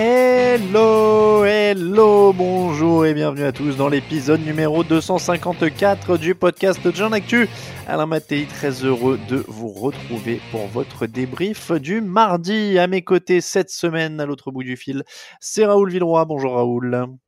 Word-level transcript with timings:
Hello, 0.00 1.44
hello, 1.44 2.32
bonjour 2.32 3.04
et 3.04 3.14
bienvenue 3.14 3.42
à 3.42 3.50
tous 3.50 3.76
dans 3.76 3.88
l'épisode 3.88 4.40
numéro 4.46 4.84
254 4.84 6.16
du 6.18 6.36
podcast 6.36 6.94
Jean 6.94 7.10
Actu. 7.10 7.48
Alain 7.88 8.06
Mattei, 8.06 8.46
très 8.46 8.84
heureux 8.84 9.18
de 9.28 9.44
vous 9.48 9.70
retrouver 9.70 10.40
pour 10.52 10.68
votre 10.68 11.06
débrief 11.06 11.72
du 11.72 12.00
mardi. 12.00 12.78
À 12.78 12.86
mes 12.86 13.02
côtés 13.02 13.40
cette 13.40 13.70
semaine, 13.70 14.20
à 14.20 14.26
l'autre 14.26 14.52
bout 14.52 14.62
du 14.62 14.76
fil, 14.76 15.02
c'est 15.40 15.66
Raoul 15.66 15.90
Villeroy. 15.90 16.24
Bonjour 16.26 16.54
Raoul. 16.54 17.18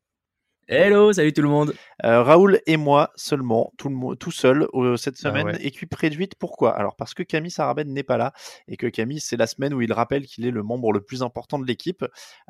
Hello, 0.72 1.12
salut 1.12 1.32
tout 1.32 1.42
le 1.42 1.48
monde. 1.48 1.74
Euh, 2.04 2.22
Raoul 2.22 2.60
et 2.64 2.76
moi 2.76 3.10
seulement, 3.16 3.72
tout, 3.76 3.88
le 3.88 4.14
tout 4.14 4.30
seul 4.30 4.68
euh, 4.74 4.96
cette 4.96 5.16
Ah 5.24 5.30
semaine, 5.30 5.46
ouais. 5.46 5.66
équipe 5.66 5.92
réduite. 5.92 6.36
Pourquoi? 6.38 6.76
Alors 6.78 6.94
parce 6.94 7.12
que 7.12 7.24
Camille 7.24 7.50
Sarabène 7.50 7.92
n'est 7.92 8.04
pas 8.04 8.16
là 8.16 8.32
et 8.68 8.76
que 8.76 8.86
Camille, 8.86 9.18
c'est 9.18 9.36
la 9.36 9.48
semaine 9.48 9.74
où 9.74 9.82
il 9.82 9.92
rappelle 9.92 10.26
qu'il 10.26 10.46
est 10.46 10.52
le 10.52 10.62
membre 10.62 10.92
le 10.92 11.00
plus 11.00 11.24
important 11.24 11.58
de 11.58 11.66
l'équipe, 11.66 12.04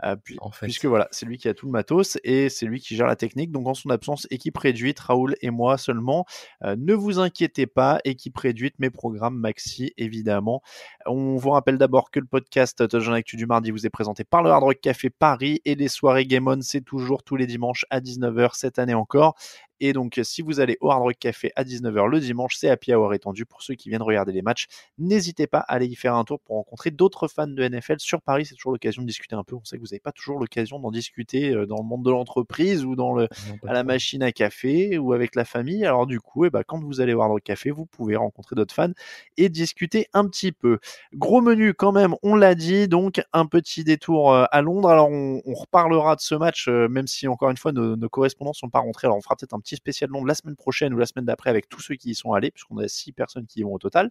euh, 0.05 0.17
puis- 0.23 0.37
En 0.43 0.51
fait. 0.51 0.67
puisque 0.67 0.85
voilà, 0.85 1.09
c'est 1.13 1.25
lui 1.25 1.39
qui 1.39 1.49
a 1.49 1.55
tout 1.55 1.65
le 1.65 1.73
matos 1.73 2.19
et 2.23 2.51
c'est 2.51 2.67
lui 2.67 2.79
qui 2.81 2.95
gère 2.95 3.07
la 3.07 3.17
technique. 3.17 3.53
Donc 3.53 3.67
en 3.67 3.73
son 3.73 3.89
absence, 3.89 4.27
équipe 4.31 4.59
réduite, 4.59 5.01
Raoul 5.01 5.35
et 5.41 5.49
moi 5.49 5.79
seulement. 5.79 6.27
Euh, 6.63 6.77
ne 6.79 6.93
vous 6.93 7.21
inquiétez 7.21 7.67
pas, 7.67 8.01
équipe 8.05 8.37
réduite, 8.37 8.75
mes 8.81 8.91
programmes 8.91 9.39
maxi 9.39 9.95
évidemment. 9.97 10.61
On 11.07 11.37
vous 11.37 11.51
rappelle 11.51 11.79
d'abord 11.79 12.11
que 12.11 12.21
le 12.21 12.27
podcast 12.27 12.87
Touchdown 12.87 13.15
Actu 13.15 13.37
du 13.37 13.47
mardi 13.47 13.71
vous 13.71 13.87
est 13.87 13.91
présenté 13.91 14.25
par 14.25 14.43
le 14.43 14.51
Hard 14.51 14.63
Rock 14.63 14.81
Café 14.83 15.09
Paris 15.09 15.63
et 15.65 15.75
les 15.75 15.89
soirées 15.89 16.27
Game 16.27 16.47
On, 16.49 16.61
c'est 16.61 16.83
toujours 16.83 17.23
tous 17.23 17.37
les 17.37 17.47
dimanches 17.47 17.87
à 17.89 18.01
19h 18.11 18.51
cette 18.55 18.79
année 18.79 18.95
encore. 18.95 19.37
Et 19.81 19.93
donc, 19.93 20.21
si 20.23 20.43
vous 20.43 20.61
allez 20.61 20.77
au 20.81 20.91
Hard 20.91 21.03
Rock 21.03 21.17
Café 21.19 21.53
à 21.57 21.65
19h 21.65 22.07
le 22.09 22.21
dimanche, 22.21 22.57
c'est 22.57 22.69
Happy 22.69 22.95
Hour 22.95 23.15
étendu 23.15 23.47
pour 23.47 23.63
ceux 23.63 23.75
qui 23.75 23.89
viennent 23.89 24.03
regarder 24.03 24.33
les 24.33 24.43
matchs. 24.43 24.67
N'hésitez 24.99 25.47
pas 25.47 25.61
à 25.61 25.75
aller 25.75 25.87
y 25.87 25.97
faire 25.97 26.15
un 26.15 26.25
tour 26.25 26.39
pour 26.41 26.57
rencontrer 26.57 26.91
d'autres 26.91 27.29
fans 27.29 27.47
de 27.47 27.67
NFL 27.67 27.99
sur 27.99 28.21
Paris. 28.21 28.47
C'est 28.47 28.55
toujours 28.55 28.73
l'occasion 28.73 29.03
de 29.03 29.07
discuter 29.07 29.35
un 29.35 29.45
peu. 29.45 29.57
On 29.57 29.65
sait 29.65 29.77
que 29.77 29.81
vous 29.81 29.89
n'avez 29.89 30.01
pas 30.01 30.13
toujours 30.13 30.39
l'occasion 30.39 30.79
d'en 30.79 30.91
discuter 30.91 31.51
euh, 31.51 31.67
dans 31.67 31.79
le 31.79 31.85
monde 31.85 32.05
de 32.05 32.11
l'entreprise 32.11 32.85
ou 32.85 32.95
dans 32.95 33.15
le, 33.15 33.29
pas 33.63 33.71
à 33.71 33.73
la 33.73 33.85
machine 33.85 34.23
à 34.23 34.33
café 34.33 34.99
ou 34.99 35.13
avec 35.13 35.35
la 35.35 35.45
famille. 35.45 35.85
Alors 35.85 36.07
du 36.07 36.21
coup, 36.21 36.45
eh 36.45 36.51
ben, 36.51 36.63
quand 36.67 36.83
vous 36.83 37.01
allez 37.01 37.15
voir 37.15 37.33
le 37.33 37.41
café, 37.41 37.71
vous 37.71 37.87
pouvez 37.87 38.17
rencontrer 38.17 38.57
d'autres 38.57 38.75
fans 38.75 38.93
et 39.37 39.49
discuter 39.49 40.09
un 40.13 40.27
petit 40.27 40.53
peu. 40.53 40.79
Gros 41.15 41.41
menu 41.41 41.73
quand 41.75 41.93
même, 41.93 42.15
on 42.23 42.37
l'a 42.37 42.55
dit, 42.55 42.89
donc 42.89 43.23
un 43.33 43.47
petit 43.47 43.85
détour 43.85 44.33
euh, 44.33 44.45
à 44.51 44.61
Londres. 44.61 44.91
Alors 44.91 45.09
on, 45.09 45.41
on 45.45 45.55
reparlera 45.55 46.17
de 46.17 46.21
ce 46.21 46.35
match, 46.35 46.69
euh, 46.69 46.89
même 46.89 47.07
si 47.07 47.29
encore 47.29 47.51
une 47.51 47.57
fois 47.57 47.73
nos, 47.73 47.97
nos 47.97 48.09
correspondants 48.09 48.53
sont 48.53 48.69
pas 48.69 48.81
rentrés. 48.81 49.07
Alors 49.07 49.17
on 49.17 49.23
fera 49.23 49.37
peut-être 49.37 49.55
un 49.55 49.61
petit 49.61 49.70
spécial 49.77 50.11
Londres 50.11 50.27
la 50.27 50.35
semaine 50.35 50.57
prochaine 50.57 50.95
ou 50.95 50.99
la 50.99 51.07
semaine 51.07 51.25
d'après 51.25 51.51
avec 51.51 51.69
tous 51.69 51.81
ceux 51.81 51.95
qui 51.95 52.11
y 52.11 52.15
sont 52.15 52.33
allés, 52.33 52.51
puisqu'on 52.51 52.79
a 52.79 52.89
six 52.89 53.13
personnes 53.13 53.47
qui 53.47 53.61
y 53.61 53.63
vont 53.63 53.75
au 53.75 53.79
total. 53.79 54.09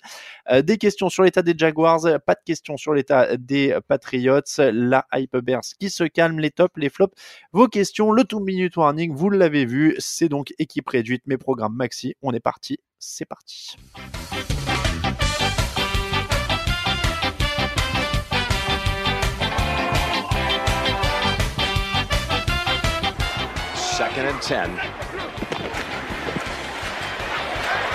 Euh, 0.51 0.61
des 0.61 0.77
questions 0.77 1.09
sur 1.09 1.23
l'état 1.23 1.41
des 1.41 1.53
Jaguars, 1.57 2.01
pas 2.25 2.35
de 2.35 2.41
questions 2.45 2.77
sur 2.77 2.93
l'état 2.93 3.37
des 3.37 3.77
Patriots, 3.87 4.41
la 4.57 5.05
hype 5.13 5.37
burst 5.37 5.75
qui 5.79 5.89
se 5.89 6.03
calme, 6.03 6.39
les 6.39 6.51
tops, 6.51 6.77
les 6.77 6.89
flops, 6.89 7.15
vos 7.51 7.67
questions, 7.67 8.11
le 8.11 8.23
two 8.23 8.39
minute 8.39 8.75
warning, 8.77 9.13
vous 9.13 9.29
l'avez 9.29 9.65
vu, 9.65 9.95
c'est 9.99 10.29
donc 10.29 10.53
équipe 10.59 10.87
réduite, 10.89 11.23
mes 11.25 11.37
programmes 11.37 11.75
maxi, 11.75 12.15
on 12.21 12.33
est 12.33 12.39
parti, 12.39 12.79
c'est 12.99 13.25
parti. 13.25 13.77
Second 23.99 24.25
and 24.27 24.39
10. 24.39 24.98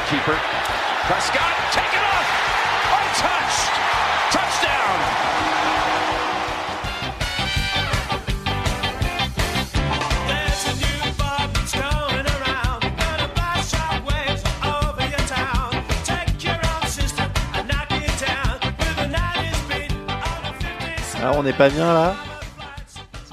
keeper. 0.09 0.37
Prescott, 1.09 1.53
take 1.73 1.93
it 1.93 2.05
off! 2.13 2.29
Untouched! 2.93 3.73
Touchdown! 4.33 4.99
Alors 21.17 21.37
ah, 21.37 21.39
on 21.39 21.43
n'est 21.43 21.55
pas 21.55 21.71
bien 21.71 21.95
là 21.95 22.15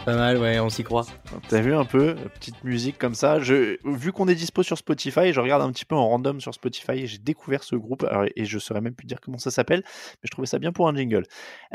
pas 0.06 0.16
mal, 0.16 0.38
ouais, 0.38 0.59
on 0.59 0.69
s'y 0.69 0.84
croit. 0.84 1.06
T'as 1.47 1.62
vu 1.62 1.75
un 1.75 1.85
peu, 1.85 2.16
petite 2.34 2.63
musique 2.63 2.97
comme 2.97 3.13
ça. 3.13 3.38
Vu 3.38 4.12
qu'on 4.12 4.28
est 4.28 4.35
dispo 4.35 4.63
sur 4.63 4.78
Spotify, 4.78 5.31
je 5.31 5.39
regarde 5.39 5.62
un 5.62 5.72
petit 5.72 5.85
peu 5.85 5.95
en 5.95 6.07
random 6.07 6.41
sur 6.41 6.53
Spotify 6.53 6.94
et 6.94 7.07
j'ai 7.07 7.19
découvert 7.19 7.63
ce 7.63 7.75
groupe 7.75 8.06
et 8.35 8.45
je 8.45 8.57
saurais 8.57 8.81
même 8.81 8.95
plus 8.95 9.06
dire 9.06 9.19
comment 9.22 9.38
ça 9.38 9.51
s'appelle, 9.51 9.84
mais 9.85 10.23
je 10.23 10.31
trouvais 10.31 10.47
ça 10.47 10.57
bien 10.57 10.72
pour 10.72 10.88
un 10.88 10.95
jingle. 10.95 11.23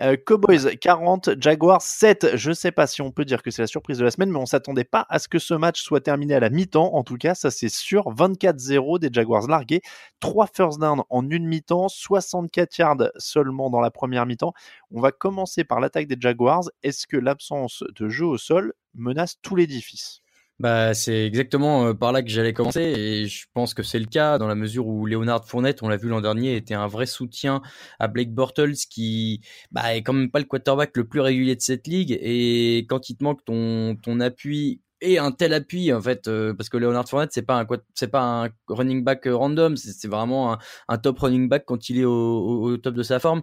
Euh, 0.01 0.17
Cowboys 0.17 0.77
40, 0.81 1.41
Jaguars 1.41 1.83
7. 1.83 2.33
Je 2.35 2.51
sais 2.51 2.73
pas 2.73 2.89
si 2.89 3.01
on 3.01 3.13
peut 3.13 3.25
dire 3.25 3.43
que 3.43 3.51
c'est 3.53 3.63
la 3.63 3.69
surprise 3.69 3.99
de 3.99 4.05
la 4.05 4.11
semaine, 4.11 4.31
mais 4.31 4.39
on 4.39 4.47
s'attendait 4.47 4.85
pas 4.85 5.07
à 5.09 5.21
ce 5.21 5.29
que 5.29 5.39
ce 5.39 5.55
match 5.55 5.81
soit 5.81 6.01
terminé 6.01 6.35
à 6.35 6.41
la 6.41 6.51
mi-temps. 6.51 6.95
En 6.95 7.05
tout 7.05 7.17
cas, 7.17 7.35
ça 7.35 7.53
c'est 7.53 7.69
sûr. 7.69 8.13
24-0 8.13 8.99
des 8.99 9.11
Jaguars 9.13 9.47
largués, 9.47 9.83
3 10.19 10.49
first 10.53 10.81
down 10.81 11.03
en 11.11 11.31
une 11.31 11.47
mi-temps, 11.47 11.89
64 11.89 12.79
yards 12.79 13.11
seulement 13.19 13.71
dans 13.71 13.81
la 13.81 13.93
première 13.93 14.27
mi-temps. 14.27 14.53
On 14.93 15.01
va 15.01 15.13
commencer 15.13 15.65
par 15.65 15.81
l'attaque 15.81 16.07
des 16.07 16.17
Jaguars. 16.19 16.65
Est-ce 16.83 17.07
que 17.07 17.17
l'absence 17.17 17.83
de 17.99 18.09
jeu 18.09 18.27
au 18.27 18.39
sol 18.39 18.73
menace 18.95 19.37
tout 19.43 19.57
l'édifice? 19.57 20.23
Bah, 20.59 20.95
c'est 20.95 21.27
exactement 21.27 21.89
euh, 21.89 21.93
par 21.93 22.13
là 22.13 22.23
que 22.23 22.31
j'allais 22.31 22.55
commencer 22.55 22.81
et 22.81 23.27
je 23.27 23.45
pense 23.53 23.75
que 23.75 23.83
c'est 23.83 23.99
le 23.99 24.07
cas 24.07 24.39
dans 24.39 24.47
la 24.47 24.55
mesure 24.55 24.87
où 24.87 25.05
Leonard 25.05 25.47
Fournette, 25.47 25.83
on 25.83 25.89
l'a 25.89 25.99
vu 25.99 26.09
l'an 26.09 26.23
dernier, 26.23 26.57
était 26.57 26.73
un 26.73 26.87
vrai 26.87 27.05
soutien 27.05 27.61
à 27.99 28.09
Blake 28.09 28.33
Bortles 28.33 28.73
qui 28.89 29.43
bah, 29.71 29.95
est 29.95 30.03
quand 30.03 30.15
même 30.15 30.31
pas 30.31 30.39
le 30.39 30.47
quarterback 30.47 30.97
le 30.97 31.07
plus 31.07 31.21
régulier 31.21 31.57
de 31.57 31.61
cette 31.61 31.87
ligue 31.87 32.19
et 32.23 32.87
quand 32.89 33.11
il 33.11 33.17
te 33.17 33.25
manque 33.25 33.45
ton 33.45 34.21
appui 34.21 34.81
et 35.01 35.19
un 35.19 35.31
tel 35.31 35.53
appui 35.53 35.93
en 35.93 36.01
fait 36.01 36.27
euh, 36.27 36.55
parce 36.55 36.69
que 36.69 36.77
Leonard 36.79 37.09
Fournette 37.09 37.31
c'est 37.33 37.43
pas 37.43 37.59
un 37.59 37.67
pas 37.67 38.45
un 38.45 38.49
running 38.69 39.05
back 39.05 39.27
euh, 39.27 39.37
random 39.37 39.77
c'est 39.77 40.09
vraiment 40.09 40.59
un, 40.89 40.99
top 40.99 41.19
running 41.19 41.49
back 41.49 41.65
quand 41.67 41.91
il 41.91 41.99
est 41.99 42.05
au, 42.05 42.77
top 42.79 42.95
de 42.95 43.03
sa 43.03 43.19
forme. 43.19 43.43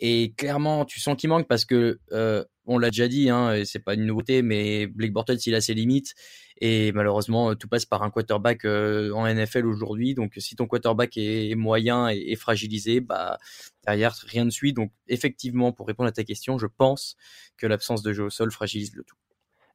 Et 0.00 0.32
clairement 0.36 0.84
tu 0.84 1.00
sens 1.00 1.16
qu'il 1.16 1.30
manque 1.30 1.48
parce 1.48 1.64
que 1.64 1.98
euh, 2.12 2.44
on 2.66 2.78
l'a 2.78 2.90
déjà 2.90 3.08
dit 3.08 3.30
hein, 3.30 3.54
et 3.54 3.64
c'est 3.64 3.78
pas 3.78 3.94
une 3.94 4.04
nouveauté 4.04 4.42
mais 4.42 4.86
Blake 4.86 5.12
Bortles 5.12 5.38
il 5.46 5.54
a 5.54 5.60
ses 5.60 5.74
limites. 5.74 6.14
Et 6.60 6.92
malheureusement 6.92 7.54
tout 7.54 7.68
passe 7.68 7.86
par 7.86 8.02
un 8.02 8.10
quarterback 8.10 8.66
en 8.66 9.26
NFL 9.26 9.66
aujourd'hui. 9.66 10.14
Donc 10.14 10.34
si 10.36 10.56
ton 10.56 10.66
quarterback 10.66 11.16
est 11.16 11.54
moyen 11.54 12.10
et, 12.10 12.24
et 12.28 12.36
fragilisé 12.36 13.00
bah 13.00 13.38
derrière 13.86 14.14
rien 14.26 14.44
ne 14.44 14.50
suit. 14.50 14.74
Donc 14.74 14.92
effectivement 15.08 15.72
pour 15.72 15.86
répondre 15.86 16.08
à 16.08 16.12
ta 16.12 16.24
question 16.24 16.58
je 16.58 16.66
pense 16.66 17.16
que 17.56 17.66
l'absence 17.66 18.02
de 18.02 18.12
jeu 18.12 18.24
au 18.24 18.30
sol 18.30 18.50
fragilise 18.50 18.94
le 18.94 19.04
tout 19.04 19.16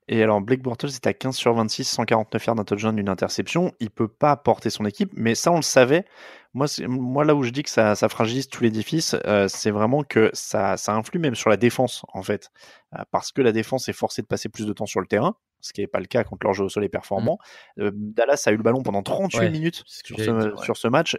Et 0.08 0.22
alors, 0.22 0.40
Blake 0.40 0.62
Bortles 0.62 0.88
est 0.88 1.08
à 1.08 1.14
15 1.14 1.36
sur 1.36 1.54
26, 1.56 1.84
149 1.86 2.46
yards 2.46 2.56
d'un 2.56 2.64
touchdown, 2.64 2.98
une 3.00 3.10
interception. 3.10 3.74
Il 3.80 3.90
peut 3.90 4.08
pas 4.08 4.36
porter 4.38 4.70
son 4.70 4.86
équipe, 4.86 5.10
mais 5.16 5.34
ça, 5.34 5.52
on 5.52 5.56
le 5.58 5.62
savait. 5.64 6.06
Moi, 6.54 6.68
moi 6.88 7.26
là 7.26 7.34
où 7.34 7.42
je 7.44 7.50
dis 7.50 7.64
que 7.64 7.72
ça, 7.72 7.96
ça 7.96 8.08
fragilise 8.08 8.48
tout 8.48 8.62
l'édifice, 8.64 9.16
euh, 9.26 9.48
c'est 9.48 9.72
vraiment 9.72 10.04
que 10.04 10.30
ça, 10.34 10.78
ça 10.78 10.94
influe 10.94 11.20
même 11.20 11.34
sur 11.36 11.50
la 11.50 11.58
défense, 11.58 12.04
en 12.14 12.22
fait. 12.22 12.52
Euh, 12.94 13.02
parce 13.12 13.32
que 13.32 13.42
la 13.42 13.52
défense 13.52 13.90
est 13.90 13.94
forcée 13.94 14.22
de 14.22 14.28
passer 14.28 14.48
plus 14.48 14.68
de 14.68 14.74
temps 14.74 14.86
sur 14.86 15.02
le 15.02 15.08
terrain, 15.08 15.36
ce 15.60 15.74
qui 15.74 15.82
n'est 15.82 15.88
pas 15.88 16.00
le 16.00 16.06
cas 16.06 16.24
quand 16.24 16.42
leur 16.44 16.54
jeu 16.54 16.66
au 16.66 16.70
sol 16.70 16.84
est 16.84 16.90
performant. 16.90 17.40
Euh, 17.80 17.90
Dallas 17.94 18.44
a 18.46 18.52
eu 18.52 18.58
le 18.58 18.64
ballon 18.64 18.84
pendant 18.84 19.02
38 19.02 19.40
Ouais, 19.40 19.50
minutes 19.50 19.84
sur 19.88 20.20
ce, 20.20 20.30
ouais. 20.30 20.64
sur 20.64 20.78
ce 20.78 20.88
match. 20.88 21.18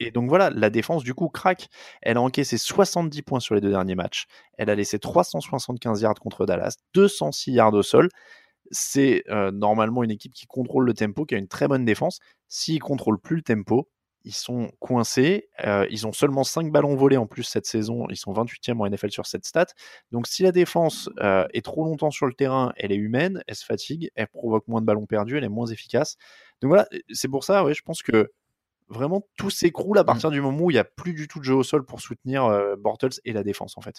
Et 0.00 0.10
donc 0.10 0.28
voilà, 0.28 0.50
la 0.50 0.70
défense 0.70 1.02
du 1.02 1.14
coup 1.14 1.28
craque. 1.28 1.68
Elle 2.02 2.16
a 2.16 2.22
encaissé 2.22 2.58
70 2.58 3.22
points 3.22 3.40
sur 3.40 3.54
les 3.54 3.60
deux 3.60 3.70
derniers 3.70 3.94
matchs. 3.94 4.26
Elle 4.56 4.70
a 4.70 4.74
laissé 4.74 4.98
375 4.98 6.02
yards 6.02 6.14
contre 6.14 6.46
Dallas, 6.46 6.76
206 6.94 7.52
yards 7.52 7.74
au 7.74 7.82
sol. 7.82 8.08
C'est 8.70 9.24
euh, 9.30 9.50
normalement 9.50 10.04
une 10.04 10.10
équipe 10.10 10.34
qui 10.34 10.46
contrôle 10.46 10.84
le 10.84 10.94
tempo, 10.94 11.24
qui 11.24 11.34
a 11.34 11.38
une 11.38 11.48
très 11.48 11.68
bonne 11.68 11.84
défense. 11.84 12.20
S'ils 12.48 12.80
contrôlent 12.80 13.20
plus 13.20 13.36
le 13.36 13.42
tempo, 13.42 13.88
ils 14.24 14.34
sont 14.34 14.70
coincés. 14.78 15.48
Euh, 15.64 15.86
ils 15.90 16.06
ont 16.06 16.12
seulement 16.12 16.44
5 16.44 16.70
ballons 16.70 16.94
volés 16.94 17.16
en 17.16 17.26
plus 17.26 17.44
cette 17.44 17.66
saison. 17.66 18.06
Ils 18.10 18.16
sont 18.16 18.32
28e 18.32 18.80
en 18.80 18.88
NFL 18.88 19.10
sur 19.10 19.26
cette 19.26 19.46
stat. 19.46 19.66
Donc 20.12 20.26
si 20.26 20.42
la 20.42 20.52
défense 20.52 21.08
euh, 21.20 21.46
est 21.54 21.64
trop 21.64 21.84
longtemps 21.84 22.10
sur 22.10 22.26
le 22.26 22.34
terrain, 22.34 22.72
elle 22.76 22.92
est 22.92 22.96
humaine, 22.96 23.42
elle 23.46 23.54
se 23.54 23.64
fatigue, 23.64 24.10
elle 24.16 24.28
provoque 24.28 24.68
moins 24.68 24.80
de 24.80 24.86
ballons 24.86 25.06
perdus, 25.06 25.38
elle 25.38 25.44
est 25.44 25.48
moins 25.48 25.66
efficace. 25.66 26.16
Donc 26.60 26.68
voilà, 26.68 26.86
c'est 27.10 27.28
pour 27.28 27.44
ça, 27.44 27.64
ouais, 27.64 27.74
je 27.74 27.82
pense 27.82 28.02
que 28.02 28.30
vraiment 28.88 29.26
tout 29.36 29.50
s'écroule 29.50 29.98
à 29.98 30.04
partir 30.04 30.30
du 30.30 30.40
moment 30.40 30.62
où 30.64 30.70
il 30.70 30.74
n'y 30.74 30.80
a 30.80 30.84
plus 30.84 31.12
du 31.12 31.28
tout 31.28 31.38
de 31.38 31.44
jeu 31.44 31.54
au 31.54 31.62
sol 31.62 31.84
pour 31.84 32.00
soutenir 32.00 32.44
euh, 32.44 32.74
Bortles 32.76 33.20
et 33.24 33.32
la 33.32 33.42
défense 33.42 33.74
en 33.76 33.80
fait. 33.80 33.96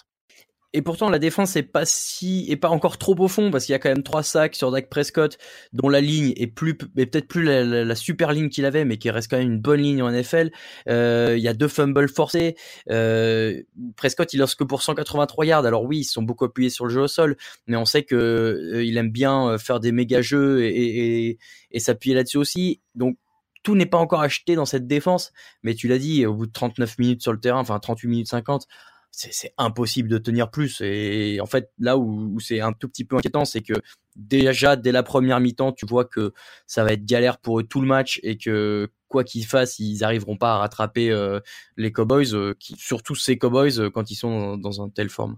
Et 0.72 0.82
pourtant, 0.82 1.10
la 1.10 1.18
défense 1.18 1.56
est 1.56 1.64
pas 1.64 1.84
si, 1.84 2.46
est 2.48 2.54
pas 2.56 2.68
encore 2.68 2.96
trop 2.96 3.16
au 3.18 3.26
fond 3.26 3.50
parce 3.50 3.64
qu'il 3.66 3.72
y 3.72 3.74
a 3.74 3.80
quand 3.80 3.88
même 3.88 4.04
trois 4.04 4.22
sacs 4.22 4.54
sur 4.54 4.70
Dak 4.70 4.88
Prescott, 4.88 5.36
dont 5.72 5.88
la 5.88 6.00
ligne 6.00 6.32
est 6.36 6.46
plus, 6.46 6.78
est 6.96 7.06
peut-être 7.06 7.26
plus 7.26 7.42
la, 7.42 7.64
la- 7.64 7.84
la 7.84 7.94
super 7.96 8.30
ligne 8.32 8.48
qu'il 8.50 8.64
avait, 8.64 8.84
mais 8.84 8.96
qui 8.96 9.10
reste 9.10 9.28
quand 9.28 9.38
même 9.38 9.50
une 9.50 9.58
bonne 9.60 9.80
ligne 9.80 10.00
en 10.00 10.08
NFL. 10.12 10.52
Euh, 10.88 11.34
il 11.36 11.42
y 11.42 11.48
a 11.48 11.54
deux 11.54 11.66
fumbles 11.66 12.08
forcés. 12.08 12.54
Euh, 12.88 13.60
Prescott, 13.96 14.32
il 14.32 14.38
lance 14.38 14.54
que 14.54 14.62
pour 14.62 14.82
183 14.82 15.44
yards. 15.44 15.66
Alors 15.66 15.82
oui, 15.82 15.98
ils 15.98 16.04
sont 16.04 16.22
beaucoup 16.22 16.44
appuyés 16.44 16.70
sur 16.70 16.86
le 16.86 16.92
jeu 16.92 17.00
au 17.00 17.08
sol, 17.08 17.36
mais 17.66 17.76
on 17.76 17.84
sait 17.84 18.04
que 18.04 18.14
euh, 18.14 18.84
il 18.84 18.96
aime 18.96 19.10
bien 19.10 19.58
faire 19.58 19.80
des 19.80 19.90
méga 19.90 20.22
jeux 20.22 20.62
et- 20.64 21.38
et 21.72 21.80
s'appuyer 21.80 22.14
là-dessus 22.14 22.38
aussi. 22.38 22.80
Donc 22.94 23.16
tout 23.62 23.74
n'est 23.74 23.86
pas 23.86 23.98
encore 23.98 24.20
acheté 24.20 24.54
dans 24.54 24.64
cette 24.64 24.86
défense, 24.86 25.32
mais 25.62 25.74
tu 25.74 25.88
l'as 25.88 25.98
dit, 25.98 26.26
au 26.26 26.34
bout 26.34 26.46
de 26.46 26.52
39 26.52 26.98
minutes 26.98 27.22
sur 27.22 27.32
le 27.32 27.40
terrain, 27.40 27.60
enfin 27.60 27.78
38 27.78 28.08
minutes 28.08 28.28
50, 28.28 28.66
c'est 29.10 29.52
impossible 29.58 30.08
de 30.08 30.18
tenir 30.18 30.50
plus. 30.50 30.80
Et 30.82 31.40
en 31.40 31.46
fait, 31.46 31.70
là 31.78 31.98
où, 31.98 32.38
c'est 32.40 32.60
un 32.60 32.72
tout 32.72 32.88
petit 32.88 33.04
peu 33.04 33.16
inquiétant, 33.16 33.44
c'est 33.44 33.60
que 33.60 33.74
déjà 34.16 34.76
dès 34.76 34.92
la 34.92 35.02
première 35.02 35.40
mi-temps, 35.40 35.72
tu 35.72 35.86
vois 35.86 36.04
que 36.04 36.32
ça 36.66 36.84
va 36.84 36.92
être 36.92 37.04
galère 37.04 37.38
pour 37.38 37.60
eux 37.60 37.64
tout 37.64 37.80
le 37.80 37.86
match 37.86 38.20
et 38.22 38.36
que 38.38 38.90
quoi 39.08 39.24
qu'ils 39.24 39.46
fassent, 39.46 39.78
ils 39.78 40.04
arriveront 40.04 40.36
pas 40.36 40.54
à 40.54 40.58
rattraper 40.58 41.10
euh, 41.10 41.40
les 41.76 41.92
Cowboys, 41.92 42.34
euh, 42.34 42.54
surtout 42.60 43.14
ces 43.14 43.38
Cowboys 43.38 43.80
euh, 43.80 43.90
quand 43.90 44.10
ils 44.10 44.16
sont 44.16 44.56
dans, 44.56 44.58
dans 44.58 44.82
une 44.82 44.92
telle 44.92 45.10
forme. 45.10 45.36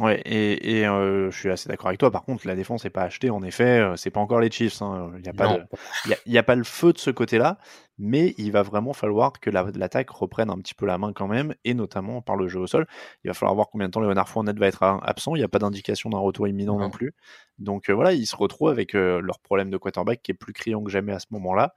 Ouais, 0.00 0.20
et, 0.24 0.80
et 0.80 0.86
euh, 0.88 1.30
je 1.30 1.38
suis 1.38 1.50
assez 1.50 1.68
d'accord 1.68 1.86
avec 1.86 2.00
toi. 2.00 2.10
Par 2.10 2.24
contre, 2.24 2.46
la 2.48 2.56
défense 2.56 2.82
n'est 2.82 2.90
pas 2.90 3.02
achetée. 3.02 3.30
En 3.30 3.42
effet, 3.42 3.78
euh, 3.78 3.96
c'est 3.96 4.10
pas 4.10 4.18
encore 4.20 4.40
les 4.40 4.50
Chiefs. 4.50 4.82
hein. 4.82 5.12
Il 5.16 5.22
n'y 5.22 5.28
a, 5.28 5.32
pas 5.32 5.46
de- 5.54 5.62
y 6.10 6.12
a, 6.12 6.16
il 6.26 6.32
y 6.32 6.38
a 6.38 6.42
pas 6.42 6.56
le 6.56 6.64
feu 6.64 6.92
de 6.92 6.98
ce 6.98 7.10
côté-là, 7.10 7.58
mais 7.96 8.34
il 8.36 8.50
va 8.50 8.62
vraiment 8.62 8.92
falloir 8.92 9.32
que 9.38 9.50
la- 9.50 9.66
l'attaque 9.76 10.10
reprenne 10.10 10.50
un 10.50 10.58
petit 10.58 10.74
peu 10.74 10.84
la 10.84 10.98
main 10.98 11.12
quand 11.12 11.28
même, 11.28 11.54
et 11.64 11.74
notamment 11.74 12.22
par 12.22 12.34
le 12.34 12.48
jeu 12.48 12.58
au 12.58 12.66
sol. 12.66 12.88
Il 13.22 13.28
va 13.28 13.34
falloir 13.34 13.54
voir 13.54 13.68
combien 13.70 13.86
de 13.86 13.92
temps 13.92 14.00
Leonard 14.00 14.28
Fournette 14.28 14.58
va 14.58 14.66
être 14.66 14.82
a- 14.82 14.98
absent. 15.04 15.36
Il 15.36 15.38
n'y 15.38 15.44
a 15.44 15.48
pas 15.48 15.60
d'indication 15.60 16.10
d'un 16.10 16.18
retour 16.18 16.48
imminent 16.48 16.74
non, 16.76 16.86
Non. 16.86 16.90
plus. 16.90 17.14
Donc 17.60 17.88
euh, 17.88 17.92
voilà, 17.92 18.12
ils 18.14 18.26
se 18.26 18.34
retrouvent 18.34 18.70
avec 18.70 18.96
euh, 18.96 19.20
leur 19.20 19.38
problème 19.38 19.70
de 19.70 19.76
quarterback 19.76 20.20
qui 20.22 20.32
est 20.32 20.34
plus 20.34 20.52
criant 20.52 20.82
que 20.82 20.90
jamais 20.90 21.12
à 21.12 21.20
ce 21.20 21.26
moment-là. 21.30 21.72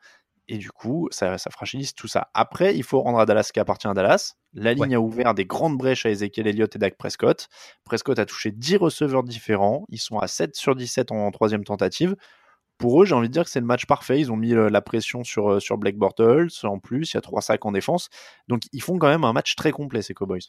Et 0.49 0.57
du 0.57 0.71
coup, 0.71 1.09
ça, 1.11 1.37
ça 1.37 1.49
fragilise 1.49 1.93
tout 1.93 2.07
ça. 2.07 2.29
Après, 2.33 2.75
il 2.75 2.83
faut 2.83 3.01
rendre 3.01 3.19
à 3.19 3.25
Dallas 3.25 3.43
ce 3.43 3.53
qui 3.53 3.59
appartient 3.59 3.87
à 3.87 3.93
Dallas. 3.93 4.35
La 4.53 4.73
ligne 4.73 4.95
a 4.95 4.99
ouvert 4.99 5.33
des 5.33 5.45
grandes 5.45 5.77
brèches 5.77 6.05
à 6.05 6.09
Ezekiel 6.09 6.47
Elliott 6.47 6.73
et 6.75 6.79
Dak 6.79 6.97
Prescott. 6.97 7.49
Prescott 7.83 8.17
a 8.17 8.25
touché 8.25 8.51
10 8.51 8.77
receveurs 8.77 9.23
différents. 9.23 9.85
Ils 9.89 9.99
sont 9.99 10.19
à 10.19 10.27
7 10.27 10.55
sur 10.55 10.75
17 10.75 11.11
en 11.11 11.29
troisième 11.31 11.65
tentative. 11.65 12.15
Pour 12.77 13.01
eux, 13.01 13.05
j'ai 13.05 13.15
envie 13.15 13.27
de 13.27 13.33
dire 13.33 13.43
que 13.43 13.49
c'est 13.49 13.59
le 13.59 13.65
match 13.65 13.87
parfait. 13.87 14.19
Ils 14.19 14.31
ont 14.31 14.37
mis 14.37 14.53
euh, 14.53 14.69
la 14.69 14.81
pression 14.81 15.23
sur, 15.23 15.53
euh, 15.53 15.59
sur 15.59 15.77
Blake 15.77 15.97
Bortles. 15.97 16.47
En 16.63 16.79
plus, 16.79 17.11
il 17.11 17.15
y 17.15 17.17
a 17.17 17.21
3 17.21 17.41
sacs 17.41 17.65
en 17.65 17.71
défense. 17.71 18.09
Donc, 18.47 18.63
ils 18.71 18.81
font 18.81 18.97
quand 18.99 19.07
même 19.07 19.23
un 19.23 19.33
match 19.33 19.55
très 19.55 19.71
complet, 19.71 20.01
ces 20.01 20.13
Cowboys. 20.13 20.41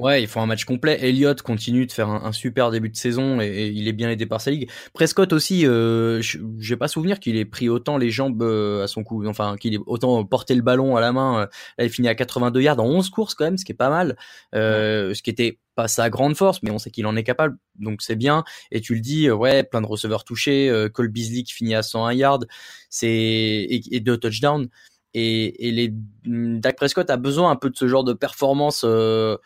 Ouais, 0.00 0.22
il 0.22 0.28
faut 0.28 0.40
un 0.40 0.46
match 0.46 0.64
complet. 0.64 0.98
Elliott 1.02 1.42
continue 1.42 1.84
de 1.84 1.92
faire 1.92 2.08
un, 2.08 2.24
un 2.24 2.32
super 2.32 2.70
début 2.70 2.88
de 2.88 2.96
saison 2.96 3.38
et, 3.38 3.46
et 3.48 3.66
il 3.66 3.86
est 3.86 3.92
bien 3.92 4.08
aidé 4.08 4.24
par 4.24 4.40
sa 4.40 4.50
ligue. 4.50 4.70
Prescott 4.94 5.30
aussi, 5.34 5.66
euh, 5.66 6.22
je 6.22 6.38
j'ai 6.58 6.76
pas 6.76 6.88
souvenir 6.88 7.20
qu'il 7.20 7.36
ait 7.36 7.44
pris 7.44 7.68
autant 7.68 7.98
les 7.98 8.10
jambes 8.10 8.40
euh, 8.42 8.82
à 8.84 8.86
son 8.86 9.04
cou, 9.04 9.26
enfin 9.26 9.56
qu'il 9.58 9.74
ait 9.74 9.80
autant 9.86 10.24
porté 10.24 10.54
le 10.54 10.62
ballon 10.62 10.96
à 10.96 11.02
la 11.02 11.12
main. 11.12 11.42
Euh, 11.42 11.46
Là, 11.76 11.84
il 11.84 11.90
finit 11.90 12.08
à 12.08 12.14
82 12.14 12.62
yards 12.62 12.80
en 12.80 12.86
11 12.86 13.10
courses 13.10 13.34
quand 13.34 13.44
même, 13.44 13.58
ce 13.58 13.64
qui 13.66 13.72
est 13.72 13.74
pas 13.74 13.90
mal. 13.90 14.16
Euh, 14.54 15.12
Ce 15.12 15.22
qui 15.22 15.28
était 15.28 15.58
pas 15.74 15.86
sa 15.86 16.08
grande 16.08 16.34
force, 16.36 16.62
mais 16.62 16.70
on 16.70 16.78
sait 16.78 16.90
qu'il 16.90 17.06
en 17.06 17.14
est 17.16 17.22
capable, 17.24 17.58
donc 17.78 18.00
c'est 18.00 18.16
bien. 18.16 18.44
Et 18.70 18.80
tu 18.80 18.94
le 18.94 19.00
dis, 19.00 19.30
ouais, 19.30 19.64
plein 19.64 19.82
de 19.82 19.86
receveurs 19.86 20.24
touchés. 20.24 20.70
Euh, 20.70 20.88
Cole 20.88 21.08
Beasley 21.08 21.42
qui 21.42 21.52
finit 21.52 21.74
à 21.74 21.82
101 21.82 22.12
yards, 22.14 22.44
c'est 22.88 23.08
et, 23.08 23.82
et 23.94 24.00
deux 24.00 24.16
touchdowns. 24.16 24.68
Et, 25.12 25.68
et 25.68 25.72
les 25.72 25.92
Dak 26.24 26.76
Prescott 26.76 27.10
a 27.10 27.16
besoin 27.16 27.50
un 27.50 27.56
peu 27.56 27.68
de 27.70 27.76
ce 27.76 27.88
genre 27.88 28.04
de 28.04 28.12
performance. 28.12 28.82
Euh, 28.84 29.36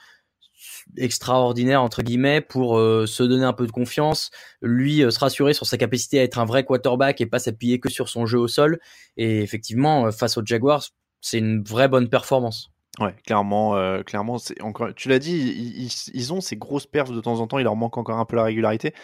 extraordinaire 0.97 1.83
entre 1.83 2.03
guillemets 2.03 2.41
pour 2.41 2.79
euh, 2.79 3.07
se 3.07 3.23
donner 3.23 3.45
un 3.45 3.53
peu 3.53 3.67
de 3.67 3.73
confiance, 3.73 4.31
lui 4.63 5.03
euh, 5.03 5.11
se 5.11 5.19
rassurer 5.19 5.55
sur 5.55 5.67
sa 5.67 5.77
capacité 5.77 6.21
à 6.21 6.23
être 6.23 6.39
un 6.39 6.45
vrai 6.45 6.65
quarterback 6.65 7.21
et 7.21 7.27
pas 7.27 7.39
s'appuyer 7.39 7.81
que 7.81 7.89
sur 7.91 8.09
son 8.09 8.27
jeu 8.27 8.39
au 8.39 8.49
sol. 8.49 8.79
Et 9.17 9.41
effectivement, 9.43 10.07
euh, 10.07 10.11
face 10.11 10.37
aux 10.37 10.43
Jaguars, 10.45 10.85
c'est 11.21 11.39
une 11.39 11.63
vraie 11.63 11.89
bonne 11.89 12.09
performance. 12.09 12.71
Ouais, 13.01 13.15
clairement, 13.27 13.75
clairement, 14.05 14.39
c'est 14.39 14.61
encore. 14.63 14.95
Tu 14.95 15.09
l'as 15.09 15.19
dit, 15.19 15.37
ils- 15.37 16.11
ils 16.15 16.33
ont 16.33 16.41
ces 16.41 16.55
grosses 16.57 16.87
perfs 16.87 17.11
de 17.11 17.21
temps 17.21 17.41
en 17.41 17.49
temps. 17.49 17.59
Il 17.59 17.65
leur 17.65 17.75
manque 17.75 17.99
encore 17.99 18.19
un 18.21 18.25
peu 18.25 18.37
la 18.37 18.45
régularité, 18.45 18.95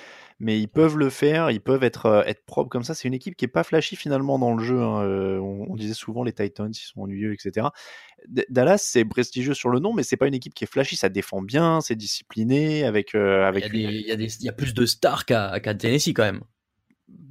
mais 0.40 0.58
ils 0.58 0.66
peuvent 0.68 0.96
le 0.96 1.10
faire. 1.10 1.50
Ils 1.50 1.60
peuvent 1.60 1.84
être 1.84 2.06
euh, 2.06 2.22
être 2.24 2.44
propres 2.44 2.68
comme 2.70 2.82
ça. 2.82 2.94
C'est 2.94 3.06
une 3.06 3.14
équipe 3.14 3.36
qui 3.36 3.44
est 3.44 3.48
pas 3.48 3.62
flashy 3.62 3.94
finalement 3.94 4.38
dans 4.38 4.54
le 4.54 4.64
jeu. 4.64 4.80
hein. 4.80 5.02
Euh, 5.04 5.38
on, 5.38 5.66
on 5.70 5.76
disait 5.76 5.94
souvent 5.94 6.24
les 6.24 6.32
Titans, 6.32 6.70
ils 6.72 6.74
sont 6.74 7.02
ennuyeux, 7.02 7.32
etc. 7.32 7.68
D- 8.28 8.46
Dallas, 8.50 8.78
c'est 8.78 9.04
prestigieux 9.04 9.54
sur 9.54 9.68
le 9.70 9.78
nom, 9.78 9.92
mais 9.92 10.02
c'est 10.02 10.16
pas 10.16 10.26
une 10.26 10.34
équipe 10.34 10.54
qui 10.54 10.64
est 10.64 10.70
flashy. 10.70 10.96
Ça 10.96 11.08
défend 11.08 11.42
bien, 11.42 11.80
c'est 11.80 11.94
discipliné, 11.96 12.84
avec 12.84 13.14
euh, 13.14 13.38
Il 13.38 13.60
y, 13.60 13.64
avec 13.64 13.72
une- 13.72 13.80
il, 13.80 14.00
y 14.06 14.12
a 14.12 14.16
des- 14.16 14.34
il 14.40 14.44
y 14.44 14.48
a 14.48 14.52
plus 14.52 14.74
de 14.74 14.84
stars 14.86 15.24
qu'à 15.26 15.60
qu'à 15.60 15.74
Tennessee 15.74 16.12
quand 16.14 16.24
même. 16.24 16.40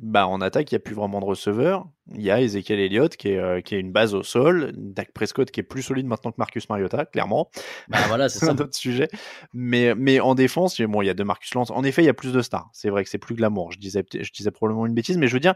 Bah, 0.01 0.27
en 0.27 0.39
attaque, 0.39 0.71
il 0.71 0.75
n'y 0.75 0.77
a 0.77 0.79
plus 0.79 0.95
vraiment 0.95 1.19
de 1.19 1.25
receveurs. 1.25 1.85
Il 2.15 2.21
y 2.21 2.31
a 2.31 2.41
Ezekiel 2.41 2.79
Elliott 2.79 3.15
qui 3.17 3.29
est, 3.29 3.37
euh, 3.37 3.61
qui 3.61 3.75
est 3.75 3.79
une 3.79 3.91
base 3.91 4.15
au 4.15 4.23
sol, 4.23 4.71
Dak 4.75 5.11
Prescott 5.11 5.51
qui 5.51 5.59
est 5.59 5.63
plus 5.63 5.83
solide 5.83 6.07
maintenant 6.07 6.31
que 6.31 6.37
Marcus 6.37 6.69
Mariota, 6.69 7.05
clairement. 7.05 7.49
Bah 7.89 7.99
voilà, 8.07 8.29
c'est 8.29 8.45
un 8.49 8.57
autre 8.57 8.75
sujet. 8.75 9.09
Mais, 9.53 9.93
mais 9.95 10.19
en 10.19 10.35
défense, 10.35 10.79
bon, 10.81 11.01
il 11.01 11.07
y 11.07 11.09
a 11.09 11.13
de 11.13 11.23
Marcus 11.23 11.53
Lance. 11.53 11.69
En 11.71 11.83
effet, 11.83 12.01
il 12.01 12.05
y 12.05 12.09
a 12.09 12.13
plus 12.13 12.31
de 12.31 12.41
stars. 12.41 12.69
C'est 12.71 12.89
vrai 12.89 13.03
que 13.03 13.09
c'est 13.09 13.17
plus 13.17 13.35
glamour. 13.35 13.71
Je 13.71 13.77
disais, 13.77 14.05
je 14.11 14.31
disais 14.31 14.51
probablement 14.51 14.85
une 14.85 14.93
bêtise, 14.93 15.17
mais 15.17 15.27
je 15.27 15.33
veux 15.33 15.39
dire, 15.41 15.55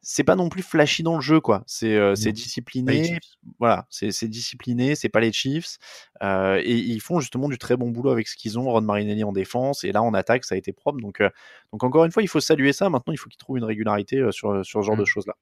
c'est 0.00 0.24
pas 0.24 0.36
non 0.36 0.48
plus 0.48 0.62
flashy 0.62 1.02
dans 1.02 1.16
le 1.16 1.20
jeu, 1.20 1.40
quoi. 1.40 1.64
C'est 1.66 1.96
euh, 1.96 2.14
c'est 2.14 2.32
discipliné. 2.32 3.18
Voilà, 3.58 3.86
c'est 3.90 4.10
c'est 4.12 4.28
discipliné. 4.28 4.94
C'est 4.94 5.08
pas 5.08 5.20
les 5.20 5.32
Chiefs. 5.32 5.78
Euh, 6.22 6.60
et 6.64 6.76
ils 6.76 7.00
font 7.00 7.20
justement 7.20 7.48
du 7.48 7.58
très 7.58 7.76
bon 7.76 7.90
boulot 7.90 8.10
avec 8.10 8.28
ce 8.28 8.36
qu'ils 8.36 8.58
ont. 8.58 8.64
Ron 8.70 8.80
Marinelli 8.82 9.24
en 9.24 9.32
défense. 9.32 9.84
Et 9.84 9.92
là, 9.92 10.02
en 10.02 10.14
attaque, 10.14 10.44
ça 10.44 10.54
a 10.54 10.58
été 10.58 10.72
propre. 10.72 11.00
Donc, 11.00 11.20
euh, 11.20 11.30
donc 11.72 11.82
encore 11.84 12.04
une 12.04 12.12
fois, 12.12 12.22
il 12.22 12.28
faut 12.28 12.40
saluer 12.40 12.72
ça. 12.72 12.88
Maintenant, 12.90 13.12
il 13.12 13.16
faut 13.18 13.28
qu'ils 13.28 13.38
trouvent 13.38 13.58
une 13.58 13.64
régularité 13.64 14.18
euh, 14.18 14.30
sur, 14.32 14.64
sur 14.64 14.82
ce 14.82 14.86
genre 14.86 14.96
Mm. 14.96 15.00
de 15.00 15.04
choses-là. 15.04 15.34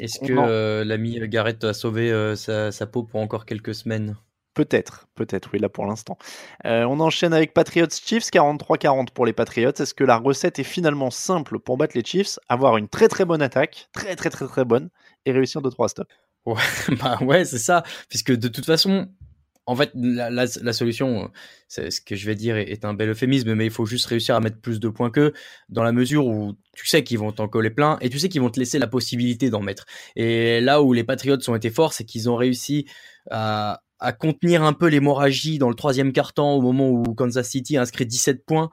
Est-ce 0.00 0.18
On 0.22 0.26
que 0.26 0.32
euh, 0.32 0.84
l'ami 0.84 1.18
Garrett 1.28 1.64
a 1.64 1.72
sauvé 1.74 2.12
euh, 2.12 2.36
sa, 2.36 2.70
sa 2.72 2.86
peau 2.86 3.02
pour 3.02 3.20
encore 3.20 3.46
quelques 3.46 3.74
semaines? 3.74 4.16
Peut-être, 4.58 5.06
peut-être, 5.14 5.50
oui, 5.52 5.60
là 5.60 5.68
pour 5.68 5.86
l'instant. 5.86 6.18
Euh, 6.64 6.82
on 6.82 6.98
enchaîne 6.98 7.32
avec 7.32 7.54
Patriots 7.54 7.86
Chiefs, 8.04 8.28
43-40 8.28 9.12
pour 9.12 9.24
les 9.24 9.32
Patriots. 9.32 9.70
Est-ce 9.70 9.94
que 9.94 10.02
la 10.02 10.16
recette 10.16 10.58
est 10.58 10.64
finalement 10.64 11.12
simple 11.12 11.60
pour 11.60 11.76
battre 11.76 11.96
les 11.96 12.02
Chiefs 12.04 12.40
Avoir 12.48 12.76
une 12.76 12.88
très 12.88 13.06
très 13.06 13.24
bonne 13.24 13.40
attaque, 13.40 13.86
très 13.92 14.16
très 14.16 14.30
très 14.30 14.48
très 14.48 14.64
bonne, 14.64 14.90
et 15.26 15.30
réussir 15.30 15.62
2-3 15.62 15.90
stops? 15.90 16.12
Bah 17.00 17.18
ouais, 17.20 17.44
c'est 17.44 17.58
ça. 17.58 17.84
Puisque 18.08 18.34
de 18.34 18.48
toute 18.48 18.66
façon, 18.66 19.06
en 19.66 19.76
fait, 19.76 19.92
la, 19.94 20.28
la, 20.28 20.46
la 20.60 20.72
solution, 20.72 21.30
ce 21.68 22.00
que 22.00 22.16
je 22.16 22.26
vais 22.26 22.34
dire 22.34 22.56
est, 22.56 22.68
est 22.68 22.84
un 22.84 22.94
bel 22.94 23.10
euphémisme, 23.10 23.54
mais 23.54 23.66
il 23.66 23.70
faut 23.70 23.86
juste 23.86 24.06
réussir 24.06 24.34
à 24.34 24.40
mettre 24.40 24.60
plus 24.60 24.80
de 24.80 24.88
points 24.88 25.10
qu'eux, 25.10 25.34
dans 25.68 25.84
la 25.84 25.92
mesure 25.92 26.26
où 26.26 26.54
tu 26.74 26.88
sais 26.88 27.04
qu'ils 27.04 27.20
vont 27.20 27.30
t'en 27.30 27.46
coller 27.46 27.70
plein 27.70 27.96
et 28.00 28.10
tu 28.10 28.18
sais 28.18 28.28
qu'ils 28.28 28.40
vont 28.40 28.50
te 28.50 28.58
laisser 28.58 28.80
la 28.80 28.88
possibilité 28.88 29.50
d'en 29.50 29.60
mettre. 29.62 29.86
Et 30.16 30.60
là 30.60 30.82
où 30.82 30.92
les 30.92 31.04
Patriots 31.04 31.38
ont 31.46 31.54
été 31.54 31.70
forts, 31.70 31.92
c'est 31.92 32.04
qu'ils 32.04 32.28
ont 32.28 32.34
réussi 32.34 32.86
à, 33.30 33.82
à 34.00 34.12
contenir 34.12 34.62
un 34.62 34.72
peu 34.72 34.86
l'hémorragie 34.86 35.58
dans 35.58 35.68
le 35.68 35.74
troisième 35.74 36.12
quart-temps 36.12 36.54
au 36.54 36.60
moment 36.62 36.88
où 36.88 37.02
Kansas 37.14 37.48
City 37.48 37.76
a 37.76 37.82
inscrit 37.82 38.06
17 38.06 38.44
points. 38.44 38.70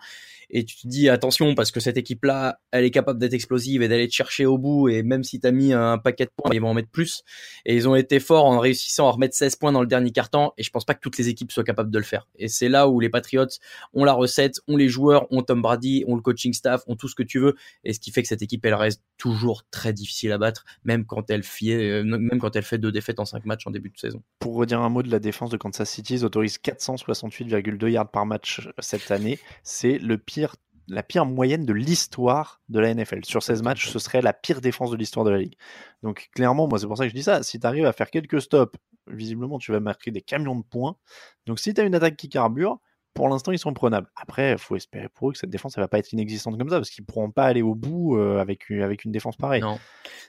Et 0.49 0.65
tu 0.65 0.77
te 0.77 0.87
dis 0.87 1.09
attention 1.09 1.55
parce 1.55 1.71
que 1.71 1.79
cette 1.79 1.97
équipe-là, 1.97 2.59
elle 2.71 2.85
est 2.85 2.91
capable 2.91 3.19
d'être 3.19 3.33
explosive 3.33 3.81
et 3.81 3.87
d'aller 3.87 4.07
te 4.07 4.13
chercher 4.13 4.45
au 4.45 4.57
bout. 4.57 4.89
Et 4.89 5.03
même 5.03 5.23
si 5.23 5.39
t'as 5.39 5.51
mis 5.51 5.73
un 5.73 5.97
paquet 5.97 6.25
de 6.25 6.31
points, 6.35 6.51
ils 6.53 6.61
vont 6.61 6.69
en 6.69 6.73
mettre 6.73 6.89
plus. 6.89 7.23
Et 7.65 7.75
ils 7.75 7.87
ont 7.87 7.95
été 7.95 8.19
forts 8.19 8.45
en 8.45 8.59
réussissant 8.59 9.07
à 9.07 9.11
remettre 9.11 9.35
16 9.35 9.55
points 9.57 9.71
dans 9.71 9.81
le 9.81 9.87
dernier 9.87 10.11
quart-temps. 10.11 10.53
Et 10.57 10.63
je 10.63 10.69
pense 10.69 10.85
pas 10.85 10.93
que 10.93 11.01
toutes 11.01 11.17
les 11.17 11.29
équipes 11.29 11.51
soient 11.51 11.63
capables 11.63 11.91
de 11.91 11.97
le 11.97 12.03
faire. 12.03 12.27
Et 12.37 12.47
c'est 12.47 12.69
là 12.69 12.87
où 12.87 12.99
les 12.99 13.09
Patriots 13.09 13.45
ont 13.93 14.03
la 14.03 14.13
recette, 14.13 14.59
ont 14.67 14.77
les 14.77 14.89
joueurs, 14.89 15.27
ont 15.31 15.41
Tom 15.41 15.61
Brady, 15.61 16.03
ont 16.07 16.15
le 16.15 16.21
coaching 16.21 16.53
staff, 16.53 16.83
ont 16.87 16.95
tout 16.95 17.07
ce 17.07 17.15
que 17.15 17.23
tu 17.23 17.39
veux. 17.39 17.55
Et 17.83 17.93
ce 17.93 17.99
qui 17.99 18.11
fait 18.11 18.21
que 18.21 18.27
cette 18.27 18.41
équipe, 18.41 18.65
elle 18.65 18.73
reste 18.73 19.01
toujours 19.17 19.63
très 19.71 19.93
difficile 19.93 20.31
à 20.31 20.37
battre, 20.37 20.65
même 20.83 21.05
quand 21.05 21.29
elle 21.29 21.43
fait, 21.43 21.73
euh, 21.73 22.61
fait 22.61 22.77
deux 22.77 22.91
défaites 22.91 23.19
en 23.19 23.25
cinq 23.25 23.45
matchs 23.45 23.67
en 23.67 23.71
début 23.71 23.89
de 23.89 23.97
saison. 23.97 24.21
Pour 24.39 24.55
redire 24.55 24.81
un 24.81 24.89
mot 24.89 25.03
de 25.03 25.11
la 25.11 25.19
défense 25.19 25.49
de 25.49 25.57
Kansas 25.57 25.89
City, 25.89 26.15
ils 26.15 26.25
autorisent 26.25 26.57
468,2 26.57 27.87
yards 27.87 28.11
par 28.11 28.25
match 28.25 28.67
cette 28.79 29.11
année. 29.11 29.39
C'est 29.63 29.97
le 29.97 30.17
pire, 30.17 30.34
la 30.87 31.01
pire 31.03 31.25
moyenne 31.25 31.65
de 31.65 31.73
l'histoire 31.73 32.61
de 32.69 32.79
la 32.79 32.93
NFL. 32.93 33.25
Sur 33.25 33.41
16 33.41 33.63
matchs, 33.63 33.89
ce 33.89 33.97
serait 33.99 34.21
la 34.21 34.33
pire 34.33 34.61
défense 34.61 34.91
de 34.91 34.95
l'histoire 34.97 35.25
de 35.25 35.31
la 35.31 35.37
ligue. 35.39 35.55
Donc 36.03 36.29
clairement, 36.35 36.67
moi 36.67 36.77
c'est 36.79 36.85
pour 36.87 36.97
ça 36.97 37.05
que 37.05 37.09
je 37.09 37.15
dis 37.15 37.23
ça. 37.23 37.41
Si 37.43 37.59
tu 37.59 37.65
arrives 37.65 37.85
à 37.85 37.93
faire 37.93 38.11
quelques 38.11 38.41
stops, 38.41 38.77
visiblement 39.07 39.57
tu 39.57 39.71
vas 39.71 39.79
marquer 39.79 40.11
des 40.11 40.21
camions 40.21 40.55
de 40.55 40.63
points. 40.63 40.95
Donc 41.47 41.59
si 41.59 41.73
tu 41.73 41.81
as 41.81 41.83
une 41.85 41.95
attaque 41.95 42.15
qui 42.17 42.29
carbure, 42.29 42.77
pour 43.15 43.29
l'instant 43.29 43.51
ils 43.51 43.57
sont 43.59 43.73
prenables. 43.73 44.07
Après, 44.15 44.51
il 44.51 44.57
faut 44.59 44.75
espérer 44.75 45.09
pour 45.09 45.29
eux 45.29 45.31
que 45.31 45.37
cette 45.39 45.49
défense 45.49 45.73
elle 45.77 45.83
va 45.83 45.87
pas 45.87 45.97
être 45.99 46.11
inexistante 46.13 46.57
comme 46.57 46.69
ça, 46.69 46.75
parce 46.75 46.89
qu'ils 46.91 47.05
pourront 47.05 47.31
pas 47.31 47.45
aller 47.45 47.61
au 47.63 47.73
bout 47.73 48.17
euh, 48.17 48.39
avec, 48.39 48.69
une- 48.69 48.81
avec 48.81 49.05
une 49.05 49.11
défense 49.11 49.37
pareille. 49.37 49.61
Non, 49.61 49.79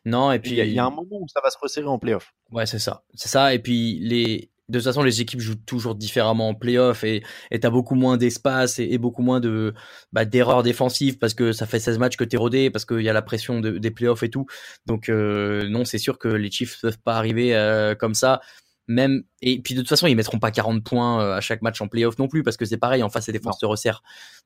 non. 0.07 0.33
Et 0.33 0.39
Puis 0.39 0.53
il 0.53 0.65
y, 0.67 0.73
y 0.73 0.79
a 0.79 0.87
un 0.87 0.91
moment 0.91 1.19
où 1.21 1.29
ça 1.29 1.41
va 1.43 1.51
se 1.51 1.59
resserrer 1.59 1.89
en 1.89 1.99
playoff. 1.99 2.33
Ouais, 2.53 2.65
c'est 2.65 2.79
ça. 2.79 3.03
C'est 3.13 3.29
ça. 3.29 3.53
Et 3.53 3.59
puis, 3.59 3.99
les, 4.01 4.51
de 4.69 4.79
toute 4.79 4.85
façon, 4.85 5.03
les 5.03 5.21
équipes 5.21 5.41
jouent 5.41 5.55
toujours 5.55 5.95
différemment 5.95 6.49
en 6.49 6.55
playoff 6.55 7.05
et, 7.05 7.23
t'as 7.61 7.71
beaucoup 7.71 7.95
moins 7.95 8.17
d'espace 8.17 8.79
et, 8.79 8.85
et 8.91 8.99
beaucoup 8.99 9.23
moins 9.23 9.39
de, 9.41 9.75
bah, 10.13 10.25
d'erreurs 10.25 10.63
défensives 10.65 11.19
parce 11.19 11.35
que 11.35 11.53
ça 11.53 11.67
fait 11.67 11.79
16 11.79 11.99
matchs 11.99 12.17
que 12.17 12.25
t'es 12.25 12.37
rodé, 12.37 12.71
parce 12.71 12.85
qu'il 12.85 13.01
y 13.03 13.09
a 13.09 13.13
la 13.13 13.23
pression 13.23 13.61
de- 13.61 13.79
des 13.79 13.91
playoffs 13.93 14.23
et 14.25 14.31
tout. 14.31 14.47
Donc, 14.87 15.09
euh, 15.09 15.69
non, 15.69 15.85
c'est 15.85 15.99
sûr 15.99 16.19
que 16.19 16.29
les 16.29 16.51
Chiefs 16.51 16.81
peuvent 16.81 16.99
pas 16.99 17.17
arriver 17.17 17.55
euh, 17.55 17.95
comme 17.95 18.15
ça. 18.15 18.41
même 18.89 19.23
et 19.43 19.61
puis 19.61 19.75
de 19.75 19.81
toute 19.81 19.89
façon 19.89 20.07
ils 20.07 20.15
mettront 20.17 20.39
pas 20.39 20.53
40 20.53 20.85
points 20.85 21.21
euh, 21.21 21.35
à 21.37 21.41
chaque 21.41 21.61
match 21.63 21.81
en 21.81 21.89
playoff 21.89 22.19
non 22.19 22.29
plus 22.29 22.43
parce 22.45 22.57
que 22.57 22.65
c'est 22.65 22.77
pareil 22.77 23.03
en 23.03 23.09
face 23.11 23.27
les 23.27 23.33
défenses 23.33 23.59
se 23.61 23.67
resserrent 23.67 24.03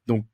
donc 0.07 0.25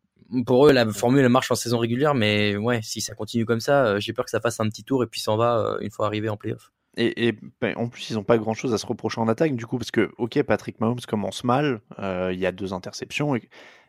pour 0.46 0.68
eux 0.68 0.72
la 0.72 0.86
formule 0.92 1.28
marche 1.28 1.50
en 1.50 1.56
saison 1.56 1.78
régulière 1.78 2.14
mais 2.14 2.56
ouais 2.56 2.80
si 2.82 3.00
ça 3.00 3.14
continue 3.16 3.44
comme 3.44 3.58
ça 3.60 3.98
j'ai 3.98 4.12
peur 4.12 4.24
que 4.24 4.30
ça 4.30 4.40
fasse 4.40 4.60
un 4.60 4.68
petit 4.68 4.84
tour 4.84 5.02
et 5.02 5.08
puis 5.08 5.20
s'en 5.20 5.36
va 5.36 5.76
une 5.80 5.90
fois 5.90 6.06
arrivé 6.06 6.28
en 6.28 6.36
playoff 6.36 6.70
Et, 6.96 7.28
et, 7.28 7.34
ben, 7.60 7.74
en 7.76 7.88
plus, 7.88 8.10
ils 8.10 8.14
n'ont 8.14 8.24
pas 8.24 8.38
grand 8.38 8.54
chose 8.54 8.72
à 8.72 8.78
se 8.78 8.86
reprocher 8.86 9.20
en 9.20 9.28
attaque, 9.28 9.54
du 9.54 9.66
coup, 9.66 9.76
parce 9.78 9.90
que, 9.90 10.10
ok, 10.18 10.42
Patrick 10.42 10.80
Mahomes 10.80 11.00
commence 11.06 11.44
mal, 11.44 11.80
euh, 11.98 12.30
il 12.32 12.38
y 12.40 12.46
a 12.46 12.52
deux 12.52 12.72
interceptions, 12.72 13.36
et- 13.36 13.48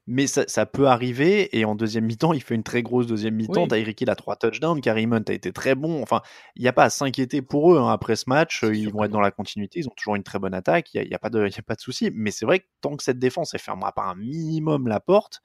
mais 0.10 0.26
ça, 0.26 0.46
ça 0.48 0.66
peut 0.66 0.88
arriver, 0.88 1.58
et 1.58 1.66
en 1.66 1.76
deuxième 1.76 2.06
mi-temps, 2.06 2.32
il 2.32 2.42
fait 2.42 2.56
une 2.56 2.64
très 2.64 2.82
grosse 2.82 3.08
deuxième 3.08 3.36
mi-temps. 3.36 3.64
Oui. 3.64 3.68
Tyreek 3.68 4.00
Hill 4.00 4.10
a 4.10 4.16
trois 4.16 4.38
touchdowns, 4.38 4.80
Karim 4.80 5.12
Hunt 5.12 5.24
a 5.28 5.34
été 5.34 5.52
très 5.52 5.76
bon. 5.76 6.02
Enfin, 6.02 6.22
il 6.56 6.62
n'y 6.62 6.68
a 6.70 6.74
pas 6.74 6.86
à 6.86 6.90
s'inquiéter 6.90 7.42
pour 7.42 7.74
eux 7.74 7.78
hein, 7.78 7.90
après 7.90 8.16
ce 8.16 8.24
match, 8.30 8.64
ils 8.64 8.90
vont 8.90 9.04
être 9.04 9.12
dans 9.12 9.20
la 9.20 9.32
continuité, 9.32 9.80
ils 9.80 9.88
ont 9.88 9.94
toujours 9.98 10.16
une 10.16 10.24
très 10.24 10.40
bonne 10.40 10.54
attaque, 10.54 10.94
il 10.94 11.02
n'y 11.02 11.08
a, 11.08 11.10
y 11.10 11.14
a 11.14 11.20
pas 11.20 11.30
de, 11.30 11.46
il 11.46 11.54
y 11.54 11.60
a 11.60 11.62
pas 11.62 11.76
de 11.76 11.82
souci. 11.82 12.10
Mais 12.14 12.32
c'est 12.32 12.46
vrai 12.46 12.60
que 12.60 12.66
tant 12.80 12.96
que 12.96 13.04
cette 13.04 13.20
défense, 13.20 13.54
elle 13.54 13.60
fermera 13.60 13.92
pas 13.92 14.04
un 14.04 14.16
minimum 14.16 14.88
la 14.88 15.02
porte, 15.02 15.42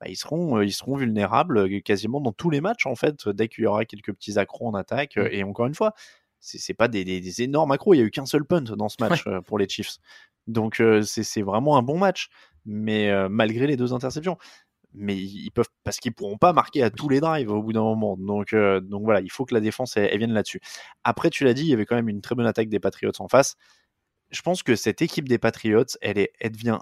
bah, 0.00 0.06
ils, 0.08 0.16
seront, 0.16 0.56
euh, 0.58 0.64
ils 0.64 0.72
seront 0.72 0.96
vulnérables 0.96 1.58
euh, 1.58 1.80
quasiment 1.80 2.22
dans 2.22 2.32
tous 2.32 2.48
les 2.48 2.62
matchs, 2.62 2.86
en 2.86 2.94
fait, 2.94 3.28
dès 3.28 3.48
qu'il 3.48 3.64
y 3.64 3.66
aura 3.66 3.84
quelques 3.84 4.14
petits 4.14 4.38
accros 4.38 4.66
en 4.66 4.74
attaque. 4.74 5.16
Mm. 5.16 5.28
Et 5.30 5.44
encore 5.44 5.66
une 5.66 5.74
fois, 5.74 5.92
c'est 6.40 6.58
c'est 6.58 6.74
pas 6.74 6.88
des, 6.88 7.04
des- 7.04 7.20
des 7.20 7.42
énormes 7.42 7.72
accros. 7.72 7.94
Il 7.94 7.98
y 7.98 8.00
a 8.00 8.04
eu 8.04 8.10
qu'un 8.10 8.26
seul 8.26 8.44
punt 8.44 8.62
dans 8.62 8.88
ce 8.88 8.96
match 9.00 9.26
euh, 9.26 9.40
pour 9.40 9.58
les 9.58 9.68
Chiefs. 9.68 9.98
Donc 10.46 10.80
euh, 10.80 11.02
c'est 11.02 11.22
c'est 11.24 11.42
vraiment 11.42 11.76
un 11.76 11.82
bon 11.82 11.98
match, 11.98 12.28
mais 12.64 13.10
euh, 13.10 13.28
malgré 13.28 13.66
les 13.66 13.76
deux 13.76 13.92
interceptions. 13.92 14.36
Mais 14.98 15.16
ils 15.16 15.50
peuvent 15.50 15.68
parce 15.84 15.98
qu'ils 15.98 16.14
pourront 16.14 16.38
pas 16.38 16.52
marquer 16.54 16.82
à 16.82 16.88
tous 16.90 17.08
les 17.10 17.20
drives 17.20 17.50
au 17.50 17.62
bout 17.62 17.72
d'un 17.74 17.82
moment. 17.82 18.16
Donc 18.16 18.54
donc 18.54 19.02
voilà, 19.02 19.20
il 19.20 19.30
faut 19.30 19.44
que 19.44 19.52
la 19.54 19.60
défense 19.60 19.96
elle, 19.96 20.08
elle 20.10 20.18
vienne 20.18 20.32
là-dessus. 20.32 20.60
Après, 21.04 21.28
tu 21.28 21.44
l'as 21.44 21.52
dit, 21.52 21.62
il 21.62 21.68
y 21.68 21.74
avait 21.74 21.84
quand 21.84 21.96
même 21.96 22.08
une 22.08 22.22
très 22.22 22.34
bonne 22.34 22.46
attaque 22.46 22.68
des 22.70 22.80
Patriots 22.80 23.12
en 23.18 23.28
face. 23.28 23.56
Je 24.30 24.40
pense 24.42 24.62
que 24.62 24.74
cette 24.74 25.02
équipe 25.02 25.28
des 25.28 25.38
Patriots, 25.38 25.84
elle, 26.00 26.18
est, 26.18 26.32
elle 26.40 26.52
devient 26.52 26.78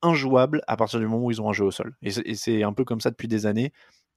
injouable 0.00 0.62
à 0.66 0.76
partir 0.76 0.98
du 1.00 1.06
moment 1.06 1.26
où 1.26 1.30
ils 1.30 1.42
ont 1.42 1.50
un 1.50 1.52
jeu 1.52 1.64
au 1.64 1.70
sol. 1.70 1.94
Et 2.02 2.10
c'est- 2.34 2.62
un 2.62 2.72
peu 2.72 2.84
comme 2.84 3.00
ça 3.00 3.10
depuis 3.10 3.28
des 3.28 3.44
années. 3.46 3.72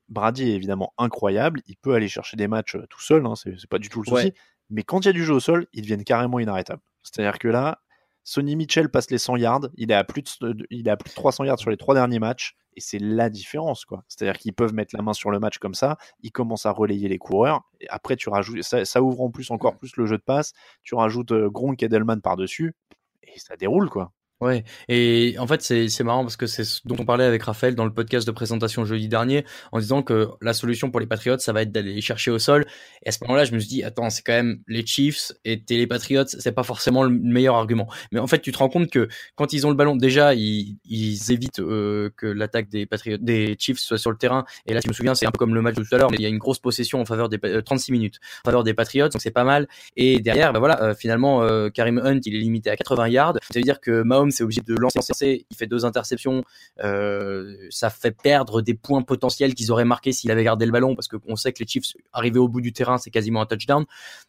Brady 0.09 0.49
est 0.51 0.55
évidemment 0.55 0.93
incroyable. 0.97 1.61
Il 1.67 1.75
peut 1.77 1.93
aller 1.93 2.07
chercher 2.07 2.37
des 2.37 2.47
matchs 2.47 2.77
tout 2.89 3.01
seul, 3.01 3.25
hein, 3.25 3.35
c'est 3.35 3.59
c'est 3.59 3.69
pas 3.69 3.79
du 3.79 3.89
tout 3.89 4.01
le 4.01 4.05
souci. 4.09 4.27
Ouais. 4.27 4.33
Mais 4.71 4.83
quand 4.83 5.01
il 5.01 5.05
y 5.05 5.09
a 5.09 5.13
du 5.13 5.23
jeu 5.23 5.33
au 5.33 5.39
sol, 5.39 5.67
ils 5.73 5.81
deviennent 5.81 6.03
carrément 6.03 6.39
inarrêtables. 6.39 6.81
C'est-à-dire 7.03 7.37
que 7.39 7.47
là, 7.47 7.81
Sonny 8.23 8.55
Mitchell 8.55 8.89
passe 8.89 9.09
les 9.11 9.17
100 9.17 9.37
yards, 9.37 9.67
il 9.75 9.91
est 9.91 9.95
à 9.95 10.03
plus 10.03 10.39
de, 10.41 10.55
il 10.69 10.87
est 10.87 10.91
à 10.91 10.97
plus 10.97 11.09
de 11.09 11.15
300 11.15 11.43
yards 11.45 11.59
sur 11.59 11.69
les 11.69 11.77
trois 11.77 11.95
derniers 11.95 12.19
matchs, 12.19 12.55
et 12.75 12.81
c'est 12.81 12.99
la 12.99 13.29
différence, 13.29 13.83
quoi. 13.83 14.03
C'est-à-dire 14.07 14.37
qu'ils 14.37 14.53
peuvent 14.53 14.73
mettre 14.73 14.95
la 14.95 15.01
main 15.01 15.13
sur 15.13 15.31
le 15.31 15.39
match 15.39 15.57
comme 15.57 15.73
ça, 15.73 15.97
ils 16.21 16.31
commencent 16.31 16.65
à 16.65 16.71
relayer 16.71 17.09
les 17.09 17.17
coureurs, 17.17 17.63
et 17.79 17.89
après 17.89 18.15
tu 18.15 18.29
rajoutes, 18.29 18.61
ça, 18.61 18.85
ça 18.85 19.01
ouvre 19.01 19.21
en 19.21 19.31
plus 19.31 19.51
encore 19.51 19.77
plus 19.77 19.95
le 19.97 20.05
jeu 20.05 20.17
de 20.17 20.23
passe, 20.23 20.53
tu 20.83 20.95
rajoutes 20.95 21.31
euh, 21.31 21.49
Gronk 21.49 21.81
et 21.81 21.87
Edelman 21.87 22.21
par-dessus, 22.21 22.75
et 23.23 23.39
ça 23.39 23.55
déroule, 23.57 23.89
quoi. 23.89 24.11
Ouais, 24.41 24.63
et 24.89 25.35
en 25.37 25.45
fait 25.45 25.61
c'est 25.61 25.87
c'est 25.87 26.03
marrant 26.03 26.23
parce 26.23 26.35
que 26.35 26.47
c'est 26.47 26.63
ce 26.63 26.81
dont 26.85 26.95
on 26.97 27.05
parlait 27.05 27.25
avec 27.25 27.43
Raphaël 27.43 27.75
dans 27.75 27.85
le 27.85 27.93
podcast 27.93 28.25
de 28.25 28.31
présentation 28.31 28.85
jeudi 28.85 29.07
dernier 29.07 29.45
en 29.71 29.77
disant 29.79 30.01
que 30.01 30.29
la 30.41 30.53
solution 30.53 30.89
pour 30.89 30.99
les 30.99 31.05
Patriots 31.05 31.37
ça 31.37 31.53
va 31.53 31.61
être 31.61 31.71
d'aller 31.71 31.93
les 31.93 32.01
chercher 32.01 32.31
au 32.31 32.39
sol. 32.39 32.65
Et 33.05 33.09
à 33.09 33.11
ce 33.11 33.19
moment-là, 33.23 33.45
je 33.45 33.53
me 33.53 33.59
suis 33.59 33.69
dit 33.69 33.83
attends, 33.83 34.09
c'est 34.09 34.23
quand 34.23 34.33
même 34.33 34.61
les 34.67 34.83
Chiefs 34.85 35.31
et 35.45 35.61
t'es 35.63 35.75
les 35.75 35.85
Patriots, 35.85 36.25
c'est 36.25 36.51
pas 36.53 36.63
forcément 36.63 37.03
le 37.03 37.11
meilleur 37.11 37.53
argument. 37.55 37.87
Mais 38.11 38.19
en 38.19 38.25
fait, 38.25 38.39
tu 38.41 38.51
te 38.51 38.57
rends 38.57 38.69
compte 38.69 38.89
que 38.89 39.07
quand 39.35 39.53
ils 39.53 39.67
ont 39.67 39.69
le 39.69 39.75
ballon, 39.75 39.95
déjà 39.95 40.33
ils, 40.33 40.77
ils 40.85 41.31
évitent 41.31 41.59
euh, 41.59 42.09
que 42.17 42.25
l'attaque 42.25 42.67
des 42.69 42.87
Patriots, 42.87 43.17
des 43.21 43.55
Chiefs 43.59 43.77
soit 43.79 43.99
sur 43.99 44.09
le 44.09 44.17
terrain. 44.17 44.43
Et 44.65 44.73
là, 44.73 44.79
je 44.83 44.87
me 44.87 44.93
souviens, 44.93 45.13
c'est 45.13 45.27
un 45.27 45.31
peu 45.31 45.37
comme 45.37 45.53
le 45.53 45.61
match 45.61 45.75
de 45.75 45.83
tout 45.83 45.93
à 45.93 45.99
l'heure, 45.99 46.09
mais 46.09 46.17
il 46.17 46.23
y 46.23 46.25
a 46.25 46.29
une 46.29 46.39
grosse 46.39 46.59
possession 46.59 46.99
en 46.99 47.05
faveur 47.05 47.29
des 47.29 47.37
Pa- 47.37 47.47
euh, 47.47 47.61
36 47.61 47.91
minutes 47.91 48.19
en 48.43 48.49
faveur 48.49 48.63
des 48.63 48.73
Patriots, 48.73 49.09
donc 49.09 49.21
c'est 49.21 49.29
pas 49.29 49.43
mal. 49.43 49.67
Et 49.97 50.19
derrière, 50.19 50.51
bah 50.51 50.57
voilà, 50.59 50.81
euh, 50.81 50.95
finalement, 50.95 51.47
Karim 51.69 51.99
Hunt, 52.03 52.19
il 52.25 52.35
est 52.35 52.39
limité 52.39 52.71
à 52.71 52.75
80 52.75 53.07
yards. 53.09 53.33
Ça 53.41 53.59
veut 53.59 53.61
dire 53.63 53.79
que 53.79 54.01
Mahomes 54.01 54.30
est 54.39 54.43
obligé 54.43 54.61
de 54.61 54.75
lancer, 54.75 55.45
il 55.49 55.57
fait 55.57 55.67
deux 55.67 55.85
interceptions. 55.85 56.43
Euh, 56.83 57.55
ça 57.69 57.89
fait 57.89 58.11
perdre 58.11 58.61
des 58.61 58.73
points 58.73 59.01
potentiels 59.01 59.53
qu'ils 59.53 59.71
auraient 59.71 59.85
marqués 59.85 60.11
s'il 60.11 60.31
avait 60.31 60.43
gardé 60.43 60.65
le 60.65 60.71
ballon, 60.71 60.95
parce 60.95 61.07
qu'on 61.07 61.35
sait 61.35 61.53
que 61.53 61.59
les 61.59 61.67
Chiefs, 61.67 61.93
arrivés 62.13 62.39
au 62.39 62.47
bout 62.47 62.61
du 62.61 62.73
terrain, 62.73 62.97
c'est 62.97 63.11
quasiment 63.11 63.41
un 63.41 63.45
touchdown. 63.45 63.85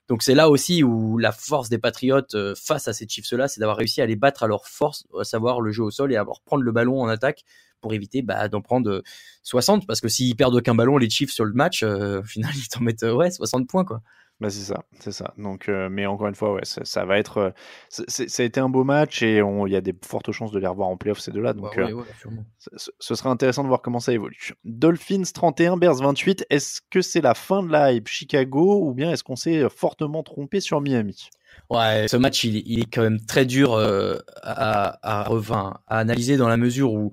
Donc 0.08 0.22
c'est 0.22 0.34
là 0.34 0.50
aussi 0.50 0.82
où 0.82 1.18
la 1.18 1.32
force 1.32 1.68
des 1.68 1.78
Patriots 1.78 2.20
euh, 2.34 2.54
face 2.54 2.88
à 2.88 2.92
ces 2.92 3.06
Chiefs-là, 3.08 3.48
c'est 3.48 3.60
d'avoir 3.60 3.76
réussi 3.76 4.00
à 4.00 4.06
les 4.06 4.16
battre 4.16 4.42
à 4.42 4.46
leur 4.46 4.66
force, 4.66 5.04
à 5.18 5.24
savoir 5.24 5.60
le 5.60 5.72
jeu 5.72 5.82
au 5.82 5.90
sol 5.90 6.12
et 6.12 6.16
à 6.16 6.24
leur 6.24 6.40
prendre 6.40 6.62
le 6.62 6.72
ballon 6.72 7.00
en 7.00 7.08
attaque 7.08 7.44
pour 7.82 7.92
éviter 7.92 8.22
bah, 8.22 8.48
d'en 8.48 8.62
prendre 8.62 8.88
euh, 8.88 9.02
60 9.42 9.86
parce 9.86 10.00
que 10.00 10.08
s'ils 10.08 10.34
perdent 10.36 10.54
aucun 10.54 10.74
ballon 10.74 10.96
les 10.96 11.10
Chiefs 11.10 11.32
sur 11.32 11.44
le 11.44 11.52
match 11.52 11.82
euh, 11.82 12.20
au 12.20 12.24
final 12.24 12.52
ils 12.56 12.68
t'en 12.68 12.80
mettent 12.80 13.02
euh, 13.02 13.12
ouais 13.12 13.30
60 13.30 13.68
points 13.68 13.84
quoi 13.84 14.00
Bah 14.42 14.50
c'est 14.50 14.64
ça, 14.64 14.82
c'est 14.98 15.12
ça. 15.12 15.34
Donc, 15.38 15.68
euh, 15.68 15.88
mais 15.88 16.04
encore 16.04 16.26
une 16.26 16.34
fois, 16.34 16.54
ouais, 16.54 16.64
ça, 16.64 16.84
ça 16.84 17.04
va 17.04 17.16
être, 17.16 17.38
euh, 17.38 17.50
ça 17.88 18.42
a 18.42 18.44
été 18.44 18.58
un 18.58 18.68
beau 18.68 18.82
match 18.82 19.22
et 19.22 19.40
on- 19.40 19.68
il 19.68 19.72
y 19.72 19.76
a 19.76 19.80
des 19.80 19.94
fortes 20.04 20.32
chances 20.32 20.50
de 20.50 20.58
les 20.58 20.66
revoir 20.66 20.88
en 20.88 20.96
playoff 20.96 21.20
ces 21.20 21.30
deux-là. 21.30 21.52
Donc, 21.52 21.76
Bah, 21.76 21.84
euh, 21.84 21.86
ouais, 21.86 21.92
ouais, 21.92 22.04
sûrement. 22.18 22.44
ce- 22.58 23.14
sera 23.14 23.30
intéressant 23.30 23.62
de 23.62 23.68
voir 23.68 23.82
comment 23.82 24.00
ça 24.00 24.12
évolue. 24.12 24.54
Dolphins 24.64 25.22
31, 25.32 25.76
Bears 25.76 25.94
28. 25.94 26.44
Est-ce 26.50 26.80
que 26.90 27.02
c'est 27.02 27.20
la 27.20 27.34
fin 27.34 27.62
de 27.62 27.70
la 27.70 27.92
hype 27.92 28.08
Chicago 28.08 28.80
ou 28.82 28.94
bien 28.94 29.12
est-ce 29.12 29.22
qu'on 29.22 29.36
s'est 29.36 29.68
fortement 29.68 30.24
trompé 30.24 30.58
sur 30.58 30.80
Miami? 30.80 31.28
Ouais, 31.70 32.08
ce 32.08 32.16
match, 32.16 32.42
il, 32.42 32.56
est- 32.56 32.62
il 32.66 32.80
est 32.80 32.92
quand 32.92 33.02
même 33.02 33.20
très 33.24 33.46
dur 33.46 33.74
euh, 33.74 34.16
à, 34.42 34.98
à, 35.02 35.28
à 35.86 35.98
analyser 35.98 36.36
dans 36.36 36.48
la 36.48 36.56
mesure 36.56 36.92
où 36.92 37.12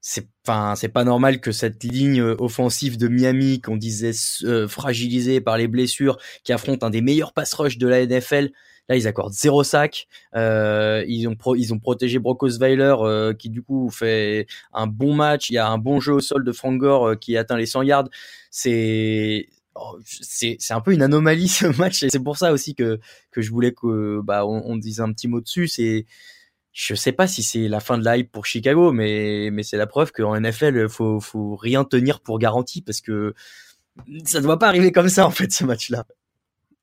c'est, 0.00 0.28
enfin, 0.46 0.74
c'est 0.76 0.88
pas 0.88 1.04
normal 1.04 1.40
que 1.40 1.52
cette 1.52 1.82
ligne 1.84 2.20
euh, 2.20 2.36
offensive 2.38 2.96
de 2.98 3.08
Miami, 3.08 3.60
qu'on 3.60 3.76
disait 3.76 4.12
euh, 4.44 4.68
fragilisée 4.68 5.40
par 5.40 5.58
les 5.58 5.68
blessures, 5.68 6.18
qui 6.44 6.52
affronte 6.52 6.82
un 6.84 6.90
des 6.90 7.00
meilleurs 7.02 7.32
pass 7.32 7.52
rush 7.54 7.78
de 7.78 7.86
la 7.88 8.06
NFL, 8.06 8.50
là, 8.88 8.96
ils 8.96 9.06
accordent 9.08 9.32
zéro 9.32 9.64
sac. 9.64 10.06
Euh, 10.34 11.04
ils 11.08 11.26
ont 11.28 11.34
pro- 11.36 11.56
ils 11.56 11.74
ont 11.74 11.78
protégé 11.78 12.18
Brock 12.18 12.42
Osweiler, 12.42 12.94
euh, 13.00 13.34
qui 13.34 13.50
du 13.50 13.62
coup 13.62 13.90
fait 13.90 14.46
un 14.72 14.86
bon 14.86 15.14
match. 15.14 15.50
Il 15.50 15.54
y 15.54 15.58
a 15.58 15.68
un 15.68 15.78
bon 15.78 16.00
jeu 16.00 16.14
au 16.14 16.20
sol 16.20 16.44
de 16.44 16.52
Frank 16.52 16.78
Gore 16.78 17.08
euh, 17.08 17.14
qui 17.16 17.36
atteint 17.36 17.56
les 17.56 17.66
100 17.66 17.82
yards. 17.82 18.08
C'est 18.50 19.48
oh, 19.74 19.98
c'est 20.04 20.58
un 20.70 20.80
peu 20.80 20.92
une 20.92 21.02
anomalie 21.02 21.48
ce 21.48 21.66
match 21.66 22.02
et 22.02 22.08
c'est 22.10 22.22
pour 22.22 22.38
ça 22.38 22.52
aussi 22.52 22.74
que 22.74 22.98
que 23.30 23.42
je 23.42 23.50
voulais 23.50 23.72
que 23.72 24.20
bah 24.22 24.46
on, 24.46 24.62
on 24.64 24.76
dise 24.76 25.00
un 25.00 25.12
petit 25.12 25.28
mot 25.28 25.40
dessus 25.40 25.68
c'est 25.68 26.06
je 26.78 26.94
sais 26.94 27.10
pas 27.10 27.26
si 27.26 27.42
c'est 27.42 27.66
la 27.66 27.80
fin 27.80 27.98
de 27.98 28.04
la 28.04 28.18
hype 28.18 28.30
pour 28.30 28.46
Chicago 28.46 28.92
mais 28.92 29.50
mais 29.52 29.64
c'est 29.64 29.76
la 29.76 29.88
preuve 29.88 30.12
qu'en 30.12 30.40
NFL 30.40 30.88
faut 30.88 31.18
faut 31.18 31.56
rien 31.56 31.82
tenir 31.84 32.20
pour 32.20 32.38
garantie 32.38 32.82
parce 32.82 33.00
que 33.00 33.34
ça 34.24 34.38
ne 34.38 34.44
doit 34.44 34.60
pas 34.60 34.68
arriver 34.68 34.92
comme 34.92 35.08
ça 35.08 35.26
en 35.26 35.32
fait 35.32 35.50
ce 35.52 35.64
match 35.64 35.90
là 35.90 36.04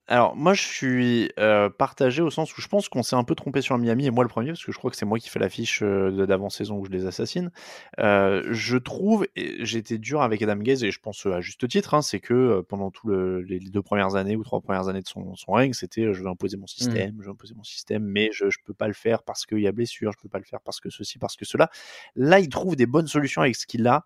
Alors, 0.07 0.35
moi, 0.35 0.53
je 0.53 0.61
suis 0.61 1.31
euh, 1.39 1.67
partagé 1.69 2.21
au 2.21 2.29
sens 2.29 2.55
où 2.55 2.61
je 2.61 2.67
pense 2.67 2.89
qu'on 2.89 3.01
s'est 3.01 3.15
un 3.15 3.23
peu 3.23 3.33
trompé 3.33 3.61
sur 3.61 3.75
Miami, 3.79 4.05
et 4.05 4.11
moi 4.11 4.23
le 4.23 4.29
premier, 4.29 4.49
parce 4.49 4.63
que 4.63 4.71
je 4.71 4.77
crois 4.77 4.91
que 4.91 4.97
c'est 4.97 5.05
moi 5.05 5.17
qui 5.17 5.29
fais 5.29 5.39
l'affiche 5.39 5.81
euh, 5.81 6.27
d'avant-saison 6.27 6.77
où 6.77 6.85
je 6.85 6.91
les 6.91 7.07
assassine. 7.07 7.51
Euh, 7.97 8.43
je 8.51 8.77
trouve, 8.77 9.25
et 9.35 9.63
été 9.63 9.97
dur 9.97 10.21
avec 10.21 10.43
Adam 10.43 10.57
Gaze, 10.57 10.83
et 10.83 10.91
je 10.91 10.99
pense 10.99 11.25
euh, 11.25 11.33
à 11.33 11.41
juste 11.41 11.67
titre, 11.67 11.95
hein, 11.95 12.03
c'est 12.03 12.19
que 12.19 12.35
euh, 12.35 12.61
pendant 12.61 12.91
tout 12.91 13.07
le, 13.07 13.41
les 13.41 13.59
deux 13.59 13.81
premières 13.81 14.15
années 14.15 14.35
ou 14.35 14.43
trois 14.43 14.61
premières 14.61 14.89
années 14.89 15.01
de 15.01 15.07
son, 15.07 15.35
son 15.35 15.53
règne, 15.53 15.73
c'était 15.73 16.03
euh, 16.03 16.13
je 16.13 16.21
vais 16.21 16.29
imposer 16.29 16.57
mon 16.57 16.67
système, 16.67 17.17
je 17.19 17.25
vais 17.25 17.31
imposer 17.31 17.55
mon 17.55 17.63
système, 17.63 18.03
mais 18.03 18.29
je, 18.31 18.51
je 18.51 18.59
peux 18.63 18.75
pas 18.75 18.87
le 18.87 18.93
faire 18.93 19.23
parce 19.23 19.47
qu'il 19.47 19.59
y 19.59 19.67
a 19.67 19.71
blessure, 19.71 20.11
je 20.11 20.21
peux 20.21 20.29
pas 20.29 20.37
le 20.39 20.45
faire 20.45 20.61
parce 20.61 20.79
que 20.79 20.91
ceci, 20.91 21.17
parce 21.17 21.35
que 21.35 21.45
cela. 21.45 21.71
Là, 22.15 22.39
il 22.39 22.49
trouve 22.49 22.75
des 22.75 22.85
bonnes 22.85 23.07
solutions 23.07 23.41
avec 23.41 23.55
ce 23.55 23.65
qu'il 23.65 23.87
a. 23.87 24.05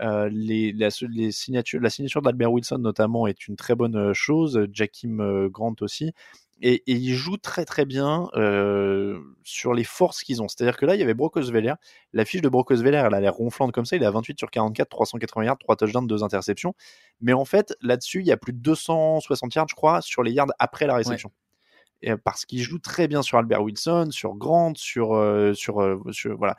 Euh, 0.00 0.28
les, 0.32 0.72
la, 0.72 0.88
les 1.08 1.30
signatures, 1.32 1.80
la 1.80 1.90
signature 1.90 2.22
d'Albert 2.22 2.52
Wilson 2.52 2.78
notamment 2.78 3.26
est 3.26 3.46
une 3.48 3.56
très 3.56 3.74
bonne 3.74 3.96
euh, 3.96 4.14
chose, 4.14 4.66
Jackim 4.72 5.20
euh, 5.20 5.48
Grant 5.48 5.74
aussi. 5.80 6.12
Et, 6.62 6.82
et 6.86 6.92
ils 6.92 7.14
jouent 7.14 7.38
très 7.38 7.64
très 7.64 7.86
bien 7.86 8.28
euh, 8.34 9.18
sur 9.44 9.72
les 9.72 9.84
forces 9.84 10.22
qu'ils 10.22 10.42
ont. 10.42 10.48
C'est-à-dire 10.48 10.76
que 10.76 10.84
là, 10.84 10.94
il 10.94 11.00
y 11.00 11.02
avait 11.02 11.14
Brock 11.14 11.36
Osweiler. 11.36 11.72
La 12.12 12.26
fiche 12.26 12.42
de 12.42 12.48
Brock 12.50 12.70
Osweiler, 12.70 13.02
elle 13.06 13.14
a 13.14 13.20
l'air 13.20 13.32
ronflante 13.32 13.72
comme 13.72 13.86
ça. 13.86 13.96
Il 13.96 14.04
à 14.04 14.10
28 14.10 14.38
sur 14.38 14.50
44, 14.50 14.88
380 14.90 15.44
yards, 15.44 15.58
3 15.58 15.76
touchdowns, 15.76 16.06
2 16.06 16.22
interceptions. 16.22 16.74
Mais 17.22 17.32
en 17.32 17.46
fait, 17.46 17.74
là-dessus, 17.80 18.20
il 18.20 18.26
y 18.26 18.32
a 18.32 18.36
plus 18.36 18.52
de 18.52 18.58
260 18.58 19.54
yards, 19.54 19.68
je 19.70 19.74
crois, 19.74 20.02
sur 20.02 20.22
les 20.22 20.32
yards 20.32 20.48
après 20.58 20.86
la 20.86 20.94
réception. 20.96 21.30
Et, 22.02 22.14
parce 22.16 22.44
qu'il 22.46 22.62
joue 22.62 22.78
très 22.78 23.08
bien 23.08 23.22
sur 23.22 23.38
Albert 23.38 23.62
Wilson, 23.62 24.08
sur 24.10 24.34
Grant, 24.34 24.72
sur, 24.76 25.14
euh, 25.14 25.54
sur, 25.54 25.80
euh, 25.82 25.98
sur- 26.12 26.36
voilà. 26.36 26.56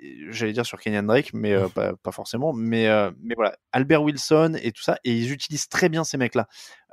Et 0.00 0.16
J'allais 0.30 0.52
dire 0.52 0.66
sur 0.66 0.78
Kenyan 0.80 1.02
Drake, 1.04 1.30
mais 1.32 1.52
euh, 1.52 1.68
pas, 1.68 1.94
pas 1.96 2.12
forcément. 2.12 2.52
Mais, 2.52 2.88
euh, 2.88 3.10
mais 3.22 3.34
voilà, 3.34 3.56
Albert 3.72 4.02
Wilson 4.02 4.56
et 4.62 4.72
tout 4.72 4.82
ça, 4.82 4.98
et 5.04 5.12
ils 5.16 5.32
utilisent 5.32 5.68
très 5.68 5.88
bien 5.88 6.04
ces 6.04 6.16
mecs-là. 6.18 6.46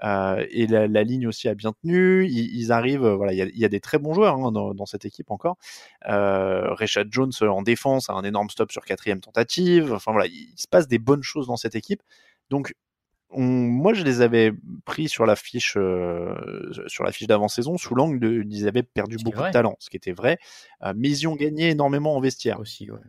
Euh, 0.04 0.46
et 0.50 0.68
la, 0.68 0.88
la 0.88 1.04
ligne 1.04 1.28
aussi 1.28 1.48
a 1.48 1.56
bien 1.56 1.74
tenu. 1.74 2.26
Ils, 2.26 2.56
ils 2.56 2.72
arrivent, 2.72 3.06
euh, 3.06 3.16
voilà, 3.16 3.34
il 3.34 3.38
y 3.38 3.42
a, 3.42 3.46
il 3.46 3.58
y 3.58 3.66
a 3.66 3.70
des 3.70 3.80
très 3.80 4.00
bons 4.00 4.14
joueurs 4.14 4.36
hein, 4.36 4.52
dans, 4.52 4.74
dans 4.74 4.86
cette 4.86 5.06
équipe 5.06 5.32
encore. 5.32 5.58
Euh, 6.08 6.74
Rashad 6.74 7.08
Jones 7.12 7.32
euh, 7.42 7.50
en 7.50 7.62
défense 7.62 8.10
a 8.10 8.14
un 8.14 8.24
énorme 8.24 8.50
stop 8.50 8.72
sur 8.72 8.86
quatrième 8.86 9.22
tentative. 9.22 9.94
Enfin 9.94 10.12
voilà, 10.12 10.28
il, 10.28 10.50
il 10.54 10.60
se 10.60 10.68
passe 10.68 10.88
des 10.88 11.00
bonnes 11.00 11.24
choses 11.24 11.48
dans 11.48 11.58
cette 11.58 11.76
équipe. 11.76 12.02
Donc 12.50 12.74
on- 13.32 13.42
moi, 13.44 13.94
je 13.94 14.04
les 14.04 14.22
avais 14.22 14.54
pris 14.86 15.10
sur 15.10 15.26
la 15.26 15.36
fiche, 15.36 15.76
euh, 15.78 16.36
sur 16.88 17.04
la 17.04 17.12
fiche 17.12 17.28
d'avant-saison 17.28 17.78
sous 17.78 17.96
l'angle 17.96 18.20
de, 18.20 18.44
ils 18.50 18.68
avaient 18.68 18.84
perdu 18.84 19.18
beaucoup 19.24 19.38
de 19.48 19.52
talent, 19.54 19.76
ce 19.80 19.90
qui 19.90 19.98
était 19.98 20.14
vrai. 20.14 20.38
Euh, 20.84 20.94
mais 20.96 21.10
ils 21.10 21.28
ont 21.28 21.36
gagné 21.36 21.70
énormément 21.70 22.16
en 22.16 22.20
vestiaire. 22.20 22.60
aussi 22.60 22.90
ouais. 22.92 23.00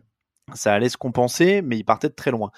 Ça 0.53 0.73
allait 0.73 0.89
se 0.89 0.97
compenser, 0.97 1.61
mais 1.61 1.77
ils 1.77 1.83
partaient 1.83 2.09
de 2.09 2.13
très 2.13 2.31
loin. 2.31 2.51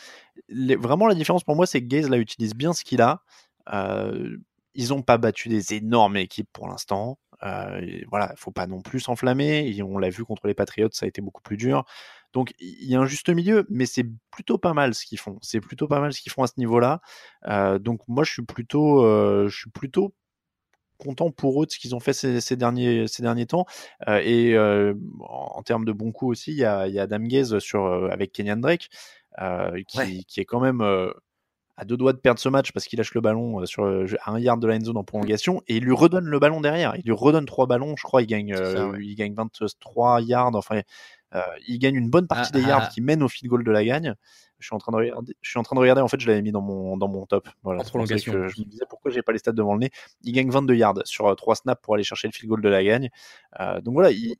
Les- 0.47 0.75
vraiment, 0.75 1.07
la 1.07 1.15
différence 1.15 1.43
pour 1.43 1.55
moi, 1.55 1.65
c'est 1.65 1.81
que 1.81 1.87
Gaze 1.87 2.09
là 2.09 2.17
utilise 2.17 2.53
bien 2.55 2.73
ce 2.73 2.83
qu'il 2.83 3.01
a. 3.01 3.21
Euh, 3.73 4.37
ils 4.75 4.89
n'ont 4.89 5.01
pas 5.01 5.17
battu 5.17 5.49
des 5.49 5.73
énormes 5.73 6.15
équipes 6.17 6.49
pour 6.53 6.67
l'instant. 6.67 7.17
Euh, 7.43 8.01
voilà, 8.09 8.33
faut 8.35 8.51
pas 8.51 8.67
non 8.67 8.81
plus 8.81 8.99
s'enflammer. 8.99 9.79
On 9.83 9.97
l'a 9.97 10.09
vu 10.09 10.23
contre 10.23 10.47
les 10.47 10.53
Patriots, 10.53 10.89
ça 10.91 11.05
a 11.05 11.09
été 11.09 11.21
beaucoup 11.21 11.41
plus 11.41 11.57
dur. 11.57 11.83
Donc 12.33 12.53
il 12.59 12.85
y 12.89 12.95
a 12.95 12.99
un 12.99 13.05
juste 13.05 13.29
milieu, 13.29 13.65
mais 13.69 13.85
c'est 13.85 14.05
plutôt 14.31 14.57
pas 14.57 14.73
mal 14.73 14.93
ce 14.93 15.05
qu'ils 15.05 15.19
font. 15.19 15.37
C'est 15.41 15.61
plutôt 15.61 15.87
pas 15.87 15.99
mal 15.99 16.13
ce 16.13 16.21
qu'ils 16.21 16.31
font 16.31 16.43
à 16.43 16.47
ce 16.47 16.53
niveau-là. 16.57 17.01
Euh, 17.47 17.79
donc 17.79 18.01
moi 18.07 18.23
je 18.23 18.31
suis 18.31 18.43
plutôt, 18.45 19.03
euh, 19.03 19.47
je 19.47 19.57
suis 19.57 19.69
plutôt 19.71 20.13
content 20.97 21.31
pour 21.31 21.63
eux 21.63 21.65
de 21.65 21.71
ce 21.71 21.79
qu'ils 21.79 21.95
ont 21.95 21.99
fait 21.99 22.13
ces, 22.13 22.41
ces 22.41 22.55
derniers, 22.57 23.07
ces 23.07 23.23
derniers 23.23 23.45
temps. 23.47 23.65
Euh, 24.07 24.21
et 24.23 24.57
en 25.21 25.61
termes 25.63 25.85
de 25.85 25.91
bons 25.91 26.11
coups 26.11 26.31
aussi, 26.31 26.51
il 26.51 26.57
y 26.57 26.65
a, 26.65 26.87
il 26.87 26.93
y 26.93 26.99
a 26.99 27.03
Adam 27.03 27.19
Gaze 27.19 27.57
sur, 27.59 27.85
avec 28.11 28.31
Kenyan 28.31 28.57
Drake, 28.57 28.89
qui, 29.87 29.97
Ouais. 29.97 30.23
qui 30.27 30.39
est 30.41 30.45
quand 30.45 30.59
même 30.59 30.81
à 31.77 31.85
deux 31.85 31.95
doigts 31.95 32.11
de 32.11 32.17
perdre 32.17 32.41
ce 32.41 32.49
match 32.49 32.73
parce 32.73 32.85
qu'il 32.87 32.97
lâche 32.97 33.13
le 33.13 33.21
ballon 33.21 33.65
sur 33.65 33.85
à 33.85 34.31
un 34.31 34.39
yard 34.39 34.61
de 34.61 34.67
la 34.67 34.75
end 34.75 34.81
zone 34.81 34.97
en 34.97 35.05
prolongation 35.05 35.61
et 35.67 35.77
il 35.77 35.83
lui 35.85 35.93
redonne 35.93 36.25
le 36.25 36.37
ballon 36.37 36.59
derrière. 36.59 36.93
Il 36.97 37.05
lui 37.05 37.13
redonne 37.13 37.45
trois 37.45 37.67
ballons, 37.67 37.95
je 37.95 38.03
crois. 38.03 38.21
Il 38.21 38.27
gagne, 38.27 38.53
C'est 38.53 38.75
ça, 38.75 38.81
euh, 38.81 38.91
ouais. 38.91 38.99
il 39.01 39.15
gagne 39.15 39.33
23 39.33 40.19
yards. 40.21 40.55
Enfin, 40.55 40.81
il 41.67 41.79
gagne 41.79 41.95
une 41.95 42.09
bonne 42.09 42.27
partie 42.27 42.51
Ah, 42.53 42.57
des 42.57 42.63
yards 42.63 42.83
ah. 42.85 42.89
qui 42.93 43.01
mènent 43.01 43.23
au 43.23 43.27
field 43.27 43.49
goal 43.49 43.63
de 43.63 43.71
la 43.71 43.83
gagne. 43.83 44.15
Je 44.59 44.65
suis 44.67 44.75
en 44.75 44.79
train 44.79 44.91
de 44.91 44.97
regarder. 44.97 45.35
Je 45.41 45.49
suis 45.49 45.59
en 45.59 45.63
train 45.63 45.75
de 45.75 45.79
regarder. 45.81 46.01
En 46.01 46.07
fait, 46.07 46.19
je 46.19 46.27
l'avais 46.27 46.41
mis 46.41 46.51
dans 46.51 46.61
mon 46.61 46.97
dans 46.97 47.07
mon 47.07 47.25
top. 47.25 47.47
Voilà. 47.63 47.81
En 47.81 47.83
prolongation. 47.85 48.33
que 48.33 48.47
je 48.49 48.59
me 48.59 48.65
disais 48.65 48.85
pourquoi 48.89 49.09
j'ai 49.11 49.21
pas 49.21 49.31
les 49.31 49.37
stats 49.39 49.51
devant 49.53 49.73
le 49.73 49.79
nez? 49.79 49.91
Il 50.23 50.33
gagne 50.33 50.49
22 50.49 50.75
yards 50.75 50.95
sur 51.05 51.27
euh, 51.27 51.35
trois 51.35 51.55
snaps 51.55 51.81
pour 51.81 51.93
aller 51.95 52.03
chercher 52.03 52.27
le 52.27 52.33
field 52.33 52.49
goal 52.49 52.61
de 52.61 52.69
la 52.69 52.83
gagne. 52.83 53.09
Euh, 53.59 53.79
donc 53.81 53.93
voilà, 53.93 54.11
il, 54.11 54.35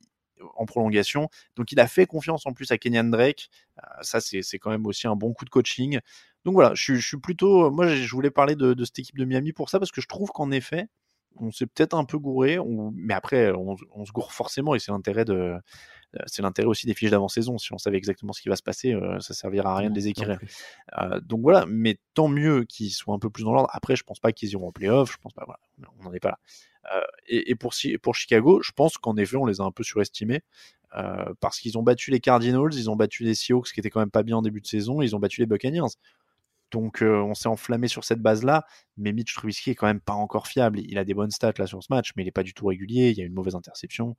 en 0.56 0.66
prolongation. 0.66 1.28
Donc 1.56 1.72
il 1.72 1.80
a 1.80 1.86
fait 1.86 2.06
confiance 2.06 2.44
en 2.46 2.52
plus 2.52 2.70
à 2.72 2.76
Kenyan 2.78 3.04
Drake. 3.04 3.48
Euh, 3.78 3.82
ça, 4.02 4.20
c'est 4.20 4.42
c'est 4.42 4.58
quand 4.58 4.70
même 4.70 4.86
aussi 4.86 5.06
un 5.06 5.16
bon 5.16 5.32
coup 5.32 5.44
de 5.46 5.50
coaching. 5.50 6.00
Donc 6.44 6.54
voilà, 6.54 6.74
je, 6.74 6.82
suis- 6.82 6.96
je 6.96 7.06
suis 7.06 7.18
plutôt. 7.18 7.70
Moi, 7.70 7.86
je 7.88 8.10
voulais 8.14 8.30
parler 8.30 8.56
de, 8.56 8.74
de 8.74 8.84
cette 8.84 8.98
équipe 8.98 9.16
de 9.18 9.24
Miami 9.24 9.52
pour 9.52 9.70
ça 9.70 9.78
parce 9.78 9.90
que 9.92 10.00
je 10.00 10.08
trouve 10.08 10.30
qu'en 10.30 10.50
effet, 10.50 10.88
on 11.36 11.50
s'est 11.52 11.66
peut-être 11.66 11.94
un 11.94 12.04
peu 12.04 12.18
gouré. 12.18 12.58
on- 12.58 12.92
mais 12.94 13.14
après, 13.14 13.52
on, 13.52 13.76
on 13.94 14.04
se 14.04 14.12
gourre 14.12 14.32
forcément 14.32 14.74
et 14.74 14.78
c'est 14.78 14.92
l'intérêt 14.92 15.24
de. 15.24 15.54
Euh, 16.16 16.22
C'est 16.26 16.42
l'intérêt 16.42 16.68
aussi 16.68 16.86
des 16.86 16.94
fiches 16.94 17.10
d'avant-saison. 17.10 17.58
Si 17.58 17.72
on 17.72 17.78
savait 17.78 17.96
exactement 17.98 18.32
ce 18.32 18.42
qui 18.42 18.48
va 18.48 18.56
se 18.56 18.62
passer, 18.62 18.92
euh, 18.94 19.20
ça 19.20 19.34
servira 19.34 19.72
à 19.72 19.76
rien 19.76 19.90
de 19.90 19.94
les 19.94 20.08
écrire. 20.08 20.38
Euh, 20.98 21.20
donc 21.20 21.40
voilà, 21.42 21.66
mais 21.68 21.98
tant 22.14 22.28
mieux 22.28 22.64
qu'ils 22.64 22.90
soient 22.90 23.14
un 23.14 23.18
peu 23.18 23.30
plus 23.30 23.44
dans 23.44 23.52
l'ordre. 23.52 23.70
Après, 23.72 23.96
je 23.96 24.02
pense 24.04 24.20
pas 24.20 24.32
qu'ils 24.32 24.50
iront 24.50 24.68
en 24.68 24.72
playoff. 24.72 25.12
Je 25.12 25.18
pense 25.18 25.32
pas. 25.32 25.44
Voilà, 25.46 25.60
on 26.00 26.04
n'en 26.04 26.12
est 26.12 26.20
pas 26.20 26.30
là. 26.30 26.38
Euh, 26.94 27.00
et, 27.26 27.50
et 27.50 27.54
pour, 27.54 27.72
Chi- 27.74 27.98
pour 27.98 28.14
Chicago, 28.14 28.60
je 28.62 28.72
pense 28.72 28.98
qu'en 28.98 29.16
effet, 29.16 29.36
on 29.36 29.46
les 29.46 29.60
a 29.60 29.64
un 29.64 29.72
peu 29.72 29.82
surestimés. 29.84 30.42
euh, 30.96 31.32
parce 31.40 31.60
qu'ils 31.60 31.78
ont 31.78 31.82
battu 31.82 32.10
les 32.10 32.20
Cardinals, 32.20 32.72
ils 32.74 32.90
ont 32.90 32.96
battu 32.96 33.22
les 33.24 33.34
Seahawks 33.34 33.72
qui 33.72 33.80
étaient 33.80 33.90
quand 33.90 34.00
même 34.00 34.10
pas 34.10 34.22
bien 34.22 34.36
en 34.38 34.42
début 34.42 34.60
de 34.60 34.66
saison, 34.66 35.02
ils 35.02 35.14
ont 35.14 35.20
battu 35.20 35.40
les 35.40 35.46
Buccaneers. 35.46 35.86
Donc 36.70 37.02
on 37.02 37.34
s'est 37.34 37.48
enflammé 37.48 37.88
sur 37.88 38.04
cette 38.04 38.20
base-là, 38.20 38.64
mais 38.96 39.12
Mitch 39.12 39.34
Trubisky 39.34 39.70
est 39.70 39.74
quand 39.74 39.86
même 39.86 40.00
pas 40.00 40.14
encore 40.14 40.46
fiable. 40.46 40.80
Il 40.80 40.98
a 40.98 41.04
des 41.04 41.14
bonnes 41.14 41.30
stats 41.30 41.54
là 41.58 41.66
sur 41.66 41.82
ce 41.82 41.88
match, 41.90 42.12
mais 42.16 42.22
il 42.24 42.28
est 42.28 42.32
pas 42.32 42.42
du 42.42 42.54
tout 42.54 42.66
régulier. 42.66 43.10
Il 43.10 43.18
y 43.18 43.22
a 43.22 43.24
une 43.24 43.34
mauvaise 43.34 43.54
interception. 43.54 44.16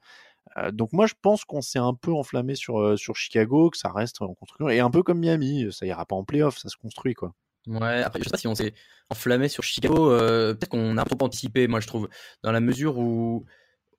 Donc 0.71 0.93
moi 0.93 1.05
je 1.05 1.13
pense 1.21 1.45
qu'on 1.45 1.61
s'est 1.61 1.79
un 1.79 1.93
peu 1.93 2.11
enflammé 2.11 2.55
sur 2.55 2.97
Chicago, 3.15 3.69
que 3.69 3.77
ça 3.77 3.91
reste 3.91 4.21
en 4.21 4.33
construction 4.33 4.69
et 4.69 4.79
un 4.79 4.89
peu 4.89 5.03
comme 5.03 5.19
Miami, 5.19 5.67
ça 5.71 5.85
ira 5.85 6.05
pas 6.05 6.15
en 6.15 6.23
playoff, 6.23 6.57
ça 6.57 6.69
se 6.69 6.77
construit 6.77 7.13
quoi. 7.13 7.33
Ouais, 7.67 8.01
après, 8.01 8.17
je 8.17 8.23
sais 8.23 8.31
pas 8.31 8.37
si 8.37 8.47
on 8.47 8.55
s'est 8.55 8.73
enflammé 9.11 9.47
sur 9.47 9.63
Chicago. 9.63 10.09
Peut-être 10.09 10.69
qu'on 10.69 10.97
a 10.97 11.05
trop 11.05 11.23
anticipé, 11.23 11.67
moi, 11.67 11.79
je 11.79 11.85
trouve, 11.85 12.09
dans 12.41 12.51
la 12.51 12.59
mesure 12.59 12.97
où 12.97 13.45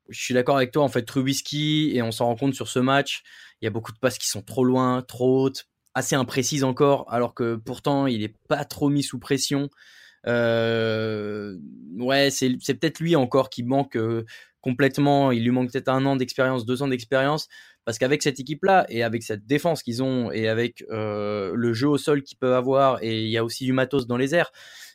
je 0.08 0.20
suis 0.20 0.34
d'accord 0.34 0.56
avec 0.56 0.72
toi, 0.72 0.82
en 0.82 0.88
fait, 0.88 1.04
Trubisky, 1.04 1.92
et 1.94 2.02
on 2.02 2.10
s'en 2.10 2.26
rend 2.26 2.34
compte 2.34 2.54
sur 2.54 2.66
ce 2.66 2.80
match, 2.80 3.22
il 3.60 3.64
y 3.64 3.68
a 3.68 3.70
beaucoup 3.70 3.92
de 3.92 3.98
passes 3.98 4.18
qui 4.18 4.26
sont 4.26 4.42
trop 4.42 4.64
loin, 4.64 5.00
trop 5.02 5.44
hautes, 5.44 5.68
assez 5.94 6.14
imprécises 6.14 6.64
encore, 6.64 7.06
alors 7.12 7.34
que 7.34 7.56
pourtant, 7.56 8.06
il 8.06 8.22
est 8.22 8.34
pas 8.48 8.64
trop 8.64 8.88
mis 8.88 9.02
sous 9.02 9.18
pression. 9.18 9.68
Euh, 10.26 11.56
ouais, 11.98 12.30
c'est 12.30 12.56
peut-être 12.56 13.00
lui 13.00 13.16
encore 13.16 13.50
qui 13.50 13.62
manque 13.62 13.96
euh, 13.96 14.24
complètement. 14.60 15.32
Il 15.32 15.42
lui 15.44 15.50
manque 15.50 15.70
peut-être 15.72 15.88
un 15.88 16.04
an 16.06 16.16
d'expérience, 16.16 16.64
deux 16.64 16.82
ans 16.82 16.88
d'expérience, 16.88 17.48
parce 17.84 17.98
qu'avec 17.98 18.22
cette 18.22 18.40
équipe-là 18.40 18.86
et 18.88 19.02
avec 19.02 19.22
cette 19.22 19.46
défense 19.46 19.82
qu'ils 19.82 20.02
ont 20.02 20.30
et 20.30 20.48
avec 20.48 20.84
euh, 20.90 21.52
le 21.54 21.72
jeu 21.72 21.88
au 21.88 21.98
sol 21.98 22.22
qu'ils 22.22 22.38
peuvent 22.38 22.54
avoir, 22.54 23.02
et 23.02 23.22
il 23.22 23.30
y 23.30 23.36
a 23.36 23.44
aussi 23.44 23.64
du 23.64 23.72
matos 23.72 24.06
dans 24.06 24.16
les 24.16 24.34
airs, 24.34 24.52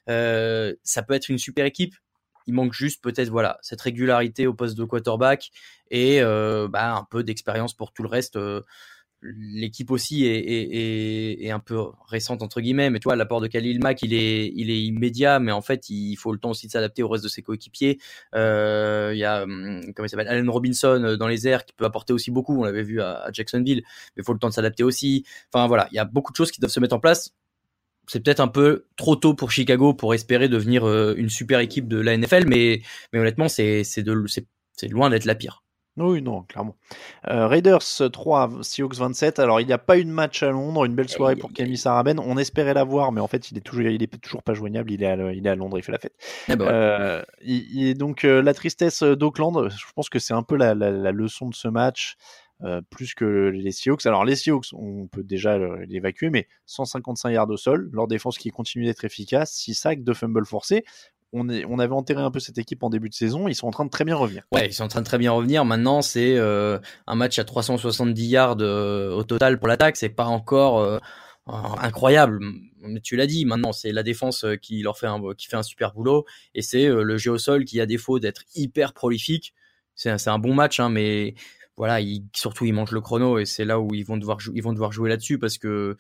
ça 0.08 1.04
peut 1.04 1.14
être 1.14 1.30
une 1.30 1.38
super 1.38 1.66
équipe. 1.66 1.96
Il 2.50 2.54
manque 2.54 2.72
juste 2.72 3.04
peut-être 3.04 3.28
voilà 3.28 3.58
cette 3.62 3.82
régularité 3.82 4.48
au 4.48 4.54
poste 4.54 4.78
de 4.78 4.86
quarterback 4.86 5.52
et 5.92 6.22
bah, 6.22 6.96
un 6.96 7.04
peu 7.12 7.24
d'expérience 7.24 7.74
pour 7.74 7.92
tout 7.92 8.04
le 8.04 8.10
reste. 8.10 8.40
L'équipe 9.24 9.90
aussi 9.90 10.26
est, 10.26 10.38
est, 10.38 10.76
est, 10.76 11.46
est 11.46 11.50
un 11.52 11.60
peu 11.60 11.86
récente 12.08 12.44
entre 12.44 12.62
guillemets, 12.62 12.92
mais 12.92 13.00
tu 13.00 13.06
vois 13.06 13.16
l'apport 13.16 13.42
de 13.42 13.48
Khalil 13.48 13.80
Mack 13.82 14.04
il 14.04 14.14
est 14.14 14.54
il 14.56 14.70
est 14.70 14.80
immédiat, 14.84 15.40
mais 15.40 15.52
en 15.52 15.62
fait 15.62 15.90
il 15.90 16.16
faut 16.18 16.32
le 16.32 16.38
temps 16.38 16.52
aussi 16.52 16.68
de 16.68 16.72
s'adapter 16.72 17.02
au 17.02 17.08
reste 17.10 17.24
de 17.24 17.30
ses 17.30 17.42
coéquipiers. 17.42 17.98
Euh, 18.36 19.12
Il 19.14 19.18
y 19.18 19.24
a 19.24 19.44
hum, 19.44 19.82
comment 19.96 20.06
il 20.06 20.10
s'appelle 20.10 20.28
Allen 20.28 20.48
Robinson 20.50 21.02
euh, 21.04 21.18
dans 21.18 21.28
les 21.28 21.48
airs 21.48 21.66
qui 21.66 21.74
peut 21.74 21.86
apporter 21.86 22.14
aussi 22.14 22.30
beaucoup. 22.30 22.60
On 22.62 22.64
l'avait 22.64 22.84
vu 22.84 23.02
à, 23.02 23.14
à 23.24 23.32
Jacksonville, 23.32 23.82
mais 24.16 24.22
il 24.22 24.24
faut 24.24 24.34
le 24.34 24.40
temps 24.40 24.50
de 24.50 24.54
s'adapter 24.54 24.84
aussi. 24.84 25.26
Enfin 25.52 25.66
voilà, 25.68 25.88
il 25.92 25.96
y 25.96 26.00
a 26.00 26.06
beaucoup 26.06 26.32
de 26.32 26.38
choses 26.38 26.52
qui 26.52 26.62
doivent 26.62 26.72
se 26.72 26.80
mettre 26.80 26.96
en 26.96 27.00
place 27.00 27.34
c'est 28.08 28.22
peut-être 28.24 28.40
un 28.40 28.48
peu 28.48 28.86
trop 28.96 29.16
tôt 29.18 29.34
pour 29.34 29.52
Chicago 29.52 29.94
pour 29.94 30.14
espérer 30.14 30.48
devenir 30.50 30.88
euh, 30.88 31.14
une 31.18 31.30
super 31.30 31.60
équipe 31.60 31.88
de 31.90 31.98
la 32.00 32.16
NFL, 32.18 32.46
mais, 32.48 32.82
mais 33.12 33.20
honnêtement, 33.20 33.50
c'est 33.50 33.84
c'est 33.84 34.04
de- 34.04 34.26
c'est 34.28 34.88
loin 34.88 35.10
d'être 35.10 35.26
la 35.26 35.36
pire. 35.36 35.64
Oui, 35.98 36.22
non, 36.22 36.44
clairement. 36.44 36.76
Euh, 37.28 37.48
Raiders 37.48 37.82
3, 38.14 38.60
Seahawks 38.62 38.96
27. 38.96 39.40
Alors, 39.40 39.60
il 39.62 39.66
n'y 39.68 39.74
a 39.74 39.80
pas 39.80 39.98
eu 39.98 40.06
de 40.06 40.12
match 40.12 40.44
à 40.44 40.52
Londres, 40.52 40.86
une 40.86 40.94
belle 40.94 41.10
soirée 41.10 41.36
pour 41.36 41.52
Camille. 41.52 41.78
Saraben. 41.78 42.20
On 42.20 42.38
espérait 42.38 42.76
l'avoir, 42.76 43.12
mais 43.12 43.20
en 43.20 43.28
fait, 43.28 43.50
il 43.52 43.58
est 43.58 43.62
toujours, 43.62 43.82
il 43.88 44.04
est 44.04 44.22
toujours 44.22 44.44
pas 44.44 44.54
joignable. 44.54 44.92
Il 44.92 45.02
est 45.02 45.08
à, 45.08 45.16
il 45.34 45.46
est 45.46 45.50
à 45.50 45.56
Londres, 45.56 45.80
il 45.80 45.84
fait 45.84 45.92
la 45.92 45.98
fête. 45.98 46.14
Ouais. 46.50 46.56
Euh, 46.62 47.24
il, 47.42 47.66
il 47.76 47.88
est 47.88 47.94
donc 47.96 48.26
euh, 48.26 48.44
la 48.44 48.54
tristesse 48.54 49.02
d'Auckland. 49.02 49.70
Je 49.70 49.86
pense 49.96 50.10
que 50.10 50.20
c'est 50.20 50.34
un 50.36 50.44
peu 50.44 50.56
la, 50.56 50.76
la- 50.76 50.92
la 50.92 51.12
leçon 51.12 51.50
de 51.50 51.56
ce 51.56 51.68
match, 51.68 52.16
plus 52.92 53.14
que 53.16 53.50
les 53.54 53.72
Seahawks. 53.72 54.06
Alors 54.06 54.24
les 54.26 54.36
Seahawks, 54.36 54.68
on 54.74 55.08
peut 55.08 55.24
déjà 55.24 55.58
l'évacuer, 55.88 56.30
mais 56.30 56.48
155 56.68 57.30
yards 57.32 57.50
au 57.50 57.58
sol, 57.58 57.90
leur 57.94 58.08
défense 58.08 58.38
qui 58.38 58.50
continue 58.52 58.86
d'être 58.86 59.04
efficace, 59.06 59.52
6 59.54 59.74
sacs, 59.76 60.04
2 60.04 60.14
fumbles 60.14 60.46
forcés. 60.46 60.84
On, 61.34 61.50
est, 61.50 61.66
on 61.66 61.80
avait 61.80 61.94
enterré 61.94 62.22
un 62.22 62.32
peu 62.32 62.40
cette 62.40 62.58
équipe 62.58 62.84
en 62.84 62.90
début 62.90 63.10
de 63.10 63.14
saison. 63.14 63.48
Ils 63.48 63.56
sont 63.56 63.68
en 63.68 63.72
train 63.72 63.86
de 63.86 63.90
très 63.90 64.06
bien 64.06 64.16
revenir. 64.16 64.44
Ouais, 64.52 64.68
ils 64.68 64.74
sont 64.74 64.84
en 64.84 64.88
train 64.88 65.02
de 65.02 65.06
très 65.06 65.18
bien 65.18 65.32
revenir. 65.32 65.66
Maintenant, 65.66 66.02
c'est 66.02 66.38
euh, 66.38 66.80
un 67.06 67.16
match 67.16 67.38
à 67.40 67.44
370 67.44 68.28
yards 68.28 68.58
euh, 68.62 69.12
au 69.12 69.24
total 69.24 69.60
pour 69.60 69.68
l'attaque. 69.68 69.98
C'est 69.98 70.10
pas 70.10 70.26
encore 70.26 70.80
euh, 70.80 71.00
incroyable. 71.48 72.40
Tu 73.04 73.18
l'as 73.18 73.28
dit, 73.28 73.46
maintenant, 73.46 73.74
c'est 73.74 73.92
la 73.92 74.04
défense 74.04 74.46
qui 74.62 74.82
leur 74.82 74.98
fait 74.98 75.08
un, 75.08 75.22
qui 75.38 75.48
fait 75.48 75.58
un 75.58 75.64
super 75.64 75.94
boulot. 75.94 76.26
Et 76.56 76.62
c'est 76.62 76.88
le 76.88 77.18
jeu 77.18 77.32
au 77.32 77.38
sol 77.38 77.66
qui 77.66 77.82
a 77.82 77.86
défaut 77.86 78.20
d'être 78.20 78.44
hyper 78.56 78.94
prolifique. 78.94 79.54
C'est 79.96 80.10
un, 80.10 80.18
un 80.34 80.40
bon 80.40 80.54
match, 80.54 80.80
hein, 80.80 80.90
mais 80.90 81.34
voilà, 81.78 82.02
il, 82.02 82.24
surtout 82.36 82.66
ils 82.66 82.74
mangent 82.74 82.92
le 82.92 83.02
chrono 83.02 83.38
et 83.38 83.46
c'est 83.46 83.64
là 83.64 83.80
où 83.80 83.94
ils 83.94 84.04
vont 84.06 84.18
devoir, 84.18 84.40
ils 84.54 84.64
vont 84.64 84.74
devoir 84.74 84.92
jouer 84.92 85.10
là-dessus 85.10 85.38
parce 85.38 85.60
que, 85.60 85.96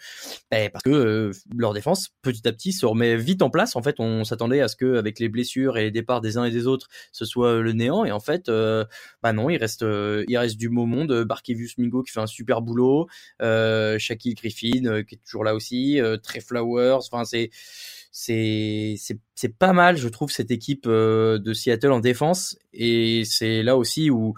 eh, 0.51 0.69
parce 0.69 0.83
que 0.83 0.89
euh, 0.89 1.31
leur 1.55 1.73
défense, 1.73 2.09
petit 2.23 2.47
à 2.47 2.51
petit, 2.51 2.73
se 2.73 2.85
remet 2.85 3.15
vite 3.15 3.43
en 3.43 3.51
place. 3.51 3.75
En 3.75 3.83
fait, 3.83 3.99
on 3.99 4.23
s'attendait 4.23 4.61
à 4.61 4.67
ce 4.67 4.75
que 4.75 4.97
avec 4.97 5.19
les 5.19 5.29
blessures 5.29 5.77
et 5.77 5.83
les 5.83 5.91
départs 5.91 6.21
des 6.21 6.37
uns 6.37 6.45
et 6.45 6.51
des 6.51 6.65
autres, 6.65 6.87
ce 7.11 7.25
soit 7.25 7.61
le 7.61 7.73
néant. 7.73 8.05
Et 8.05 8.11
en 8.11 8.19
fait, 8.19 8.49
euh, 8.49 8.85
bah 9.21 9.33
non, 9.33 9.49
il 9.49 9.57
reste, 9.57 9.83
euh, 9.83 10.25
il 10.27 10.37
reste 10.37 10.57
du 10.57 10.69
beau 10.69 10.85
monde. 10.85 11.23
Barkevius 11.23 11.77
Mingo 11.77 12.01
qui 12.01 12.11
fait 12.11 12.19
un 12.19 12.27
super 12.27 12.61
boulot, 12.61 13.07
euh, 13.41 13.99
Shaquille 13.99 14.33
Griffin 14.33 14.85
euh, 14.85 15.03
qui 15.03 15.15
est 15.15 15.21
toujours 15.23 15.43
là 15.43 15.53
aussi, 15.53 16.01
euh, 16.01 16.17
Trey 16.17 16.39
Flowers. 16.39 16.99
Enfin, 17.11 17.23
c'est 17.23 17.51
c'est 18.11 19.57
pas 19.59 19.73
mal, 19.73 19.97
je 19.97 20.07
trouve, 20.07 20.31
cette 20.31 20.49
équipe 20.49 20.85
euh, 20.87 21.37
de 21.37 21.53
Seattle 21.53 21.91
en 21.91 21.99
défense. 21.99 22.57
Et 22.73 23.23
c'est 23.25 23.61
là 23.61 23.77
aussi 23.77 24.09
où 24.09 24.33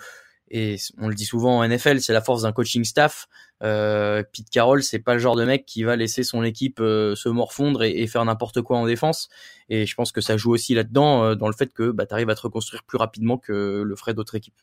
et 0.51 0.77
on 0.99 1.07
le 1.07 1.15
dit 1.15 1.25
souvent 1.25 1.59
en 1.59 1.67
NFL, 1.67 2.01
c'est 2.01 2.13
la 2.13 2.21
force 2.21 2.43
d'un 2.43 2.51
coaching 2.51 2.83
staff. 2.83 3.27
Euh, 3.61 4.23
Pete 4.33 4.49
Carroll, 4.49 4.83
c'est 4.83 4.99
pas 4.99 5.13
le 5.13 5.19
genre 5.19 5.35
de 5.35 5.43
mec 5.45 5.65
qui 5.65 5.83
va 5.83 5.95
laisser 5.95 6.23
son 6.23 6.43
équipe 6.43 6.79
euh, 6.79 7.15
se 7.15 7.27
morfondre 7.29 7.83
et, 7.83 8.01
et 8.01 8.07
faire 8.07 8.23
n'importe 8.25 8.61
quoi 8.61 8.77
en 8.77 8.85
défense. 8.85 9.29
Et 9.69 9.85
je 9.85 9.95
pense 9.95 10.11
que 10.11 10.21
ça 10.21 10.37
joue 10.37 10.51
aussi 10.51 10.73
là-dedans, 10.73 11.23
euh, 11.23 11.35
dans 11.35 11.47
le 11.47 11.53
fait 11.53 11.73
que 11.73 11.91
bah, 11.91 12.05
tu 12.05 12.13
arrives 12.13 12.29
à 12.29 12.35
te 12.35 12.41
reconstruire 12.41 12.83
plus 12.83 12.97
rapidement 12.97 13.37
que 13.37 13.83
le 13.85 13.95
ferait 13.95 14.13
d'autres 14.13 14.35
équipes. 14.35 14.55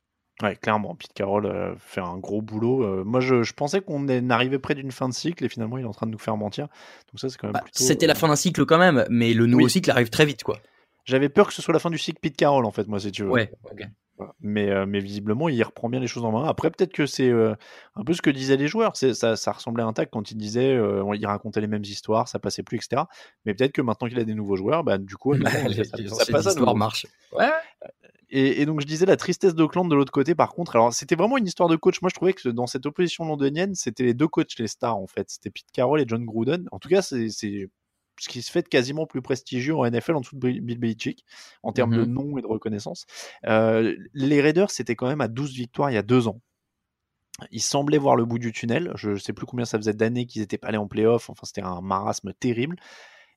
Ouais, 0.42 0.54
clairement, 0.56 0.94
Pete 0.94 1.14
Carroll 1.14 1.76
fait 1.78 2.02
un 2.02 2.18
gros 2.18 2.42
boulot. 2.42 3.04
Moi, 3.06 3.20
je, 3.20 3.42
je 3.42 3.52
pensais 3.54 3.80
qu'on 3.80 4.06
arrivé 4.28 4.58
près 4.58 4.74
d'une 4.74 4.90
fin 4.92 5.08
de 5.08 5.14
cycle 5.14 5.42
et 5.44 5.48
finalement, 5.48 5.78
il 5.78 5.84
est 5.84 5.88
en 5.88 5.92
train 5.92 6.06
de 6.06 6.12
nous 6.12 6.18
faire 6.18 6.36
mentir. 6.36 6.64
Donc 7.10 7.20
ça, 7.20 7.30
c'est 7.30 7.38
quand 7.38 7.46
même 7.46 7.54
Bah, 7.54 7.60
plutôt. 7.62 7.82
C'était 7.82 8.06
la 8.06 8.14
fin 8.14 8.28
d'un 8.28 8.36
cycle 8.36 8.66
quand 8.66 8.76
même, 8.76 9.06
mais 9.08 9.32
le 9.32 9.46
nouveau 9.46 9.64
Oui. 9.64 9.70
cycle 9.70 9.90
arrive 9.90 10.10
très 10.10 10.26
vite, 10.26 10.42
quoi. 10.42 10.58
J'avais 11.06 11.28
peur 11.30 11.46
que 11.46 11.54
ce 11.54 11.62
soit 11.62 11.72
la 11.72 11.78
fin 11.80 11.88
du 11.88 11.96
cycle 11.96 12.18
Pete 12.20 12.36
Carroll, 12.36 12.66
en 12.66 12.70
fait, 12.70 12.86
moi, 12.86 13.00
si 13.00 13.12
tu 13.12 13.22
veux. 13.22 13.30
Ouais. 13.30 13.50
ok. 13.70 13.86
Mais, 14.40 14.70
euh, 14.70 14.86
mais 14.86 15.00
visiblement, 15.00 15.48
il 15.48 15.62
reprend 15.62 15.88
bien 15.88 16.00
les 16.00 16.06
choses 16.06 16.24
en 16.24 16.32
main. 16.32 16.44
Après, 16.48 16.70
peut-être 16.70 16.92
que 16.92 17.04
c'est 17.06 17.28
euh, 17.28 17.54
un 17.96 18.04
peu 18.04 18.14
ce 18.14 18.22
que 18.22 18.30
disaient 18.30 18.56
les 18.56 18.68
joueurs. 18.68 18.96
Ça, 18.96 19.36
ça 19.36 19.52
ressemblait 19.52 19.82
à 19.82 19.86
un 19.86 19.92
tag 19.92 20.08
quand 20.10 20.30
il 20.30 20.36
disait, 20.36 20.74
euh, 20.74 21.04
il 21.14 21.26
racontait 21.26 21.60
les 21.60 21.66
mêmes 21.66 21.84
histoires, 21.84 22.26
ça 22.28 22.38
passait 22.38 22.62
plus, 22.62 22.76
etc. 22.78 23.02
Mais 23.44 23.54
peut-être 23.54 23.72
que 23.72 23.82
maintenant 23.82 24.08
qu'il 24.08 24.18
a 24.18 24.24
des 24.24 24.34
nouveaux 24.34 24.56
joueurs, 24.56 24.84
bah, 24.84 24.96
du 24.98 25.16
coup, 25.16 25.34
Bah, 25.38 25.50
ça, 25.50 25.68
les- 25.68 25.84
ça- 25.84 25.96
les 25.98 26.08
ça 26.08 26.14
anciennes 26.14 26.32
passe 26.32 26.46
à. 26.46 26.60
Ouais. 27.32 27.50
Et, 28.28 28.60
et 28.62 28.66
donc 28.66 28.80
je 28.80 28.86
disais 28.86 29.06
la 29.06 29.16
tristesse 29.16 29.54
d'Auckland 29.54 29.88
de 29.88 29.94
l'autre 29.94 30.10
côté 30.12 30.34
par 30.34 30.50
contre. 30.52 30.74
Alors 30.74 30.92
c'était 30.92 31.14
vraiment 31.14 31.36
une 31.38 31.46
histoire 31.46 31.68
de 31.68 31.76
coach. 31.76 32.02
Moi 32.02 32.08
je 32.10 32.14
trouvais 32.16 32.32
que 32.32 32.48
dans 32.48 32.66
cette 32.66 32.84
opposition 32.84 33.24
londonienne, 33.24 33.76
c'était 33.76 34.02
les 34.02 34.14
deux 34.14 34.26
coachs 34.26 34.58
les 34.58 34.66
stars 34.66 34.96
en 34.96 35.06
fait. 35.06 35.30
C'était 35.30 35.48
Pete 35.50 35.70
Carroll 35.72 36.00
et 36.00 36.04
John 36.08 36.24
Gruden. 36.24 36.66
En 36.72 36.80
tout 36.80 36.88
cas 36.88 37.02
c'est 37.02 37.28
ce 38.18 38.28
qui 38.28 38.42
se 38.42 38.50
fait 38.50 38.62
de 38.62 38.68
quasiment 38.68 39.06
plus 39.06 39.22
prestigieux 39.22 39.76
en 39.76 39.84
NFL 39.88 40.14
en 40.16 40.20
dessous 40.20 40.36
de 40.36 40.40
Bill 40.60 40.78
Belichick 40.78 41.24
en 41.62 41.72
termes 41.72 41.94
de 41.94 42.04
Mhm. 42.04 42.12
nom 42.12 42.38
et 42.38 42.42
de 42.42 42.46
reconnaissance. 42.46 43.06
Euh, 43.46 43.94
les 44.14 44.40
Raiders, 44.40 44.70
c'était 44.70 44.96
quand 44.96 45.06
même 45.08 45.20
à 45.20 45.28
12 45.28 45.52
victoires 45.54 45.90
il 45.90 45.94
y 45.94 45.98
a 45.98 46.02
deux 46.02 46.28
ans. 46.28 46.40
Ils 47.50 47.60
semblaient 47.62 47.98
voir 47.98 48.16
le 48.16 48.24
bout 48.24 48.38
du 48.38 48.52
tunnel. 48.52 48.92
Je 48.94 49.10
ne 49.10 49.16
sais 49.16 49.34
plus 49.34 49.44
combien 49.44 49.66
ça 49.66 49.76
faisait 49.76 49.92
d'années 49.92 50.24
qu'ils 50.26 50.40
n'étaient 50.40 50.56
pas 50.56 50.68
allés 50.68 50.78
en 50.78 50.88
playoff. 50.88 51.28
Enfin, 51.28 51.42
c'était 51.44 51.62
un 51.62 51.82
marasme 51.82 52.32
terrible. 52.32 52.76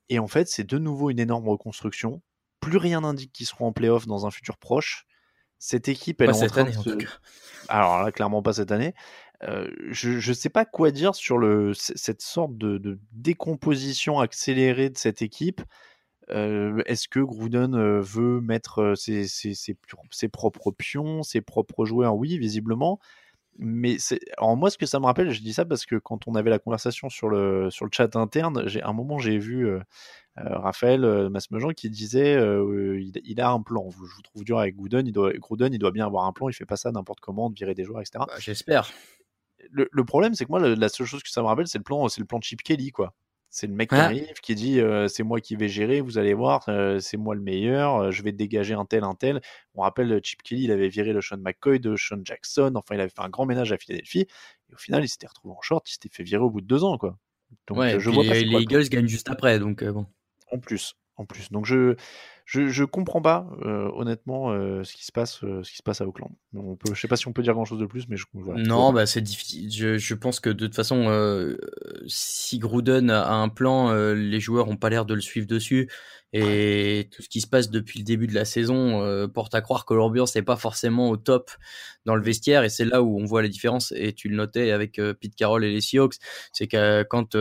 Et 0.08 0.20
en 0.20 0.28
fait, 0.28 0.48
c'est 0.48 0.64
de 0.64 0.78
nouveau 0.78 1.10
une 1.10 1.20
énorme 1.20 1.48
reconstruction. 1.50 2.22
Plus 2.62 2.78
rien 2.78 3.02
n'indique 3.02 3.34
qu'ils 3.34 3.46
seront 3.46 3.68
en 3.68 3.74
playoff 3.74 4.08
dans 4.08 4.26
un 4.26 4.32
futur 4.32 4.58
proche. 4.58 5.06
Cette 5.58 5.90
équipe, 5.90 6.22
elle 6.22 6.28
Pas 6.28 6.34
est 6.34 6.36
en 6.38 6.40
cette 6.40 6.52
train 6.52 6.62
année, 6.62 6.72
de 6.72 6.78
en 6.78 6.84
se... 6.84 6.90
tout 6.92 6.98
cas. 6.98 7.10
Alors 7.68 8.02
là, 8.02 8.12
clairement 8.14 8.42
pas 8.42 8.54
cette 8.54 8.72
année. 8.72 8.94
Je 9.42 10.30
ne 10.30 10.34
sais 10.34 10.50
pas 10.50 10.66
quoi 10.66 10.92
dire 10.92 11.16
sur 11.16 11.40
cette 11.74 12.22
sorte 12.22 12.58
de, 12.58 13.00
décomposition 13.12 14.20
accélérée 14.20 14.90
de 14.90 14.98
cette 14.98 15.22
équipe. 15.22 15.62
Est-ce 16.30 17.08
que 17.08 17.20
Gruden 17.20 18.00
veut 18.00 18.42
mettre 18.42 18.94
ses, 18.96 20.28
propres 20.32 20.72
pions, 20.72 21.24
ses 21.24 21.42
propres 21.42 21.86
joueurs 21.86 22.16
Oui, 22.16 22.38
visiblement. 22.38 23.00
Mais 23.62 23.98
moi, 24.40 24.70
ce 24.70 24.78
que 24.78 24.86
ça 24.86 25.00
me 25.00 25.06
rappelle, 25.06 25.32
je 25.32 25.42
dis 25.42 25.54
ça 25.54 25.66
parce 25.66 25.86
que 25.86 25.96
quand 25.96 26.28
on 26.28 26.36
avait 26.36 26.50
la 26.50 26.60
conversation 26.60 27.10
sur 27.10 27.30
le, 27.30 27.70
chat 27.92 28.16
interne, 28.16 28.68
j'ai 28.68 28.82
un 28.84 28.94
moment 28.94 29.20
j'ai 29.20 29.38
vu 29.38 29.70
Raphaël 30.36 31.30
Masmejean 31.30 31.72
qui 31.74 31.90
disait 31.90 32.36
il, 32.36 33.42
a 33.42 33.50
un 33.50 33.62
plan. 33.62 33.90
Je 33.90 33.98
vous 33.98 34.22
trouve 34.22 34.44
dur 34.44 34.60
avec 34.60 34.76
Gruden, 34.76 35.08
il 35.08 35.14
Gruden, 35.40 35.74
il 35.74 35.80
doit 35.80 35.92
bien 35.92 36.06
avoir 36.06 36.26
un 36.26 36.34
plan. 36.34 36.50
Il 36.50 36.54
fait 36.54 36.66
pas 36.66 36.78
ça 36.78 36.92
n'importe 36.92 37.22
comment, 37.22 37.50
de 37.50 37.56
virer 37.56 37.74
des 37.74 37.86
joueurs, 37.86 38.02
etc 38.02 38.20
Bah, 38.28 38.34
J'espère. 38.38 38.92
Le, 39.72 39.90
le 39.92 40.04
problème, 40.06 40.34
c'est 40.36 40.46
que 40.46 40.50
moi, 40.52 40.60
le- 40.60 40.76
la 40.76 40.90
seule 40.90 41.08
chose 41.08 41.24
que 41.24 41.30
ça 41.30 41.42
me 41.42 41.48
rappelle, 41.48 41.68
c'est 41.68 41.78
le 41.78 41.84
plan, 41.84 42.08
c'est 42.10 42.22
le 42.22 42.26
plan 42.28 42.40
Chip 42.42 42.62
Kelly, 42.64 42.92
quoi. 42.92 43.14
C'est 43.52 43.66
le 43.66 43.74
mec 43.74 43.90
qui 43.90 43.96
arrive, 44.06 44.34
qui 44.44 44.54
dit 44.54 44.80
euh, 44.80 45.08
c'est 45.08 45.24
moi 45.24 45.42
qui 45.42 45.56
vais 45.56 45.70
gérer, 45.70 46.02
vous 46.02 46.20
allez 46.20 46.36
voir, 46.36 46.66
euh, 46.70 47.00
c'est 47.00 47.18
moi 47.18 47.34
le 47.34 47.42
meilleur, 47.42 47.96
euh, 47.96 48.12
je 48.12 48.22
vais 48.22 48.32
dégager 48.32 48.76
un 48.76 48.86
tel, 48.86 49.04
un 49.04 49.16
tel. 49.16 49.42
On 49.74 49.82
rappelle, 49.82 50.20
Chip 50.24 50.44
Kelly, 50.44 50.66
il 50.66 50.72
avait 50.72 50.88
viré 50.88 51.14
le 51.14 51.22
Sean 51.22 51.38
McCoy 51.40 51.80
de 51.80 51.96
Sean 51.96 52.20
Jackson, 52.24 52.72
enfin, 52.76 52.94
il 52.94 53.02
avait 53.02 53.10
fait 53.10 53.22
un 53.22 53.30
grand 53.30 53.48
ménage 53.48 53.72
à 53.72 53.78
Philadelphie, 53.78 54.28
et 54.70 54.74
au 54.74 54.78
final, 54.78 55.04
il 55.04 55.08
s'était 55.08 55.26
retrouvé 55.26 55.56
en 55.58 55.62
short, 55.62 55.90
il 55.90 55.94
s'était 55.94 56.10
fait 56.10 56.22
virer 56.22 56.44
au 56.44 56.52
bout 56.52 56.62
de 56.62 56.68
deux 56.68 56.84
ans, 56.84 57.00
quoi. 57.00 57.18
Donc, 57.68 57.80
ouais, 57.80 57.96
et 57.96 58.00
je 58.00 58.10
puis 58.10 58.14
vois 58.14 58.24
pas 58.24 58.34
les, 58.36 58.44
les. 58.44 58.62
Eagles 58.62 58.88
gagnent 58.90 59.08
juste 59.08 59.30
après, 59.32 59.58
donc 59.58 59.84
bon. 59.84 60.06
En 60.52 60.60
plus, 60.60 60.94
en 61.16 61.26
plus. 61.26 61.52
Donc 61.52 61.66
je 61.66 61.96
je, 62.50 62.68
je 62.68 62.84
comprends 62.84 63.22
pas 63.22 63.48
euh, 63.64 63.92
honnêtement 63.94 64.50
euh, 64.50 64.84
ce 64.84 64.96
qui 64.96 65.06
se 65.06 65.12
passe 65.12 65.44
euh, 65.44 65.62
ce 65.62 65.70
qui 65.70 65.78
se 65.78 65.84
passe 65.84 66.02
à 66.02 66.08
Auckland. 66.08 66.32
On 66.56 66.76
peut, 66.76 66.96
je 66.96 67.00
sais 67.00 67.08
pas 67.08 67.16
si 67.16 67.28
on 67.28 67.32
peut 67.32 67.44
dire 67.44 67.54
grand 67.54 67.66
chose 67.66 67.78
de 67.78 67.86
plus, 67.86 68.10
mais 68.10 68.18
je 68.18 68.26
voilà, 68.34 68.64
Non, 68.64 68.92
bah 68.92 69.06
c'est 69.06 69.22
difficile. 69.22 69.72
Je, 69.72 70.00
je 70.00 70.16
pense 70.16 70.40
que 70.40 70.50
de 70.50 70.66
toute 70.66 70.76
façon, 70.76 71.56
si 72.08 72.58
Gruden 72.58 73.12
a 73.12 73.34
un 73.36 73.50
plan, 73.50 73.94
les 74.14 74.40
joueurs 74.40 74.68
ont 74.68 74.78
pas 74.78 74.90
l'air 74.90 75.06
de 75.06 75.14
le 75.14 75.22
suivre 75.22 75.46
dessus. 75.46 75.92
Et 76.32 77.10
tout 77.12 77.24
ce 77.24 77.30
qui 77.30 77.42
se 77.42 77.48
passe 77.48 77.72
depuis 77.72 77.98
le 77.98 78.06
début 78.06 78.28
de 78.28 78.36
la 78.36 78.46
saison 78.46 79.28
porte 79.34 79.54
à 79.54 79.62
croire 79.62 79.86
que 79.86 79.94
l'ambiance 79.94 80.36
n'est 80.36 80.44
pas 80.44 80.56
forcément 80.56 81.10
au 81.10 81.18
top 81.18 81.52
dans 82.06 82.16
le 82.16 82.24
vestiaire. 82.24 82.64
Et 82.64 82.70
c'est 82.70 82.86
là 82.86 83.04
où 83.04 83.20
on 83.20 83.26
voit 83.26 83.44
la 83.44 83.48
différence. 83.48 83.94
Et 83.96 84.14
tu 84.14 84.28
le 84.28 84.36
notais 84.36 84.72
avec 84.72 85.00
Pete 85.20 85.36
Carroll 85.36 85.64
et 85.66 85.72
les 85.72 85.82
Seahawks, 85.82 86.16
c'est 86.52 86.68
que 86.68 87.04
quand 87.04 87.36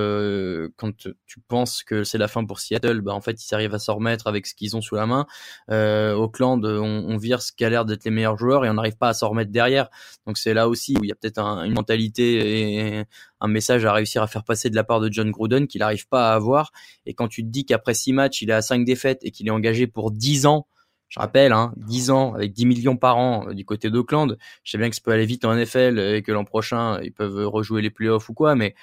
quand 0.77 0.97
tu 0.97 1.41
penses 1.49 1.83
que 1.83 2.05
c'est 2.05 2.19
la 2.19 2.29
fin 2.29 2.45
pour 2.45 2.61
Seattle, 2.61 3.01
bah 3.01 3.15
en 3.15 3.23
fait 3.23 3.43
ils 3.43 3.55
arrivent 3.55 3.75
à 3.75 3.79
s'en 3.79 3.95
remettre 3.95 4.27
avec 4.27 4.47
ce 4.47 4.55
qu'ils 4.55 4.77
ont 4.77 4.83
sous 4.83 4.97
la 4.98 4.98
main. 5.07 5.27
Euh, 5.71 6.15
Auckland, 6.15 6.65
on, 6.65 7.17
vire 7.17 7.43
ce 7.43 7.53
qui 7.53 7.65
a 7.65 7.71
l'air 7.71 7.85
d'être 7.85 8.05
les 8.05 8.11
meilleurs 8.11 8.39
joueurs 8.39 8.65
et 8.65 8.71
on 8.71 8.75
n'arrive 8.75 8.97
pas 8.97 9.09
à 9.09 9.15
s'en 9.15 9.29
remettre 9.31 9.51
derrière. 9.51 9.89
Donc 10.27 10.39
c'est 10.39 10.55
là 10.55 10.69
aussi 10.69 10.97
où 10.99 11.05
il 11.05 11.09
y 11.09 11.13
a 11.13 11.15
peut-être 11.17 11.39
un- 11.39 11.65
une 11.65 11.75
mentalité 11.75 12.99
et 12.99 13.05
un 13.41 13.49
message 13.49 13.85
à 13.85 13.93
réussir 13.93 14.23
à 14.23 14.27
faire 14.27 14.45
passer 14.45 14.71
de 14.71 14.77
la 14.77 14.85
part 14.85 15.01
de 15.01 15.11
John 15.13 15.31
Gruden 15.31 15.67
qu'il 15.67 15.81
n'arrive 15.81 16.09
pas 16.09 16.31
à 16.33 16.35
avoir. 16.35 16.71
Et 17.07 17.15
quand 17.15 17.29
tu 17.29 17.43
te 17.43 17.49
dis 17.49 17.65
qu'après 17.65 17.95
six 17.95 18.13
matchs, 18.13 18.43
il 18.43 18.51
est 18.51 18.55
à 18.55 18.63
cinq 18.63 18.85
défaites 18.85 19.21
et 19.23 19.31
qu'il 19.31 19.47
est 19.49 19.51
engagé 19.51 19.87
pour 19.87 20.11
10 20.11 20.47
ans, 20.47 20.67
je 21.09 21.19
rappelle, 21.21 21.53
hein, 21.53 21.73
10 21.77 22.11
ans 22.11 22.35
avec 22.35 22.53
10 22.53 22.67
millions 22.67 22.97
par 22.97 23.17
an 23.17 23.49
euh, 23.49 23.55
du 23.55 23.65
côté 23.65 23.91
d'Auckland, 23.91 24.37
je 24.63 24.71
sais 24.71 24.79
bien 24.79 24.91
que 24.91 24.95
ça 24.97 25.01
peut 25.05 25.13
aller 25.13 25.27
vite 25.27 25.45
en 25.45 25.55
NFL 25.55 25.99
et 25.99 26.23
que 26.23 26.33
l'an 26.33 26.45
prochain, 26.45 27.01
ils 27.03 27.13
peuvent 27.13 27.47
rejouer 27.47 27.81
les 27.83 27.91
playoffs 27.91 28.29
ou 28.29 28.35
quoi, 28.35 28.55
mais 28.55 28.75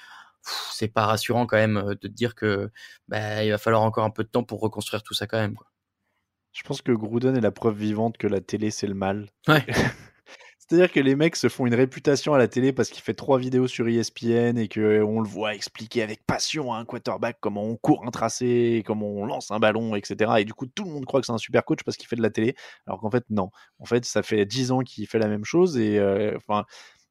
c'est 0.71 0.87
pas 0.87 1.05
rassurant 1.05 1.45
quand 1.45 1.57
même 1.57 1.77
euh, 1.77 1.89
de 1.89 1.93
te 1.95 2.07
dire 2.07 2.35
que 2.35 2.69
bah, 3.07 3.43
il 3.43 3.51
va 3.51 3.57
falloir 3.57 3.83
encore 3.83 4.05
un 4.05 4.09
peu 4.09 4.23
de 4.23 4.29
temps 4.29 4.43
pour 4.43 4.59
reconstruire 4.61 5.03
tout 5.03 5.13
ça 5.13 5.27
quand 5.27 5.37
même. 5.39 5.55
Je 6.55 6.63
pense 6.63 6.81
que 6.81 6.93
Gruden 6.93 7.35
est 7.35 7.41
la 7.41 7.51
preuve 7.51 7.77
vivante 7.77 8.17
que 8.17 8.27
la 8.27 8.39
télé 8.39 8.71
c'est 8.71 8.87
le 8.87 8.93
mal. 8.93 9.29
Ouais. 9.47 9.65
C'est-à-dire 10.57 10.91
que 10.91 11.01
les 11.01 11.15
mecs 11.15 11.35
se 11.35 11.47
font 11.47 11.67
une 11.67 11.75
réputation 11.75 12.33
à 12.33 12.39
la 12.39 12.47
télé 12.47 12.73
parce 12.73 12.89
qu'il 12.89 13.03
fait 13.03 13.13
trois 13.13 13.37
vidéos 13.37 13.67
sur 13.67 13.87
ESPN 13.87 14.57
et 14.57 14.67
qu'on 14.67 15.19
le 15.19 15.27
voit 15.27 15.53
expliquer 15.53 16.01
avec 16.01 16.25
passion 16.25 16.73
à 16.73 16.77
un 16.77 16.85
quarterback 16.85 17.37
comment 17.39 17.63
on 17.63 17.75
court 17.75 18.03
un 18.07 18.09
tracé, 18.09 18.81
comment 18.83 19.09
on 19.09 19.25
lance 19.25 19.51
un 19.51 19.59
ballon, 19.59 19.95
etc. 19.95 20.31
Et 20.39 20.45
du 20.45 20.55
coup, 20.55 20.65
tout 20.65 20.85
le 20.85 20.91
monde 20.91 21.05
croit 21.05 21.19
que 21.19 21.27
c'est 21.27 21.33
un 21.33 21.37
super 21.37 21.65
coach 21.65 21.83
parce 21.83 21.97
qu'il 21.97 22.07
fait 22.07 22.15
de 22.15 22.23
la 22.23 22.31
télé. 22.31 22.55
Alors 22.87 22.99
qu'en 22.99 23.11
fait, 23.11 23.25
non. 23.29 23.51
En 23.77 23.85
fait, 23.85 24.05
ça 24.05 24.23
fait 24.23 24.45
10 24.45 24.71
ans 24.71 24.79
qu'il 24.79 25.05
fait 25.07 25.19
la 25.19 25.27
même 25.27 25.45
chose 25.45 25.77
et 25.77 25.99
euh, 25.99 26.35
enfin. 26.37 26.65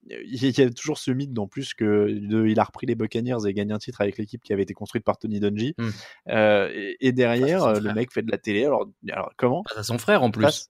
Il 0.09 0.59
y 0.59 0.61
a 0.61 0.71
toujours 0.71 0.99
ce 0.99 1.11
mythe 1.11 1.39
en 1.39 1.47
plus 1.47 1.75
que 1.75 2.09
de- 2.09 2.47
il 2.47 2.61
a 2.61 2.65
repris 2.65 2.87
les 2.87 2.95
Buccaneers 2.95 3.47
et 3.47 3.55
gagné 3.55 3.73
un 3.73 3.79
titre 3.79 4.01
avec 4.01 4.19
l'équipe 4.19 4.43
qui 4.43 4.53
avait 4.53 4.63
été 4.63 4.75
construite 4.75 5.05
par 5.05 5.19
Tony 5.19 5.41
Dungy. 5.41 5.75
Hmm. 5.79 5.91
Euh, 6.29 6.71
et, 6.75 6.97
et 7.01 7.13
derrière, 7.13 7.65
euh, 7.65 7.75
le 7.75 7.81
frère. 7.81 7.95
mec 7.95 8.13
fait 8.13 8.23
de 8.23 8.31
la 8.31 8.39
télé. 8.39 8.65
Alors, 8.65 8.89
alors 9.11 9.33
comment? 9.37 9.63
Face 9.69 9.79
à 9.79 9.83
son 9.83 9.99
frère 9.99 10.23
en 10.23 10.31
plus. 10.31 10.69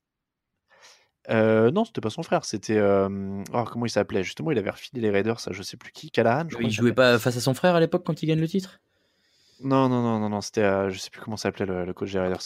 Euh, 1.30 1.70
non, 1.70 1.84
c'était 1.84 2.02
pas 2.02 2.10
son 2.10 2.22
frère, 2.22 2.44
c'était. 2.44 2.76
euh, 2.76 3.42
oh, 3.54 3.64
comment 3.64 3.86
il 3.86 3.90
s'appelait? 3.90 4.22
Justement, 4.22 4.50
il 4.50 4.58
avait 4.58 4.70
refilé 4.70 5.00
les 5.00 5.10
Raiders, 5.10 5.40
ça, 5.40 5.52
je 5.52 5.62
sais 5.62 5.78
plus 5.78 5.90
qui, 5.90 6.10
Callahan, 6.10 6.44
je 6.48 6.54
crois. 6.56 6.68
Il 6.68 6.70
jouait 6.70 6.92
pas 6.92 7.18
face 7.18 7.36
à 7.36 7.40
son 7.40 7.54
frère 7.54 7.74
à 7.74 7.80
l'époque 7.80 8.04
quand 8.04 8.22
il 8.22 8.26
gagne 8.26 8.40
le 8.40 8.48
titre? 8.48 8.82
Non, 9.60 9.88
non, 9.88 10.02
non, 10.02 10.18
non, 10.18 10.28
non, 10.28 10.40
c'était. 10.40 10.62
euh, 10.62 10.90
je 10.90 10.98
sais 10.98 11.10
plus 11.10 11.20
comment 11.20 11.36
s'appelait 11.36 11.64
le, 11.64 11.84
le 11.84 11.92
coach 11.94 12.12
des 12.12 12.18
Raiders. 12.18 12.40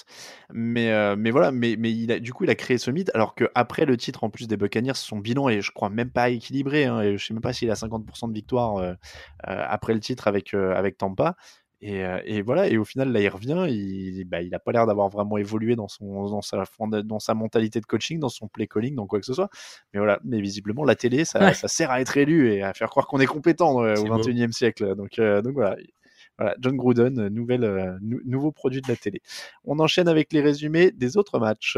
Mais, 0.53 0.93
euh, 0.93 1.17
mais 1.17 1.31
voilà, 1.31 1.51
mais, 1.51 1.75
mais 1.79 1.91
il 1.91 2.13
a, 2.13 2.21
du 2.21 2.33
coup, 2.35 2.45
il 2.45 2.51
a 2.51 2.55
créé 2.55 2.77
ce 2.79 2.91
mythe, 2.91 3.11
alors 3.15 3.35
qu'après 3.35 3.87
le 3.87 3.97
titre, 3.97 4.25
en 4.25 4.31
plus 4.31 4.47
des 4.47 4.57
Buccaneers, 4.59 4.93
son 4.95 5.17
bilan 5.19 5.49
est, 5.49 5.61
je 5.63 5.73
crois, 5.73 5.89
même 5.89 6.11
pas 6.11 6.29
équilibré. 6.29 6.85
Hein, 6.85 7.01
et 7.01 7.17
je 7.17 7.25
sais 7.27 7.33
même 7.35 7.41
pas 7.41 7.53
s'il 7.55 7.71
a 7.71 7.77
50% 7.77 8.29
de 8.29 8.35
victoire 8.35 8.77
euh, 8.77 8.93
euh, 9.49 9.65
après 9.69 9.95
le 9.95 10.01
titre 10.01 10.29
avec, 10.29 10.53
avec 10.55 10.99
Tampa. 10.99 11.35
Et, 11.81 12.03
et 12.25 12.43
voilà, 12.43 12.69
et 12.69 12.77
au 12.77 12.85
final, 12.85 13.13
là, 13.13 13.21
il 13.21 13.29
revient. 13.29 13.67
Il, 13.69 14.25
bah, 14.25 14.43
il 14.43 14.53
a 14.53 14.59
pas 14.59 14.73
l'air 14.73 14.85
d'avoir 14.87 15.09
vraiment 15.09 15.39
évolué 15.39 15.77
dans, 15.77 15.87
son, 15.87 16.25
dans, 16.29 16.43
sa, 16.43 16.65
dans 17.05 17.21
sa 17.21 17.35
mentalité 17.35 17.81
de 17.81 17.87
coaching, 17.87 18.19
dans 18.19 18.29
son 18.29 18.49
play 18.49 18.67
calling, 18.67 18.97
dans 18.97 19.07
quoi 19.07 19.21
que 19.21 19.27
ce 19.27 19.33
soit. 19.33 19.49
Mais 19.95 20.01
voilà, 20.01 20.19
mais 20.25 20.41
visiblement, 20.41 20.85
la 20.85 20.97
télé, 20.97 21.25
ça, 21.25 21.39
Ouais. 21.39 21.55
ça 21.55 21.69
sert 21.69 21.93
à 21.93 22.01
être 22.01 22.17
élu 22.17 22.53
et 22.53 22.63
à 22.65 22.75
faire 22.75 22.91
croire 22.91 23.07
qu'on 23.07 23.21
est 23.21 23.27
compétent 23.27 23.75
au 23.77 24.09
beau. 24.09 24.19
21e 24.19 24.51
siècle. 24.51 24.97
Donc, 24.97 25.21
donc 25.21 25.53
voilà. 25.55 25.77
Voilà, 26.39 26.55
John 26.61 26.77
Gruden, 26.77 27.19
euh, 27.19 27.29
euh, 27.65 27.99
nou- 28.01 28.21
nouveau 28.25 28.53
produit 28.53 28.81
de 28.81 28.89
la 28.89 28.97
télé. 28.97 29.21
On 29.65 29.79
enchaîne 29.81 30.09
avec 30.09 30.33
les 30.33 30.41
résumés 30.41 30.91
des 30.93 31.17
autres 31.17 31.39
matchs. 31.39 31.77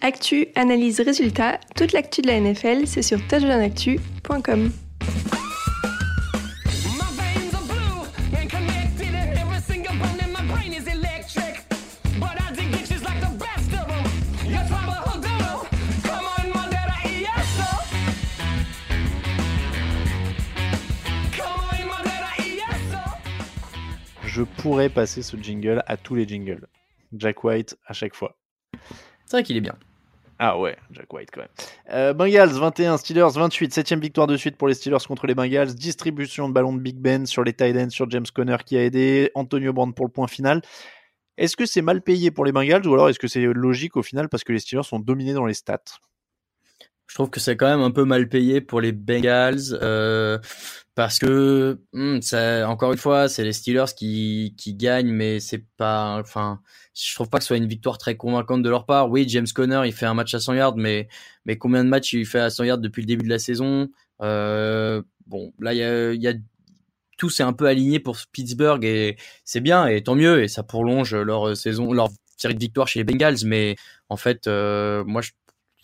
Actu, 0.00 0.46
analyse, 0.54 1.00
résultat, 1.00 1.58
toute 1.76 1.92
l'actu 1.92 2.22
de 2.22 2.28
la 2.28 2.40
NFL, 2.40 2.86
c'est 2.86 3.02
sur 3.02 3.18
touchdownactu.com. 3.26 4.70
je 24.38 24.44
pourrais 24.44 24.88
passer 24.88 25.22
ce 25.22 25.36
jingle 25.36 25.82
à 25.88 25.96
tous 25.96 26.14
les 26.14 26.28
jingles. 26.28 26.68
Jack 27.12 27.42
White 27.42 27.76
à 27.86 27.92
chaque 27.92 28.14
fois. 28.14 28.36
C'est 29.26 29.32
vrai 29.32 29.42
qu'il 29.42 29.56
est 29.56 29.60
bien. 29.60 29.74
Ah 30.38 30.56
ouais, 30.60 30.76
Jack 30.92 31.12
White 31.12 31.30
quand 31.32 31.40
même. 31.40 31.50
Euh, 31.90 32.12
Bengals 32.14 32.50
21, 32.50 32.98
Steelers 32.98 33.32
28, 33.34 33.72
septième 33.72 33.98
victoire 33.98 34.28
de 34.28 34.36
suite 34.36 34.56
pour 34.56 34.68
les 34.68 34.74
Steelers 34.74 35.04
contre 35.08 35.26
les 35.26 35.34
Bengals. 35.34 35.74
Distribution 35.74 36.48
de 36.48 36.54
ballon 36.54 36.72
de 36.72 36.78
Big 36.78 36.94
Ben 36.94 37.26
sur 37.26 37.42
les 37.42 37.52
tight 37.52 37.76
ends, 37.76 37.90
sur 37.90 38.08
James 38.10 38.26
Conner 38.32 38.58
qui 38.64 38.76
a 38.76 38.84
aidé, 38.84 39.32
Antonio 39.34 39.72
Brown 39.72 39.92
pour 39.92 40.06
le 40.06 40.12
point 40.12 40.28
final. 40.28 40.62
Est-ce 41.36 41.56
que 41.56 41.66
c'est 41.66 41.82
mal 41.82 42.00
payé 42.00 42.30
pour 42.30 42.44
les 42.44 42.52
Bengals 42.52 42.86
ou 42.86 42.94
alors 42.94 43.08
est-ce 43.08 43.18
que 43.18 43.26
c'est 43.26 43.42
logique 43.42 43.96
au 43.96 44.04
final 44.04 44.28
parce 44.28 44.44
que 44.44 44.52
les 44.52 44.60
Steelers 44.60 44.84
sont 44.84 45.00
dominés 45.00 45.32
dans 45.32 45.46
les 45.46 45.54
stats? 45.54 45.82
Je 47.08 47.14
trouve 47.14 47.30
que 47.30 47.40
c'est 47.40 47.56
quand 47.56 47.66
même 47.66 47.80
un 47.80 47.90
peu 47.90 48.04
mal 48.04 48.28
payé 48.28 48.60
pour 48.60 48.80
les 48.80 48.92
Bengals 48.92 49.78
euh, 49.82 50.38
parce 50.94 51.18
que 51.18 51.80
hmm, 51.92 52.20
ça, 52.20 52.68
encore 52.68 52.92
une 52.92 52.98
fois, 52.98 53.28
c'est 53.28 53.44
les 53.44 53.52
Steelers 53.52 53.94
qui, 53.96 54.54
qui 54.58 54.74
gagnent, 54.74 55.10
mais 55.12 55.40
c'est 55.40 55.64
pas, 55.76 56.18
enfin, 56.20 56.60
je 56.94 57.14
trouve 57.14 57.28
pas 57.30 57.38
que 57.38 57.44
ce 57.44 57.48
soit 57.48 57.56
une 57.56 57.66
victoire 57.68 57.98
très 57.98 58.16
convaincante 58.16 58.62
de 58.62 58.68
leur 58.70 58.84
part. 58.86 59.10
Oui, 59.10 59.26
James 59.28 59.46
Conner, 59.54 59.82
il 59.86 59.92
fait 59.92 60.06
un 60.06 60.14
match 60.14 60.34
à 60.34 60.40
100 60.40 60.54
yards, 60.54 60.76
mais 60.76 61.08
mais 61.46 61.56
combien 61.58 61.82
de 61.84 61.88
matchs 61.88 62.12
il 62.12 62.26
fait 62.26 62.40
à 62.40 62.50
100 62.50 62.64
yards 62.64 62.78
depuis 62.78 63.02
le 63.02 63.06
début 63.06 63.24
de 63.24 63.30
la 63.30 63.38
saison? 63.38 63.88
Euh, 64.22 65.02
Bon, 65.26 65.52
là, 65.60 65.74
il 65.74 65.78
y 65.78 65.82
a, 65.82 66.14
y 66.14 66.26
a 66.28 66.32
tout 67.18 67.30
s'est 67.30 67.42
un 67.42 67.52
peu 67.52 67.66
aligné 67.66 68.00
pour 68.00 68.16
Pittsburgh 68.32 68.84
et 68.84 69.16
c'est 69.44 69.60
bien 69.60 69.86
et 69.86 70.02
tant 70.02 70.14
mieux 70.14 70.42
et 70.42 70.48
ça 70.48 70.62
prolonge 70.62 71.14
leur 71.14 71.56
saison, 71.56 71.92
leur 71.92 72.08
série 72.36 72.54
de 72.54 72.60
victoires 72.60 72.88
chez 72.88 73.00
les 73.00 73.04
Bengals. 73.04 73.38
Mais 73.44 73.76
en 74.08 74.16
fait, 74.16 74.46
euh, 74.46 75.04
moi, 75.04 75.20
je 75.22 75.30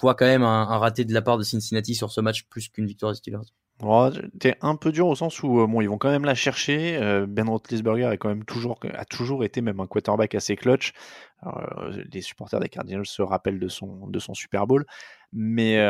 vois 0.05 0.15
quand 0.15 0.27
même 0.27 0.43
un, 0.43 0.65
raté 0.65 1.05
de 1.05 1.13
la 1.13 1.23
part 1.23 1.39
de 1.39 1.43
Cincinnati 1.43 1.95
sur 1.95 2.11
ce 2.11 2.21
match 2.21 2.45
plus 2.45 2.69
qu'une 2.69 2.87
victoire 2.87 3.13
des 3.13 3.17
Steelers. 3.17 3.39
Oh, 3.83 4.09
T'es 4.39 4.57
un 4.61 4.77
peu 4.77 4.93
dur 4.93 5.09
au 5.09 5.17
sens 5.17 5.43
où 5.43 5.61
euh, 5.61 5.67
bon, 5.67 5.81
ils 5.81 5.89
vont 5.89 5.99
quand 5.99 6.11
même 6.11 6.25
la 6.25 6.35
chercher. 6.35 6.97
Euh, 6.97 7.27
ben 7.27 7.49
Roethlisberger 7.49 8.11
est 8.13 8.19
quand 8.19 8.29
même 8.29 8.45
toujours, 8.45 8.79
a 8.93 9.05
toujours 9.05 9.43
été 9.45 9.63
même 9.63 9.81
un 9.81 9.87
quarterback 9.87 10.35
assez 10.35 10.55
clutch. 10.55 10.93
Alors, 11.41 11.61
euh, 11.81 12.05
les 12.13 12.21
supporters 12.21 12.61
des 12.61 12.69
Cardinals 12.69 13.07
se 13.07 13.23
rappellent 13.23 13.59
de 13.59 13.69
son, 13.69 14.07
de 14.07 14.19
son 14.21 14.35
Super 14.35 14.67
Bowl. 14.67 14.85
Mais 15.33 15.85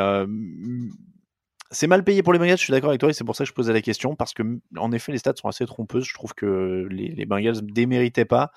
c'est 1.70 1.88
mal 1.88 2.04
payé 2.04 2.22
pour 2.22 2.32
les 2.32 2.38
Bengals, 2.38 2.56
je 2.56 2.62
suis 2.62 2.70
d'accord 2.70 2.90
avec 2.90 3.00
toi, 3.00 3.10
et 3.10 3.12
c'est 3.12 3.24
pour 3.24 3.34
ça 3.34 3.44
que 3.44 3.48
je 3.48 3.54
posais 3.54 3.72
la 3.72 3.82
question, 3.82 4.14
parce 4.14 4.32
que 4.32 4.42
en 4.78 4.92
effet, 4.92 5.10
les 5.10 5.18
stats 5.18 5.34
sont 5.36 5.48
assez 5.48 5.66
trompeuses. 5.66 6.04
Je 6.04 6.14
trouve 6.14 6.32
que 6.34 6.86
les, 6.88 7.08
les 7.08 7.26
Bengals 7.26 7.56
ne 7.56 7.72
déméritaient 7.72 8.24
pas. 8.24 8.52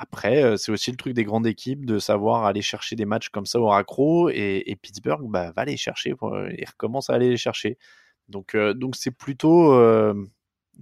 Après, 0.00 0.44
euh, 0.44 0.56
c'est 0.56 0.70
aussi 0.70 0.92
le 0.92 0.96
truc 0.96 1.12
des 1.12 1.24
grandes 1.24 1.46
équipes 1.46 1.84
de 1.84 1.98
savoir 1.98 2.44
aller 2.44 2.62
chercher 2.62 2.94
des 2.94 3.04
matchs 3.04 3.30
comme 3.30 3.46
ça 3.46 3.58
au 3.58 3.66
raccro, 3.66 4.30
et, 4.30 4.62
et 4.66 4.76
Pittsburgh 4.76 5.28
bah, 5.28 5.52
va 5.56 5.64
les 5.64 5.76
chercher, 5.76 6.14
euh, 6.22 6.48
et 6.56 6.64
recommence 6.64 7.10
à 7.10 7.14
aller 7.14 7.28
les 7.28 7.36
chercher. 7.36 7.76
Donc, 8.28 8.54
euh, 8.54 8.74
donc 8.74 8.94
c'est 8.94 9.10
plutôt. 9.10 9.72
euh, 9.72 10.14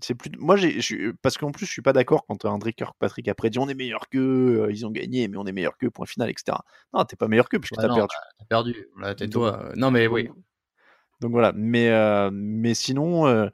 c'est 0.02 0.14
plus... 0.14 0.30
Moi, 0.38 0.56
j'ai, 0.56 0.78
parce 1.22 1.38
qu'en 1.38 1.50
plus, 1.52 1.64
je 1.64 1.72
suis 1.72 1.80
pas 1.80 1.94
d'accord 1.94 2.26
quand 2.26 2.44
André 2.44 2.74
Kirkpatrick 2.74 3.28
après 3.28 3.48
dit 3.48 3.58
on 3.58 3.68
est 3.68 3.74
meilleur 3.74 4.10
qu'eux, 4.10 4.64
euh, 4.64 4.70
ils 4.70 4.84
ont 4.84 4.90
gagné, 4.90 5.26
mais 5.28 5.38
on 5.38 5.46
est 5.46 5.52
meilleur 5.52 5.78
qu'eux, 5.78 5.90
point 5.90 6.04
final, 6.04 6.28
etc. 6.28 6.58
Non, 6.92 7.04
t'es 7.04 7.16
pas 7.16 7.28
meilleur 7.28 7.48
qu'eux 7.48 7.58
puisque 7.58 7.78
Ouais, 7.80 7.88
t'as 7.88 7.94
perdu. 7.94 8.14
bah, 8.14 8.28
t'as 8.38 8.44
perdu. 8.44 8.88
Là, 9.00 9.14
tais-toi. 9.14 9.72
Non, 9.76 9.90
mais 9.90 10.06
oui. 10.06 10.28
Donc 11.22 11.30
voilà, 11.30 11.52
mais, 11.56 11.88
euh, 11.88 12.28
mais 12.30 12.74
sinon, 12.74 13.26
euh, 13.26 13.48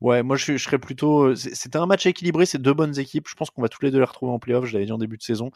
ouais, 0.00 0.22
moi 0.22 0.36
je, 0.36 0.56
je 0.56 0.62
serais 0.64 0.78
plutôt. 0.78 1.24
euh, 1.28 1.34
C'était 1.34 1.78
un 1.78 1.86
match 1.86 2.06
équilibré, 2.06 2.46
c'est 2.46 2.58
deux 2.58 2.74
bonnes 2.74 2.98
équipes. 2.98 3.26
Je 3.28 3.34
pense 3.34 3.50
qu'on 3.50 3.62
va 3.62 3.68
tous 3.68 3.82
les 3.82 3.90
deux 3.90 3.98
les 3.98 4.04
retrouver 4.04 4.32
en 4.32 4.38
playoff, 4.38 4.64
je 4.66 4.72
l'avais 4.74 4.86
dit 4.86 4.92
en 4.92 4.98
début 4.98 5.16
de 5.16 5.22
saison. 5.22 5.50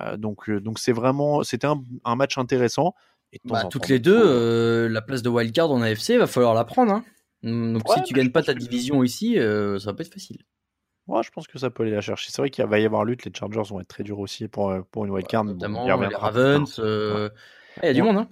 Euh, 0.00 0.16
donc 0.16 0.48
euh, 0.48 0.60
donc 0.60 0.78
c'est 0.78 0.92
vraiment. 0.92 1.42
C'était 1.42 1.66
un, 1.66 1.82
un 2.04 2.16
match 2.16 2.38
intéressant. 2.38 2.94
Et 3.32 3.38
de 3.44 3.48
temps 3.48 3.54
Bah, 3.56 3.66
en 3.66 3.68
toutes 3.68 3.82
temps, 3.82 3.88
les 3.90 3.98
deux, 3.98 4.18
euh, 4.24 4.88
la 4.88 5.02
place 5.02 5.22
de 5.22 5.28
wildcard 5.28 5.70
en 5.70 5.82
AFC, 5.82 6.12
va 6.18 6.26
falloir 6.26 6.54
la 6.54 6.64
prendre. 6.64 6.92
Hein. 6.92 7.04
Mm, 7.42 7.74
Donc 7.74 7.88
Ouais, 7.88 7.96
si 7.96 8.02
tu 8.02 8.14
je 8.14 8.20
gagnes 8.20 8.30
pas 8.32 8.42
ta 8.42 8.54
que- 8.54 8.58
division 8.58 9.02
ici, 9.04 9.38
euh, 9.38 9.78
ça 9.78 9.90
va 9.90 9.96
pas 9.96 10.02
être 10.02 10.12
facile. 10.14 10.38
Ouais, 11.08 11.22
je 11.22 11.30
pense 11.30 11.46
que 11.46 11.58
ça 11.58 11.70
peut 11.70 11.82
aller 11.84 11.92
la 11.92 12.00
chercher. 12.02 12.30
C'est 12.30 12.40
vrai 12.42 12.50
qu'il 12.50 12.64
va 12.66 12.78
y 12.78 12.84
avoir 12.84 13.04
lutte, 13.04 13.24
les 13.24 13.32
Chargers 13.34 13.62
vont 13.70 13.80
être 13.80 13.88
très 13.88 14.02
durs 14.02 14.18
aussi 14.18 14.46
pour, 14.48 14.74
pour 14.90 15.04
une 15.06 15.10
wildcard. 15.10 15.44
bon, 15.44 15.52
Notamment 15.52 15.84
les 15.98 16.14
Ravens. 16.14 16.74
Il 16.78 17.30
y 17.82 17.86
a 17.88 17.92
du 17.92 18.00
Ouais. 18.02 18.06
monde. 18.06 18.16
Hein. 18.18 18.28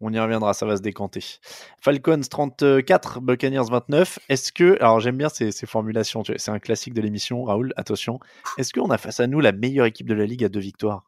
On 0.00 0.12
y 0.12 0.18
reviendra, 0.18 0.52
ça 0.52 0.66
va 0.66 0.76
se 0.76 0.82
décanter. 0.82 1.24
Falcons 1.80 2.20
34, 2.20 3.20
Buccaneers 3.20 3.70
29. 3.70 4.18
Est-ce 4.28 4.52
que, 4.52 4.76
alors 4.80 5.00
j'aime 5.00 5.16
bien 5.16 5.30
ces, 5.30 5.52
formulations, 5.66 6.22
c'est 6.24 6.50
un 6.50 6.58
classique 6.58 6.92
de 6.92 7.00
l'émission, 7.00 7.44
Raoul, 7.44 7.72
attention. 7.76 8.20
Est-ce 8.58 8.74
qu'on 8.74 8.90
a 8.90 8.98
face 8.98 9.20
à 9.20 9.26
nous 9.26 9.40
la 9.40 9.52
meilleure 9.52 9.86
équipe 9.86 10.06
de 10.06 10.14
la 10.14 10.26
ligue 10.26 10.44
à 10.44 10.48
deux 10.48 10.60
victoires? 10.60 11.04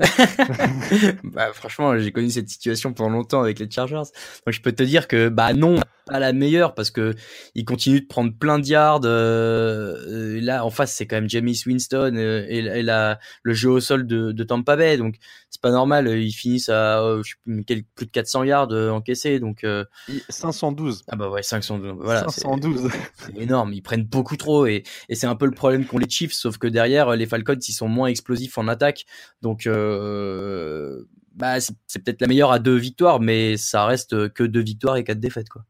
Bah, 1.24 1.52
franchement, 1.52 1.98
j'ai 1.98 2.12
connu 2.12 2.30
cette 2.30 2.48
situation 2.48 2.92
pendant 2.92 3.10
longtemps 3.10 3.40
avec 3.40 3.58
les 3.58 3.70
Chargers. 3.70 3.96
Donc 3.96 4.52
je 4.52 4.60
peux 4.60 4.72
te 4.72 4.82
dire 4.82 5.08
que 5.08 5.28
bah 5.28 5.52
non, 5.52 5.76
pas 6.10 6.18
la 6.18 6.32
meilleure 6.32 6.74
parce 6.74 6.90
que 6.90 7.14
ils 7.54 7.64
continuent 7.64 8.00
de 8.00 8.06
prendre 8.06 8.32
plein 8.36 8.58
de 8.58 8.66
yards. 8.66 9.00
euh, 9.04 9.94
euh, 10.08 10.40
là, 10.40 10.64
en 10.64 10.70
face, 10.70 10.92
c'est 10.94 11.06
quand 11.06 11.16
même 11.16 11.28
James 11.30 11.48
Winston 11.66 12.14
euh, 12.16 12.44
et, 12.48 12.58
et 12.58 12.82
la, 12.82 13.18
le 13.42 13.52
jeu 13.54 13.70
au 13.70 13.80
sol 13.80 14.06
de, 14.06 14.32
de 14.32 14.44
Tampa 14.44 14.76
Bay. 14.76 14.96
Donc 14.96 15.16
c'est 15.50 15.60
pas 15.60 15.70
normal. 15.70 16.08
Ils 16.08 16.32
finissent 16.32 16.68
à 16.68 17.00
euh, 17.02 17.22
plus, 17.44 17.64
de 17.64 18.10
400 18.10 18.44
yards 18.44 18.72
euh, 18.72 18.90
encaissés. 18.90 19.40
Donc 19.40 19.64
euh, 19.64 19.84
512. 20.28 21.04
ah 21.08 21.16
bah 21.16 21.28
ouais, 21.30 21.42
500. 21.42 21.80
Voilà, 21.98 22.26
c'est- 22.28 22.40
512. 22.42 22.90
c'est 23.18 23.36
énorme. 23.38 23.72
Ils 23.72 23.82
prennent 23.82 24.04
beaucoup 24.04 24.36
trop 24.36 24.66
et, 24.66 24.82
et 25.08 25.14
c'est 25.14 25.26
un 25.26 25.36
peu 25.36 25.46
le 25.46 25.52
problème 25.52 25.84
qu'ont 25.86 25.98
les 25.98 26.08
Chiefs, 26.08 26.32
sauf 26.32 26.58
que 26.58 26.66
derrière 26.66 27.14
les 27.16 27.26
Falcons 27.26 27.58
ils 27.68 27.72
sont 27.72 27.88
moins 27.88 28.08
explosifs 28.08 28.58
en 28.58 28.68
attaque, 28.68 29.04
donc 29.42 29.66
euh, 29.66 31.04
bah 31.34 31.60
c'est 31.60 32.02
peut-être 32.02 32.20
la 32.20 32.26
meilleure 32.26 32.52
à 32.52 32.58
deux 32.58 32.76
victoires, 32.76 33.20
mais 33.20 33.56
ça 33.56 33.84
reste 33.86 34.28
que 34.32 34.42
deux 34.44 34.62
victoires 34.62 34.96
et 34.96 35.04
quatre 35.04 35.20
défaites 35.20 35.48
quoi. 35.48 35.64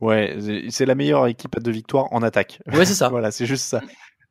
Ouais, 0.00 0.36
c'est- 0.70 0.86
la 0.86 0.94
meilleure 0.94 1.26
équipe 1.26 1.56
à 1.56 1.60
deux 1.60 1.70
victoires 1.70 2.12
en 2.12 2.22
attaque. 2.22 2.60
Ouais 2.72 2.84
c'est 2.84 2.94
ça. 2.94 3.08
voilà, 3.10 3.30
c'est 3.30 3.46
juste 3.46 3.64
ça. 3.64 3.82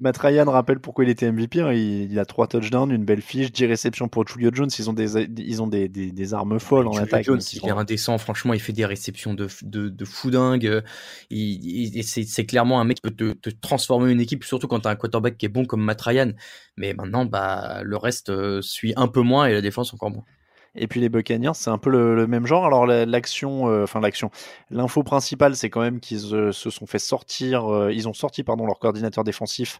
Matt 0.01 0.17
Ryan 0.17 0.43
rappelle 0.51 0.81
pourquoi 0.81 1.05
il 1.05 1.09
était 1.09 1.31
MVP. 1.31 1.61
hein. 1.61 1.71
Il, 1.71 2.11
il 2.11 2.19
a 2.19 2.25
trois 2.25 2.47
touchdowns, 2.47 2.91
une 2.91 3.05
belle 3.05 3.21
fiche, 3.21 3.49
10 3.53 3.65
réceptions 3.65 4.09
pour 4.09 4.27
Julio 4.27 4.49
Jones. 4.53 4.69
Ils 4.77 4.89
ont 4.89 4.93
des, 4.93 5.23
ils 5.37 5.61
ont 5.61 5.67
des, 5.67 5.87
des, 5.87 6.11
des 6.11 6.33
armes 6.33 6.59
folles 6.59 6.87
en 6.87 6.91
Julio 6.91 7.05
attaque. 7.05 7.23
Jones, 7.23 7.39
il 7.53 7.65
est 7.65 7.71
indécent, 7.71 8.17
franchement, 8.17 8.53
il 8.53 8.59
fait 8.59 8.73
des 8.73 8.85
réceptions 8.85 9.33
de, 9.33 9.47
de, 9.63 9.87
de 9.87 10.05
fou 10.05 10.31
dingue. 10.31 10.83
Il, 11.29 11.95
il- 11.95 12.03
c'est, 12.03 12.45
clairement 12.45 12.81
un 12.81 12.83
mec 12.83 12.97
qui 12.97 13.09
peut 13.09 13.15
te, 13.15 13.49
te 13.49 13.49
transformer 13.49 14.11
une 14.11 14.19
équipe, 14.19 14.43
surtout 14.43 14.67
quand 14.67 14.81
t'as 14.81 14.91
un 14.91 14.95
quarterback 14.97 15.37
qui 15.37 15.45
est 15.45 15.49
bon 15.49 15.63
comme 15.63 15.81
Matt 15.81 16.01
Ryan. 16.01 16.33
Mais 16.75 16.93
maintenant, 16.93 17.23
bah, 17.23 17.79
le 17.83 17.95
reste 17.95 18.29
euh, 18.29 18.61
suit 18.61 18.91
un 18.97 19.07
peu 19.07 19.21
moins 19.21 19.45
et 19.45 19.53
la 19.53 19.61
défense 19.61 19.93
encore 19.93 20.11
moins. 20.11 20.25
Et 20.75 20.87
puis 20.87 20.99
les 20.99 21.09
Buccaneers, 21.09 21.53
c'est 21.53 21.69
un 21.69 21.77
peu 21.77 21.89
le, 21.89 22.27
même 22.27 22.45
genre. 22.45 22.65
Alors 22.65 22.85
la- 22.85 23.05
l'action, 23.05 23.69
euh, 23.69 23.83
enfin 23.83 23.99
l'action, 24.01 24.29
l'info 24.69 25.03
principale, 25.03 25.55
c'est 25.55 25.69
quand 25.69 25.81
même 25.81 25.99
qu'ils 25.99 26.33
euh, 26.33 26.51
se 26.51 26.69
sont 26.69 26.85
fait 26.85 26.99
sortir, 26.99 27.71
euh, 27.71 27.93
ils 27.93 28.07
ont 28.07 28.13
sorti 28.13 28.43
pardon 28.43 28.65
leur 28.65 28.79
coordinateur 28.79 29.23
défensif 29.23 29.79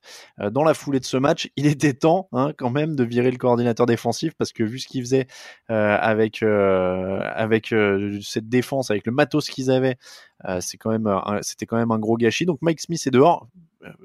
dans 0.51 0.63
la 0.63 0.73
foulée 0.73 0.99
de 0.99 1.05
ce 1.05 1.17
match. 1.17 1.49
Il 1.57 1.65
était 1.67 1.93
temps, 1.93 2.27
hein, 2.31 2.53
quand 2.57 2.69
même, 2.69 2.95
de 2.95 3.03
virer 3.03 3.31
le 3.31 3.37
coordinateur 3.37 3.85
défensif 3.85 4.33
parce 4.37 4.53
que 4.53 4.63
vu 4.63 4.79
ce 4.79 4.87
qu'ils 4.87 5.01
faisaient 5.01 5.27
avec 5.69 6.43
avec 6.43 7.73
cette 8.21 8.49
défense, 8.49 8.91
avec 8.91 9.05
le 9.05 9.11
matos 9.11 9.49
qu'ils 9.49 9.71
avaient, 9.71 9.97
c'est 10.59 10.77
quand 10.77 10.91
même, 10.91 11.09
c'était 11.41 11.65
quand 11.65 11.77
même 11.77 11.91
un 11.91 11.99
gros 11.99 12.17
gâchis. 12.17 12.45
Donc 12.45 12.59
Mike 12.61 12.81
Smith 12.81 13.01
est 13.05 13.11
dehors. 13.11 13.47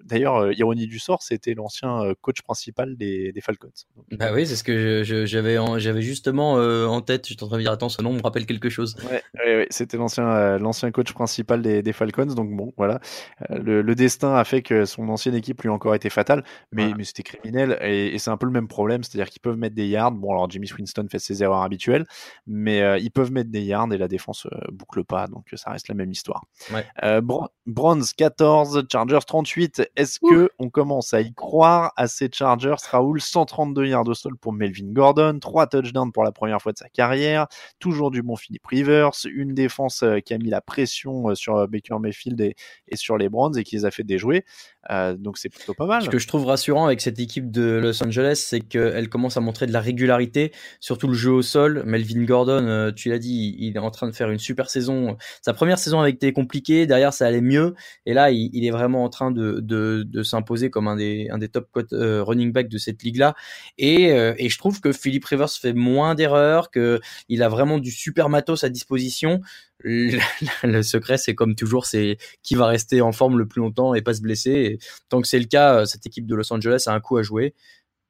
D'ailleurs, 0.05 0.37
euh, 0.37 0.53
ironie 0.55 0.87
du 0.87 0.99
sort, 0.99 1.23
c'était 1.23 1.55
l'ancien 1.55 2.03
euh, 2.05 2.14
coach 2.21 2.43
principal 2.43 2.97
des, 2.97 3.33
des 3.33 3.40
Falcons. 3.40 3.71
Donc, 3.97 4.07
Bah 4.19 4.31
oui, 4.35 4.47
c'est 4.47 4.57
ce 4.57 4.64
que 4.64 5.03
j'avais 5.05 5.59
en- 5.59 5.79
j'avais 5.79 6.03
justement 6.03 6.59
euh, 6.59 6.87
en 6.87 7.01
tête. 7.01 7.27
J'étais 7.29 7.43
en 7.45 7.49
train 7.49 7.57
de 7.59 7.62
dire, 7.62 7.73
attends, 7.73 7.88
ce 7.88 8.03
nom 8.03 8.12
me 8.12 8.23
rappelle 8.23 8.47
quelque 8.47 8.69
chose. 8.69 8.97
Ouais, 9.11 9.23
ouais, 9.45 9.57
ouais, 9.57 9.66
c'était 9.71 9.97
l'ancien 9.97 10.59
l'ancien 10.59 10.90
coach 10.90 11.12
principal 11.12 11.62
des, 11.62 11.83
des 11.83 11.93
Falcons. 11.93 12.27
Donc 12.27 12.51
bon, 12.55 12.73
voilà, 12.77 13.01
le, 13.49 13.83
le 13.83 13.95
destin 13.95 14.35
a 14.35 14.45
fait 14.45 14.62
que 14.62 14.85
son 14.85 15.09
ancienne 15.09 15.35
équipe 15.35 15.62
lui 15.62 15.69
a 15.69 15.73
encore 15.73 15.95
été 15.95 16.11
fatale, 16.11 16.45
mais, 16.73 16.83
Voilà. 16.83 16.97
mais 16.99 17.05
c'était 17.05 17.23
criminel 17.23 17.79
et, 17.83 18.14
et 18.14 18.19
c'est 18.19 18.31
un 18.31 18.37
peu 18.37 18.47
le 18.47 18.53
même 18.53 18.69
problème, 18.69 19.03
c'est-à-dire 19.05 19.29
qu'ils 19.31 19.40
peuvent 19.43 19.57
mettre 19.57 19.75
des 19.75 19.87
yards. 19.87 20.12
Bon, 20.12 20.31
alors 20.33 20.51
Jimmy 20.51 20.69
Winston 20.77 21.07
fait 21.11 21.19
ses 21.19 21.43
erreurs 21.43 21.62
habituelles, 21.62 22.07
mais 22.47 22.83
euh, 22.83 22.99
ils 22.99 23.11
peuvent 23.11 23.33
mettre 23.33 23.51
des 23.51 23.62
yards 23.62 23.93
et 23.93 23.99
la 23.99 24.09
défense 24.09 24.47
boucle 24.73 25.05
pas, 25.05 25.27
donc 25.27 25.47
ça 25.55 25.71
reste 25.71 25.88
la 25.88 25.95
même 25.95 26.11
histoire. 26.11 26.45
Ouais. 26.73 26.85
Euh, 27.05 27.21
Bronze 27.66 28.12
14, 28.14 28.85
Chargers 28.90 29.19
38. 29.27 29.69
Est-ce 29.96 30.18
que 30.20 30.50
on 30.59 30.70
commence 30.70 31.14
à 31.14 31.20
y 31.20 31.33
croire 31.33 31.92
à 31.96 32.09
ces 32.09 32.28
Chargers, 32.33 32.74
Raoul 32.90 33.20
132 33.20 33.87
yards 33.87 34.09
au 34.09 34.14
sol 34.14 34.37
pour 34.37 34.52
Melvin 34.52 34.92
Gordon, 34.92 35.38
3 35.40 35.66
touchdowns 35.66 36.12
pour 36.12 36.24
la 36.24 36.33
première 36.33 36.61
fois 36.61 36.72
de 36.72 36.78
sa 36.78 36.88
carrière 36.88 37.46
toujours 37.78 38.11
du 38.11 38.22
bon 38.22 38.37
Philip 38.37 38.64
Rivers, 38.66 39.11
une 39.33 39.54
défense 39.54 40.02
euh, 40.02 40.20
qui 40.20 40.35
a 40.35 40.38
mis 40.38 40.50
la 40.50 40.61
pression 40.61 41.30
euh, 41.30 41.35
sur 41.35 41.56
euh, 41.56 41.66
Baker 41.66 41.98
Mayfield 42.00 42.40
et, 42.40 42.54
et 42.88 42.96
sur 42.96 43.16
les 43.16 43.28
Browns 43.28 43.56
et 43.56 43.64
qui 43.64 43.76
les 43.76 43.85
a 43.85 43.90
fait 43.90 44.04
déjouer. 44.04 44.44
Euh, 44.90 45.14
donc 45.16 45.38
c'est 45.38 45.48
plutôt 45.48 45.74
pas 45.74 45.87
mal. 45.87 46.02
Ce 46.02 46.09
que 46.09 46.18
je 46.18 46.26
trouve 46.26 46.46
rassurant 46.46 46.87
avec 46.87 47.00
cette 47.00 47.18
équipe 47.18 47.50
de 47.50 47.78
Los 47.83 48.02
Angeles, 48.02 48.42
c'est 48.46 48.61
qu'elle 48.61 49.09
commence 49.09 49.37
à 49.37 49.40
montrer 49.40 49.66
de 49.66 49.72
la 49.72 49.80
régularité, 49.80 50.52
surtout 50.80 51.09
le 51.09 51.14
jeu 51.14 51.30
au 51.30 51.42
sol. 51.42 51.83
Melvin 51.85 52.24
Gordon, 52.24 52.92
tu 52.94 53.09
l'as 53.11 53.18
dit, 53.18 53.56
il 53.59 53.76
est 53.76 53.78
en 53.78 53.90
train 53.90 54.06
de 54.06 54.12
faire 54.12 54.30
une 54.30 54.38
super 54.38 54.70
saison. 54.70 55.16
Sa 55.42 55.52
première 55.52 55.78
saison 55.78 56.00
avait 56.00 56.11
été 56.11 56.33
compliquée, 56.33 56.87
derrière 56.87 57.12
ça 57.12 57.26
allait 57.26 57.40
mieux, 57.40 57.74
et 58.06 58.14
là 58.14 58.30
il, 58.30 58.50
il 58.52 58.64
est 58.64 58.70
vraiment 58.70 59.04
en 59.04 59.09
train 59.11 59.30
de, 59.30 59.60
de, 59.61 60.23
s'imposer 60.23 60.70
comme 60.70 60.88
un 60.88 60.96
des, 60.96 61.29
un 61.31 61.38
des 61.38 61.49
top 61.49 61.68
euh, 61.92 62.23
running 62.23 62.53
back 62.53 62.68
de 62.68 62.79
cette 62.79 63.03
ligue-là. 63.03 63.35
Et, 63.79 64.12
euh, 64.12 64.35
et 64.38 64.49
je 64.49 64.59
trouve 64.59 64.81
que 64.81 64.92
Philip 64.92 65.25
Rivers 65.25 65.51
fait 65.51 65.73
moins 65.73 66.14
d'erreurs, 66.14 66.70
que 66.70 67.01
il 67.29 67.42
a 67.42 67.49
vraiment 67.49 67.79
du 67.79 67.90
super 67.90 68.29
matos 68.29 68.64
à 68.64 68.68
disposition. 68.68 69.40
Le, 69.83 70.83
secret, 70.83 71.16
c'est 71.16 71.35
comme 71.35 71.55
toujours, 71.55 71.87
c'est 71.87 72.18
qui 72.42 72.55
va 72.55 72.66
rester 72.66 73.01
en 73.01 73.12
forme 73.12 73.38
le 73.38 73.49
plus 73.49 73.61
longtemps 73.61 73.94
et 73.94 74.03
pas 74.03 74.12
se 74.14 74.20
blesser. 74.20 74.79
Tant 75.09 75.23
que 75.23 75.29
c'est 75.29 75.38
le 75.38 75.46
cas, 75.46 75.81
euh, 75.81 75.85
cette 75.87 76.07
équipe 76.07 76.27
de 76.27 76.35
Los 76.35 76.53
Angeles 76.53 76.85
a 76.87 76.92
un 76.92 77.01
coup 77.01 77.16
à 77.16 77.23
jouer. 77.23 77.55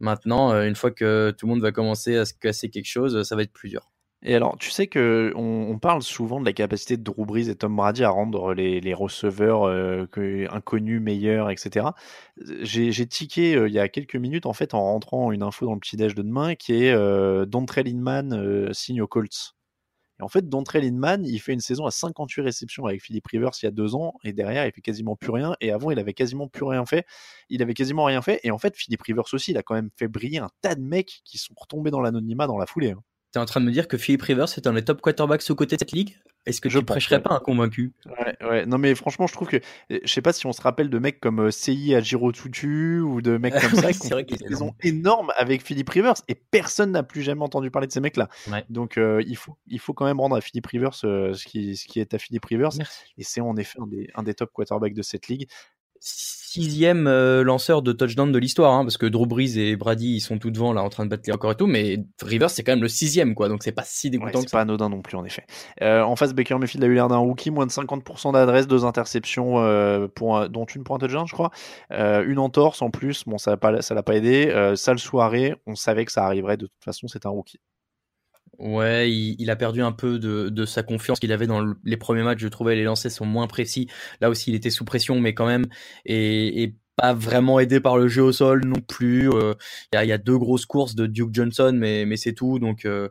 Maintenant, 0.01 0.53
une 0.63 0.75
fois 0.75 0.91
que 0.91 1.33
tout 1.37 1.47
le 1.47 1.51
monde 1.51 1.63
va 1.63 1.73
commencer 1.73 2.17
à 2.17 2.25
se 2.25 2.33
casser 2.35 2.71
quelque 2.71 2.89
chose, 2.89 3.23
ça 3.23 3.37
va 3.37 3.43
être 3.43 3.53
plus 3.53 3.69
dur. 3.69 3.91
Et 4.23 4.35
alors, 4.35 4.59
tu 4.59 4.71
sais 4.71 4.87
que 4.87 5.33
on, 5.35 5.79
parle 5.79 6.03
souvent 6.03 6.41
de 6.41 6.45
la 6.45 6.53
capacité 6.53 6.99
de 6.99 7.03
Drew 7.03 7.25
Brees 7.25 7.49
et 7.49 7.55
Tom 7.57 7.75
Brady 7.77 8.05
à 8.05 8.11
rendre 8.11 8.53
les, 8.53 8.81
les 8.81 8.93
receveurs 8.93 9.63
euh, 9.65 10.07
inconnus 10.51 11.01
meilleurs, 11.01 11.49
etc. 11.51 11.87
J'ai 12.37 13.07
tiqué 13.07 13.55
euh, 13.57 13.69
il 13.69 13.73
y 13.75 13.79
a 13.79 13.89
quelques 13.89 14.17
minutes 14.17 14.45
en 14.45 14.53
fait 14.53 14.75
en 14.75 14.83
rentrant 14.83 15.33
une 15.33 15.43
info 15.43 15.65
dans 15.65 15.73
le 15.75 15.81
petit 15.81 15.97
déj 15.97 16.15
de 16.15 16.23
demain 16.23 16.55
qui 16.55 16.85
est 16.85 16.93
euh, 16.93 17.47
Dontrell 17.47 17.89
Inman 17.89 18.35
euh, 18.35 18.73
signe 18.75 19.01
aux 19.01 19.07
Colts. 19.07 19.55
Et 20.21 20.23
en 20.23 20.29
fait, 20.29 20.49
Dontrell 20.49 20.85
Inman, 20.85 21.25
il 21.27 21.39
fait 21.41 21.53
une 21.55 21.61
saison 21.61 21.87
à 21.87 21.91
58 21.91 22.43
réceptions 22.43 22.87
avec 22.87 23.03
Philip 23.03 23.27
Rivers 23.27 23.53
il 23.63 23.67
y 23.67 23.69
a 23.69 23.71
deux 23.71 23.95
ans, 23.95 24.15
et 24.25 24.33
derrière, 24.35 24.67
il 24.67 24.73
fait 24.73 24.83
quasiment 24.83 25.17
plus 25.17 25.31
rien. 25.31 25.57
Et 25.63 25.73
avant, 25.73 25.91
il 25.91 25.99
avait 25.99 26.13
quasiment 26.15 26.47
plus 26.49 26.65
rien 26.65 26.85
fait. 26.87 27.07
Il 27.49 27.63
avait 27.63 27.75
quasiment 27.75 28.05
rien 28.05 28.21
fait. 28.23 28.41
Et 28.45 28.51
en 28.51 28.59
fait, 28.59 28.77
Philip 28.77 29.01
Rivers 29.03 29.25
aussi, 29.33 29.53
il 29.53 29.59
a 29.59 29.63
quand 29.63 29.75
même 29.75 29.91
fait 29.99 30.09
briller 30.09 30.39
un 30.39 30.51
tas 30.61 30.75
de 30.75 30.83
mecs 30.83 31.23
qui 31.25 31.39
sont 31.39 31.55
retombés 31.57 31.91
dans 31.91 32.01
l'anonymat 32.03 32.47
dans 32.47 32.59
la 32.59 32.67
foulée. 32.67 32.91
hein. 32.93 33.03
T'es 33.33 33.39
en 33.39 33.45
train 33.47 33.61
de 33.61 33.67
me 33.67 33.71
dire 33.71 33.87
que 33.87 33.97
Philip 33.97 34.21
Rivers 34.23 34.47
est 34.57 34.67
un 34.67 34.73
des 34.73 34.83
top 34.85 35.01
quarterbacks 35.01 35.43
sous 35.43 35.55
côté 35.55 35.77
de 35.77 35.81
cette 35.81 35.93
ligue? 35.93 36.17
Est-ce 36.47 36.61
que 36.61 36.69
Je 36.69 36.79
tu 36.79 36.85
pense, 36.85 36.95
prêcherais 36.95 37.17
ouais. 37.17 37.23
pas 37.23 37.35
un 37.35 37.39
convaincu? 37.39 37.93
Ouais, 38.07 38.37
ouais. 38.49 38.67
Non, 38.67 38.79
mais 38.79 38.95
franchement, 38.95 39.27
je 39.27 39.35
trouve 39.35 39.47
que. 39.47 39.59
euh, 39.93 39.99
Je 40.03 40.13
sais 40.13 40.23
pas 40.23 40.33
si 40.33 40.47
on 40.47 40.53
se 40.53 40.63
rappelle 40.63 40.89
de 40.91 40.99
mecs 40.99 41.21
comme 41.21 41.39
euh, 41.39 41.51
Sei 41.51 41.95
Ajiro 41.95 42.33
Tutu 42.33 42.99
ou 43.01 43.21
de 43.21 43.37
mecs 43.37 43.53
comme 43.61 43.75
ça 43.79 43.93
qui 43.93 44.13
ont 44.13 44.17
des 44.17 44.23
était 44.23 44.49
saisons 44.49 44.75
énormes 44.83 45.33
avec 45.37 45.63
Philippe 45.63 45.91
Rivers 45.91 46.15
et 46.29 46.35
personne 46.35 46.93
n'a 46.93 47.03
plus 47.03 47.23
jamais 47.23 47.43
entendu 47.43 47.71
parler 47.71 47.87
de 47.87 47.93
ces 47.93 48.01
mecs-là. 48.01 48.29
Ouais. 48.51 48.65
Donc, 48.71 48.97
euh, 48.99 49.23
il, 49.27 49.37
faut, 49.37 49.57
il 49.69 49.79
faut 49.79 49.93
quand 49.93 50.07
même 50.07 50.19
rendre 50.19 50.35
à 50.35 50.41
Philippe 50.41 50.67
Rivers 50.67 50.99
euh, 51.05 51.35
ce, 51.35 51.45
qui, 51.45 51.77
ce 51.77 51.87
qui 51.87 52.01
est 52.01 52.15
à 52.15 52.19
Philippe 52.19 52.47
Rivers. 52.47 52.71
Merci. 52.79 53.01
Et 53.19 53.23
c'est 53.23 53.43
en 53.43 53.57
effet 53.57 53.79
un 53.81 53.87
des, 53.87 54.09
un 54.15 54.23
des 54.23 54.35
top 54.35 54.51
quarterbacks 54.53 54.95
de 54.95 55.03
cette 55.03 55.29
ligue. 55.29 55.47
Sixième 56.01 57.07
euh, 57.07 57.45
lanceur 57.45 57.81
de 57.83 57.93
touchdown 57.93 58.33
de 58.33 58.39
l'histoire, 58.39 58.73
hein, 58.75 58.83
parce 58.83 58.97
que 58.97 59.07
Drew 59.07 59.27
Brees 59.27 59.57
et 59.57 59.77
Brady 59.77 60.17
ils 60.17 60.21
sont 60.21 60.39
tout 60.39 60.51
devant 60.51 60.73
là 60.73 60.83
en 60.83 60.89
train 60.89 61.05
de 61.05 61.11
battre 61.11 61.23
les 61.27 61.33
records 61.33 61.53
et 61.53 61.57
tout, 61.57 61.69
mais 61.69 61.99
Rivers 62.21 62.51
c'est 62.51 62.65
quand 62.65 62.73
même 62.73 62.83
le 62.83 62.89
sixième 62.89 63.37
quoi, 63.37 63.49
donc 63.49 63.63
c'est 63.63 63.71
pas 63.71 63.85
si 63.85 64.09
Ouais, 64.09 64.11
dégoûtant 64.11 64.41
c'est 64.41 64.47
que 64.47 64.51
pas 64.51 64.63
anodin 64.63 64.89
non 64.89 65.03
plus, 65.03 65.17
en 65.17 65.25
effet. 65.25 65.45
Euh, 65.83 66.03
en 66.03 66.17
face, 66.17 66.33
Baker 66.35 66.59
Mayfield 66.59 66.83
a 66.83 66.87
eu 66.89 66.95
l'air 66.95 67.09
d'un 67.09 67.19
rookie, 67.19 67.51
moins 67.51 67.67
de 67.67 67.71
50% 67.71 68.33
d'adresse, 68.33 68.67
deux 68.67 68.85
interceptions, 68.85 69.61
euh, 69.61 70.09
pour 70.09 70.49
dont 70.49 70.65
une 70.65 70.85
pour 70.85 70.97
un 70.97 70.99
touchdown, 70.99 71.27
je 71.27 71.33
crois. 71.33 71.51
Euh, 71.93 72.25
une 72.27 72.39
entorse 72.39 72.83
en 72.83 72.91
plus, 72.91 73.25
bon, 73.27 73.39
ça 73.39 73.53
l'a 73.53 73.57
pas, 73.57 73.83
ça 73.83 73.95
l'a 73.95 74.03
pas 74.03 74.17
aidé. 74.17 74.49
Euh, 74.49 74.77
sale 74.77 74.99
soirée, 74.99 75.55
on 75.67 75.75
savait 75.75 76.05
que 76.05 76.13
ça 76.13 76.25
arriverait 76.25 76.57
de 76.57 76.67
toute 76.67 76.85
façon, 76.85 77.09
c'est 77.09 77.27
un 77.27 77.31
rookie. 77.31 77.61
Ouais, 78.61 79.11
il, 79.11 79.37
il 79.39 79.51
a 79.51 79.57
perdu 79.57 79.81
un 79.81 79.93
peu 79.93 80.19
de, 80.19 80.51
de 80.51 80.65
sa 80.67 80.83
confiance 80.83 81.19
qu'il 81.19 81.33
avait 81.33 81.47
dans 81.47 81.61
le- 81.61 81.77
les 81.85 81.97
premiers 81.97 82.23
matchs. 82.23 82.41
Je 82.41 82.49
trouvais 82.49 82.77
les 82.77 82.85
lancers 82.85 83.11
sont 83.11 83.25
moins 83.25 83.47
précis. 83.47 83.89
Là 84.21 84.29
aussi, 84.29 84.51
il 84.51 84.55
était 84.55 84.69
sous 84.71 84.85
pression, 84.85 85.19
mais 85.19 85.33
quand 85.35 85.47
même, 85.47 85.67
et, 86.05 86.75
pas 86.97 87.15
vraiment 87.15 87.59
aidé 87.61 87.81
par 87.81 87.97
le 87.97 88.09
jeu 88.09 88.23
au 88.23 88.33
sol 88.33 88.63
non 88.67 88.81
plus. 88.87 89.31
Euh, 89.33 89.55
Il 89.95 90.05
y, 90.07 90.13
a, 90.13 90.19
deux 90.19 90.37
grosses 90.37 90.67
courses 90.67 90.95
de 90.95 91.07
Duke 91.07 91.31
Johnson, 91.33 91.73
mais, 91.75 92.05
mais 92.05 92.19
c'est 92.19 92.35
tout. 92.35 92.59
Donc 92.59 92.85
euh, 92.85 93.09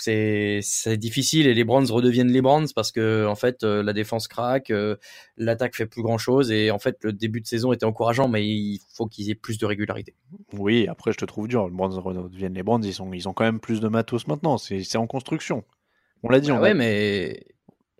c'est 0.00 0.96
difficile 0.96 1.46
et 1.46 1.54
les 1.54 1.64
Browns 1.64 1.90
redeviennent 1.90 2.30
les 2.30 2.42
Browns 2.42 2.68
parce 2.74 2.92
que 2.92 3.26
en 3.26 3.34
fait 3.34 3.64
euh, 3.64 3.82
la 3.82 3.92
défense 3.92 4.28
craque, 4.28 4.70
euh, 4.70 4.96
l'attaque 5.36 5.74
fait 5.76 5.86
plus 5.86 6.02
grand 6.02 6.18
chose 6.18 6.50
et 6.52 6.70
en 6.70 6.78
fait 6.78 6.98
le 7.02 7.12
début 7.12 7.40
de 7.40 7.46
saison 7.46 7.72
était 7.72 7.84
encourageant, 7.86 8.28
mais 8.28 8.46
il 8.46 8.80
faut 8.94 9.06
qu'ils 9.06 9.30
aient 9.30 9.34
plus 9.34 9.58
de 9.58 9.66
régularité. 9.66 10.14
Oui, 10.52 10.86
après, 10.88 11.12
je 11.12 11.18
te 11.18 11.24
trouve 11.24 11.48
dur. 11.48 11.66
Les 11.68 11.74
Browns 11.74 11.98
redeviennent 11.98 12.54
les 12.54 12.62
Browns, 12.62 12.84
ils, 12.84 12.94
sont, 12.94 13.12
ils 13.12 13.28
ont 13.28 13.32
quand 13.32 13.44
même 13.44 13.60
plus 13.60 13.80
de 13.80 13.88
matos 13.88 14.26
maintenant. 14.26 14.58
C'est 14.58 14.82
c'est 14.84 14.98
en 14.98 15.06
construction. 15.06 15.64
On 16.22 16.28
l'a 16.28 16.40
dit, 16.40 16.50
Ah 16.50 16.54
on 16.54 16.60
ouais, 16.62 16.70
a- 16.70 16.74
mais 16.74 17.44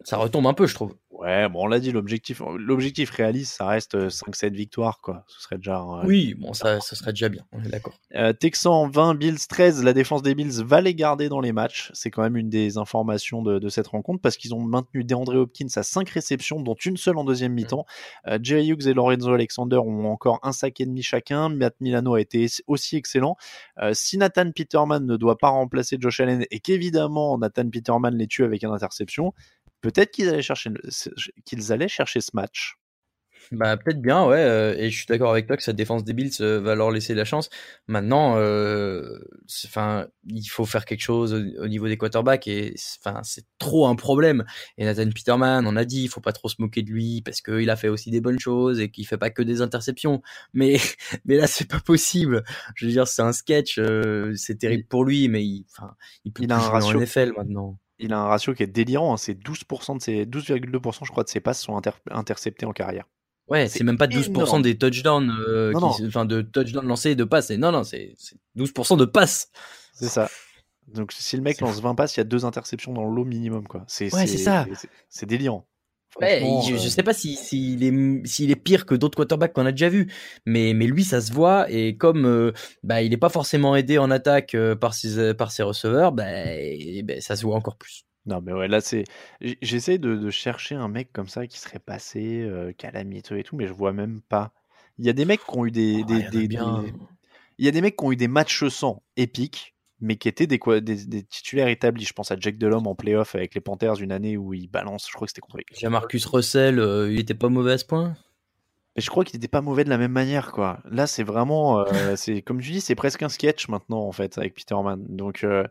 ça 0.05 0.17
retombe 0.17 0.47
un 0.47 0.55
peu, 0.55 0.67
je 0.67 0.75
trouve. 0.75 0.95
Ouais, 1.23 1.49
bon, 1.49 1.65
on 1.65 1.67
l'a 1.69 1.79
dit, 1.79 1.93
l'objectif, 1.93 2.43
l'objectif 2.59 3.11
réaliste, 3.11 3.55
ça 3.57 3.67
reste 3.67 3.95
euh, 3.95 4.09
5-7 4.09 4.53
victoires, 4.55 5.01
quoi. 5.01 5.25
Ce 5.29 5.41
serait 5.41 5.57
déjà. 5.57 5.79
un- 5.79 6.05
Oui, 6.05 6.35
bon, 6.35 6.53
ça, 6.53 6.81
ça 6.81 6.97
serait 6.97 7.13
déjà 7.13 7.29
bien, 7.29 7.45
on 7.53 7.63
est 7.63 7.69
d'accord. 7.69 7.95
Euh, 8.17 8.33
Texans 8.33 8.91
20, 8.91 9.15
Bills 9.15 9.39
13. 9.49 9.85
La 9.85 9.93
défense 9.93 10.23
des 10.23 10.35
Bills 10.35 10.63
va 10.65 10.81
les 10.81 10.95
garder 10.95 11.29
dans 11.29 11.41
les 11.41 11.53
matchs. 11.53 11.91
C'est 11.95 12.11
quand 12.11 12.23
même 12.23 12.37
une 12.37 12.49
des 12.49 12.77
informations 12.77 13.41
de, 13.43 13.59
de 13.61 13.69
cette 13.69 13.87
rencontre 13.87 14.21
parce 14.21 14.37
qu'ils 14.37 14.53
ont 14.55 14.61
maintenu 14.61 15.05
DeAndre 15.05 15.35
Hopkins 15.37 15.67
à 15.77 15.83
5 15.83 16.09
réceptions, 16.11 16.61
dont 16.61 16.75
une 16.85 16.97
seule 16.97 17.17
en 17.17 17.25
deuxième 17.25 17.53
mi-temps. 17.53 17.87
Euh, 18.27 18.39
Jerry 18.43 18.69
Hughes 18.69 18.89
et 18.89 18.95
Lorenzo 18.95 19.33
Alexander 19.33 19.77
ont 19.79 20.07
encore 20.11 20.41
un 20.43 20.53
sac 20.53 20.81
et 20.81 20.87
demi 20.87 21.03
chacun. 21.03 21.49
Matt 21.49 21.77
Milano 21.81 22.15
a 22.15 22.21
été 22.21 22.47
aussi 22.67 22.97
excellent. 22.97 23.37
Euh, 23.81 23.93
si 23.95 24.19
Nathan 24.19 24.51
Peterman 24.51 25.07
ne 25.07 25.17
doit 25.17 25.39
pas 25.39 25.49
remplacer 25.51 25.97
Josh 26.01 26.19
Allen 26.21 26.45
et 26.51 26.59
qu'évidemment 26.59 27.39
Nathan 27.39 27.69
Peterman 27.71 28.15
les 28.17 28.27
tue 28.27 28.45
avec 28.45 28.63
une 28.65 28.71
interception, 28.71 29.33
peut-être 29.83 30.11
qu'ils 30.13 30.29
allaient 30.31 30.41
chercher 30.43 30.71
qu'ils 31.45 31.73
allaient 31.73 31.89
chercher 31.89 32.21
ce 32.23 32.31
match. 32.35 32.77
Bah 33.51 33.77
peut-être 33.77 34.01
bien, 34.01 34.25
ouais. 34.25 34.39
euh, 34.39 34.75
et 34.79 34.89
je 34.89 34.97
suis 34.97 35.07
d'accord 35.07 35.33
avec 35.33 35.47
toi 35.49 35.57
que 35.57 35.63
cette 35.65 35.77
défense 35.77 36.05
des 36.05 36.13
Bills 36.15 36.31
euh, 36.41 36.61
va 36.61 36.75
leur 36.77 36.91
laisser 36.93 37.13
la 37.13 37.25
chance. 37.25 37.51
Maintenant, 37.89 38.37
euh, 38.39 39.19
enfin, 39.67 40.07
il 40.29 40.47
faut 40.47 40.65
faire 40.65 40.85
quelque 40.85 41.01
chose 41.03 41.35
au, 41.35 41.65
au 41.65 41.69
niveau 41.69 41.89
des 41.89 41.99
quarterbacks 41.99 42.47
et 42.47 42.73
c'est- 42.77 42.99
enfin 43.05 43.21
c'est 43.25 43.45
trop 43.59 43.89
un 43.89 43.97
problème. 43.97 44.45
Et 44.79 44.85
Nathan 44.85 45.11
Peterman, 45.11 45.67
on 45.67 45.75
a 45.77 45.85
dit, 45.85 46.05
il 46.05 46.09
faut 46.09 46.21
pas 46.21 46.33
trop 46.33 46.49
se 46.49 46.55
moquer 46.61 46.83
de 46.83 46.91
lui 46.93 47.21
parce 47.21 47.43
qu'il 47.43 47.69
a 47.69 47.77
fait 47.77 47.89
aussi 47.89 48.11
des 48.11 48.21
bonnes 48.21 48.39
choses 48.39 48.79
et 48.81 48.91
qu'il 48.91 49.07
fait 49.09 49.19
pas 49.19 49.31
que 49.31 49.43
des 49.43 49.61
interceptions. 49.61 50.23
Mais 50.55 50.77
mais 51.27 51.37
là 51.37 51.47
c'est 51.49 51.69
pas 51.69 51.81
possible. 51.81 52.45
Je 52.77 52.87
veux 52.87 52.93
dire, 52.93 53.09
c'est 53.09 53.23
un 53.23 53.33
sketch, 53.33 53.79
c'est 54.37 54.57
terrible 54.59 54.85
pour 54.89 55.05
lui, 55.05 55.29
mais 55.29 55.45
il, 55.45 55.67
enfin, 55.77 55.95
il 56.25 56.33
peut 56.33 56.45
Il 56.45 56.53
a 56.53 56.57
un 56.57 56.61
jouer 56.61 56.71
ratio- 56.71 56.97
en 56.99 57.01
NFL 57.03 57.33
maintenant. 57.37 57.79
Il 58.03 58.13
a 58.13 58.19
un 58.19 58.27
ratio 58.27 58.53
qui 58.55 58.63
est 58.63 58.67
délirant. 58.67 59.15
hein. 59.15 59.17
C'est 59.17 59.35
12% 59.35 59.97
de 59.97 60.03
ses 60.03 60.27
12,2% 60.27 61.05
je 61.07 61.11
crois 61.11 61.25
de 61.25 61.29
ses 61.29 61.41
passes 61.41 61.61
sont 61.63 61.77
inter- 61.77 61.91
interceptées 62.11 62.67
en 62.67 62.73
carrière. 62.73 63.05
Ouais, 63.49 63.69
C'est 63.69 63.85
même 63.85 63.97
pas 63.99 64.07
12% 64.07 64.31
énorme. 64.31 64.63
des 64.63 64.77
touchdowns, 64.79 65.31
euh, 65.49 65.73
Non, 65.73 65.93
qui- 65.93 66.07
enfin 66.07 66.25
de 66.25 66.43
touchdowns 66.43 66.87
lancés 66.87 67.11
et 67.11 67.15
de 67.17 67.25
passes. 67.25 67.51
Et 67.51 67.57
non, 67.59 67.73
non, 67.73 67.85
c'est 67.85 68.15
c'est 68.19 68.37
12% 68.57 68.97
de 68.97 69.05
passes. 69.05 69.51
C'est 69.95 70.09
ça. 70.09 70.29
Donc 70.89 71.13
si 71.13 71.37
le 71.37 71.43
mec 71.43 71.61
lance 71.61 71.81
20 71.81 71.95
passes, 71.95 72.17
il 72.17 72.21
y 72.21 72.23
a 72.23 72.25
deux 72.25 72.45
interceptions 72.45 72.93
dans 72.93 73.05
l'eau 73.05 73.25
minimum 73.25 73.67
quoi. 73.69 73.85
C'est 73.87 74.13
Ouais, 74.15 74.27
c'est 74.27 74.39
ça. 74.39 74.67
C'est 75.09 75.27
délirant. 75.27 75.67
Ouais, 76.21 76.39
Franchement, 76.41 76.61
je, 76.61 76.77
euh, 76.77 76.77
je 76.77 76.89
sais 76.89 77.03
pas 77.03 77.15
si 77.15 77.37
s'il 77.37 77.83
est 77.83 78.27
s'il 78.27 78.51
est 78.51 78.57
pire 78.57 78.85
que 78.85 78.95
d'autres 78.95 79.17
quarterbacks 79.17 79.55
qu'on 79.55 79.65
a 79.67 79.71
déjà 79.73 79.89
vu, 79.89 80.13
mais 80.45 80.75
mais 80.75 80.87
lui 80.87 81.05
ça 81.05 81.21
se 81.23 81.33
voit 81.33 81.71
et 81.71 81.97
comme 81.97 82.27
euh, 82.27 82.53
bah 82.83 83.01
il 83.03 83.13
est 83.15 83.17
pas 83.17 83.31
forcément 83.31 83.75
aidé 83.77 83.97
en 83.99 84.11
attaque 84.11 84.55
euh, 84.55 84.77
par 84.77 84.93
ses 84.95 85.33
par 85.35 85.51
ses 85.53 85.63
receveurs, 85.63 86.13
bah, 86.13 86.27
et- 86.55 87.03
ben, 87.03 87.21
ça 87.23 87.35
se 87.35 87.43
voit 87.47 87.57
encore 87.57 87.77
plus. 87.79 88.05
Non 88.27 88.41
mais 88.41 88.53
ouais 88.53 88.69
là 88.69 88.81
c'est 88.81 89.05
j'essaie 89.63 89.99
de, 89.99 90.15
de 90.17 90.31
chercher 90.31 90.77
un 90.77 90.87
mec 90.89 91.13
comme 91.13 91.27
ça 91.29 91.47
qui 91.49 91.59
serait 91.59 91.81
passé 91.81 92.43
euh, 92.43 92.73
calamiteux 92.73 93.39
et 93.39 93.43
tout 93.43 93.57
mais 93.57 93.67
je 93.67 93.73
vois 93.73 93.93
même 93.93 94.21
pas. 94.23 94.53
Il 94.99 95.07
y 95.07 95.09
a 95.11 95.13
des 95.13 95.25
mecs 95.25 95.45
qui 95.45 95.57
ont 95.59 95.67
eu 95.67 95.73
des, 95.73 96.05
Ah, 96.05 96.05
des- 96.05 96.23
il 96.23 96.25
y 96.25 96.27
en 96.27 96.37
a 96.37 96.43
des- 96.43 96.49
bien. 96.49 96.85
des- 96.85 96.95
il 97.59 97.65
y 97.67 97.69
a 97.69 97.73
des 97.73 97.81
mecs 97.83 97.97
qui 97.97 98.05
ont 98.05 98.13
eu 98.13 98.17
des 98.17 98.29
matchs 98.29 98.67
sans 98.69 99.03
épiques 99.17 99.75
mais 100.03 100.17
qui 100.17 100.29
étaient 100.29 100.49
des, 100.49 100.59
quoi, 100.59 100.81
des, 100.81 101.07
des 101.07 101.23
titulaires 101.23 101.69
établis. 101.69 102.05
Je 102.05 102.13
pense 102.13 102.33
à 102.33 102.37
Jack 102.39 102.59
Delhomme 102.59 102.89
en 102.89 102.95
playoff 102.97 103.35
avec 103.37 103.55
les 103.55 103.61
Panthers 103.61 104.01
une 104.01 104.11
année 104.11 104.37
où 104.37 104.53
il 104.53 104.67
balance, 104.69 105.07
je 105.09 105.15
crois 105.15 105.27
que 105.27 105.31
c'était 105.31 105.41
contre 105.41 105.59
les 105.59 105.89
Marcus 105.89 106.27
Russell, 106.27 106.81
euh, 106.81 107.11
il 107.11 107.21
était 107.21 107.35
pas 107.35 107.49
mauvais 107.49 107.73
à 107.73 107.79
ce 107.79 107.85
point? 107.85 108.15
Mais 108.97 109.01
je 109.01 109.09
crois 109.09 109.25
qu'il 109.25 109.39
n'était 109.39 109.49
pas 109.49 109.63
mauvais 109.63 109.85
de 109.85 109.89
la 109.89 109.97
même 109.97 110.13
manière, 110.13 110.53
quoi. 110.53 110.81
Là, 110.91 111.07
c'est 111.07 111.23
vraiment, 111.23 111.79
euh, 111.79 111.85
c'est 112.17 112.43
comme 112.43 112.61
tu 112.61 112.73
dis, 112.73 112.81
c'est 112.81 112.97
presque 112.97 113.23
un 113.23 113.29
sketch 113.29 113.69
maintenant 113.69 114.01
en 114.07 114.13
fait 114.13 114.37
avec 114.37 114.55
Peterman. 114.55 115.07
Donc, 115.09 115.45
euh, 115.45 115.65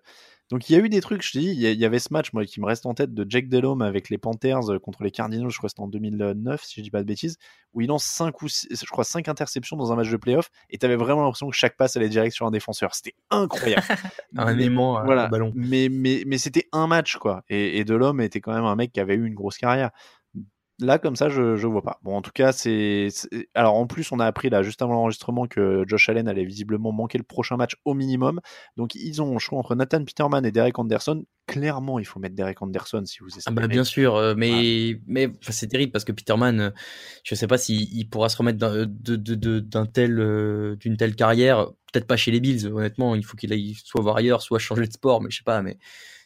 donc 0.52 0.70
il 0.70 0.74
y 0.74 0.76
a 0.76 0.80
eu 0.84 0.90
des 0.90 1.02
trucs. 1.02 1.24
Je 1.24 1.32
te 1.32 1.38
dis, 1.40 1.48
il 1.48 1.60
y, 1.62 1.86
avait 1.86 1.98
ce 2.00 2.10
match 2.12 2.34
moi 2.34 2.46
qui 2.46 2.60
me 2.62 2.66
reste 2.66 2.86
en 2.86 2.94
tête 2.94 3.14
de 3.14 3.26
Jack 3.28 3.48
Delhomme 3.50 3.82
avec 3.82 4.10
les 4.10 4.18
Panthers 4.18 4.70
euh, 4.70 4.80
contre 4.80 5.04
les 5.04 5.10
Cardinals. 5.12 5.50
Je 5.50 5.58
crois 5.58 5.68
que 5.68 5.72
c'était 5.72 5.82
en 5.82 5.88
2009, 5.88 6.64
si 6.64 6.76
je 6.78 6.82
dis 6.84 6.92
pas 6.92 7.00
de 7.00 7.08
bêtises, 7.08 7.38
où 7.74 7.82
il 7.82 7.88
lance 7.88 8.04
cinq 8.04 8.42
ou 8.42 8.48
six- 8.50 8.68
je 8.72 8.86
crois 8.92 9.04
cinq 9.04 9.28
interceptions 9.30 9.78
dans 9.78 9.92
un 9.92 9.96
match 9.96 10.10
de 10.10 10.18
playoff, 10.18 10.50
et 10.70 10.78
t'avais 10.78 10.96
vraiment 10.98 11.24
l'impression 11.24 11.50
que 11.50 11.56
chaque 11.56 11.78
passe 11.78 11.96
allait 11.98 12.10
direct 12.10 12.36
sur 12.36 12.46
un 12.46 12.52
défenseur. 12.52 12.94
C'était 12.94 13.16
incroyable. 13.30 13.82
Un 14.38 14.54
Mais- 14.54 14.66
aimant 14.66 15.04
voilà. 15.04 15.28
ballon. 15.28 15.52
Mais, 15.56 15.88
mais, 15.90 16.24
mais 16.28 16.38
c'était 16.38 16.68
un 16.72 16.88
match, 16.88 17.18
quoi. 17.18 17.44
Et, 17.50 17.80
et 17.80 17.84
Delhomme 17.86 18.22
était 18.22 18.40
quand 18.42 18.54
même 18.54 18.66
un 18.66 18.76
mec 18.76 18.92
qui 18.92 19.00
avait 19.00 19.16
eu 19.16 19.26
une 19.26 19.34
grosse 19.36 19.58
carrière. 19.58 19.92
Là, 20.82 20.98
comme 21.00 21.16
ça, 21.16 21.30
je, 21.30 21.56
je 21.56 21.68
vois 21.68 21.84
pas. 21.84 22.00
Bon, 22.04 22.16
en 22.16 22.22
tout 22.22 22.32
cas, 22.34 22.52
c'est. 22.52 23.10
Alors, 23.54 23.76
en 23.76 23.88
plus, 23.88 24.12
on 24.12 24.20
a 24.20 24.26
appris 24.26 24.50
là, 24.50 24.64
juste 24.64 24.82
avant 24.82 24.94
l'enregistrement, 24.94 25.48
que 25.48 25.84
Josh 25.88 26.10
Allen 26.10 26.28
allait 26.28 26.44
visiblement 26.44 26.92
manquer 26.92 27.18
le 27.20 27.24
prochain 27.24 27.56
match 27.56 27.76
au 27.86 27.94
minimum. 27.94 28.42
Donc, 28.78 28.96
ils 28.96 29.22
ont 29.22 29.34
le 29.34 29.40
choix 29.40 29.60
entre 29.60 29.76
Nathan 29.76 30.04
Peterman 30.04 30.46
et 30.46 30.52
Derek 30.52 30.78
Anderson. 30.80 31.24
Clairement, 31.48 32.00
il 32.00 32.06
faut 32.06 32.20
mettre 32.20 32.36
Derek 32.36 32.62
Anderson 32.62 33.04
si 33.06 33.20
vous 33.20 33.30
Ah 33.34 33.38
espérez. 33.38 33.56
bah 33.62 33.68
bien 33.68 33.84
sûr, 33.84 34.16
euh, 34.16 34.34
mais 34.38 35.00
mais 35.08 35.28
enfin, 35.28 35.52
c'est 35.52 35.68
terrible 35.68 35.92
parce 35.92 36.06
que 36.06 36.12
Peterman, 36.12 36.60
euh, 36.60 36.70
je 37.24 37.36
sais 37.36 37.48
pas 37.48 37.58
s'il 37.58 37.82
il 37.94 38.10
pourra 38.10 38.30
se 38.30 38.38
remettre 38.38 38.58
d'un 38.60 38.86
de, 38.86 39.16
de, 39.16 39.36
de- 39.36 39.60
d'un 39.60 39.86
tel 39.86 40.20
euh, 40.20 40.76
d'une 40.78 40.98
telle 40.98 41.16
carrière. 41.16 41.68
Peut-être 41.92 42.08
pas 42.08 42.18
chez 42.18 42.32
les 42.32 42.40
Bills, 42.40 42.68
honnêtement. 42.68 43.16
Il 43.16 43.26
faut 43.26 43.36
qu'il 43.38 43.52
aille 43.52 43.76
soit 43.84 44.02
voir 44.02 44.16
ailleurs, 44.18 44.42
soit 44.42 44.60
changer 44.60 44.88
de 44.88 44.94
sport, 44.94 45.22
mais 45.22 45.30
je 45.30 45.38
sais 45.38 45.44
pas. 45.44 45.62
Mais 45.62 45.78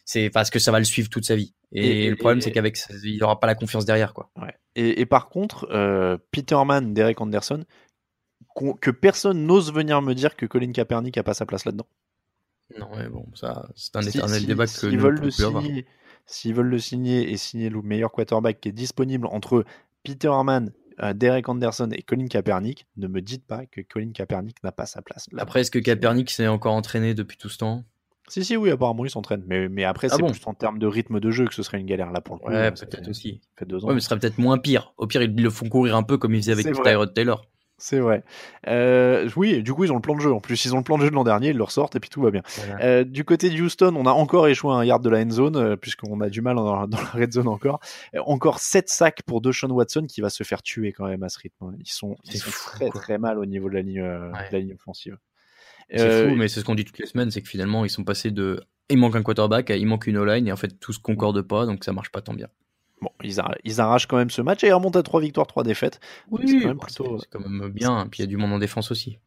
c'est 0.06 0.30
parce 0.30 0.48
que 0.48 0.58
ça 0.58 0.72
va 0.72 0.78
le 0.78 0.84
suivre 0.86 1.10
toute 1.10 1.26
sa 1.26 1.36
vie. 1.36 1.52
Et, 1.72 2.08
le 2.08 2.16
problème, 2.16 2.40
c'est 2.40 2.52
qu'avec 2.52 2.78
il 3.02 3.22
aura 3.22 3.38
pas 3.38 3.48
la 3.48 3.56
confiance 3.56 3.84
derrière, 3.84 4.14
quoi. 4.14 4.30
Ouais. 4.40 4.54
Et, 4.76 5.00
et 5.00 5.04
par 5.04 5.28
contre, 5.28 5.68
euh, 5.72 6.16
Peterman, 6.30 6.94
Derek 6.94 7.20
Anderson, 7.20 7.64
que 8.80 8.90
personne 8.90 9.44
n'ose 9.46 9.72
venir 9.72 10.00
me 10.00 10.14
dire 10.14 10.36
que 10.36 10.46
Colin 10.46 10.72
Kaepernick 10.72 11.18
a 11.18 11.22
pas 11.22 11.34
sa 11.34 11.44
place 11.44 11.64
là-dedans. 11.66 11.88
Non, 12.78 12.88
mais 12.96 13.08
bon, 13.08 13.26
ça, 13.34 13.68
c'est 13.74 13.96
un 13.96 14.02
Si- 14.02 14.08
éternel 14.08 14.40
si- 14.40 14.46
débat 14.46 14.66
que 14.66 14.86
nous 14.86 14.98
veulent 15.00 15.20
le 15.20 15.30
signer, 15.30 15.86
s'ils 16.24 16.54
veulent 16.54 16.68
le 16.68 16.78
signer 16.78 17.30
et 17.30 17.36
signer 17.36 17.68
le 17.68 17.82
meilleur 17.82 18.10
quarterback 18.12 18.60
qui 18.60 18.68
est 18.70 18.72
disponible 18.72 19.26
entre 19.26 19.64
Peter 20.04 20.28
Herman, 20.28 20.72
euh, 21.02 21.12
Derek 21.12 21.48
Anderson 21.48 21.90
et 21.92 22.02
Colin 22.02 22.26
Kaepernick, 22.28 22.86
ne 22.96 23.08
me 23.08 23.20
dites 23.20 23.46
pas 23.46 23.66
que 23.66 23.80
Colin 23.82 24.12
Kaepernick 24.12 24.62
n'a 24.62 24.72
pas 24.72 24.86
sa 24.86 25.02
place. 25.02 25.28
Après, 25.36 25.60
est-ce 25.60 25.70
que 25.70 25.78
Kaepernick 25.78 26.30
s'est 26.30 26.46
encore 26.46 26.74
entraîné 26.74 27.12
depuis 27.14 27.36
tout 27.36 27.48
ce 27.48 27.58
temps? 27.58 27.84
Si, 28.28 28.44
si, 28.44 28.56
oui, 28.56 28.70
apparemment 28.70 29.04
il 29.04 29.10
s'entraîne. 29.10 29.44
Mais, 29.46 29.68
mais 29.68 29.84
après, 29.84 30.08
Ah 30.10 30.16
c'est 30.16 30.22
bon 30.22 30.30
plus 30.30 30.40
en 30.46 30.54
termes 30.54 30.78
de 30.78 30.86
rythme 30.86 31.20
de 31.20 31.30
jeu 31.30 31.46
que 31.46 31.54
ce 31.54 31.62
serait 31.62 31.78
une 31.78 31.86
galère 31.86 32.10
là 32.10 32.20
pour 32.20 32.36
le 32.36 32.40
coup. 32.40 32.50
Ouais, 32.50 32.70
peut-être 32.72 33.08
aussi. 33.08 33.40
ça 33.42 33.48
fait 33.60 33.64
deux 33.66 33.84
ans. 33.84 33.88
Ouais, 33.88 33.94
mais 33.94 34.00
ce 34.00 34.08
serait 34.08 34.18
peut-être 34.18 34.38
moins 34.38 34.58
pire. 34.58 34.92
Au 34.96 35.06
pire, 35.06 35.22
ils 35.22 35.34
le 35.34 35.50
font 35.50 35.68
courir 35.68 35.94
un 35.96 36.02
peu 36.02 36.18
comme 36.18 36.34
ils 36.34 36.42
faisaient 36.42 36.52
avec. 36.52 36.66
Tyrod 36.72 37.14
Taylor. 37.14 37.44
C'est 37.78 37.98
vrai. 38.00 38.24
Euh, 38.68 39.28
oui, 39.36 39.62
du 39.62 39.74
coup, 39.74 39.84
ils 39.84 39.92
ont 39.92 39.96
le 39.96 40.00
plan 40.00 40.14
de 40.16 40.20
jeu. 40.22 40.32
En 40.32 40.40
plus, 40.40 40.64
ils 40.64 40.74
ont 40.74 40.78
le 40.78 40.82
plan 40.82 40.96
de 40.96 41.02
jeu 41.02 41.10
de 41.10 41.14
l'an 41.14 41.24
dernier, 41.24 41.50
ils 41.50 41.56
le 41.58 41.62
ressortent 41.62 41.94
et 41.94 42.00
puis 42.00 42.08
tout 42.08 42.22
va 42.22 42.30
bien. 42.30 42.40
Voilà. 42.56 42.82
Euh, 42.82 43.04
du 43.04 43.22
côté 43.22 43.50
de 43.50 43.60
Houston, 43.62 43.92
on 43.96 44.06
a 44.06 44.12
encore 44.12 44.48
échoué 44.48 44.72
à 44.72 44.76
un 44.76 44.84
yard 44.86 45.04
de 45.04 45.10
la 45.10 45.18
end 45.18 45.28
zone, 45.30 45.56
euh, 45.56 45.76
puisqu'on 45.76 46.18
a 46.22 46.30
du 46.30 46.40
mal 46.40 46.56
dans 46.56 46.74
la, 46.80 46.86
dans 46.86 46.96
la 46.96 47.04
red 47.10 47.32
zone 47.34 47.48
encore. 47.48 47.80
Encore 48.24 48.60
7 48.60 48.88
sacs 48.88 49.22
pour 49.26 49.42
Deshaun 49.42 49.70
Watson 49.72 50.06
qui 50.08 50.22
va 50.22 50.30
se 50.30 50.42
faire 50.42 50.62
tuer 50.62 50.92
quand 50.92 51.06
même 51.06 51.22
à 51.22 51.28
ce 51.28 51.38
rythme. 51.38 51.76
Ils 51.78 51.86
sont, 51.90 52.16
ils 52.24 52.32
C'est 52.32 52.38
sont 52.38 52.50
fou, 52.50 52.70
très 52.76 52.88
quoi. 52.88 52.98
très 53.02 53.18
mal 53.18 53.38
au 53.38 53.44
niveau 53.44 53.68
de 53.68 53.74
la 53.74 53.82
ligne, 53.82 54.00
Ouais. 54.00 54.48
de 54.48 54.52
la 54.52 54.58
ligne 54.58 54.72
offensive. 54.74 55.18
C'est 55.90 56.00
Euh, 56.00 56.28
fou, 56.28 56.34
mais 56.36 56.48
c'est 56.48 56.60
ce 56.60 56.64
qu'on 56.64 56.74
dit 56.74 56.84
toutes 56.84 56.98
les 56.98 57.06
semaines, 57.06 57.30
c'est 57.30 57.42
que 57.42 57.48
finalement, 57.48 57.84
ils 57.84 57.90
sont 57.90 58.04
passés 58.04 58.30
de 58.30 58.60
Il 58.90 58.98
manque 58.98 59.16
un 59.16 59.22
quarterback, 59.22 59.70
il 59.70 59.86
manque 59.86 60.06
une 60.06 60.16
O-line 60.16 60.46
et 60.48 60.52
en 60.52 60.56
fait 60.56 60.78
tout 60.80 60.92
se 60.92 60.98
concorde 61.00 61.42
pas, 61.42 61.66
donc 61.66 61.84
ça 61.84 61.92
marche 61.92 62.10
pas 62.10 62.20
tant 62.22 62.34
bien. 62.34 62.48
Bon, 63.02 63.10
ils, 63.22 63.38
arra- 63.40 63.56
ils 63.64 63.80
arrachent 63.80 64.06
quand 64.06 64.16
même 64.16 64.30
ce 64.30 64.40
match 64.42 64.64
et 64.64 64.68
ils 64.68 64.72
remontent 64.72 64.98
à 64.98 65.02
3 65.02 65.20
victoires, 65.20 65.46
3 65.46 65.64
défaites. 65.64 66.00
Donc 66.30 66.40
c'est 66.46 66.60
quand 66.60 66.68
bon, 66.74 66.76
plutôt, 66.78 67.18
quand 67.30 67.40
même 67.40 67.68
bien. 67.68 68.06
Puis 68.10 68.20
il 68.20 68.22
y 68.22 68.24
a 68.24 68.26
du 68.26 68.36
monde 68.36 68.52
en 68.52 68.58
défense 68.58 68.90
aussi. 68.90 69.18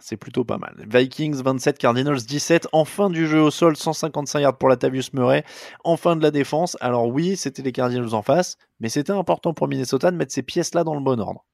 c'est 0.00 0.16
plutôt 0.16 0.44
pas 0.44 0.56
mal. 0.58 0.74
Vikings 0.88 1.42
27, 1.42 1.78
Cardinals 1.78 2.22
17. 2.22 2.68
En 2.72 2.84
fin 2.84 3.10
du 3.10 3.26
jeu 3.28 3.40
au 3.40 3.50
sol, 3.50 3.76
155 3.76 4.40
yards 4.40 4.56
pour 4.58 4.68
Latavius 4.68 5.12
Murray. 5.12 5.44
En 5.84 5.96
fin 5.96 6.16
de 6.16 6.22
la 6.22 6.30
défense. 6.30 6.76
Alors 6.80 7.06
oui, 7.08 7.36
c'était 7.36 7.62
les 7.62 7.72
Cardinals 7.72 8.14
en 8.14 8.22
face, 8.22 8.56
mais 8.80 8.88
c'était 8.88 9.12
important 9.12 9.52
pour 9.54 9.68
Minnesota 9.68 10.10
de 10.10 10.16
mettre 10.16 10.32
ces 10.32 10.42
pièces-là 10.42 10.82
dans 10.82 10.94
le 10.94 11.00
bon 11.02 11.20
ordre. 11.20 11.44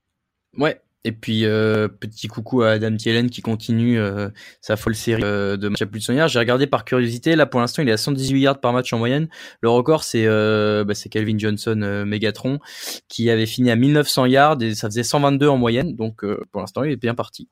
Ouais. 0.56 0.80
Et 1.04 1.12
puis 1.12 1.44
euh, 1.44 1.86
petit 1.88 2.26
coucou 2.26 2.62
à 2.62 2.72
Adam 2.72 2.96
Thielen 2.96 3.30
qui 3.30 3.40
continue 3.40 3.98
euh, 3.98 4.28
sa 4.60 4.76
folle 4.76 4.96
série 4.96 5.22
euh, 5.24 5.56
de 5.56 5.68
matchs 5.68 5.82
à 5.82 5.86
plus 5.86 6.00
de 6.00 6.04
100 6.04 6.12
yards. 6.14 6.28
J'ai 6.28 6.38
regardé 6.38 6.66
par 6.66 6.84
curiosité. 6.84 7.36
Là 7.36 7.46
pour 7.46 7.60
l'instant 7.60 7.82
il 7.82 7.88
est 7.88 7.92
à 7.92 7.96
118 7.96 8.40
yards 8.40 8.60
par 8.60 8.72
match 8.72 8.92
en 8.92 8.98
moyenne. 8.98 9.28
Le 9.60 9.68
record 9.68 10.02
c'est 10.02 10.26
bah, 10.26 10.94
Calvin 11.10 11.38
Johnson 11.38 12.04
Megatron 12.06 12.58
qui 13.08 13.30
avait 13.30 13.46
fini 13.46 13.70
à 13.70 13.76
1900 13.76 14.26
yards 14.26 14.60
et 14.60 14.74
ça 14.74 14.88
faisait 14.88 15.04
122 15.04 15.48
en 15.48 15.56
moyenne. 15.56 15.94
Donc 15.94 16.24
pour 16.50 16.60
l'instant 16.60 16.82
il 16.82 16.92
est 16.92 16.96
bien 16.96 17.14
parti. 17.14 17.48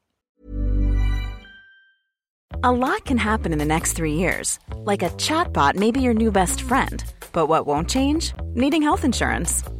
A 2.62 2.72
lot 2.72 3.04
can 3.04 3.18
happen 3.18 3.52
in 3.52 3.58
the 3.58 3.64
next 3.64 3.92
three 3.92 4.14
years. 4.14 4.58
Like 4.84 5.02
a 5.02 5.10
chatbot 5.18 5.74
your 6.00 6.14
new 6.14 6.32
best 6.32 6.62
friend. 6.62 7.04
But 7.32 7.48
what 7.48 7.66
won't 7.66 7.88
change? 7.88 8.32
Needing 8.54 8.82
health 8.82 9.04
insurance. 9.04 9.62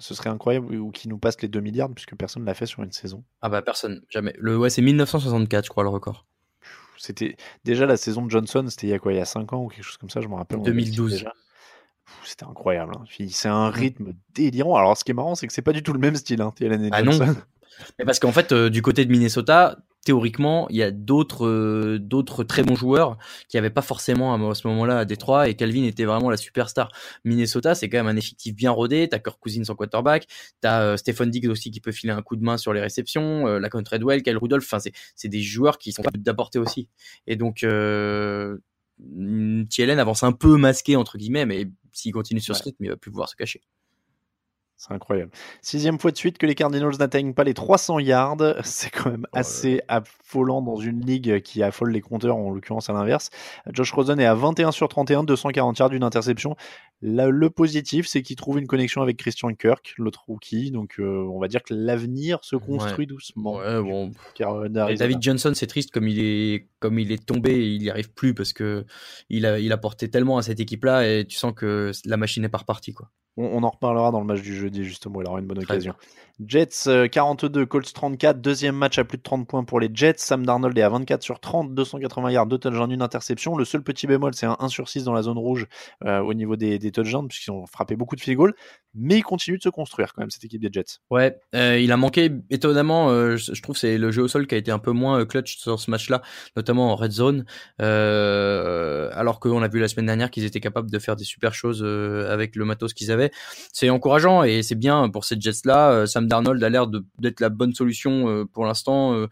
Ce 0.00 0.14
serait 0.14 0.30
incroyable 0.30 0.74
ou 0.74 0.90
qu'ils 0.90 1.10
nous 1.10 1.18
passent 1.18 1.40
les 1.42 1.48
2 1.48 1.60
milliards 1.60 1.88
puisque 1.90 2.16
personne 2.16 2.42
ne 2.42 2.46
l'a 2.46 2.54
fait 2.54 2.66
sur 2.66 2.82
une 2.82 2.90
saison. 2.90 3.22
Ah 3.42 3.48
bah 3.48 3.62
personne 3.62 4.02
jamais. 4.08 4.34
Le 4.38 4.58
ouais 4.58 4.68
c'est 4.70 4.82
1964 4.82 5.64
je 5.66 5.70
crois 5.70 5.82
le 5.84 5.90
record. 5.90 6.26
C'était 6.98 7.36
déjà 7.64 7.86
la 7.86 7.96
saison 7.96 8.24
de 8.26 8.30
Johnson, 8.30 8.64
c'était 8.68 8.86
il 8.88 8.90
y 8.90 8.92
a 8.94 8.98
quoi 8.98 9.12
Il 9.12 9.16
y 9.16 9.20
a 9.20 9.24
5 9.24 9.52
ans 9.52 9.62
ou 9.64 9.68
quelque 9.68 9.84
chose 9.84 9.96
comme 9.96 10.10
ça, 10.10 10.20
je 10.20 10.28
me 10.28 10.34
rappelle. 10.34 10.58
on 10.58 10.62
avait 10.64 10.72
dit 10.72 10.90
2012. 10.90 11.12
déjà. 11.12 11.32
Pff, 12.04 12.14
C'était 12.24 12.44
incroyable. 12.44 12.92
hein. 12.98 13.04
C'est 13.30 13.48
un 13.48 13.70
rythme 13.70 14.12
délirant. 14.34 14.76
Alors, 14.76 14.96
ce 14.98 15.04
qui 15.04 15.12
est 15.12 15.14
marrant, 15.14 15.34
c'est 15.34 15.46
que 15.46 15.52
c'est 15.52 15.62
pas 15.62 15.72
du 15.72 15.82
tout 15.82 15.92
le 15.94 15.98
même 15.98 16.16
style, 16.16 16.42
hein, 16.42 16.52
Ah 16.92 17.02
non. 17.02 17.12
Johnson. 17.12 17.36
Mais 17.98 18.04
parce 18.04 18.18
qu'en 18.18 18.32
fait, 18.32 18.52
euh, 18.52 18.68
du 18.68 18.82
côté 18.82 19.06
de 19.06 19.10
Minnesota, 19.10 19.78
théoriquement, 20.04 20.66
il 20.70 20.76
y 20.76 20.82
a 20.82 20.90
d'autres 20.90 21.46
euh, 21.46 21.98
d'autres 21.98 22.44
très 22.44 22.62
bons 22.62 22.74
joueurs 22.74 23.18
qui 23.48 23.56
n'avaient 23.56 23.70
pas 23.70 23.82
forcément 23.82 24.34
à, 24.34 24.50
à 24.50 24.54
ce 24.54 24.66
moment-là 24.68 24.98
à 24.98 25.04
Détroit 25.04 25.48
et 25.48 25.54
Calvin 25.54 25.84
était 25.84 26.04
vraiment 26.04 26.30
la 26.30 26.36
superstar. 26.36 26.90
Minnesota, 27.24 27.74
c'est 27.74 27.88
quand 27.88 27.98
même 27.98 28.08
un 28.08 28.16
effectif 28.16 28.54
bien 28.54 28.70
rodé. 28.70 29.08
T'as 29.08 29.18
Kirk 29.18 29.38
Cousins 29.40 29.62
en 29.68 29.74
quarterback, 29.74 30.26
t'as 30.60 30.82
euh, 30.82 30.96
Stephen 30.96 31.30
Diggs 31.30 31.48
aussi 31.48 31.70
qui 31.70 31.80
peut 31.80 31.92
filer 31.92 32.12
un 32.12 32.22
coup 32.22 32.36
de 32.36 32.42
main 32.42 32.56
sur 32.56 32.72
les 32.72 32.80
réceptions, 32.80 33.46
euh, 33.46 33.58
la 33.58 33.68
Treadwell, 33.68 34.22
Kyle 34.22 34.36
Rudolph. 34.36 34.64
Enfin, 34.64 34.78
c'est 34.78 34.92
c'est 35.14 35.28
des 35.28 35.42
joueurs 35.42 35.78
qui 35.78 35.92
sont 35.92 36.02
capables 36.02 36.24
d'apporter 36.24 36.58
aussi. 36.58 36.88
Et 37.26 37.36
donc, 37.36 37.62
euh, 37.62 38.58
Thielen 39.70 39.98
avance 39.98 40.22
un 40.22 40.32
peu 40.32 40.56
masqué 40.56 40.96
entre 40.96 41.18
guillemets, 41.18 41.46
mais 41.46 41.70
s'il 41.92 42.12
continue 42.12 42.40
sur 42.40 42.56
ce 42.56 42.62
rythme, 42.64 42.84
il 42.84 42.90
va 42.90 42.96
plus 42.96 43.10
pouvoir 43.10 43.28
se 43.28 43.36
cacher. 43.36 43.62
C'est 44.80 44.94
incroyable. 44.94 45.30
Sixième 45.60 45.98
fois 45.98 46.10
de 46.10 46.16
suite 46.16 46.38
que 46.38 46.46
les 46.46 46.54
Cardinals 46.54 46.96
n'atteignent 46.98 47.34
pas 47.34 47.44
les 47.44 47.52
300 47.52 47.98
yards. 47.98 48.38
C'est 48.64 48.88
quand 48.88 49.10
même 49.10 49.26
Oh 49.26 49.36
assez 49.36 49.82
affolant 49.88 50.62
dans 50.62 50.76
une 50.76 51.04
ligue 51.04 51.42
qui 51.42 51.62
affole 51.62 51.90
les 51.92 52.00
compteurs, 52.00 52.36
en 52.36 52.50
l'occurrence 52.50 52.88
à 52.88 52.94
l'inverse. 52.94 53.28
Josh 53.70 53.92
Rosen 53.92 54.18
est 54.18 54.24
à 54.24 54.34
21 54.34 54.72
sur 54.72 54.88
31, 54.88 55.24
240 55.24 55.78
yards 55.78 55.90
d'une 55.90 56.02
interception. 56.02 56.56
Là, 57.02 57.28
le 57.28 57.50
positif, 57.50 58.06
c'est 58.06 58.22
qu'il 58.22 58.36
trouve 58.36 58.58
une 58.58 58.66
connexion 58.66 59.02
avec 59.02 59.18
Christian 59.18 59.52
Kirk, 59.52 59.92
l'autre 59.98 60.24
rookie. 60.26 60.70
Donc, 60.70 60.94
euh, 60.98 61.28
on 61.30 61.38
va 61.38 61.48
dire 61.48 61.62
que 61.62 61.74
l'avenir 61.74 62.38
se 62.42 62.56
construit 62.56 63.06
doucement. 63.06 63.56
Ouais, 63.56 63.82
bon. 63.82 64.12
David 64.70 65.20
Johnson, 65.20 65.52
c'est 65.54 65.66
triste 65.66 65.90
comme 65.90 66.08
il 66.08 66.20
est 66.20 66.68
comme 66.78 66.98
il 66.98 67.12
est 67.12 67.24
tombé, 67.24 67.52
et 67.52 67.66
il 67.66 67.82
n'y 67.82 67.90
arrive 67.90 68.12
plus 68.14 68.32
parce 68.32 68.54
que 68.54 68.86
il 69.28 69.44
a 69.44 69.58
il 69.58 69.72
a 69.72 69.76
porté 69.76 70.08
tellement 70.08 70.38
à 70.38 70.42
cette 70.42 70.60
équipe-là 70.60 71.06
et 71.06 71.26
tu 71.26 71.36
sens 71.36 71.52
que 71.54 71.92
la 72.06 72.16
machine 72.16 72.44
est 72.44 72.48
pas 72.48 72.58
repartie 72.58 72.94
quoi. 72.94 73.10
On, 73.36 73.44
on 73.44 73.62
en 73.62 73.70
reparlera 73.70 74.10
dans 74.10 74.20
le 74.20 74.26
match 74.26 74.42
du 74.42 74.56
jeudi, 74.70 74.88
justement. 74.88 75.20
Il 75.20 75.28
aura 75.28 75.40
une 75.40 75.46
bonne 75.46 75.58
occasion. 75.62 75.94
Jets 76.46 76.86
euh, 76.86 77.06
42, 77.06 77.66
Colts 77.66 77.92
34. 77.92 78.40
Deuxième 78.40 78.74
match 78.74 78.98
à 78.98 79.04
plus 79.04 79.18
de 79.18 79.22
30 79.22 79.46
points 79.46 79.62
pour 79.64 79.78
les 79.78 79.90
Jets. 79.92 80.14
Sam 80.16 80.46
Darnold 80.46 80.76
est 80.78 80.82
à 80.82 80.88
24 80.88 81.22
sur 81.22 81.38
30, 81.38 81.74
280 81.74 82.30
yards, 82.30 82.46
2 82.46 82.56
touchdowns, 82.56 82.92
une 82.92 83.02
interception. 83.02 83.56
Le 83.56 83.66
seul 83.66 83.82
petit 83.82 84.06
bémol, 84.06 84.32
c'est 84.34 84.46
un 84.46 84.56
1 84.58 84.68
sur 84.68 84.88
6 84.88 85.04
dans 85.04 85.12
la 85.12 85.20
zone 85.22 85.36
rouge 85.36 85.66
euh, 86.06 86.20
au 86.20 86.32
niveau 86.32 86.56
des, 86.56 86.78
des 86.78 86.92
touchdowns, 86.92 87.28
puisqu'ils 87.28 87.50
ont 87.50 87.66
frappé 87.66 87.94
beaucoup 87.94 88.16
de 88.16 88.22
field 88.22 88.38
goals. 88.38 88.54
Mais 88.94 89.18
ils 89.18 89.22
continuent 89.22 89.58
de 89.58 89.62
se 89.62 89.68
construire 89.68 90.14
quand 90.14 90.22
même, 90.22 90.30
cette 90.30 90.44
équipe 90.44 90.62
des 90.62 90.70
Jets. 90.72 90.98
Ouais, 91.10 91.38
euh, 91.54 91.78
il 91.78 91.92
a 91.92 91.96
manqué 91.98 92.30
étonnamment. 92.48 93.10
euh, 93.10 93.36
je, 93.36 93.52
je 93.52 93.62
trouve 93.62 93.76
c'est 93.76 93.98
le 93.98 94.10
jeu 94.10 94.22
au 94.22 94.28
sol 94.28 94.46
qui 94.46 94.54
a 94.54 94.58
été 94.58 94.70
un 94.70 94.78
peu 94.78 94.92
moins 94.92 95.20
euh, 95.20 95.24
clutch 95.26 95.58
sur 95.58 95.78
ce 95.78 95.90
match-là, 95.90 96.22
notamment 96.56 96.90
en 96.90 96.96
red 96.96 97.12
zone. 97.12 97.44
Euh, 97.80 99.10
alors 99.12 99.40
qu'on 99.40 99.62
a 99.62 99.68
vu 99.68 99.78
la 99.78 99.88
semaine 99.88 100.06
dernière 100.06 100.30
qu'ils 100.30 100.44
étaient 100.44 100.60
capables 100.60 100.90
de 100.90 100.98
faire 100.98 101.16
des 101.16 101.24
super 101.24 101.54
choses 101.54 101.82
euh, 101.84 102.32
avec 102.32 102.56
le 102.56 102.64
matos 102.64 102.94
qu'ils 102.94 103.10
avaient. 103.12 103.30
C'est 103.72 103.90
encourageant 103.90 104.42
et 104.42 104.59
c'est 104.62 104.74
bien 104.74 105.08
pour 105.10 105.24
ces 105.24 105.40
Jets-là. 105.40 105.92
Euh, 105.92 106.06
Sam 106.06 106.26
Darnold 106.26 106.62
a 106.62 106.68
l'air 106.68 106.86
d'être 107.18 107.40
la 107.40 107.48
bonne 107.48 107.74
solution 107.74 108.28
euh, 108.28 108.44
pour 108.44 108.64
l'instant. 108.64 109.14
Euh, 109.14 109.28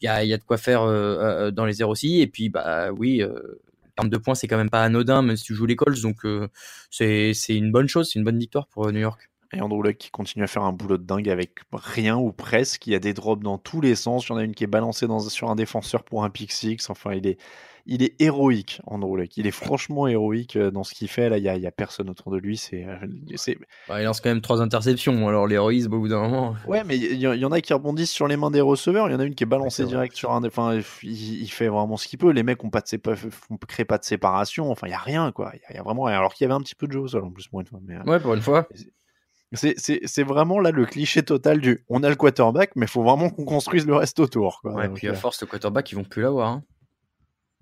Il 0.00 0.06
y, 0.06 0.08
a, 0.08 0.22
il 0.24 0.28
y 0.28 0.34
a 0.34 0.38
de 0.38 0.44
quoi 0.44 0.58
faire 0.58 0.82
euh, 0.82 1.48
euh, 1.48 1.50
dans 1.50 1.64
les 1.64 1.80
airs 1.80 1.88
aussi. 1.88 2.20
Et 2.20 2.26
puis 2.26 2.50
bah 2.50 2.90
oui. 2.92 3.22
Euh, 3.22 3.60
en 3.96 4.02
termes 4.02 4.10
de 4.10 4.18
points, 4.18 4.34
c'est 4.34 4.48
quand 4.48 4.56
même 4.56 4.70
pas 4.70 4.82
anodin, 4.82 5.22
même 5.22 5.36
si 5.36 5.44
tu 5.44 5.54
joues 5.54 5.66
les 5.66 5.76
Colts, 5.76 6.02
donc 6.02 6.24
euh, 6.24 6.48
c'est 6.90 7.32
une 7.48 7.70
bonne 7.70 7.86
chose, 7.86 8.10
c'est 8.10 8.18
une 8.18 8.24
bonne 8.24 8.40
victoire 8.40 8.66
pour 8.66 8.88
euh, 8.88 8.90
New 8.90 8.98
York. 8.98 9.30
Et 9.52 9.60
Andrew 9.60 9.84
Luck 9.84 9.98
qui 9.98 10.10
continue 10.10 10.42
à 10.42 10.48
faire 10.48 10.64
un 10.64 10.72
boulot 10.72 10.98
de 10.98 11.04
dingue 11.04 11.28
avec 11.28 11.60
rien 11.72 12.16
ou 12.16 12.32
presque. 12.32 12.88
Il 12.88 12.92
y 12.92 12.96
a 12.96 12.98
des 12.98 13.14
drops 13.14 13.44
dans 13.44 13.56
tous 13.56 13.80
les 13.80 13.94
sens. 13.94 14.26
Il 14.28 14.34
y 14.34 14.38
a 14.40 14.42
une 14.42 14.52
qui 14.52 14.64
est 14.64 14.66
balancée 14.66 15.06
sur 15.28 15.48
un 15.48 15.54
défenseur 15.54 16.02
pour 16.02 16.24
un 16.24 16.30
pick 16.30 16.50
six. 16.50 16.90
Enfin, 16.90 17.12
il 17.14 17.24
est, 17.28 17.38
il 17.86 18.02
est 18.02 18.20
héroïque, 18.20 18.80
Andrew 18.86 19.16
Luck. 19.16 19.36
Il 19.36 19.46
est 19.46 19.50
franchement 19.50 20.06
héroïque 20.06 20.56
euh, 20.56 20.70
dans 20.70 20.84
ce 20.84 20.94
qu'il 20.94 21.08
fait. 21.08 21.28
Là, 21.28 21.38
il 21.38 21.44
y 21.44 21.66
a, 21.66 21.70
personne 21.70 22.08
autour 22.08 22.32
de 22.32 22.38
lui. 22.38 22.56
C'est, 22.56 22.84
euh. 22.84 23.54
Bah, 23.88 24.00
il 24.00 24.04
lance 24.04 24.20
quand 24.20 24.30
même 24.30 24.40
trois 24.40 24.62
interceptions, 24.62 25.28
alors 25.28 25.46
l'héroïsme 25.46 25.92
au 25.92 25.98
bout 25.98 26.08
d'un 26.08 26.20
moment. 26.20 26.56
Ouais, 26.66 26.82
mais 26.84 26.96
il 26.96 27.20
y, 27.20 27.44
en 27.44 27.52
a 27.52 27.60
qui 27.60 27.72
rebondissent 27.72 28.10
sur 28.10 28.26
les 28.26 28.36
mains 28.36 28.50
des 28.50 28.60
receveurs. 28.60 29.08
Il 29.08 29.12
y 29.12 29.14
en 29.14 29.20
a 29.20 29.24
une 29.24 29.34
qui 29.34 29.44
est 29.44 29.46
balancée 29.46 29.84
direct 29.84 30.16
sur 30.16 30.32
un. 30.32 30.42
Enfin, 30.44 30.80
il, 31.02 31.42
il 31.42 31.48
fait 31.48 31.68
vraiment 31.68 31.96
ce 31.96 32.08
qu'il 32.08 32.18
peut. 32.18 32.30
Les 32.30 32.42
mecs 32.42 32.62
ont 32.64 32.70
pas 32.70 32.80
de 32.80 32.88
sépa... 32.88 33.14
pas 33.86 33.98
de 33.98 34.04
séparation. 34.04 34.70
Enfin, 34.70 34.86
il 34.86 34.90
y 34.90 34.94
a 34.94 34.98
rien, 34.98 35.30
quoi. 35.32 35.52
Il 35.54 35.58
y 35.58 35.64
a, 35.64 35.66
il 35.70 35.76
y 35.76 35.78
a 35.78 35.82
vraiment 35.82 36.04
rien. 36.04 36.18
Alors 36.18 36.34
qu'il 36.34 36.44
y 36.44 36.46
avait 36.46 36.54
un 36.54 36.62
petit 36.62 36.74
peu 36.74 36.86
de 36.86 36.92
jeu 36.92 37.00
au 37.00 37.08
sol 37.08 37.24
en 37.24 37.30
plus, 37.30 37.48
pour 37.48 37.60
une 37.60 37.66
fois. 37.66 37.80
Mais, 37.84 37.96
euh, 37.96 38.02
Ouais, 38.04 38.20
pour 38.20 38.34
une 38.34 38.42
fois. 38.42 38.66
C'est, 39.54 40.22
vraiment 40.22 40.58
là 40.58 40.70
le 40.70 40.84
cliché 40.84 41.22
total 41.22 41.60
du 41.60 41.84
on 41.88 42.02
a 42.02 42.08
le 42.08 42.16
quarterback, 42.16 42.72
mais 42.76 42.86
il 42.86 42.88
faut 42.88 43.02
vraiment 43.02 43.30
qu'on 43.30 43.44
construise 43.44 43.86
le 43.86 43.94
reste 43.94 44.18
autour. 44.18 44.60
Quoi. 44.60 44.72
Ouais, 44.72 44.88
Donc, 44.88 44.96
puis 44.96 45.08
à 45.08 45.14
force, 45.14 45.40
le 45.42 45.46
quarterback, 45.46 45.92
ils 45.92 45.94
vont 45.94 46.04
plus 46.04 46.22
l'avoir. 46.22 46.48
Hein. 46.48 46.64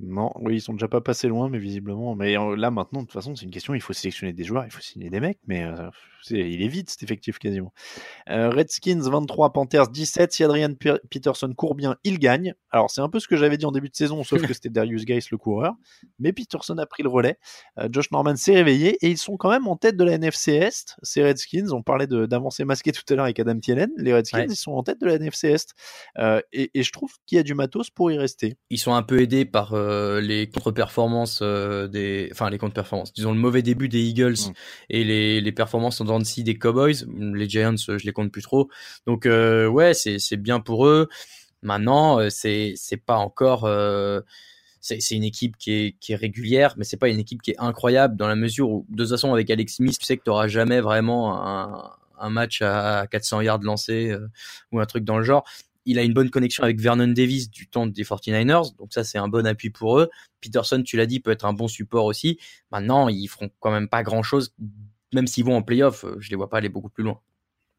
Non, 0.02 0.30
oui, 0.40 0.56
ils 0.56 0.60
sont 0.60 0.72
déjà 0.72 0.88
pas 0.88 1.00
passés 1.00 1.28
loin, 1.28 1.48
mais 1.48 1.58
visiblement. 1.58 2.14
Mais 2.14 2.36
euh, 2.36 2.56
là 2.56 2.70
maintenant, 2.70 3.00
de 3.00 3.06
toute 3.06 3.12
façon, 3.12 3.36
c'est 3.36 3.44
une 3.44 3.50
question. 3.50 3.74
Il 3.74 3.80
faut 3.80 3.92
sélectionner 3.92 4.32
des 4.32 4.44
joueurs, 4.44 4.64
il 4.64 4.70
faut 4.70 4.80
signer 4.80 5.10
des 5.10 5.20
mecs, 5.20 5.38
mais 5.46 5.62
euh, 5.64 5.88
il 6.30 6.62
est 6.62 6.68
vite 6.68 6.90
cet 6.90 7.02
effectif 7.02 7.38
quasiment. 7.38 7.72
Euh, 8.28 8.50
Redskins 8.50 9.00
23, 9.00 9.52
Panthers 9.52 9.88
17. 9.88 10.32
Si 10.32 10.44
Adrian 10.44 10.74
Pe- 10.74 11.00
Peterson 11.10 11.52
court 11.54 11.74
bien, 11.74 11.96
il 12.04 12.18
gagne. 12.18 12.54
Alors 12.70 12.90
c'est 12.90 13.00
un 13.00 13.08
peu 13.08 13.20
ce 13.20 13.28
que 13.28 13.36
j'avais 13.36 13.56
dit 13.56 13.64
en 13.66 13.72
début 13.72 13.88
de 13.90 13.94
saison, 13.96 14.24
sauf 14.24 14.42
que 14.46 14.52
c'était 14.54 14.70
Darius 14.70 15.06
Geis 15.06 15.20
le 15.30 15.38
coureur. 15.38 15.74
Mais 16.18 16.32
Peterson 16.32 16.76
a 16.78 16.86
pris 16.86 17.02
le 17.02 17.08
relais. 17.08 17.38
Euh, 17.78 17.88
Josh 17.90 18.10
Norman 18.10 18.34
s'est 18.36 18.54
réveillé 18.54 18.98
et 19.02 19.08
ils 19.10 19.18
sont 19.18 19.36
quand 19.36 19.50
même 19.50 19.68
en 19.68 19.76
tête 19.76 19.96
de 19.96 20.04
la 20.04 20.12
NFC 20.14 20.52
Est. 20.52 20.96
Ces 21.02 21.22
Redskins, 21.22 21.70
on 21.72 21.82
parlait 21.82 22.06
d'avancée 22.06 22.64
masquée 22.64 22.92
tout 22.92 23.02
à 23.10 23.14
l'heure 23.14 23.24
avec 23.24 23.38
Adam 23.38 23.58
Thielen. 23.58 23.90
Les 23.96 24.12
Redskins, 24.12 24.38
Ouais. 24.38 24.46
ils 24.48 24.56
sont 24.56 24.72
en 24.72 24.82
tête 24.82 25.00
de 25.00 25.06
la 25.06 25.14
NFC 25.14 25.48
Est. 25.48 25.74
Et, 26.52 26.70
et 26.74 26.82
je 26.82 26.92
trouve 26.92 27.10
qu'il 27.26 27.36
y 27.36 27.38
a 27.38 27.42
du 27.44 27.54
matos 27.54 27.90
pour 27.90 28.10
y 28.10 28.18
rester. 28.18 28.56
Ils 28.70 28.78
sont 28.78 28.94
un 28.94 29.02
peu 29.02 29.20
aidés 29.20 29.44
par 29.44 29.74
euh, 29.92 30.20
les 30.20 30.48
contre-performances 30.48 31.40
euh, 31.42 31.88
des, 31.88 32.28
enfin 32.32 32.50
les 32.50 32.58
contre-performances. 32.58 33.12
Disons 33.12 33.32
le 33.32 33.38
mauvais 33.38 33.62
début 33.62 33.88
des 33.88 34.00
Eagles 34.02 34.32
Mm. 34.32 34.52
et 34.90 35.04
les, 35.04 35.40
les 35.40 35.52
performances 35.52 36.00
en 36.00 36.04
dents 36.04 36.18
de 36.18 36.42
des 36.42 36.58
Cowboys. 36.58 37.04
Les 37.34 37.48
Giants, 37.48 37.74
euh, 37.88 37.98
je 37.98 38.06
les 38.06 38.12
compte 38.12 38.32
plus 38.32 38.42
trop. 38.42 38.68
Donc 39.06 39.24
ouais, 39.26 39.94
c'est 39.94 40.18
c'est 40.18 40.36
bien 40.36 40.60
pour 40.60 40.86
eux. 40.86 41.08
Maintenant, 41.62 42.28
c'est 42.30 42.74
c'est 42.76 42.96
pas 42.96 43.16
encore. 43.16 43.68
c'est 44.80 45.00
c'est 45.00 45.14
une 45.14 45.24
équipe 45.24 45.56
qui 45.56 45.72
est, 45.72 45.96
qui 46.00 46.12
est 46.12 46.16
régulière, 46.16 46.74
mais 46.76 46.84
c'est 46.84 46.96
pas 46.96 47.08
une 47.08 47.20
équipe 47.20 47.40
qui 47.42 47.52
est 47.52 47.60
incroyable 47.60 48.16
dans 48.16 48.26
la 48.28 48.34
mesure 48.36 48.68
où, 48.70 48.86
de 48.88 49.04
toute 49.04 49.10
façon, 49.10 49.32
avec 49.32 49.48
Alex 49.50 49.76
Smith, 49.76 49.96
tu 49.98 50.04
sais 50.06 50.16
que 50.16 50.24
tu 50.24 50.30
n'auras 50.30 50.48
jamais 50.48 50.80
vraiment 50.80 51.46
un, 51.46 51.92
un 52.22 52.30
match 52.30 52.62
à 52.62 53.06
400 53.10 53.42
yards 53.42 53.62
lancé 53.62 54.10
euh, 54.10 54.28
ou 54.70 54.80
un 54.80 54.86
truc 54.86 55.04
dans 55.04 55.18
le 55.18 55.24
genre. 55.24 55.44
Il 55.84 55.98
a 55.98 56.02
une 56.02 56.12
bonne 56.12 56.30
connexion 56.30 56.62
avec 56.62 56.80
Vernon 56.80 57.08
Davis 57.08 57.50
du 57.50 57.68
temps 57.68 57.86
des 57.86 58.04
49ers, 58.04 58.76
donc 58.76 58.92
ça 58.92 59.04
c'est 59.04 59.18
un 59.18 59.28
bon 59.28 59.46
appui 59.46 59.70
pour 59.70 59.98
eux. 59.98 60.10
Peterson, 60.40 60.82
tu 60.82 60.96
l'as 60.96 61.06
dit, 61.06 61.20
peut 61.20 61.30
être 61.30 61.44
un 61.44 61.52
bon 61.52 61.68
support 61.68 62.04
aussi. 62.04 62.38
Maintenant, 62.70 63.08
ils 63.08 63.26
feront 63.28 63.50
quand 63.60 63.70
même 63.70 63.88
pas 63.88 64.02
grand 64.02 64.22
chose, 64.22 64.54
même 65.12 65.26
s'ils 65.26 65.44
vont 65.44 65.56
en 65.56 65.62
playoff, 65.62 66.04
euh, 66.04 66.16
je 66.20 66.30
les 66.30 66.36
vois 66.36 66.48
pas 66.48 66.58
aller 66.58 66.68
beaucoup 66.68 66.90
plus 66.90 67.04
loin. 67.04 67.20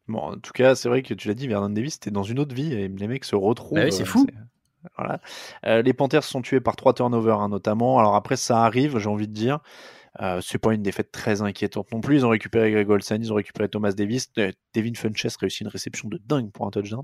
Bon, 0.06 0.18
en 0.18 0.38
tout 0.38 0.52
cas, 0.52 0.74
c'est 0.74 0.88
vrai 0.88 1.02
que 1.02 1.14
tu 1.14 1.28
l'as 1.28 1.34
dit, 1.34 1.48
Vernon 1.48 1.70
Davis, 1.70 1.94
c'était 1.94 2.10
dans 2.10 2.22
une 2.22 2.38
autre 2.38 2.54
vie 2.54 2.72
et 2.72 2.88
les 2.88 3.08
mecs 3.08 3.24
se 3.24 3.36
retrouvent. 3.36 3.78
Bah 3.78 3.84
oui, 3.84 3.92
c'est 3.92 4.02
euh, 4.02 4.06
fou. 4.06 4.26
Voilà. 4.98 5.20
Euh, 5.66 5.82
les 5.82 5.94
Panthers 5.94 6.24
sont 6.24 6.42
tués 6.42 6.60
par 6.60 6.76
trois 6.76 6.92
turnovers, 6.92 7.40
hein, 7.40 7.48
notamment. 7.48 7.98
Alors 7.98 8.14
après, 8.14 8.36
ça 8.36 8.64
arrive, 8.64 8.98
j'ai 8.98 9.08
envie 9.08 9.28
de 9.28 9.32
dire. 9.32 9.60
Euh, 10.22 10.40
c'est 10.40 10.58
pas 10.58 10.72
une 10.72 10.82
défaite 10.82 11.10
très 11.10 11.42
inquiétante 11.42 11.90
non 11.90 12.00
plus. 12.00 12.16
Ils 12.18 12.24
ont 12.26 12.28
récupéré 12.28 12.70
Greg 12.70 12.88
Olsen, 12.88 13.20
ils 13.20 13.32
ont 13.32 13.36
récupéré 13.36 13.68
Thomas 13.68 13.90
Davis. 13.92 14.28
Euh, 14.38 14.52
Devin 14.72 14.94
Funchess 14.94 15.36
réussit 15.36 15.62
une 15.62 15.68
réception 15.68 16.08
de 16.08 16.18
dingue 16.24 16.52
pour 16.52 16.66
un 16.66 16.70
touchdown. 16.70 17.02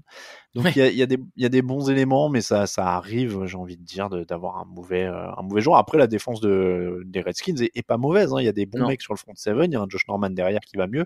Donc 0.55 0.77
il 0.77 0.83
Ouais. 0.83 0.95
y, 0.95 1.03
a, 1.03 1.05
y 1.05 1.07
des- 1.09 1.19
il 1.37 1.43
y 1.43 1.47
a 1.47 1.49
des 1.49 1.63
bons 1.63 1.91
éléments, 1.91 2.29
mais 2.29 2.41
ça, 2.41 2.69
ça 2.69 2.87
arrive, 2.95 3.47
j'ai 3.47 3.57
envie 3.57 3.77
de 3.77 3.83
dire, 3.83 4.09
d'avoir 4.11 4.59
un 4.59 4.65
mauvais, 4.65 5.07
euh, 5.07 5.29
un 5.37 5.43
mauvais 5.43 5.61
jour. 5.61 5.77
Après, 5.77 5.99
la 5.99 6.07
défense 6.07 6.41
de, 6.41 7.03
des 7.05 7.21
Redskins 7.21 7.57
est, 7.61 7.73
est 7.75 7.83
pas 7.83 7.97
mauvaise. 7.97 8.33
hein. 8.33 8.37
Il 8.39 8.45
y 8.45 8.49
a 8.49 8.53
des 8.53 8.67
bons 8.67 8.79
Non. 8.79 8.87
mecs 8.89 9.03
sur 9.03 9.13
le 9.13 9.19
front 9.19 9.33
seven. 9.35 9.71
Il 9.73 9.75
y 9.75 9.77
a 9.77 9.81
un 9.81 9.89
Josh 9.89 10.07
Norman 10.07 10.31
derrière 10.31 10.61
qui 10.61 10.77
va 10.77 10.87
mieux. 10.87 11.05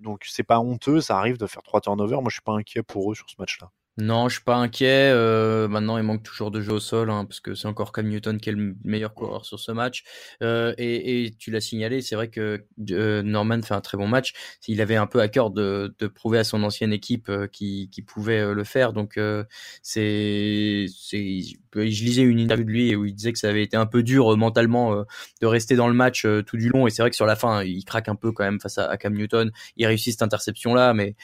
Donc 0.00 0.24
c'est 0.28 0.42
pas 0.44 0.58
honteux, 0.58 1.00
ça 1.00 1.18
arrive 1.18 1.38
de 1.38 1.46
faire 1.46 1.62
trois 1.62 1.80
turnovers. 1.80 2.20
Moi, 2.20 2.30
je 2.30 2.34
suis 2.34 2.42
pas 2.42 2.52
inquiet 2.54 2.82
pour 2.82 3.12
eux 3.12 3.14
sur 3.14 3.30
ce 3.30 3.34
match-là. 3.38 3.70
Non, 4.00 4.28
je 4.28 4.34
suis 4.34 4.44
pas 4.44 4.54
inquiet. 4.54 5.10
Euh, 5.12 5.66
maintenant, 5.66 5.98
il 5.98 6.04
manque 6.04 6.22
toujours 6.22 6.52
de 6.52 6.60
jeu 6.60 6.74
au 6.74 6.78
sol, 6.78 7.10
hein, 7.10 7.24
parce 7.24 7.40
que 7.40 7.56
c'est 7.56 7.66
encore 7.66 7.90
Cam 7.90 8.06
Newton 8.06 8.38
qui 8.38 8.48
est 8.48 8.52
le 8.52 8.76
meilleur 8.84 9.12
coureur 9.12 9.44
sur 9.44 9.58
ce 9.58 9.72
match. 9.72 10.04
Euh, 10.40 10.72
et, 10.78 11.24
et 11.24 11.30
tu 11.32 11.50
l'as 11.50 11.60
signalé, 11.60 12.00
c'est 12.00 12.14
vrai 12.14 12.28
que 12.28 12.64
euh, 12.92 13.22
Norman 13.24 13.60
fait 13.60 13.74
un 13.74 13.80
très 13.80 13.98
bon 13.98 14.06
match. 14.06 14.34
Il 14.68 14.80
avait 14.80 14.94
un 14.94 15.08
peu 15.08 15.20
à 15.20 15.26
cœur 15.26 15.50
de, 15.50 15.92
de 15.98 16.06
prouver 16.06 16.38
à 16.38 16.44
son 16.44 16.62
ancienne 16.62 16.92
équipe 16.92 17.28
euh, 17.28 17.48
qu'il 17.48 17.90
qu'il 17.90 18.04
pouvait 18.04 18.38
euh, 18.38 18.54
le 18.54 18.62
faire. 18.62 18.92
Donc, 18.92 19.16
euh, 19.16 19.42
c'est, 19.82 20.86
c'est, 20.96 21.40
je 21.74 21.80
lisais 22.04 22.22
une 22.22 22.38
interview 22.38 22.64
de 22.66 22.70
lui 22.70 22.94
où 22.94 23.04
il 23.04 23.14
disait 23.16 23.32
que 23.32 23.38
ça 23.40 23.48
avait 23.48 23.64
été 23.64 23.76
un 23.76 23.86
peu 23.86 24.04
dur 24.04 24.36
mentalement 24.36 25.04
de 25.40 25.46
rester 25.46 25.74
dans 25.74 25.88
le 25.88 25.94
match 25.94 26.24
tout 26.46 26.56
du 26.56 26.68
long. 26.68 26.86
Et 26.86 26.90
c'est 26.90 27.02
vrai 27.02 27.10
que 27.10 27.16
sur 27.16 27.26
la 27.26 27.34
fin, 27.34 27.64
il 27.64 27.84
craque 27.84 28.08
un 28.08 28.14
peu 28.14 28.30
quand 28.30 28.44
même 28.44 28.60
face 28.60 28.78
à, 28.78 28.86
à 28.88 28.96
Cam 28.96 29.12
Newton. 29.12 29.50
Il 29.76 29.86
réussit 29.86 30.12
cette 30.12 30.22
interception 30.22 30.72
là, 30.74 30.94
mais 30.94 31.16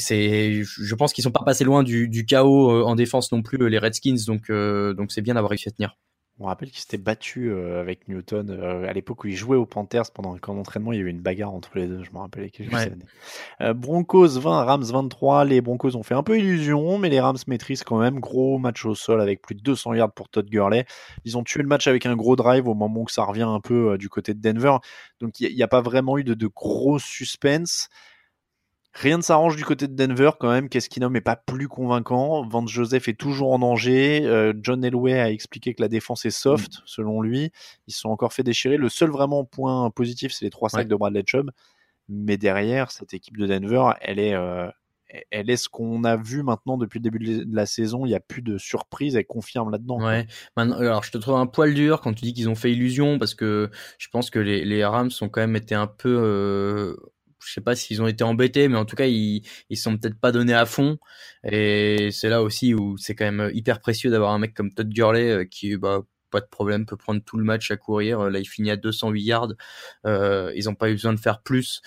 c'est 0.00 0.62
je 0.62 0.94
pense 0.94 1.12
qu'ils 1.12 1.24
sont 1.24 1.30
pas 1.30 1.44
passés 1.44 1.64
loin 1.64 1.82
du, 1.82 2.08
du 2.08 2.26
chaos 2.26 2.70
euh, 2.70 2.82
en 2.84 2.94
défense 2.94 3.32
non 3.32 3.42
plus 3.42 3.58
euh, 3.60 3.66
les 3.66 3.78
Redskins 3.78 4.16
donc 4.26 4.50
euh, 4.50 4.94
donc 4.94 5.12
c'est 5.12 5.22
bien 5.22 5.34
d'avoir 5.34 5.50
réussi 5.50 5.68
à 5.68 5.72
tenir 5.72 5.96
On 6.38 6.46
rappelle 6.46 6.70
qu'il 6.70 6.80
s'était 6.80 6.98
battu 6.98 7.52
avec 7.52 8.08
Newton 8.08 8.50
à 8.88 8.92
l'époque 8.92 9.24
où 9.24 9.28
il 9.28 9.36
jouait 9.36 9.56
aux 9.56 9.66
Panthers 9.66 10.10
pendant 10.12 10.34
un 10.34 10.38
camp 10.38 10.54
d'entraînement. 10.54 10.92
Il 10.92 10.98
y 10.98 11.02
a 11.02 11.04
eu 11.04 11.08
une 11.08 11.20
bagarre 11.20 11.52
entre 11.52 11.70
les 11.76 11.86
deux. 11.86 12.02
Je 12.02 12.10
me 12.10 12.18
rappelle 12.18 12.50
Ouais. 12.72 12.92
Euh, 13.60 13.72
Broncos 13.72 14.40
20, 14.40 14.64
Rams 14.64 14.84
23. 14.84 15.44
Les 15.44 15.60
Broncos 15.60 15.94
ont 15.96 16.02
fait 16.02 16.14
un 16.14 16.22
peu 16.22 16.38
illusion, 16.38 16.98
mais 16.98 17.08
les 17.08 17.20
Rams 17.20 17.36
maîtrisent 17.46 17.84
quand 17.84 17.98
même. 18.00 18.18
Gros 18.18 18.58
match 18.58 18.84
au 18.84 18.94
sol 18.94 19.20
avec 19.20 19.42
plus 19.42 19.54
de 19.54 19.60
200 19.62 19.94
yards 19.94 20.12
pour 20.12 20.28
Todd 20.28 20.48
Gurley. 20.48 20.86
Ils 21.24 21.38
ont 21.38 21.44
tué 21.44 21.62
le 21.62 21.68
match 21.68 21.86
avec 21.86 22.06
un 22.06 22.16
gros 22.16 22.36
drive 22.36 22.66
au 22.66 22.74
moment 22.74 23.02
où 23.02 23.08
ça 23.08 23.24
revient 23.24 23.42
un 23.42 23.60
peu 23.60 23.92
euh, 23.92 23.98
du 23.98 24.08
côté 24.08 24.34
de 24.34 24.40
Denver. 24.40 24.76
Donc 25.20 25.38
il 25.40 25.54
n'y 25.54 25.62
a, 25.62 25.68
pas 25.68 25.80
vraiment 25.80 26.18
eu 26.18 26.24
de, 26.24 26.34
de 26.34 26.46
gros 26.48 26.98
suspense. 26.98 27.88
Rien 28.94 29.16
ne 29.16 29.22
s'arrange 29.22 29.56
du 29.56 29.64
côté 29.64 29.88
de 29.88 29.94
Denver 29.94 30.30
quand 30.38 30.50
même. 30.50 30.68
Qu'est-ce 30.68 30.88
qui 30.88 31.00
nomme 31.00 31.16
est 31.16 31.20
pas 31.20 31.34
plus 31.36 31.66
convaincant. 31.68 32.46
Vance 32.46 32.70
Joseph 32.70 33.08
est 33.08 33.18
toujours 33.18 33.52
en 33.52 33.58
danger. 33.58 34.24
Euh, 34.24 34.52
John 34.62 34.84
Elway 34.84 35.18
a 35.18 35.30
expliqué 35.30 35.74
que 35.74 35.82
la 35.82 35.88
défense 35.88 36.24
est 36.24 36.30
soft, 36.30 36.80
selon 36.86 37.20
lui. 37.20 37.50
Ils 37.88 37.92
se 37.92 38.00
sont 38.00 38.10
encore 38.10 38.32
fait 38.32 38.44
déchirer. 38.44 38.76
Le 38.76 38.88
seul 38.88 39.10
vraiment 39.10 39.44
point 39.44 39.90
positif, 39.90 40.32
c'est 40.32 40.44
les 40.44 40.50
trois 40.50 40.68
sacs 40.68 40.82
Ouais. 40.82 40.84
de 40.86 40.94
Bradley 40.94 41.24
Chubb. 41.26 41.50
Mais 42.08 42.36
derrière, 42.36 42.90
cette 42.92 43.14
équipe 43.14 43.36
de 43.36 43.46
Denver, 43.46 43.90
elle 44.00 44.18
est, 44.20 44.34
euh, 44.34 44.68
elle 45.30 45.50
est 45.50 45.56
ce 45.56 45.68
qu'on 45.68 46.04
a 46.04 46.16
vu 46.16 46.42
maintenant 46.44 46.76
depuis 46.78 46.98
le 47.00 47.02
début 47.02 47.18
de 47.18 47.44
la 47.56 47.66
saison. 47.66 48.04
Il 48.06 48.10
n'y 48.10 48.14
a 48.14 48.20
plus 48.20 48.42
de 48.42 48.58
surprise. 48.58 49.16
Elle 49.16 49.26
confirme 49.26 49.70
là-dedans. 49.72 50.04
ouais 50.04 50.26
Maintenant, 50.56 50.76
alors 50.76 51.02
je 51.02 51.10
te 51.10 51.18
trouve 51.18 51.36
un 51.36 51.46
poil 51.46 51.74
dur 51.74 52.00
quand 52.00 52.12
tu 52.14 52.24
dis 52.26 52.32
qu'ils 52.34 52.48
ont 52.48 52.54
fait 52.54 52.70
illusion 52.72 53.18
parce 53.18 53.34
que 53.34 53.70
je 53.98 54.06
pense 54.08 54.30
que 54.30 54.38
les, 54.38 54.64
les 54.64 54.84
Rams 54.84 55.10
ont 55.20 55.28
quand 55.28 55.40
même 55.40 55.56
été 55.56 55.74
un 55.74 55.86
peu 55.88 56.16
euh, 56.22 56.96
je 57.46 57.52
sais 57.52 57.60
pas 57.60 57.76
s'ils 57.76 58.02
ont 58.02 58.06
été 58.06 58.24
embêtés 58.24 58.68
mais 58.68 58.76
en 58.76 58.84
tout 58.84 58.96
cas 58.96 59.06
ils 59.06 59.42
ils 59.70 59.76
sont 59.76 59.96
peut-être 59.96 60.18
pas 60.18 60.32
donnés 60.32 60.54
à 60.54 60.66
fond. 60.66 60.98
Et 61.44 62.10
c'est 62.12 62.28
là 62.28 62.42
aussi 62.42 62.74
où 62.74 62.96
c'est 62.98 63.14
quand 63.14 63.30
même 63.30 63.50
hyper 63.54 63.80
précieux 63.80 64.10
d'avoir 64.10 64.32
un 64.32 64.38
mec 64.38 64.54
comme 64.54 64.72
Todd 64.72 64.88
Gurley 64.88 65.30
euh, 65.30 65.44
qui 65.44 65.76
bah 65.76 66.02
pas 66.30 66.40
de 66.40 66.46
problème 66.46 66.84
peut 66.86 66.96
prendre 66.96 67.22
tout 67.22 67.36
le 67.36 67.44
match 67.44 67.70
à 67.70 67.76
courir. 67.76 68.30
Là 68.30 68.38
il 68.40 68.46
finit 68.46 68.70
à 68.70 68.76
208 68.76 69.22
yards. 69.22 69.52
Euh, 70.06 70.52
ils 70.56 70.68
ont 70.68 70.74
pas 70.74 70.90
eu 70.90 70.94
besoin 70.94 71.12
de 71.12 71.20
faire 71.20 71.42
plus. 71.42 71.80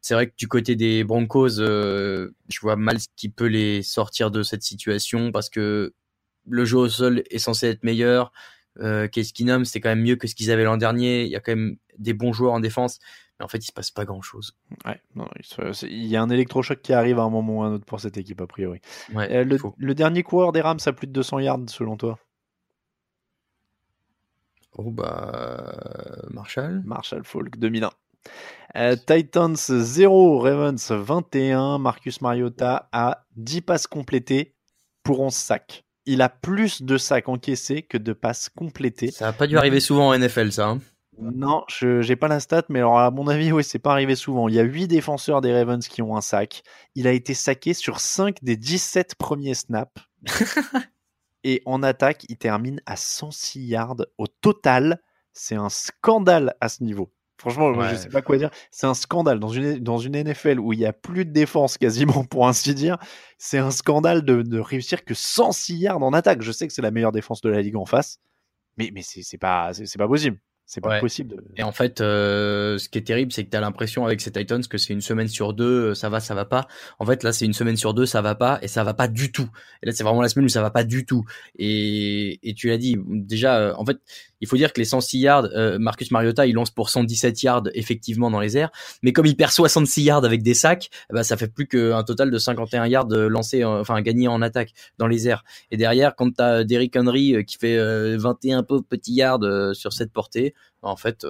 C'est 0.00 0.14
vrai 0.14 0.28
que 0.28 0.34
du 0.36 0.48
côté 0.48 0.76
des 0.76 1.04
Broncos, 1.04 1.60
euh, 1.60 2.34
je 2.48 2.60
vois 2.60 2.76
mal 2.76 2.98
ce 3.00 3.08
qui 3.16 3.28
peut 3.28 3.46
les 3.46 3.82
sortir 3.82 4.30
de 4.30 4.42
cette 4.42 4.62
situation 4.62 5.30
parce 5.30 5.50
que 5.50 5.92
le 6.48 6.64
jeu 6.64 6.78
au 6.78 6.88
sol 6.88 7.22
est 7.30 7.38
censé 7.38 7.68
être 7.68 7.84
meilleur. 7.84 8.32
Euh, 8.80 9.08
Case 9.08 9.32
Keenum, 9.32 9.64
c'est 9.64 9.80
quand 9.80 9.90
même 9.90 10.02
mieux 10.02 10.16
que 10.16 10.26
ce 10.26 10.34
qu'ils 10.34 10.50
avaient 10.50 10.64
l'an 10.64 10.78
dernier. 10.78 11.24
Il 11.24 11.30
y 11.30 11.36
a 11.36 11.40
quand 11.40 11.54
même 11.54 11.76
des 11.98 12.14
bons 12.14 12.32
joueurs 12.32 12.54
en 12.54 12.60
défense, 12.60 12.98
mais 13.40 13.44
en 13.44 13.48
fait, 13.48 13.58
il 13.58 13.66
se 13.66 13.72
passe 13.72 13.90
pas 13.90 14.04
grand 14.04 14.20
chose. 14.20 14.54
Ouais, 14.84 15.00
non, 15.14 15.26
il 15.82 16.06
y 16.06 16.14
a 16.14 16.22
un 16.22 16.28
électrochoc 16.28 16.82
qui 16.82 16.92
arrive 16.92 17.18
à 17.18 17.22
un 17.22 17.30
moment 17.30 17.58
ou 17.58 17.62
à 17.62 17.66
un 17.68 17.72
autre 17.72 17.86
pour 17.86 17.98
cette 17.98 18.18
équipe, 18.18 18.40
a 18.42 18.46
priori. 18.46 18.80
Ouais, 19.14 19.34
Euh, 19.34 19.58
le, 19.78 19.94
dernier 19.94 20.22
coureur 20.22 20.52
des 20.52 20.60
Rams 20.60 20.78
a 20.84 20.92
plus 20.92 21.06
de 21.06 21.12
200 21.12 21.38
yards, 21.38 21.60
selon 21.68 21.96
toi? 21.96 22.18
Oh 24.76 24.90
bah 24.90 26.22
Marshall. 26.30 26.82
Marshall 26.84 27.24
Falk 27.24 27.58
2001. 27.58 27.90
Euh, 28.76 28.94
Titans 28.94 29.56
0, 29.56 30.38
Ravens 30.38 30.90
21. 30.92 31.78
Marcus 31.78 32.20
Mariota 32.20 32.88
a 32.92 33.24
10 33.36 33.62
passes 33.62 33.86
complétées 33.86 34.54
pour 35.02 35.20
11 35.20 35.32
sacs. 35.34 35.84
Il 36.06 36.22
a 36.22 36.28
plus 36.28 36.82
de 36.82 36.98
sacs 36.98 37.28
encaissés 37.28 37.82
que 37.82 37.98
de 37.98 38.12
passes 38.12 38.48
complétées. 38.48 39.10
Ça 39.10 39.28
a 39.28 39.32
pas 39.32 39.46
dû 39.46 39.56
arriver 39.56 39.80
souvent 39.80 40.08
en 40.08 40.18
NFL, 40.18 40.52
ça. 40.52 40.68
hein. 40.68 40.80
Non, 41.18 41.64
je 41.68 42.00
j'ai 42.02 42.16
pas 42.16 42.28
la 42.28 42.40
stat, 42.40 42.62
mais 42.68 42.78
alors 42.78 42.98
à 42.98 43.10
mon 43.10 43.26
avis, 43.28 43.52
oui, 43.52 43.62
c'est 43.64 43.78
pas 43.78 43.92
arrivé 43.92 44.14
souvent. 44.14 44.48
Il 44.48 44.54
y 44.54 44.60
a 44.60 44.62
8 44.62 44.86
défenseurs 44.88 45.40
des 45.40 45.52
Ravens 45.52 45.86
qui 45.86 46.02
ont 46.02 46.16
un 46.16 46.20
sac. 46.20 46.62
Il 46.94 47.06
a 47.06 47.12
été 47.12 47.34
saqué 47.34 47.74
sur 47.74 48.00
5 48.00 48.36
des 48.42 48.56
17 48.56 49.16
premiers 49.16 49.54
snaps. 49.54 49.92
Et 51.44 51.62
en 51.66 51.82
attaque, 51.82 52.24
il 52.28 52.36
termine 52.36 52.80
à 52.86 52.96
106 52.96 53.60
yards 53.66 53.96
au 54.18 54.26
total. 54.26 55.00
C'est 55.32 55.54
un 55.56 55.68
scandale 55.70 56.54
à 56.60 56.68
ce 56.68 56.84
niveau. 56.84 57.12
Franchement, 57.38 57.72
je 57.72 57.78
Ouais. 57.80 57.96
sais 57.96 58.10
pas 58.10 58.20
quoi 58.22 58.36
dire. 58.36 58.50
C'est 58.70 58.86
un 58.86 58.92
scandale 58.94 59.40
dans 59.40 59.48
une, 59.48 59.78
dans 59.78 59.96
une 59.98 60.14
NFL 60.22 60.60
où 60.60 60.74
il 60.74 60.78
y 60.80 60.84
a 60.86 60.92
plus 60.92 61.24
de 61.24 61.32
défense 61.32 61.78
quasiment, 61.78 62.24
pour 62.24 62.46
ainsi 62.46 62.74
dire. 62.74 62.98
C'est 63.38 63.58
un 63.58 63.70
scandale 63.70 64.22
de, 64.24 64.42
de 64.42 64.58
réussir 64.58 65.04
que 65.04 65.14
106 65.14 65.76
yards 65.78 66.02
en 66.02 66.12
attaque. 66.12 66.42
Je 66.42 66.52
sais 66.52 66.66
que 66.66 66.72
c'est 66.74 66.82
la 66.82 66.90
meilleure 66.90 67.12
défense 67.12 67.40
de 67.40 67.48
la 67.48 67.62
ligue 67.62 67.76
en 67.76 67.86
face, 67.86 68.18
mais, 68.76 68.90
mais 68.94 69.02
c'est 69.02 69.38
pas, 69.38 69.72
pas 69.98 70.08
possible. 70.08 70.38
C'est 70.72 70.80
pas 70.80 70.90
Ouais. 70.90 71.00
possible. 71.00 71.34
de- 71.34 71.42
Et 71.56 71.64
en 71.64 71.72
fait, 71.72 72.00
euh, 72.00 72.78
ce 72.78 72.88
qui 72.88 72.96
est 72.96 73.02
terrible, 73.02 73.32
c'est 73.32 73.44
que 73.44 73.50
tu 73.50 73.56
as 73.56 73.60
l'impression 73.60 74.04
avec 74.06 74.20
ces 74.20 74.30
Titans 74.30 74.64
que 74.64 74.78
c'est 74.78 74.92
une 74.92 75.00
semaine 75.00 75.26
sur 75.26 75.52
deux, 75.52 75.64
euh, 75.90 75.94
ça 75.96 76.08
va, 76.08 76.20
ça 76.20 76.32
va 76.36 76.44
pas. 76.44 76.68
En 77.00 77.06
fait, 77.06 77.24
là, 77.24 77.32
c'est 77.32 77.44
une 77.44 77.54
semaine 77.54 77.76
sur 77.76 77.92
deux, 77.92 78.06
ça 78.06 78.22
va 78.22 78.36
pas, 78.36 78.60
et 78.62 78.68
ça 78.68 78.84
va 78.84 78.94
pas 78.94 79.08
du 79.08 79.32
tout. 79.32 79.50
Et 79.82 79.86
là, 79.86 79.92
c'est 79.92 80.04
vraiment 80.04 80.22
la 80.22 80.28
semaine 80.28 80.44
où 80.44 80.48
ça 80.48 80.62
va 80.62 80.70
pas 80.70 80.84
du 80.84 81.04
tout. 81.04 81.24
Et, 81.58 82.38
et 82.48 82.54
tu 82.54 82.68
l'as 82.68 82.78
dit, 82.78 82.96
déjà, 83.08 83.58
euh, 83.58 83.74
en 83.76 83.84
fait, 83.84 83.98
il 84.40 84.46
faut 84.46 84.56
dire 84.56 84.72
que 84.72 84.78
les 84.80 84.84
106 84.84 85.18
yards, 85.18 85.48
euh, 85.56 85.76
Marcus 85.80 86.12
Mariota, 86.12 86.46
il 86.46 86.54
lance 86.54 86.70
pour 86.70 86.88
117 86.88 87.42
yards 87.42 87.64
effectivement 87.74 88.30
dans 88.30 88.40
les 88.40 88.56
airs, 88.56 88.70
mais 89.02 89.12
comme 89.12 89.26
il 89.26 89.36
perd 89.36 89.50
66 89.50 90.02
yards 90.04 90.24
avec 90.24 90.42
des 90.42 90.54
sacs, 90.54 90.88
ben, 91.12 91.22
ça 91.24 91.36
fait 91.36 91.48
plus 91.52 91.66
qu'un 91.66 92.02
total 92.04 92.30
de 92.30 92.38
51 92.38 92.86
yards 92.86 93.08
euh, 93.12 93.28
lancés, 93.28 93.64
enfin 93.64 94.00
gagnés 94.02 94.28
en 94.28 94.40
attaque 94.40 94.72
dans 94.98 95.08
les 95.08 95.26
airs. 95.28 95.42
Et 95.72 95.76
derrière, 95.76 96.14
quand 96.16 96.30
tu 96.36 96.42
as 96.42 96.62
Derrick 96.64 96.96
Henry 96.96 97.34
euh, 97.34 97.42
qui 97.42 97.58
fait 97.58 97.76
euh, 97.76 98.16
21 98.18 98.62
peu 98.62 98.80
petits 98.82 99.14
yards 99.14 99.40
sur 99.74 99.92
cette 99.92 100.12
portée, 100.12 100.54
en 100.82 100.96
fait, 100.96 101.26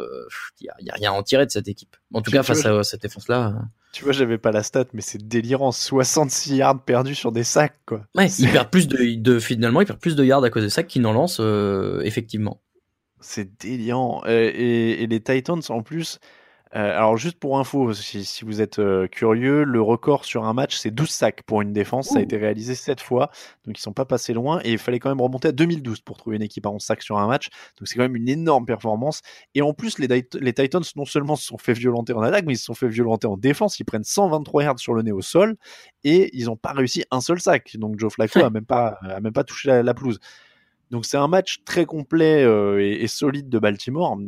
il 0.60 0.66
y, 0.66 0.68
a, 0.68 0.74
y 0.80 0.90
a 0.90 0.94
rien 0.94 1.10
à 1.12 1.14
en 1.14 1.22
tirer 1.22 1.44
de 1.46 1.50
cette 1.50 1.66
équipe. 1.68 1.96
En 2.14 2.22
tout 2.22 2.30
Tu- 2.30 2.36
cas, 2.36 2.42
tu 2.42 2.46
face 2.48 2.64
vois, 2.66 2.80
à 2.80 2.84
cette 2.84 3.02
défense-là. 3.02 3.48
euh, 3.48 3.60
Tu 3.92 4.04
vois, 4.04 4.12
j'avais 4.12 4.38
pas 4.38 4.52
la 4.52 4.62
stat, 4.62 4.84
mais 4.92 5.00
c'est 5.02 5.26
délirant. 5.26 5.72
66 5.72 6.56
yards 6.56 6.84
perdus 6.84 7.14
sur 7.16 7.32
des 7.32 7.42
sacs, 7.44 7.78
quoi. 7.86 8.02
Ouais, 8.14 8.28
C'est- 8.28 8.44
il 8.44 8.52
perd 8.52 8.70
plus 8.70 8.86
de, 8.86 9.14
de 9.20 9.38
finalement, 9.40 9.80
il 9.80 9.86
perd 9.86 9.98
plus 9.98 10.14
de 10.16 10.24
yards 10.24 10.44
à 10.44 10.50
cause 10.50 10.62
de 10.62 10.68
ça 10.68 10.82
qu'il 10.84 11.02
n'en 11.02 11.12
lance 11.12 11.38
euh, 11.40 12.00
effectivement. 12.04 12.60
C'est 13.20 13.60
délirant. 13.60 14.22
Euh, 14.26 14.50
et, 14.54 15.02
et 15.02 15.06
les 15.06 15.20
Titans, 15.20 15.60
en 15.68 15.82
plus, 15.82 16.20
euh, 16.76 16.96
alors 16.96 17.16
juste 17.16 17.36
pour 17.38 17.58
info, 17.58 17.92
si, 17.94 18.24
si 18.24 18.44
vous 18.44 18.60
êtes 18.60 18.78
euh, 18.78 19.08
curieux, 19.08 19.64
le 19.64 19.82
record 19.82 20.24
sur 20.24 20.44
un 20.44 20.52
match, 20.52 20.76
c'est 20.76 20.92
12 20.92 21.08
sacs 21.10 21.42
pour 21.42 21.62
une 21.62 21.72
défense. 21.72 22.10
Ça 22.10 22.20
a 22.20 22.22
été 22.22 22.36
réalisé 22.36 22.76
7 22.76 23.00
fois, 23.00 23.30
donc 23.66 23.76
ils 23.76 23.80
sont 23.82 23.92
pas 23.92 24.04
passés 24.04 24.32
loin. 24.32 24.60
Et 24.62 24.70
il 24.72 24.78
fallait 24.78 25.00
quand 25.00 25.08
même 25.08 25.20
remonter 25.20 25.48
à 25.48 25.52
2012 25.52 26.00
pour 26.02 26.16
trouver 26.16 26.36
une 26.36 26.42
équipe 26.42 26.64
à 26.66 26.70
11 26.70 26.80
sacs 26.80 27.02
sur 27.02 27.18
un 27.18 27.26
match. 27.26 27.48
Donc 27.78 27.88
c'est 27.88 27.96
quand 27.96 28.02
même 28.04 28.14
une 28.14 28.28
énorme 28.28 28.66
performance. 28.66 29.20
Et 29.56 29.62
en 29.62 29.74
plus, 29.74 29.98
les, 29.98 30.06
Tit- 30.06 30.38
les 30.40 30.52
Titans, 30.52 30.82
non 30.94 31.04
seulement 31.04 31.34
se 31.34 31.44
sont 31.44 31.58
fait 31.58 31.72
violenter 31.72 32.12
en 32.12 32.20
attaque, 32.22 32.44
mais 32.46 32.52
ils 32.54 32.58
se 32.58 32.66
sont 32.66 32.74
fait 32.74 32.88
violenter 32.88 33.26
en 33.26 33.36
défense. 33.36 33.80
Ils 33.80 33.84
prennent 33.84 34.04
123 34.04 34.62
yards 34.62 34.78
sur 34.78 34.94
le 34.94 35.02
nez 35.02 35.12
au 35.12 35.22
sol 35.22 35.56
et 36.04 36.30
ils 36.38 36.44
n'ont 36.46 36.56
pas 36.56 36.72
réussi 36.72 37.04
un 37.10 37.20
seul 37.20 37.40
sac. 37.40 37.76
Donc 37.78 37.98
Joe 37.98 38.12
Flacco 38.12 38.44
a 38.44 38.50
même 38.50 38.64
pas, 38.64 38.98
a 39.02 39.20
même 39.20 39.32
pas 39.32 39.42
touché 39.44 39.68
la, 39.68 39.82
la 39.82 39.92
pelouse. 39.94 40.20
Donc 40.90 41.04
c'est 41.06 41.16
un 41.16 41.28
match 41.28 41.62
très 41.64 41.84
complet 41.84 42.42
euh, 42.44 42.80
et, 42.80 43.02
et 43.02 43.06
solide 43.08 43.48
de 43.48 43.58
Baltimore. 43.58 44.18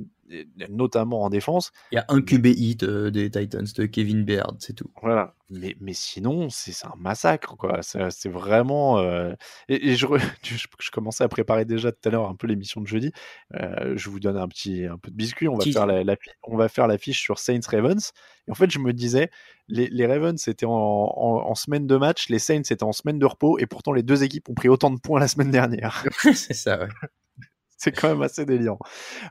Notamment 0.68 1.22
en 1.22 1.30
défense. 1.30 1.72
Il 1.90 1.96
y 1.96 1.98
a 1.98 2.04
un 2.08 2.22
QB 2.22 2.46
hit 2.46 2.82
euh, 2.84 3.10
des 3.10 3.30
Titans 3.30 3.66
de 3.76 3.84
Kevin 3.86 4.24
Baird, 4.24 4.56
c'est 4.60 4.72
tout. 4.74 4.90
Voilà. 5.02 5.34
Mais, 5.50 5.76
mais 5.80 5.92
sinon, 5.92 6.48
c'est 6.48 6.86
un 6.86 6.94
massacre, 6.98 7.56
quoi. 7.58 7.80
C'est 7.82 8.28
vraiment. 8.30 8.98
euh, 9.00 9.34
Et, 9.68 9.90
et 9.90 9.96
je, 9.96 10.06
re- 10.06 10.20
je, 10.42 10.66
je 10.78 10.90
commençais 10.90 11.24
à 11.24 11.28
préparer 11.28 11.64
déjà 11.66 11.92
tout 11.92 12.08
à 12.08 12.12
l'heure 12.12 12.28
un 12.28 12.34
peu 12.34 12.46
l'émission 12.46 12.80
de 12.80 12.86
jeudi. 12.86 13.12
Euh, 13.60 13.92
je 13.96 14.08
vous 14.08 14.18
donne 14.20 14.38
un 14.38 14.48
petit 14.48 14.86
un 14.86 14.96
peu 14.96 15.10
de 15.10 15.16
biscuit. 15.16 15.48
On 15.48 15.56
va 15.56 15.64
faire 15.72 15.86
la, 15.86 16.04
la- 16.04 16.16
on 16.44 16.56
va 16.56 16.68
faire 16.68 16.86
l'affiche 16.86 17.20
sur 17.20 17.38
Saints 17.38 17.60
Ravens. 17.68 18.12
Et 18.48 18.50
en 18.50 18.54
fait, 18.54 18.70
je 18.70 18.78
me 18.78 18.92
disais, 18.94 19.30
les, 19.68 19.88
les 19.88 20.06
Ravens 20.06 20.48
étaient 20.48 20.64
en, 20.66 20.70
en, 20.72 21.42
en 21.50 21.54
semaine 21.54 21.86
de 21.86 21.96
match, 21.96 22.28
les 22.30 22.38
Saints 22.38 22.62
étaient 22.70 22.82
en 22.82 22.92
semaine 22.92 23.18
de 23.18 23.26
repos, 23.26 23.58
et 23.58 23.66
pourtant 23.66 23.92
les 23.92 24.02
deux 24.02 24.24
équipes 24.24 24.48
ont 24.48 24.54
pris 24.54 24.68
autant 24.68 24.90
de 24.90 24.98
points 24.98 25.20
la 25.20 25.28
semaine 25.28 25.50
dernière. 25.50 26.04
c'est 26.34 26.54
ça, 26.54 26.78
ouais. 26.80 26.88
C'est 27.82 27.90
quand 27.90 28.10
même 28.10 28.22
assez 28.22 28.46
délirant. 28.46 28.78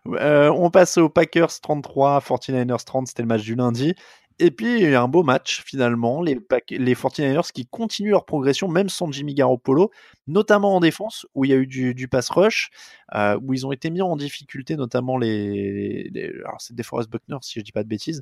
Euh, 0.07 0.49
on 0.49 0.69
passe 0.69 0.97
aux 0.97 1.07
Packers 1.07 1.61
33, 1.61 2.19
49ers 2.19 2.83
30, 2.83 3.07
c'était 3.07 3.21
le 3.21 3.29
match 3.29 3.43
du 3.43 3.55
lundi. 3.55 3.95
Et 4.39 4.51
puis, 4.51 4.81
il 4.81 4.89
y 4.89 4.93
a 4.93 5.01
un 5.01 5.07
beau 5.07 5.23
match 5.23 5.63
finalement. 5.65 6.21
Les, 6.21 6.37
les 6.69 6.93
49ers 6.93 7.49
qui 7.53 7.65
continuent 7.65 8.11
leur 8.11 8.25
progression, 8.25 8.67
même 8.67 8.89
sans 8.89 9.09
Jimmy 9.09 9.35
Garoppolo, 9.35 9.89
notamment 10.27 10.75
en 10.75 10.81
défense, 10.81 11.25
où 11.33 11.45
il 11.45 11.51
y 11.51 11.53
a 11.53 11.57
eu 11.57 11.65
du, 11.65 12.07
pass 12.09 12.29
rush, 12.29 12.71
euh, 13.15 13.39
où 13.41 13.53
ils 13.53 13.65
ont 13.65 13.71
été 13.71 13.89
mis 13.89 14.01
en 14.01 14.17
difficulté, 14.17 14.75
notamment 14.75 15.17
les. 15.17 16.11
alors, 16.43 16.59
c'est 16.59 16.75
DeForest 16.75 17.09
Buckner, 17.09 17.37
si 17.39 17.57
je 17.57 17.63
dis 17.63 17.71
pas 17.71 17.83
de 17.83 17.87
bêtises. 17.87 18.21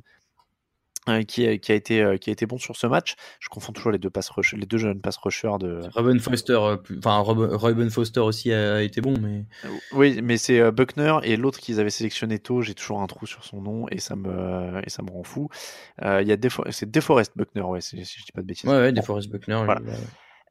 Euh, 1.08 1.22
qui, 1.22 1.46
a, 1.46 1.56
qui, 1.58 1.72
a 1.72 1.74
été, 1.74 2.02
euh, 2.02 2.16
qui 2.18 2.30
a 2.30 2.32
été 2.32 2.44
bon 2.46 2.58
sur 2.58 2.76
ce 2.76 2.86
match. 2.86 3.14
Je 3.40 3.48
confonds 3.48 3.72
toujours 3.72 3.90
les 3.90 3.98
deux, 3.98 4.10
pass 4.10 4.28
rush, 4.30 4.52
les 4.54 4.66
deux 4.66 4.76
jeunes 4.78 5.00
pass 5.00 5.16
rushers 5.16 5.56
de, 5.58 5.80
Robin 5.94 6.18
Foster, 6.18 6.52
euh, 6.60 6.76
enfin 6.98 7.18
Robin 7.18 7.88
Foster 7.90 8.20
aussi 8.20 8.52
a 8.52 8.82
été 8.82 9.00
bon, 9.00 9.14
mais 9.20 9.44
Oui, 9.92 10.20
mais 10.22 10.36
c'est 10.36 10.70
Buckner 10.72 11.16
et 11.22 11.36
l'autre 11.36 11.58
qu'ils 11.58 11.80
avaient 11.80 11.90
sélectionné 11.90 12.38
tôt, 12.38 12.60
j'ai 12.62 12.74
toujours 12.74 13.00
un 13.00 13.06
trou 13.06 13.26
sur 13.26 13.44
son 13.44 13.62
nom 13.62 13.86
et 13.90 13.98
ça 13.98 14.14
me, 14.16 14.80
et 14.84 14.90
ça 14.90 15.02
me 15.02 15.10
rend 15.10 15.22
fou. 15.24 15.48
Euh, 16.02 16.20
Il 16.22 16.28
y 16.28 16.32
a 16.32 16.36
Defo- 16.36 16.70
c'est 16.70 16.90
DeForest 16.90 17.32
Buckner, 17.36 17.62
ouais, 17.62 17.80
si, 17.80 17.96
je 18.04 18.24
dis 18.24 18.32
pas 18.32 18.42
de 18.42 18.46
bêtises. 18.46 18.68
ouais, 18.68 18.76
ouais. 18.76 18.92
DeForest 18.92 19.30
Buckner. 19.30 19.60
Voilà. 19.64 19.80
il- 19.82 19.88
ouais. 19.88 19.94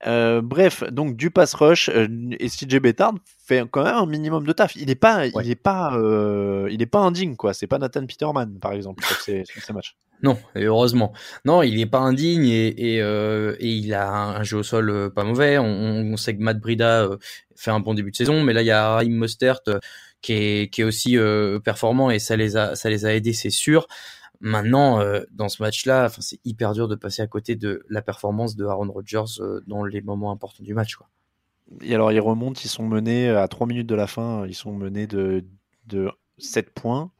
Euh, 0.08 0.42
bref, 0.42 0.84
donc 0.92 1.18
du 1.18 1.30
pass 1.30 1.54
rush 1.54 1.90
euh, 1.90 2.08
et 2.40 2.48
CJ 2.48 2.80
Bettard 2.80 3.14
fait 3.46 3.64
quand 3.70 3.84
même 3.84 3.96
un 3.96 4.06
minimum 4.06 4.46
de 4.46 4.54
taf. 4.54 4.76
Il 4.76 4.86
n'est 4.86 4.96
pas, 4.96 5.28
Ouais. 5.28 5.32
il 5.44 5.52
est 5.52 5.56
pas, 5.56 5.94
euh, 5.98 6.68
il 6.72 6.82
est 6.82 6.86
pas 6.86 7.00
indigne 7.00 7.36
quoi. 7.36 7.54
C'est 7.54 7.68
pas 7.68 7.78
Nathan 7.80 8.06
Peterman 8.06 8.60
par 8.60 8.72
exemple 8.74 9.04
sur 9.04 9.18
ces, 9.18 9.44
matchs. 9.74 9.98
Non, 10.24 10.38
et 10.56 10.64
heureusement. 10.64 11.14
Non, 11.44 11.64
il 11.64 11.80
est 11.80 11.86
pas 11.86 12.00
indigne 12.00 12.46
et, 12.46 12.96
et, 12.96 13.02
euh, 13.02 13.56
et 13.60 13.70
il 13.70 13.94
a 13.94 14.10
un, 14.10 14.44
jeu 14.44 14.58
au 14.58 14.64
sol 14.64 14.90
euh, 14.90 15.10
pas 15.10 15.24
mauvais. 15.24 15.58
On, 15.58 15.66
on 15.66 16.18
sait 16.18 16.36
que 16.36 16.42
Matt 16.42 16.60
Brida 16.60 17.10
fait 17.56 17.72
un 17.72 17.80
bon 17.82 17.94
début 17.94 18.12
de 18.12 18.16
saison, 18.16 18.42
mais 18.44 18.54
là 18.54 18.62
il 18.62 18.68
y 18.68 18.72
a 18.72 18.96
Raheem 18.96 19.16
Mostert 19.16 19.60
qui 20.22 20.34
est, 20.34 20.74
qui 20.74 20.82
est 20.82 20.84
aussi 20.84 21.18
euh, 21.18 21.60
performant 21.60 22.12
et 22.12 22.20
ça 22.20 22.36
les 22.36 22.58
a, 22.58 22.76
ça 22.76 22.90
les 22.90 23.06
a 23.06 23.14
aidés, 23.14 23.34
c'est 23.34 23.50
sûr. 23.50 23.88
Maintenant, 24.42 25.02
euh, 25.02 25.22
dans 25.32 25.50
ce 25.50 25.62
match-là, 25.62 26.10
c'est 26.20 26.40
hyper 26.46 26.74
dur 26.74 26.88
de 26.88 26.96
passer 26.96 27.22
à 27.22 27.28
côté 27.28 27.56
de 27.56 27.84
la 27.90 28.02
performance 28.02 28.56
de 28.56 28.66
Aaron 28.66 28.92
Rodgers 28.92 29.40
euh, 29.40 29.62
dans 29.68 29.84
les 29.84 30.02
moments 30.02 30.32
importants 30.32 30.64
du 30.64 30.74
match. 30.74 30.98
Et 31.82 31.94
alors 31.94 32.12
ils 32.12 32.20
remontent, 32.20 32.60
ils 32.64 32.70
sont 32.70 32.88
menés 32.88 33.30
à 33.30 33.48
3 33.48 33.68
minutes 33.68 33.88
de 33.88 33.96
la 33.96 34.08
fin, 34.08 34.46
ils 34.48 34.56
sont 34.56 34.74
menés 34.74 35.08
de, 35.08 35.46
de 35.86 36.10
7 36.38 36.74
points. 36.74 37.12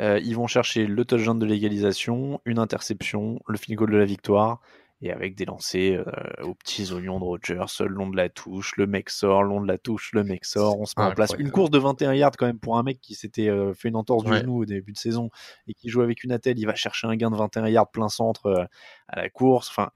Euh, 0.00 0.20
ils 0.22 0.34
vont 0.34 0.46
chercher 0.46 0.86
le 0.86 1.04
touchdown 1.04 1.38
de 1.38 1.46
l'égalisation, 1.46 2.40
une 2.44 2.58
interception, 2.58 3.40
le 3.46 3.58
field 3.58 3.78
goal 3.78 3.90
de 3.90 3.96
la 3.96 4.04
victoire, 4.04 4.60
et 5.00 5.12
avec 5.12 5.36
des 5.36 5.44
lancers 5.44 6.04
euh, 6.06 6.44
aux 6.44 6.54
petits 6.54 6.92
oignons 6.92 7.20
de 7.20 7.24
Rodgers, 7.24 7.66
le 7.80 7.86
long 7.86 8.08
de 8.08 8.16
la 8.16 8.28
touche, 8.28 8.76
le 8.76 8.86
mec 8.86 9.10
sort, 9.10 9.42
le 9.44 9.48
long 9.48 9.60
de 9.60 9.68
la 9.68 9.78
touche, 9.78 10.10
le 10.12 10.24
mec 10.24 10.44
sort, 10.44 10.80
on 10.80 10.86
se 10.86 10.94
met 10.96 11.04
en 11.04 11.12
place. 11.12 11.34
Une 11.38 11.50
course 11.50 11.70
de 11.70 11.78
21 11.78 12.14
yards 12.14 12.32
quand 12.36 12.46
même 12.46 12.58
pour 12.58 12.78
un 12.78 12.82
mec 12.82 13.00
qui 13.00 13.14
s'était 13.14 13.48
euh, 13.48 13.74
fait 13.74 13.88
une 13.88 13.96
entorse 13.96 14.24
du 14.24 14.32
genou 14.34 14.62
au 14.62 14.64
début 14.64 14.92
de 14.92 14.98
saison 14.98 15.30
et 15.68 15.74
qui 15.74 15.88
joue 15.88 16.02
avec 16.02 16.24
une 16.24 16.32
attelle, 16.32 16.58
il 16.58 16.66
va 16.66 16.74
chercher 16.74 17.06
un 17.06 17.14
gain 17.14 17.30
de 17.30 17.36
21 17.36 17.68
yards 17.68 17.90
plein 17.90 18.08
centre 18.08 18.46
euh, 18.46 18.64
à 19.08 19.20
la 19.20 19.28
course. 19.30 19.68
Enfin, 19.70 19.90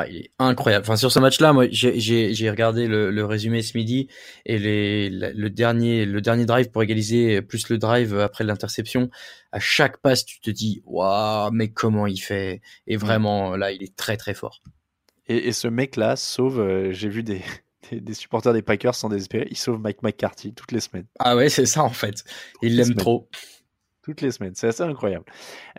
Ah, 0.00 0.08
il 0.08 0.16
est 0.16 0.30
incroyable. 0.38 0.84
Enfin, 0.84 0.96
sur 0.96 1.10
ce 1.10 1.18
match-là, 1.18 1.52
moi, 1.52 1.66
j'ai- 1.70 2.50
regardé 2.50 2.86
le, 2.86 3.10
le 3.10 3.24
résumé 3.24 3.62
ce 3.62 3.76
midi 3.76 4.08
et 4.46 4.58
les, 4.58 5.10
le 5.10 5.50
dernier, 5.50 6.04
le 6.04 6.20
dernier 6.20 6.46
drive 6.46 6.70
pour 6.70 6.82
égaliser, 6.82 7.42
plus 7.42 7.68
le 7.68 7.78
drive 7.78 8.18
après 8.18 8.44
l'interception. 8.44 9.10
À 9.52 9.60
chaque 9.60 9.98
passe, 9.98 10.24
tu 10.24 10.40
te 10.40 10.50
dis, 10.50 10.82
waouh, 10.84 11.50
mais 11.52 11.68
comment 11.68 12.06
il 12.06 12.18
fait? 12.18 12.60
Et 12.86 12.96
vraiment, 12.96 13.56
là, 13.56 13.72
il 13.72 13.82
est 13.82 13.96
très 13.96 14.16
très 14.16 14.34
fort. 14.34 14.62
Et, 15.28 15.48
et 15.48 15.52
ce 15.52 15.68
mec-là 15.68 16.16
sauve, 16.16 16.60
euh, 16.60 16.92
j'ai 16.92 17.08
vu 17.08 17.22
des, 17.22 17.42
des, 17.90 18.00
des 18.00 18.14
supporters 18.14 18.52
des 18.52 18.62
Packers 18.62 18.94
sans 18.94 19.08
désespérer, 19.08 19.46
il 19.50 19.56
sauve 19.56 19.80
Mike 19.80 20.02
McCarthy 20.02 20.54
toutes 20.54 20.72
les 20.72 20.80
semaines. 20.80 21.06
Ah 21.18 21.36
ouais, 21.36 21.48
c'est 21.48 21.66
ça 21.66 21.82
en 21.82 21.90
fait. 21.90 22.24
Il 22.62 22.76
l'aime 22.76 22.94
trop. 22.94 23.28
Toutes 24.08 24.22
les 24.22 24.30
semaines, 24.30 24.54
c'est 24.54 24.68
assez 24.68 24.82
incroyable. 24.82 25.26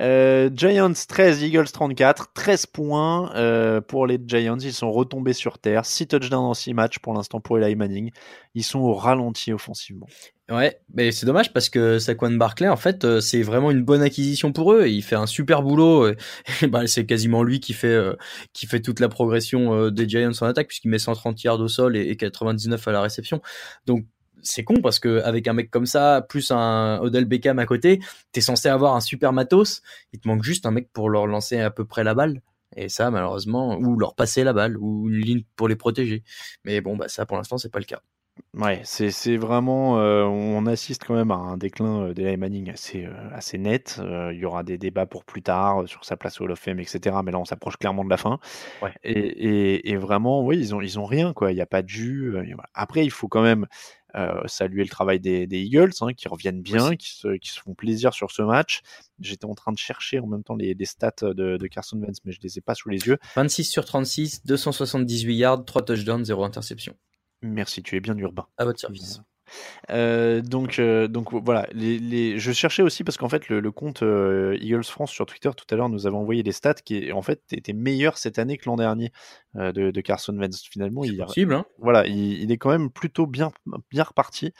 Euh, 0.01 0.51
Giants 0.53 0.93
13, 0.93 1.41
Eagles 1.41 1.71
34, 1.71 2.31
13 2.35 2.67
points 2.67 3.33
euh, 3.33 3.81
pour 3.81 4.05
les 4.05 4.19
Giants. 4.23 4.59
Ils 4.59 4.71
sont 4.71 4.91
retombés 4.91 5.33
sur 5.33 5.57
terre. 5.57 5.83
6 5.83 6.05
touchdowns 6.05 6.45
en 6.45 6.53
6 6.53 6.75
matchs 6.75 6.99
pour 6.99 7.15
l'instant 7.15 7.39
pour 7.39 7.57
Eli 7.57 7.75
Manning. 7.75 8.11
Ils 8.53 8.63
sont 8.63 8.81
au 8.81 8.93
ralenti 8.93 9.51
offensivement. 9.51 10.05
Ouais, 10.47 10.79
mais 10.93 11.11
c'est 11.11 11.25
dommage 11.25 11.53
parce 11.53 11.69
que 11.69 11.97
Saquon 11.97 12.29
Barclay, 12.33 12.67
en 12.67 12.75
fait, 12.75 13.03
euh, 13.03 13.19
c'est 13.19 13.41
vraiment 13.41 13.71
une 13.71 13.81
bonne 13.81 14.03
acquisition 14.03 14.51
pour 14.51 14.73
eux. 14.73 14.85
Il 14.85 15.01
fait 15.01 15.15
un 15.15 15.25
super 15.25 15.63
boulot. 15.63 16.11
Bah, 16.69 16.85
c'est 16.85 17.07
quasiment 17.07 17.41
lui 17.41 17.59
qui 17.59 17.73
fait 17.73 17.99
qui 18.53 18.67
fait 18.67 18.79
toute 18.79 18.99
la 18.99 19.09
progression 19.09 19.89
des 19.89 20.07
Giants 20.07 20.29
en 20.41 20.45
attaque 20.45 20.67
puisqu'il 20.67 20.89
met 20.89 20.99
130 20.99 21.41
yards 21.41 21.61
au 21.61 21.67
sol 21.67 21.97
et, 21.97 22.01
et 22.01 22.15
99 22.15 22.87
à 22.87 22.91
la 22.91 23.01
réception. 23.01 23.41
Donc 23.87 24.05
c'est 24.41 24.63
con 24.63 24.75
parce 24.81 24.99
que 24.99 25.21
avec 25.23 25.47
un 25.47 25.53
mec 25.53 25.69
comme 25.71 25.85
ça, 25.85 26.25
plus 26.27 26.51
un 26.51 26.99
Odell 27.01 27.25
Beckham 27.25 27.59
à 27.59 27.65
côté, 27.65 27.99
t'es 28.31 28.41
censé 28.41 28.69
avoir 28.69 28.95
un 28.95 29.01
super 29.01 29.33
matos. 29.33 29.81
Il 30.13 30.19
te 30.19 30.27
manque 30.27 30.43
juste 30.43 30.65
un 30.65 30.71
mec 30.71 30.89
pour 30.93 31.09
leur 31.09 31.27
lancer 31.27 31.59
à 31.59 31.71
peu 31.71 31.85
près 31.85 32.03
la 32.03 32.13
balle. 32.13 32.41
Et 32.75 32.87
ça, 32.87 33.09
malheureusement, 33.09 33.77
ou 33.77 33.97
leur 33.97 34.13
passer 34.15 34.43
la 34.43 34.53
balle, 34.53 34.77
ou 34.77 35.09
une 35.09 35.21
ligne 35.21 35.43
pour 35.55 35.67
les 35.67 35.75
protéger. 35.75 36.23
Mais 36.63 36.81
bon, 36.81 36.95
bah 36.95 37.07
ça, 37.07 37.25
pour 37.25 37.35
l'instant, 37.37 37.57
c'est 37.57 37.71
pas 37.71 37.79
le 37.79 37.85
cas. 37.85 38.01
Ouais, 38.53 38.79
c'est 38.85 39.11
c'est 39.11 39.35
vraiment. 39.35 39.99
euh, 39.99 40.23
on 40.23 40.65
assiste 40.65 41.03
quand 41.03 41.15
même 41.15 41.31
à 41.31 41.35
un 41.35 41.57
déclin 41.57 42.03
euh, 42.03 42.13
d'Eli 42.13 42.37
Manning 42.37 42.69
assez, 42.71 43.05
euh, 43.05 43.11
assez 43.33 43.57
net. 43.57 43.99
Euh, 43.99 44.31
il 44.33 44.39
y 44.39 44.45
aura 44.45 44.63
des 44.63 44.77
débats 44.77 45.05
pour 45.05 45.25
plus 45.25 45.41
tard 45.41 45.87
sur 45.87 46.05
sa 46.05 46.15
place 46.15 46.39
au 46.39 46.45
Hall 46.45 46.51
of 46.51 46.59
Fame, 46.59 46.79
etc. 46.79 47.17
Mais 47.25 47.31
là, 47.31 47.39
on 47.39 47.45
s'approche 47.45 47.75
clairement 47.77 48.05
de 48.05 48.09
la 48.09 48.17
fin. 48.17 48.39
Ouais. 48.81 48.93
Et, 49.03 49.11
et, 49.11 49.89
et 49.91 49.97
vraiment, 49.97 50.41
oui, 50.45 50.57
ils 50.57 50.73
ont, 50.73 50.79
ils 50.79 50.99
ont 50.99 51.05
rien, 51.05 51.33
quoi. 51.33 51.51
Il 51.51 51.55
n'y 51.55 51.61
a 51.61 51.65
pas 51.65 51.81
de 51.81 51.89
jus. 51.89 52.33
Après, 52.73 53.03
il 53.03 53.11
faut 53.11 53.27
quand 53.27 53.41
même 53.41 53.65
euh, 54.15 54.41
saluer 54.45 54.83
le 54.83 54.89
travail 54.89 55.19
des, 55.19 55.47
des 55.47 55.59
Eagles, 55.61 55.91
hein, 56.01 56.13
qui 56.13 56.27
reviennent 56.27 56.61
bien, 56.61 56.95
qui 56.95 57.11
se, 57.11 57.37
qui 57.37 57.49
se 57.49 57.59
font 57.59 57.73
plaisir 57.73 58.13
sur 58.13 58.31
ce 58.31 58.41
match. 58.41 58.81
J'étais 59.19 59.45
en 59.45 59.55
train 59.55 59.71
de 59.71 59.77
chercher 59.77 60.19
en 60.19 60.27
même 60.27 60.43
temps 60.43 60.55
les, 60.55 60.73
les 60.73 60.85
stats 60.85 61.11
de, 61.21 61.57
de 61.57 61.67
Carson 61.67 61.97
Wentz, 61.97 62.17
mais 62.25 62.31
je 62.31 62.39
les 62.41 62.57
ai 62.57 62.61
pas 62.61 62.75
sous 62.75 62.89
les 62.89 62.99
yeux. 62.99 63.17
26 63.35 63.65
sur 63.65 63.85
36, 63.85 64.45
278 64.45 65.35
yards, 65.35 65.65
3 65.65 65.85
touchdowns, 65.85 66.25
0 66.25 66.43
interception. 66.43 66.95
Merci, 67.41 67.83
tu 67.83 67.95
es 67.95 67.99
bien 67.99 68.17
urbain. 68.17 68.47
À 68.57 68.65
votre 68.65 68.79
service. 68.79 69.21
Euh, 69.89 70.41
donc, 70.41 70.79
euh, 70.79 71.07
donc 71.07 71.33
voilà. 71.33 71.67
Les, 71.71 71.99
les... 71.99 72.39
Je 72.39 72.51
cherchais 72.51 72.81
aussi 72.81 73.03
parce 73.03 73.17
qu'en 73.17 73.29
fait, 73.29 73.49
le, 73.49 73.59
le 73.59 73.71
compte 73.71 74.03
euh, 74.03 74.57
Eagles 74.59 74.83
France 74.83 75.11
sur 75.11 75.25
Twitter 75.25 75.49
tout 75.55 75.65
à 75.69 75.75
l'heure 75.75 75.89
nous 75.89 76.07
avait 76.07 76.15
envoyé 76.15 76.43
des 76.43 76.51
stats 76.51 76.73
qui 76.75 77.11
en 77.11 77.21
fait 77.21 77.41
étaient 77.51 77.73
meilleurs 77.73 78.17
cette 78.17 78.39
année 78.39 78.57
que 78.57 78.65
l'an 78.65 78.75
dernier 78.75 79.11
de, 79.55 79.71
de 79.91 80.01
Carson 80.01 80.37
Wentz. 80.37 80.63
Finalement, 80.69 81.03
il, 81.03 81.17
Possible, 81.17 81.53
hein 81.53 81.65
voilà, 81.79 82.07
il, 82.07 82.41
il 82.41 82.51
est 82.51 82.57
quand 82.57 82.69
même 82.69 82.89
plutôt 82.89 83.25
bien, 83.25 83.51
bien 83.89 84.03
reparti. 84.03 84.53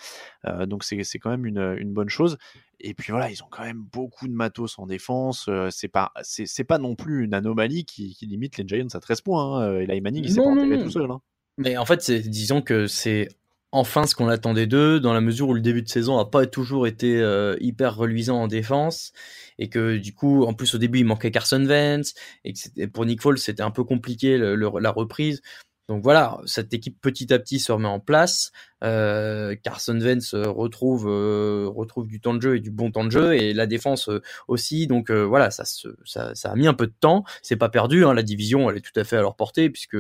Donc 0.68 0.84
c'est 0.84 1.20
quand 1.20 1.30
même 1.30 1.46
une, 1.46 1.76
une 1.78 1.94
bonne 1.94 2.10
chose. 2.10 2.38
Et 2.82 2.94
puis 2.94 3.12
voilà, 3.12 3.30
ils 3.30 3.44
ont 3.44 3.48
quand 3.50 3.64
même 3.64 3.84
beaucoup 3.92 4.28
de 4.28 4.34
matos 4.34 4.80
en 4.80 4.88
défense. 4.88 5.50
C'est 5.70 5.90
pas 5.90 6.12
c'est 6.22 6.64
pas 6.64 6.78
non 6.78 6.96
plus 6.96 7.24
une 7.26 7.34
anomalie 7.34 7.86
qui, 7.86 8.16
qui 8.16 8.26
limite 8.26 8.58
les 8.58 8.68
Giants 8.68 8.88
à 8.94 9.00
13 9.00 9.22
points. 9.22 9.64
Hein. 9.64 9.80
Eli 9.80 10.02
Manning, 10.02 10.24
il 10.24 10.32
s'est 10.32 10.42
pas 10.42 10.48
enterré 10.48 10.82
tout 10.82 10.92
seul. 10.92 11.12
Hein. 11.12 11.22
Mais 11.60 11.78
en 11.78 11.86
fait, 11.86 12.10
disons 12.10 12.62
que 12.62 12.88
c'est 12.88 13.28
enfin 13.72 14.06
ce 14.08 14.16
qu'on 14.16 14.28
attendait 14.28 14.68
d'eux, 14.68 15.00
dans 15.00 15.14
la 15.14 15.22
mesure 15.22 15.50
où 15.50 15.54
le 15.54 15.62
début 15.62 15.82
de 15.82 15.90
saison 15.90 16.18
n'a 16.18 16.26
pas 16.26 16.46
toujours 16.48 16.88
été 16.88 17.20
euh, 17.22 17.56
hyper 17.60 17.96
reluisant 17.96 18.42
en 18.42 18.48
défense, 18.48 19.12
et 19.58 19.70
que 19.70 19.98
du 19.98 20.14
coup, 20.14 20.44
en 20.46 20.54
plus 20.54 20.76
au 20.76 20.78
début, 20.78 21.00
il 21.00 21.06
manquait 21.06 21.32
Carson 21.32 21.66
Wentz, 21.66 22.14
et 22.44 22.54
que 22.54 22.86
pour 22.88 23.06
Nick 23.06 23.22
Foles, 23.22 23.38
c'était 23.40 23.64
un 23.64 23.72
peu 23.72 23.84
compliqué 23.84 24.38
la 24.38 24.92
reprise. 24.92 25.42
Donc 25.90 26.04
voilà, 26.04 26.40
cette 26.46 26.72
équipe 26.74 27.02
petit 27.02 27.34
à 27.34 27.40
petit 27.40 27.60
se 27.60 27.72
remet 27.72 27.88
en 27.88 28.00
place. 28.00 28.52
Euh, 28.84 29.56
Carson 29.64 30.00
Wentz 30.00 30.34
euh, 30.36 30.48
retrouve 30.48 31.08
euh, 31.10 31.68
retrouve 31.68 32.08
du 32.08 32.22
temps 32.22 32.34
de 32.36 32.42
jeu 32.42 32.56
et 32.56 32.60
du 32.60 32.70
bon 32.72 32.92
temps 32.92 33.04
de 33.04 33.10
jeu 33.10 33.34
et 33.34 33.54
la 33.54 33.66
défense 33.66 34.08
euh, 34.08 34.22
aussi. 34.48 34.86
Donc 34.86 35.10
euh, 35.10 35.24
voilà, 35.24 35.50
ça, 35.50 35.66
se, 35.66 35.88
ça 36.06 36.36
ça 36.36 36.52
a 36.52 36.56
mis 36.56 36.68
un 36.68 36.76
peu 36.76 36.86
de 36.86 36.94
temps. 36.98 37.24
C'est 37.42 37.56
pas 37.58 37.70
perdu. 37.70 38.06
Hein, 38.06 38.14
la 38.14 38.22
division, 38.22 38.70
elle 38.70 38.78
est 38.78 38.82
tout 38.82 38.98
à 38.98 39.04
fait 39.04 39.18
à 39.18 39.22
leur 39.22 39.36
portée 39.36 39.70
puisque 39.72 39.98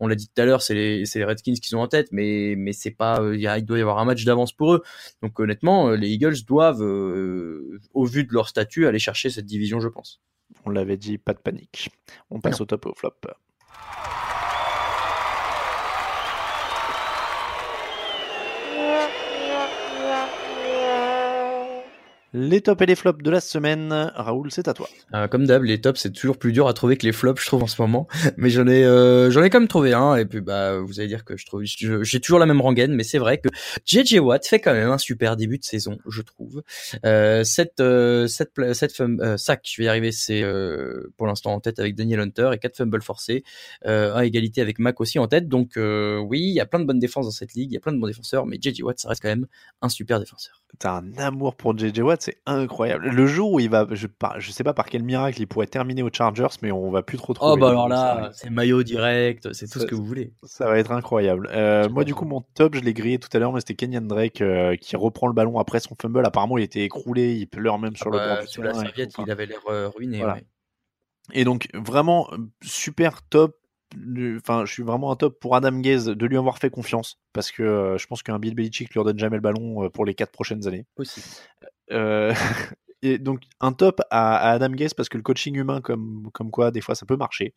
on 0.00 0.06
l'a 0.06 0.14
dit 0.14 0.28
tout 0.28 0.40
à 0.40 0.44
l'heure, 0.44 0.60
c'est 0.60 0.74
les 0.74 1.06
c'est 1.06 1.18
les 1.18 1.24
Redskins 1.24 1.54
qui 1.54 1.68
sont 1.70 1.78
en 1.78 1.88
tête, 1.88 2.08
mais 2.12 2.54
mais 2.56 2.74
c'est 2.74 2.90
pas 2.90 3.20
il 3.32 3.40
y 3.40 3.46
a- 3.46 3.56
il 3.56 3.64
doit 3.64 3.78
y 3.78 3.80
avoir 3.80 3.98
un 3.98 4.04
match 4.04 4.24
d'avance 4.24 4.52
pour 4.52 4.74
eux. 4.74 4.82
Donc 5.22 5.40
honnêtement, 5.40 5.90
les 5.92 6.10
Eagles 6.10 6.44
doivent, 6.46 6.82
euh, 6.84 7.80
au 7.94 8.04
vu 8.04 8.24
de 8.24 8.32
leur 8.34 8.48
statut, 8.48 8.86
aller 8.86 8.98
chercher 8.98 9.30
cette 9.30 9.46
division, 9.46 9.80
je 9.80 9.88
pense. 9.88 10.20
On 10.66 10.70
l'avait 10.70 10.98
dit, 10.98 11.16
pas 11.16 11.32
de 11.32 11.38
panique. 11.38 11.90
On 12.30 12.38
passe 12.40 12.60
au 12.60 12.66
top 12.66 12.84
et 12.84 12.90
au 12.90 12.94
flop. 12.94 13.14
Les 22.34 22.62
tops 22.62 22.80
et 22.80 22.86
les 22.86 22.94
flops 22.94 23.22
de 23.22 23.30
la 23.30 23.40
semaine. 23.40 24.10
Raoul, 24.14 24.50
c'est 24.50 24.66
à 24.66 24.72
toi. 24.72 24.88
Euh, 25.12 25.28
comme 25.28 25.46
d'hab, 25.46 25.64
les 25.64 25.78
tops 25.82 26.00
c'est 26.00 26.12
toujours 26.12 26.38
plus 26.38 26.52
dur 26.52 26.66
à 26.66 26.72
trouver 26.72 26.96
que 26.96 27.04
les 27.04 27.12
flops, 27.12 27.42
je 27.42 27.46
trouve 27.46 27.62
en 27.62 27.66
ce 27.66 27.80
moment. 27.82 28.08
Mais 28.38 28.48
j'en 28.48 28.66
ai, 28.66 28.84
euh, 28.84 29.30
j'en 29.30 29.42
ai 29.42 29.50
quand 29.50 29.60
même 29.60 29.68
trouvé 29.68 29.92
un. 29.92 30.16
Et 30.16 30.24
puis 30.24 30.40
bah, 30.40 30.78
vous 30.78 30.98
allez 30.98 31.08
dire 31.08 31.26
que 31.26 31.36
je 31.36 31.44
trouve, 31.44 31.62
j'ai 31.64 32.20
toujours 32.20 32.38
la 32.38 32.46
même 32.46 32.62
rengaine, 32.62 32.94
mais 32.94 33.04
c'est 33.04 33.18
vrai 33.18 33.38
que 33.38 33.48
JJ 33.84 34.20
Watt 34.20 34.46
fait 34.46 34.60
quand 34.60 34.72
même 34.72 34.88
un 34.90 34.98
super 34.98 35.36
début 35.36 35.58
de 35.58 35.64
saison, 35.64 35.98
je 36.08 36.22
trouve. 36.22 36.62
Euh, 37.04 37.44
cette, 37.44 37.82
cette, 38.28 38.52
cette 38.72 39.02
sac, 39.36 39.60
je 39.64 39.82
vais 39.82 39.84
y 39.84 39.88
arriver, 39.88 40.12
c'est 40.12 40.42
euh, 40.42 41.12
pour 41.18 41.26
l'instant 41.26 41.52
en 41.52 41.60
tête 41.60 41.78
avec 41.78 41.94
Daniel 41.94 42.20
Hunter 42.20 42.50
et 42.54 42.58
quatre 42.58 42.76
fumbles 42.76 43.02
forcés, 43.02 43.44
à 43.84 44.24
égalité 44.24 44.62
avec 44.62 44.78
Mac 44.78 45.00
aussi 45.00 45.18
en 45.18 45.28
tête. 45.28 45.48
Donc 45.48 45.72
oui, 45.76 46.40
il 46.40 46.54
y 46.54 46.60
a 46.60 46.66
plein 46.66 46.80
de 46.80 46.86
bonnes 46.86 46.98
défenses 46.98 47.26
dans 47.26 47.32
cette 47.32 47.52
ligue, 47.52 47.70
il 47.72 47.74
y 47.74 47.78
a 47.78 47.80
plein 47.80 47.92
de 47.92 47.98
bons 47.98 48.06
défenseurs, 48.06 48.46
mais 48.46 48.58
JJ 48.60 48.82
Watt, 48.82 48.98
ça 48.98 49.10
reste 49.10 49.20
quand 49.20 49.28
même 49.28 49.46
un 49.82 49.90
super 49.90 50.18
défenseur. 50.18 50.62
T'as 50.78 50.98
un 50.98 51.12
amour 51.18 51.54
pour 51.54 51.76
JJ 51.76 52.00
Watt, 52.00 52.21
c'est 52.22 52.38
incroyable. 52.46 53.08
Le 53.08 53.26
jour 53.26 53.52
où 53.52 53.60
il 53.60 53.68
va, 53.68 53.86
je, 53.90 54.06
par- 54.06 54.40
je 54.40 54.50
sais 54.52 54.64
pas 54.64 54.72
par 54.74 54.86
quel 54.86 55.02
miracle 55.02 55.40
il 55.42 55.46
pourrait 55.46 55.66
terminer 55.66 56.02
aux 56.02 56.10
Chargers, 56.12 56.46
mais 56.62 56.70
on 56.72 56.90
va 56.90 57.02
plus 57.02 57.18
trop 57.18 57.34
trouver. 57.34 57.52
Oh 57.54 57.56
bah 57.56 57.70
alors 57.70 57.88
là, 57.88 58.30
c'est 58.32 58.48
maillot 58.50 58.82
direct, 58.82 59.52
c'est 59.52 59.66
tout 59.66 59.78
Ça- 59.78 59.80
ce 59.80 59.86
que 59.86 59.94
vous 59.94 60.04
voulez. 60.04 60.32
Ça 60.44 60.66
va 60.66 60.78
être 60.78 60.92
incroyable. 60.92 61.48
Euh, 61.52 61.88
moi, 61.88 62.04
du 62.04 62.14
coup, 62.14 62.24
mon 62.24 62.40
top, 62.54 62.74
je 62.76 62.80
l'ai 62.80 62.94
grillé 62.94 63.18
tout 63.18 63.28
à 63.32 63.38
l'heure, 63.38 63.52
mais 63.52 63.60
c'était 63.60 63.74
Kenyan 63.74 64.02
Drake 64.02 64.40
euh, 64.40 64.76
qui 64.76 64.96
reprend 64.96 65.26
le 65.26 65.32
ballon 65.34 65.58
après 65.58 65.80
son 65.80 65.94
fumble. 66.00 66.24
Apparemment, 66.24 66.56
il 66.58 66.64
était 66.64 66.82
écroulé, 66.84 67.34
il 67.34 67.46
pleure 67.46 67.78
même 67.78 67.96
sur 67.96 68.10
le 68.10 68.18
Bah, 68.18 68.34
bord 68.36 68.40
du 68.44 68.48
sous 68.48 68.62
la 68.62 68.72
serviette. 68.74 69.10
Enfin, 69.14 69.24
il 69.26 69.30
avait 69.30 69.46
l'air 69.46 69.60
euh, 69.68 69.88
ruiné. 69.88 70.18
voilà. 70.18 70.34
ouais. 70.34 70.44
Et 71.32 71.44
donc, 71.44 71.68
vraiment, 71.74 72.28
super 72.62 73.22
top. 73.22 73.56
Le- 73.94 74.38
Enfin, 74.38 74.64
je 74.64 74.72
suis 74.72 74.82
vraiment 74.82 75.12
un 75.12 75.16
top 75.16 75.38
pour 75.38 75.54
Adam 75.54 75.78
Gaze 75.80 76.06
de 76.06 76.26
lui 76.26 76.38
avoir 76.38 76.56
fait 76.58 76.70
confiance 76.70 77.18
parce 77.34 77.50
que 77.52 77.62
euh, 77.62 77.98
je 77.98 78.06
pense 78.06 78.22
qu'un 78.22 78.38
Bill 78.38 78.54
Belichick 78.54 78.88
lui 78.90 78.98
redonne 79.00 79.18
jamais 79.18 79.36
le 79.36 79.42
ballon 79.42 79.84
euh, 79.84 79.90
pour 79.90 80.06
les 80.06 80.14
quatre 80.14 80.32
prochaines 80.32 80.66
années. 80.66 80.86
Possible. 80.94 81.26
Euh, 81.92 82.34
donc, 83.20 83.42
un 83.60 83.72
top 83.72 84.00
à, 84.10 84.50
Adam 84.50 84.70
Gaze 84.70 84.94
parce 84.94 85.08
que 85.08 85.16
le 85.16 85.22
coaching 85.22 85.56
humain, 85.56 85.80
comme, 85.80 86.30
quoi, 86.50 86.70
des 86.70 86.80
fois, 86.80 86.94
ça 86.94 87.06
peut 87.06 87.16
marcher. 87.16 87.54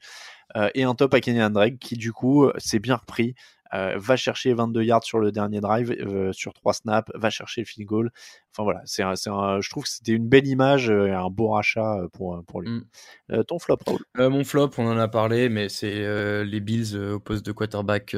Euh, 0.55 0.69
et 0.75 0.83
un 0.83 0.95
top 0.95 1.13
à 1.13 1.21
Kenyan 1.21 1.49
Drake 1.49 1.79
qui, 1.79 1.95
du 1.95 2.11
coup, 2.11 2.49
s'est 2.57 2.79
bien 2.79 2.95
repris. 2.95 3.35
Euh, 3.75 3.93
va 3.97 4.15
chercher 4.15 4.53
22 4.53 4.83
yards 4.83 5.03
sur 5.03 5.19
le 5.19 5.31
dernier 5.31 5.59
drive, 5.59 5.91
euh, 5.91 6.31
sur 6.33 6.53
3 6.53 6.73
snaps, 6.73 7.11
va 7.15 7.29
chercher 7.29 7.61
le 7.61 7.65
field 7.65 7.87
goal. 7.87 8.11
Enfin 8.51 8.63
voilà, 8.63 8.81
c'est 8.85 9.03
je 9.03 9.69
trouve 9.69 9.83
que 9.83 9.89
c'était 9.89 10.13
une 10.13 10.29
belle 10.29 10.47
image 10.47 10.89
euh, 10.89 11.07
et 11.07 11.11
un 11.11 11.29
beau 11.29 11.49
rachat 11.49 11.97
pour, 12.13 12.41
pour 12.47 12.61
lui. 12.61 12.69
Mm. 12.69 12.85
Euh, 13.31 13.43
ton 13.43 13.59
flop, 13.59 13.77
Raoul? 13.85 13.99
Mon 14.31 14.43
flop, 14.45 14.69
on 14.77 14.87
en 14.87 14.97
a 14.97 15.07
parlé, 15.09 15.49
mais 15.49 15.67
c'est 15.67 16.43
les 16.45 16.59
Bills 16.61 16.95
au 16.97 17.19
poste 17.19 17.45
de 17.45 17.51
quarterback. 17.51 18.15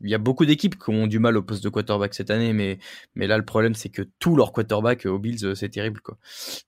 Il 0.00 0.10
y 0.10 0.14
a 0.14 0.18
beaucoup 0.18 0.46
d'équipes 0.46 0.76
qui 0.78 0.90
ont 0.90 1.06
du 1.06 1.18
mal 1.18 1.36
au 1.36 1.42
poste 1.42 1.62
de 1.64 1.68
quarterback 1.68 2.14
cette 2.14 2.30
année, 2.30 2.52
mais 2.52 2.78
mais 3.14 3.26
là 3.26 3.36
le 3.36 3.44
problème 3.44 3.74
c'est 3.74 3.88
que 3.88 4.02
tous 4.18 4.36
leurs 4.36 4.52
quarterbacks 4.52 5.06
aux 5.06 5.18
Bills 5.18 5.54
c'est 5.56 5.68
terrible 5.70 6.00
quoi. 6.00 6.18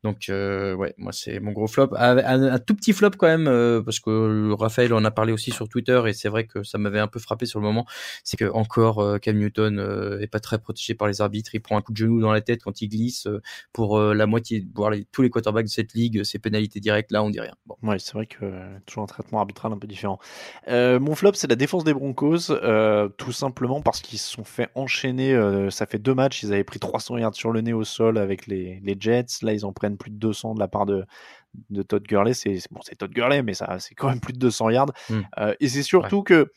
Donc 0.03 0.25
ouais, 0.29 0.95
moi 0.99 1.13
c'est 1.13 1.41
mon 1.41 1.53
gros 1.53 1.67
flop. 1.69 1.91
Un, 1.97 2.19
un- 2.19 2.53
un 2.55 2.59
tout 2.59 2.75
petit 2.75 2.93
flop 2.93 3.11
quand 3.19 3.27
même 3.27 3.83
parce 3.85 4.01
que 4.01 4.53
Raphaël 4.53 4.93
en 4.95 5.05
a 5.05 5.11
parlé 5.11 5.33
aussi 5.33 5.51
sur 5.51 5.69
Twitter 5.69 6.01
et 6.07 6.13
c'est 6.13 6.29
vrai 6.29 6.47
que 6.47 6.63
ça 6.63 6.79
m'avait 6.79 7.01
un 7.01 7.09
peu 7.09 7.19
frappé 7.21 7.47
sur 7.47 7.61
le 7.61 7.65
moment. 7.67 7.84
C'est 8.25 8.37
que 8.37 8.45
encore 8.51 9.01
euh, 9.01 9.19
Cam 9.19 9.37
Newton 9.37 9.79
euh, 9.79 10.21
est 10.21 10.27
pas 10.27 10.41
très 10.41 10.59
protégé 10.59 10.95
par 10.95 11.09
les 11.09 11.21
arbitres. 11.21 11.55
Il 11.55 11.61
prend 11.61 11.77
un 11.77 11.81
coup 11.83 11.93
de 11.93 11.97
genou 11.97 12.21
dans 12.21 12.33
la 12.33 12.41
tête 12.41 12.63
quand 12.63 12.81
il 12.81 12.89
glisse. 12.89 13.27
euh, 13.27 13.41
pour 13.73 13.99
la 14.01 14.27
moitié, 14.27 14.65
voire 14.75 14.91
les- 14.91 15.05
tous 15.07 15.23
les 15.23 15.31
quarterbacks 15.31 15.65
de 15.67 15.71
cette 15.71 15.95
ligue, 15.95 16.23
c'est 16.25 16.39
pénalité 16.39 16.81
directe. 16.81 17.11
Là 17.13 17.23
on 17.23 17.31
dit 17.31 17.41
rien. 17.41 17.55
Bon. 17.67 17.77
Ouais, 17.83 17.99
c'est 17.99 18.13
vrai 18.15 18.27
que 18.27 18.45
toujours 18.87 19.03
un 19.03 19.07
traitement 19.07 19.41
arbitral 19.41 19.73
un 19.73 19.79
peu 19.79 19.87
différent. 19.87 20.19
Mon 20.69 21.15
flop, 21.15 21.33
c'est 21.35 21.49
la 21.49 21.57
défense 21.57 21.85
des 21.85 21.95
Broncos, 21.95 22.53
tout 23.17 23.33
simplement 23.33 23.81
parce 23.83 24.01
qu'ils 24.01 24.19
se 24.19 24.31
sont 24.31 24.45
fait 24.45 24.69
enchaîner. 24.75 25.35
ça 25.71 25.87
fait 25.87 25.99
deux 25.99 26.15
matchs, 26.15 26.43
ils 26.43 26.53
avaient 26.53 26.65
pris 26.65 26.79
300 26.79 27.19
yards 27.19 27.35
sur 27.35 27.51
le 27.53 27.61
nez 27.61 27.73
au 27.73 27.85
sol 27.85 28.19
avec 28.19 28.47
les, 28.47 28.81
les 28.83 28.97
Jets. 28.99 29.27
Là, 29.43 29.53
ils 29.53 29.65
en 29.67 29.73
prennent 29.73 29.97
plus 29.97 30.11
de 30.11 30.17
200 30.17 30.55
de 30.55 30.61
la 30.61 30.69
part 30.69 30.87
de, 30.87 31.05
de 31.71 31.83
Todd 31.83 32.03
Gurley. 32.05 32.35
C'est 32.35 32.59
bon, 32.71 32.81
c'est 32.83 32.97
Todd 32.97 33.11
Gurley, 33.13 33.43
mais 33.43 33.55
ça, 33.55 33.79
c'est 33.79 33.95
quand 33.95 34.09
même 34.09 34.21
plus 34.21 34.33
de 34.33 34.39
200 34.39 34.71
yards. 34.71 34.93
Mm. 35.11 35.21
Euh, 35.39 35.55
et 35.61 35.69
c'est 35.69 35.83
surtout 35.83 36.23
que 36.23 36.53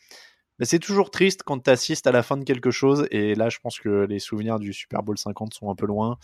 bah, 0.58 0.64
c'est 0.66 0.78
toujours 0.78 1.10
triste 1.10 1.42
quand 1.44 1.58
tu 1.60 1.70
assistes 1.70 2.06
à 2.06 2.12
la 2.12 2.22
fin 2.22 2.36
de 2.36 2.44
quelque 2.44 2.70
chose. 2.70 3.06
Et 3.10 3.34
là, 3.34 3.48
je 3.48 3.58
pense 3.62 3.78
que 3.78 4.06
les 4.08 4.18
souvenirs 4.18 4.58
du 4.58 4.72
Super 4.72 5.02
Bowl 5.02 5.16
50 5.18 5.54
sont 5.54 5.70
un 5.70 5.74
peu 5.74 5.86
loin. 5.86 6.18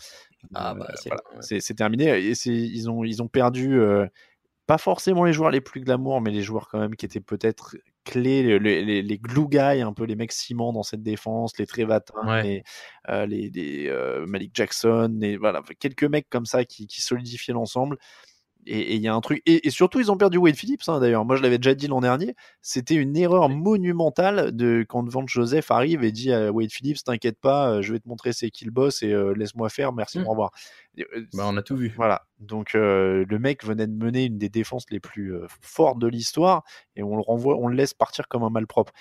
Ah, 0.53 0.71
Euh, 0.71 0.75
bah, 0.79 0.91
c'est 0.95 1.09
voilà, 1.09 1.23
ouais. 1.51 1.59
terminé. 1.75 2.05
Et 2.19 2.31
ils 2.47 2.89
ont, 2.89 3.03
ils 3.03 3.21
ont 3.23 3.27
perdu. 3.27 3.79
euh, 3.79 4.05
pas 4.67 4.79
forcément 4.79 5.25
les 5.25 5.31
joueurs 5.31 5.51
les 5.51 5.61
plus 5.61 5.79
glamour, 5.81 6.21
mais 6.21 6.31
les 6.31 6.41
joueurs 6.41 6.67
quand 6.69 6.79
même 6.79 6.95
qui 6.95 7.05
étaient 7.05 7.19
peut-être 7.19 7.77
clés, 8.03 8.41
les, 8.59 8.83
les, 8.83 9.03
les- 9.03 9.17
glue 9.19 9.47
guys, 9.47 9.81
un 9.81 9.93
peu 9.93 10.05
les 10.05 10.15
mecs 10.15 10.31
ciment 10.31 10.73
dans 10.73 10.81
cette 10.81 11.03
défense, 11.03 11.55
les 11.59 11.67
Trevatins, 11.67 12.15
Ouais. 12.25 12.41
les, 12.41 12.63
euh, 13.09 13.27
les, 13.27 13.51
les, 13.51 13.87
euh, 13.89 14.25
Malik 14.25 14.49
Jackson, 14.55 15.19
et 15.21 15.37
voilà, 15.37 15.61
quelques 15.79 16.03
mecs 16.05 16.27
comme 16.31 16.47
ça 16.47 16.65
qui, 16.65 16.87
qui 16.87 17.01
solidifiaient 17.01 17.53
l'ensemble. 17.53 17.97
Et 18.67 18.95
il 18.95 19.01
y 19.01 19.07
a 19.07 19.13
un 19.13 19.21
truc. 19.21 19.43
Et, 19.45 19.67
et 19.67 19.69
surtout, 19.69 19.99
ils 19.99 20.11
ont 20.11 20.17
perdu 20.17 20.37
Wade 20.37 20.55
Phillips, 20.55 20.81
hein, 20.87 20.99
d'ailleurs. 20.99 21.23
Moi, 21.23 21.35
je 21.35 21.43
l'avais 21.43 21.59
déjà 21.59 21.75
dit 21.75 21.87
l'an 21.87 22.01
dernier. 22.01 22.35
C'était 22.61 22.95
une 22.95 23.15
erreur 23.15 23.47
monumentale 23.49 24.55
de 24.55 24.83
quand 24.87 25.07
Vance 25.07 25.29
Joseph 25.29 25.69
arrive 25.69 26.03
et 26.03 26.11
dit 26.11 26.31
à 26.31 26.51
Wade 26.51 26.71
Phillips 26.71 27.03
T'inquiète 27.03 27.39
pas, 27.39 27.69
euh, 27.69 27.81
je 27.83 27.93
vais 27.93 27.99
te 27.99 28.07
montrer 28.09 28.33
c'est 28.33 28.49
qui 28.49 28.65
le 28.65 28.71
boss 28.71 29.03
et 29.03 29.11
euh, 29.11 29.33
laisse-moi 29.35 29.69
faire, 29.69 29.93
merci, 29.93 30.17
Mm. 30.19 30.25
au 30.25 30.29
revoir. 30.31 30.51
Euh, 30.99 31.03
Bah, 31.33 31.43
on 31.47 31.55
a 31.57 31.61
tout 31.61 31.75
vu. 31.75 31.93
voilà. 31.95 32.25
Donc 32.39 32.73
euh, 32.73 33.23
le 33.29 33.39
mec 33.39 33.63
venait 33.63 33.85
de 33.87 33.93
mener 33.93 34.25
une 34.25 34.37
des 34.37 34.49
défenses 34.49 34.85
les 34.89 34.99
plus 34.99 35.33
euh, 35.35 35.45
fortes 35.61 35.99
de 35.99 36.07
l'histoire 36.07 36.63
et 36.95 37.03
on 37.03 37.15
le 37.15 37.21
renvoie, 37.21 37.55
on 37.57 37.67
le 37.67 37.75
laisse 37.75 37.93
partir 37.93 38.27
comme 38.27 38.43
un 38.43 38.49
malpropre. 38.49 38.91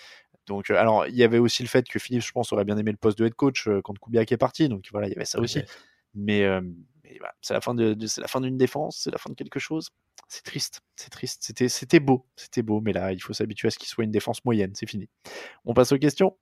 Donc 0.47 0.69
alors 0.71 1.07
il 1.07 1.15
y 1.17 1.23
avait 1.23 1.39
aussi 1.39 1.63
le 1.63 1.69
fait 1.69 1.89
que 1.89 1.99
Philippe, 1.99 2.23
je 2.23 2.33
pense, 2.33 2.53
aurait 2.53 2.65
bien 2.67 2.77
aimé 2.77 2.91
le 2.91 2.99
poste 2.99 3.19
de 3.19 3.25
head 3.25 3.35
coach 3.35 3.67
quand 3.83 3.99
Kubiak 3.99 4.31
est 4.31 4.37
parti. 4.37 4.69
Donc 4.69 4.85
voilà, 4.93 5.07
il 5.09 5.13
y 5.13 5.17
avait 5.17 5.25
ça 5.25 5.41
aussi. 5.41 5.63
Mais, 6.15 6.47
c'est 7.41 7.55
la 7.55 7.61
fin 7.61 7.75
de, 7.75 7.95
de- 7.95 8.07
c'est 8.07 8.21
la 8.21 8.29
fin 8.29 8.41
d'une 8.41 8.57
défense, 8.57 8.99
c'est 9.03 9.11
la 9.11 9.19
fin 9.19 9.31
de 9.31 9.35
quelque 9.35 9.59
chose. 9.61 9.91
C'est 10.29 10.43
triste, 10.45 10.81
c'est 10.97 11.11
triste. 11.11 11.43
C'était 11.45 11.69
c'était 11.69 12.01
beau, 12.01 12.27
c'était 12.37 12.63
beau, 12.63 12.81
mais 12.81 12.93
là 12.93 13.13
il 13.13 13.21
faut 13.21 13.33
s'habituer 13.35 13.69
à 13.69 13.71
ce 13.71 13.79
qu'il 13.79 13.89
soit 13.89 14.05
une 14.05 14.11
défense 14.11 14.45
moyenne. 14.45 14.73
C'est 14.75 14.87
fini. 14.89 15.09
On 15.65 15.75
passe 15.75 15.93
aux 15.93 15.99
questions. 15.99 16.37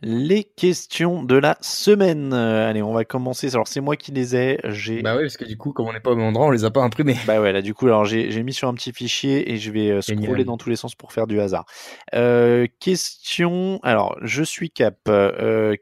Les 0.00 0.44
questions 0.44 1.24
de 1.24 1.34
la 1.34 1.58
semaine. 1.60 2.32
Euh, 2.32 2.68
allez, 2.68 2.82
on 2.82 2.92
va 2.92 3.04
commencer. 3.04 3.52
Alors, 3.52 3.66
c'est 3.66 3.80
moi 3.80 3.96
qui 3.96 4.12
les 4.12 4.36
ai. 4.36 4.60
J'ai. 4.64 5.02
Bah 5.02 5.16
oui, 5.16 5.22
parce 5.22 5.36
que 5.36 5.44
du 5.44 5.56
coup, 5.56 5.72
comme 5.72 5.88
on 5.88 5.92
n'est 5.92 5.98
pas 5.98 6.12
au 6.12 6.14
même 6.14 6.26
endroit, 6.26 6.46
on 6.46 6.50
les 6.50 6.64
a 6.64 6.70
pas 6.70 6.82
imprimés. 6.82 7.16
Bah 7.26 7.40
ouais, 7.40 7.52
là, 7.52 7.62
du 7.62 7.74
coup, 7.74 7.86
alors 7.86 8.04
j'ai 8.04 8.30
j'ai 8.30 8.44
mis 8.44 8.52
sur 8.52 8.68
un 8.68 8.74
petit 8.74 8.92
fichier 8.92 9.50
et 9.50 9.56
je 9.56 9.72
vais 9.72 9.90
euh, 9.90 10.00
scroller 10.00 10.22
Génial. 10.22 10.44
dans 10.44 10.56
tous 10.56 10.70
les 10.70 10.76
sens 10.76 10.94
pour 10.94 11.12
faire 11.12 11.26
du 11.26 11.40
hasard. 11.40 11.66
Euh, 12.14 12.68
question. 12.78 13.80
Alors, 13.82 14.16
je 14.22 14.44
suis 14.44 14.70
cap. 14.70 14.98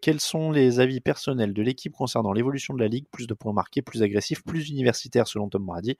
Quels 0.01 0.21
sont 0.21 0.51
les 0.51 0.81
avis 0.81 1.01
personnels 1.01 1.53
de 1.53 1.63
l'équipe 1.63 1.93
concernant 1.93 2.33
l'évolution 2.33 2.73
de 2.73 2.81
la 2.81 2.89
ligue? 2.89 3.05
Plus 3.13 3.27
de 3.27 3.35
points 3.35 3.53
marqués, 3.53 3.83
plus 3.83 4.03
agressif, 4.03 4.43
plus 4.45 4.71
universitaire 4.71 5.29
selon 5.29 5.51
Tom 5.51 5.67
Brady. 5.67 5.99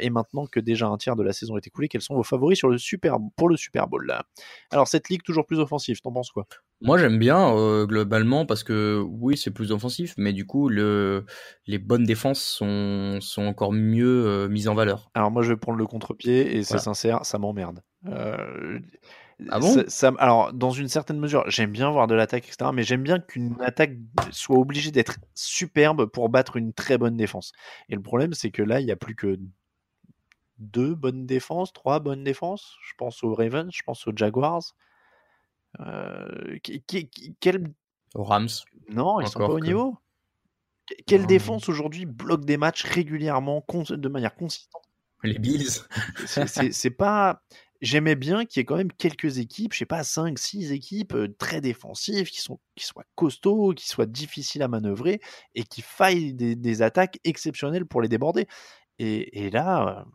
Et 0.00 0.10
maintenant 0.10 0.46
que 0.46 0.60
déjà 0.60 0.88
un 0.88 0.98
tiers 0.98 1.16
de 1.16 1.22
la 1.22 1.32
saison 1.32 1.56
est 1.56 1.66
écoulé, 1.66 1.88
quels 1.88 2.02
sont 2.02 2.14
vos 2.14 2.22
favoris 2.22 2.58
sur 2.58 2.68
le 2.68 2.76
super, 2.76 3.16
pour 3.36 3.48
le 3.48 3.56
Super 3.56 3.88
Bowl? 3.88 4.04
Là 4.06 4.26
Alors, 4.70 4.88
cette 4.88 5.08
ligue 5.08 5.22
toujours 5.22 5.46
plus 5.46 5.58
offensive, 5.58 6.00
t'en 6.02 6.12
penses 6.12 6.30
quoi? 6.30 6.46
Moi, 6.82 6.98
j'aime 6.98 7.18
bien 7.18 7.54
euh, 7.56 7.86
globalement 7.86 8.44
parce 8.44 8.62
que 8.62 9.02
oui, 9.08 9.36
c'est 9.36 9.50
plus 9.50 9.72
offensif, 9.72 10.14
mais 10.18 10.32
du 10.32 10.46
coup, 10.46 10.68
le, 10.68 11.24
les 11.66 11.78
bonnes 11.78 12.04
défenses 12.04 12.42
sont, 12.42 13.18
sont 13.20 13.44
encore 13.46 13.72
mieux 13.72 14.26
euh, 14.26 14.48
mises 14.48 14.68
en 14.68 14.74
valeur. 14.74 15.10
Alors 15.14 15.30
moi 15.30 15.42
je 15.42 15.48
vais 15.52 15.56
prendre 15.56 15.78
le 15.78 15.86
contre-pied 15.86 16.56
et 16.56 16.62
c'est 16.62 16.78
Voilà. 16.78 16.84
sincère, 16.84 17.24
ça 17.24 17.38
m'emmerde. 17.38 17.82
Euh, 18.06 18.78
Ah 19.50 19.58
bon? 19.60 19.72
ça- 19.72 19.88
ça- 19.88 20.12
alors 20.18 20.52
dans 20.52 20.70
une 20.70 20.88
certaine 20.88 21.18
mesure, 21.18 21.44
j'aime 21.48 21.72
bien 21.72 21.90
voir 21.90 22.06
de 22.06 22.14
l'attaque, 22.14 22.44
etc. 22.46 22.72
Mais 22.72 22.82
j'aime 22.82 23.02
bien 23.02 23.18
qu'une 23.18 23.56
attaque 23.60 23.92
soit 24.30 24.58
obligée 24.58 24.90
d'être 24.90 25.16
superbe 25.34 26.06
pour 26.06 26.28
battre 26.28 26.56
une 26.56 26.72
très 26.72 26.98
bonne 26.98 27.16
défense. 27.16 27.52
Et 27.88 27.94
le 27.96 28.02
problème 28.02 28.34
c'est 28.34 28.50
que 28.50 28.62
là 28.62 28.80
il 28.80 28.86
n'y 28.86 28.92
a 28.92 28.96
plus 28.96 29.14
que 29.16 29.38
deux 30.58 30.94
bonnes 30.94 31.26
défenses, 31.26 31.72
trois 31.72 32.00
bonnes 32.00 32.24
défenses. 32.24 32.76
Je 32.86 32.92
pense 32.98 33.22
aux 33.22 33.34
Ravens, 33.34 33.70
je 33.72 33.82
pense 33.84 34.06
aux 34.06 34.12
Jaguars. 34.14 34.62
Euh, 35.80 36.58
qui- 36.62 36.82
qui- 36.82 37.08
qui- 37.08 37.36
quel... 37.40 37.72
Aux 38.14 38.24
Rams. 38.24 38.48
Non, 38.90 39.20
ils 39.20 39.28
sont 39.28 39.38
pas 39.40 39.48
au 39.48 39.60
niveau. 39.60 39.96
Que- 40.86 40.94
Quelle 41.06 41.22
Non. 41.22 41.26
défense 41.26 41.68
aujourd'hui 41.68 42.06
bloque 42.06 42.44
des 42.44 42.56
matchs 42.56 42.84
régulièrement, 42.84 43.64
de 43.90 44.08
manière 44.08 44.34
consistante? 44.34 44.82
Les 45.22 45.38
Bills. 45.38 45.82
c'est- 46.26 46.90
pas. 46.90 47.42
J'aimais 47.82 48.14
bien 48.14 48.46
qu'il 48.46 48.60
y 48.60 48.62
ait 48.62 48.64
quand 48.64 48.76
même 48.76 48.92
quelques 48.92 49.36
équipes, 49.38 49.74
je 49.74 49.78
sais 49.80 49.84
pas, 49.86 50.02
5, 50.02 50.38
6 50.38 50.72
équipes 50.72 51.12
euh, 51.14 51.28
très 51.38 51.60
défensives, 51.60 52.30
qui, 52.30 52.40
sont, 52.40 52.58
qui 52.74 52.86
soient 52.86 53.04
costauds, 53.16 53.74
qui 53.74 53.86
soient 53.86 54.06
difficiles 54.06 54.62
à 54.62 54.68
manœuvrer 54.68 55.20
et 55.54 55.62
qui 55.64 55.82
faillent 55.82 56.32
des, 56.32 56.56
des 56.56 56.80
attaques 56.80 57.18
exceptionnelles 57.24 57.84
pour 57.84 58.00
les 58.00 58.08
déborder. 58.08 58.46
Et, 58.98 59.44
et 59.44 59.50
là, 59.50 60.04
euh, 60.06 60.10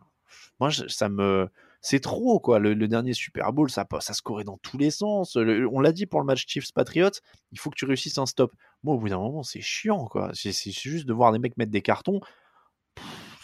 moi, 0.58 0.70
je- 0.70 0.88
ça 0.88 1.08
me. 1.08 1.48
C'est 1.84 2.00
trop, 2.00 2.38
quoi. 2.38 2.60
Le, 2.60 2.74
le 2.74 2.88
dernier 2.88 3.12
Super 3.12 3.52
Bowl, 3.52 3.68
ça, 3.68 3.86
ça 4.00 4.14
scorait 4.14 4.44
dans 4.44 4.56
tous 4.58 4.78
les 4.78 4.92
sens. 4.92 5.36
Le- 5.36 5.68
on 5.68 5.80
l'a 5.80 5.90
dit 5.92 6.06
pour 6.06 6.20
le 6.20 6.26
match 6.26 6.44
Chiefs-Patriots, 6.46 7.10
il 7.50 7.58
faut 7.58 7.70
que 7.70 7.76
tu 7.76 7.84
réussisses 7.84 8.18
un 8.18 8.26
stop. 8.26 8.52
Moi, 8.84 8.94
au 8.94 8.98
bout 8.98 9.08
d'un 9.08 9.18
moment, 9.18 9.42
c'est 9.42 9.60
chiant, 9.60 10.06
quoi. 10.06 10.30
C'est 10.32 10.52
juste 10.70 11.06
de 11.06 11.12
voir 11.12 11.32
des 11.32 11.40
mecs 11.40 11.56
mettre 11.56 11.72
des 11.72 11.82
cartons. 11.82 12.20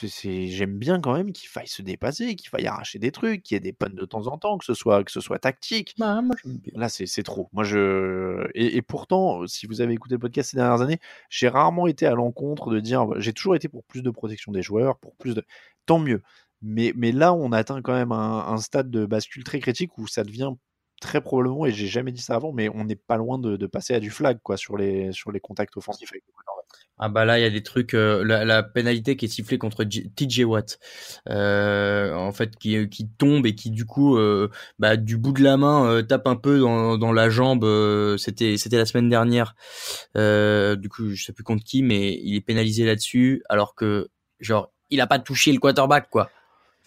J'aime 0.01 0.79
bien 0.79 1.01
quand 1.01 1.13
même 1.13 1.33
qu'il 1.33 1.49
faille 1.49 1.67
se 1.67 1.83
dépasser, 1.83 2.37
qu'il 2.37 2.49
faille 2.49 2.69
arracher 2.69 3.01
des 3.01 3.11
trucs, 3.11 3.43
qu'il 3.43 3.57
y 3.57 3.59
ait 3.59 3.61
des 3.61 3.73
punts 3.73 3.89
de 3.93 4.05
temps 4.05 4.29
en 4.29 4.39
temps, 4.39 4.57
que 4.57 4.65
ce 4.65 4.75
soit, 4.75 5.03
que 5.03 5.11
ce 5.11 5.21
soit 5.21 5.41
tactique. 5.41 5.97
Bah, 5.99 6.23
moi. 6.23 6.37
Là, 6.75 6.89
c'est 6.89 7.07
c'est 7.07 7.25
trop. 7.25 7.49
Moi, 7.53 7.65
je 7.65 8.47
et, 8.55 8.77
et 8.77 8.83
pourtant, 8.83 9.45
si 9.49 9.67
vous 9.67 9.81
avez 9.81 9.95
écouté 9.95 10.15
le 10.15 10.21
podcast 10.21 10.51
ces 10.51 10.57
dernières 10.57 10.83
années, 10.83 11.01
j'ai 11.31 11.49
rarement 11.49 11.89
été 11.89 12.07
à 12.07 12.15
l'encontre 12.15 12.71
de 12.71 12.79
dire. 12.79 13.09
J'ai 13.17 13.33
toujours 13.33 13.57
été 13.57 13.69
pour 13.69 13.83
plus 13.83 14.03
de 14.03 14.11
protection 14.11 14.53
des 14.53 14.63
joueurs, 14.63 14.99
pour 14.99 15.17
plus 15.17 15.35
de. 15.35 15.45
Tant 15.85 15.99
mieux. 15.99 16.23
Mais, 16.63 16.93
mais 16.97 17.13
là, 17.13 17.33
on 17.35 17.53
atteint 17.53 17.83
quand 17.83 17.93
même 17.95 18.13
un, 18.13 18.47
un 18.49 18.59
stade 18.59 18.91
de 18.91 19.07
bascule 19.07 19.45
très 19.45 19.61
critique 19.61 19.97
où 19.99 20.07
ça 20.07 20.25
devient 20.25 20.53
très 21.01 21.21
probablement, 21.21 21.65
et 21.67 21.71
j'ai 21.73 21.87
jamais 21.87 22.11
dit 22.11 22.21
ça 22.21 22.35
avant, 22.35 22.53
mais 22.53 22.69
on 22.71 22.85
n'est 22.85 22.97
pas 22.97 23.17
loin 23.17 23.39
de, 23.39 23.57
de 23.57 23.67
passer 23.67 23.95
à 23.95 24.01
du 24.01 24.11
flag 24.11 24.39
quoi 24.43 24.57
sur 24.57 24.77
les 24.77 25.13
sur 25.13 25.31
les 25.31 25.39
contacts 25.41 25.77
offensifs 25.77 26.11
avec. 26.13 26.25
Ah 27.01 27.09
bah 27.09 27.25
là, 27.25 27.39
il 27.39 27.43
y 27.43 27.45
a 27.45 27.51
des 27.51 27.63
trucs. 27.63 27.95
euh, 27.95 28.25
la, 28.25 28.45
la 28.45 28.63
pénalité 28.65 29.17
qui 29.17 29.27
est 29.27 29.29
sifflée 29.29 29.57
contre 29.59 29.85
TJ 29.85 30.41
Watt, 30.45 30.79
euh, 31.29 32.13
en 32.15 32.33
fait, 32.33 32.57
qui, 32.57 32.89
qui 32.89 33.09
tombe 33.09 33.47
et 33.47 33.55
qui 33.55 33.71
du 33.71 33.85
coup, 33.87 34.17
euh, 34.19 34.51
bah, 34.81 34.97
du 34.97 35.17
bout 35.17 35.33
de 35.33 35.43
la 35.43 35.57
main, 35.57 35.87
euh, 35.87 36.03
tape 36.03 36.27
un 36.27 36.35
peu 36.37 36.59
dans, 36.59 36.99
dans 36.99 37.13
la 37.13 37.31
jambe. 37.31 37.63
euh, 37.65 38.17
c'était 38.17 38.57
c'était 38.57 38.79
la 38.79 38.87
semaine 38.87 39.09
dernière. 39.09 39.55
Euh, 40.17 40.75
du 40.77 40.89
coup, 40.89 41.11
je 41.11 41.23
sais 41.25 41.33
plus 41.33 41.45
contre 41.45 41.63
qui, 41.65 41.83
mais 41.83 42.19
il 42.23 42.35
est 42.37 42.41
pénalisé 42.41 42.85
là-dessus, 42.85 43.43
alors 43.49 43.75
que 43.77 44.09
genre, 44.41 44.73
il 44.91 45.01
a 45.01 45.07
pas 45.07 45.19
touché 45.21 45.53
le 45.53 45.59
quarterback, 45.61 46.09
quoi. 46.11 46.31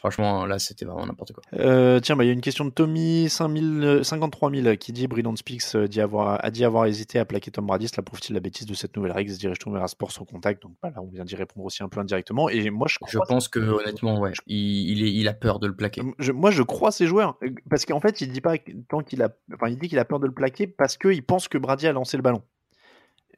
Franchement, 0.02 0.48
là, 0.48 0.58
c'était 0.58 0.84
vraiment 0.84 1.06
n'importe 1.06 1.32
quoi. 1.32 1.44
Euh, 1.54 2.00
tiens, 2.00 2.16
bah, 2.16 2.24
il 2.24 2.28
y 2.28 2.30
a 2.32 2.34
une 2.34 2.42
question 2.42 2.66
de 2.66 2.72
Tommy 2.72 3.30
5000, 3.30 3.84
euh, 3.84 4.04
53 4.04 4.50
000 4.52 4.76
qui 4.78 4.94
dit 4.94 5.06
Brilliant 5.08 5.36
Speaks 5.36 5.62
euh, 5.76 5.88
dit 5.88 6.02
avoir, 6.02 6.44
a 6.44 6.50
dit 6.50 6.66
avoir 6.66 6.88
hésité 6.88 7.20
à 7.20 7.26
plaquer 7.26 7.52
Tom 7.52 7.68
Brady. 7.68 7.88
Cela 7.88 8.02
prouve-t-il 8.02 8.34
la 8.34 8.40
bêtise 8.40 8.66
de 8.66 8.74
cette 8.74 8.98
nouvelle 8.98 9.12
règle? 9.12 9.32
Dirige 9.32 9.60
trouver 9.60 9.80
un 9.80 9.86
sport 9.86 10.12
sans 10.12 10.26
contact? 10.26 10.64
Donc 10.64 10.72
voilà, 10.82 11.00
on 11.04 11.08
vient 11.08 11.24
d'y 11.24 11.36
répondre 11.36 11.64
aussi 11.68 11.84
un 11.84 11.88
peu 11.88 12.00
indirectement. 12.00 12.50
Et 12.50 12.72
moi, 12.72 12.88
je 12.90 12.98
pense 13.28 13.48
que 13.48 13.60
honnêtement, 13.60 14.20
ouais, 14.20 14.32
il, 14.48 14.90
il, 14.90 15.04
est, 15.06 15.14
il 15.14 15.28
a 15.28 15.34
peur 15.34 15.60
de 15.60 15.68
le 15.68 15.76
plaquer. 15.76 16.02
je- 16.18 16.32
moi, 16.32 16.50
je 16.50 16.64
crois 16.64 16.92
ces 16.92 17.06
joueurs. 17.06 17.38
Euh, 17.44 17.52
Parce 17.70 17.86
qu'en 17.86 18.00
fait, 18.00 18.22
il 18.22 18.32
dit 18.32 18.42
pas 18.42 18.56
tant 18.90 19.02
qu'il 19.04 19.22
a, 19.22 19.30
enfin, 19.54 19.68
il 19.70 19.78
dit 19.78 19.88
qu'il 19.88 20.00
a 20.00 20.06
peur 20.06 20.20
de 20.20 20.26
le 20.26 20.34
plaquer 20.34 20.66
parce 20.66 20.98
qu'il 20.98 21.24
pense 21.24 21.48
que 21.48 21.60
Brady 21.60 21.86
a 21.86 21.92
lancé 21.94 22.18
le 22.18 22.24
ballon. 22.24 22.42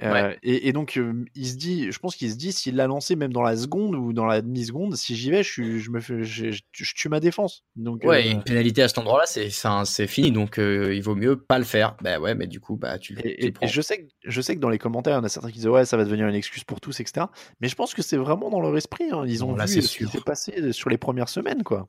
Euh, 0.01 0.11
Ouais. 0.11 0.39
et, 0.41 0.67
et 0.67 0.73
donc, 0.73 0.97
euh, 0.97 1.23
il 1.35 1.47
se 1.47 1.55
dit, 1.55 1.91
je 1.91 1.99
pense 1.99 2.15
qu'il 2.15 2.29
se 2.31 2.35
dit, 2.35 2.51
s'il 2.51 2.75
l'a 2.75 2.87
lancé 2.87 3.15
même 3.15 3.31
dans 3.31 3.43
la 3.43 3.55
seconde 3.55 3.93
ou 3.95 4.11
dans 4.11 4.25
la 4.25 4.41
demi-seconde, 4.41 4.95
si 4.95 5.15
j'y 5.15 5.29
vais, 5.29 5.43
je, 5.43 5.51
suis, 5.51 5.79
je 5.79 5.91
me 5.91 5.99
fais, 5.99 6.23
je, 6.23 6.51
je- 6.51 6.61
je 6.71 6.93
tue 6.95 7.09
ma 7.09 7.19
défense. 7.19 7.63
Donc, 7.75 8.03
Ouais, 8.03 8.27
euh, 8.27 8.31
une 8.31 8.43
pénalité 8.43 8.81
à 8.81 8.87
cet 8.87 8.97
endroit-là, 8.97 9.25
c'est 9.27 10.07
fini, 10.07 10.31
donc 10.31 10.55
il 10.57 11.01
vaut 11.01 11.15
mieux 11.15 11.35
pas 11.39 11.59
le 11.59 11.63
faire. 11.63 11.95
Bah 12.01 12.19
ouais, 12.19 12.33
mais 12.33 12.47
du 12.47 12.59
coup, 12.59 12.75
bah 12.75 12.97
tu, 12.97 13.15
Et, 13.23 13.51
prends. 13.51 13.67
et 13.67 13.69
je 13.69 13.81
sais 13.81 13.99
que 13.99 14.07
je 14.23 14.41
sais 14.41 14.55
que 14.55 14.59
dans 14.61 14.69
les 14.69 14.79
commentaires, 14.79 15.13
il 15.13 15.17
y 15.17 15.21
en 15.21 15.23
a 15.25 15.29
certains 15.29 15.49
qui 15.51 15.59
disent 15.59 15.67
ouais, 15.67 15.85
ça 15.85 15.95
va 15.95 16.05
devenir 16.05 16.27
une 16.27 16.35
excuse 16.35 16.63
pour 16.63 16.81
tous, 16.81 16.99
etc. 16.99 17.27
Mais 17.61 17.67
je 17.67 17.75
pense 17.75 17.93
que 17.93 18.01
c'est 18.01 18.17
vraiment 18.17 18.49
dans 18.49 18.59
leur 18.61 18.75
esprit. 18.75 19.05
hein. 19.11 19.23
Ils 19.27 19.43
ont 19.43 19.49
Bon, 19.49 19.55
là, 19.57 19.65
vu 19.65 19.81
ce 19.81 19.95
qui 19.97 20.07
s'est 20.07 20.21
passé 20.21 20.71
sur 20.73 20.89
les 20.89 20.97
premières 20.97 21.29
semaines, 21.29 21.61
quoi. 21.63 21.87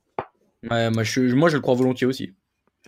Ouais, 0.70 0.90
moi, 0.90 1.02
je, 1.04 1.20
moi, 1.34 1.48
je 1.48 1.56
le 1.56 1.60
crois 1.62 1.74
volontiers 1.74 2.06
aussi. 2.06 2.34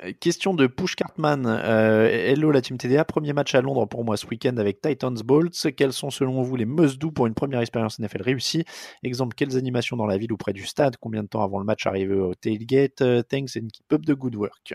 Euh, 0.04 0.12
Question 0.20 0.54
de 0.54 0.66
Push 0.66 0.94
Cartman. 0.96 1.46
Euh, 1.46 2.08
hello 2.08 2.50
la 2.50 2.60
team 2.60 2.76
TDA. 2.78 3.04
Premier 3.04 3.32
match 3.32 3.54
à 3.54 3.60
Londres 3.60 3.86
pour 3.86 4.04
moi 4.04 4.16
ce 4.16 4.26
week-end 4.26 4.56
avec 4.58 4.80
Titans 4.80 5.16
Bolts. 5.24 5.66
Quels 5.76 5.92
sont 5.92 6.10
selon 6.10 6.42
vous 6.42 6.56
les 6.56 6.66
must-do 6.66 7.10
pour 7.10 7.26
une 7.26 7.34
première 7.34 7.60
expérience 7.60 7.98
NFL 7.98 8.22
réussie? 8.22 8.64
Exemple, 9.02 9.34
quelles 9.34 9.56
animations 9.56 9.96
dans 9.96 10.06
la 10.06 10.18
ville 10.18 10.32
ou 10.32 10.36
près 10.36 10.52
du 10.52 10.66
stade? 10.66 10.96
Combien 11.00 11.22
de 11.22 11.28
temps 11.28 11.42
avant 11.42 11.58
le 11.58 11.64
match 11.64 11.86
arriver 11.86 12.14
au 12.14 12.34
tailgate? 12.34 13.00
Euh, 13.02 13.22
Thanks 13.22 13.56
and 13.56 13.68
keep 13.72 13.92
up 13.92 14.02
the 14.04 14.12
good 14.12 14.34
work. 14.36 14.74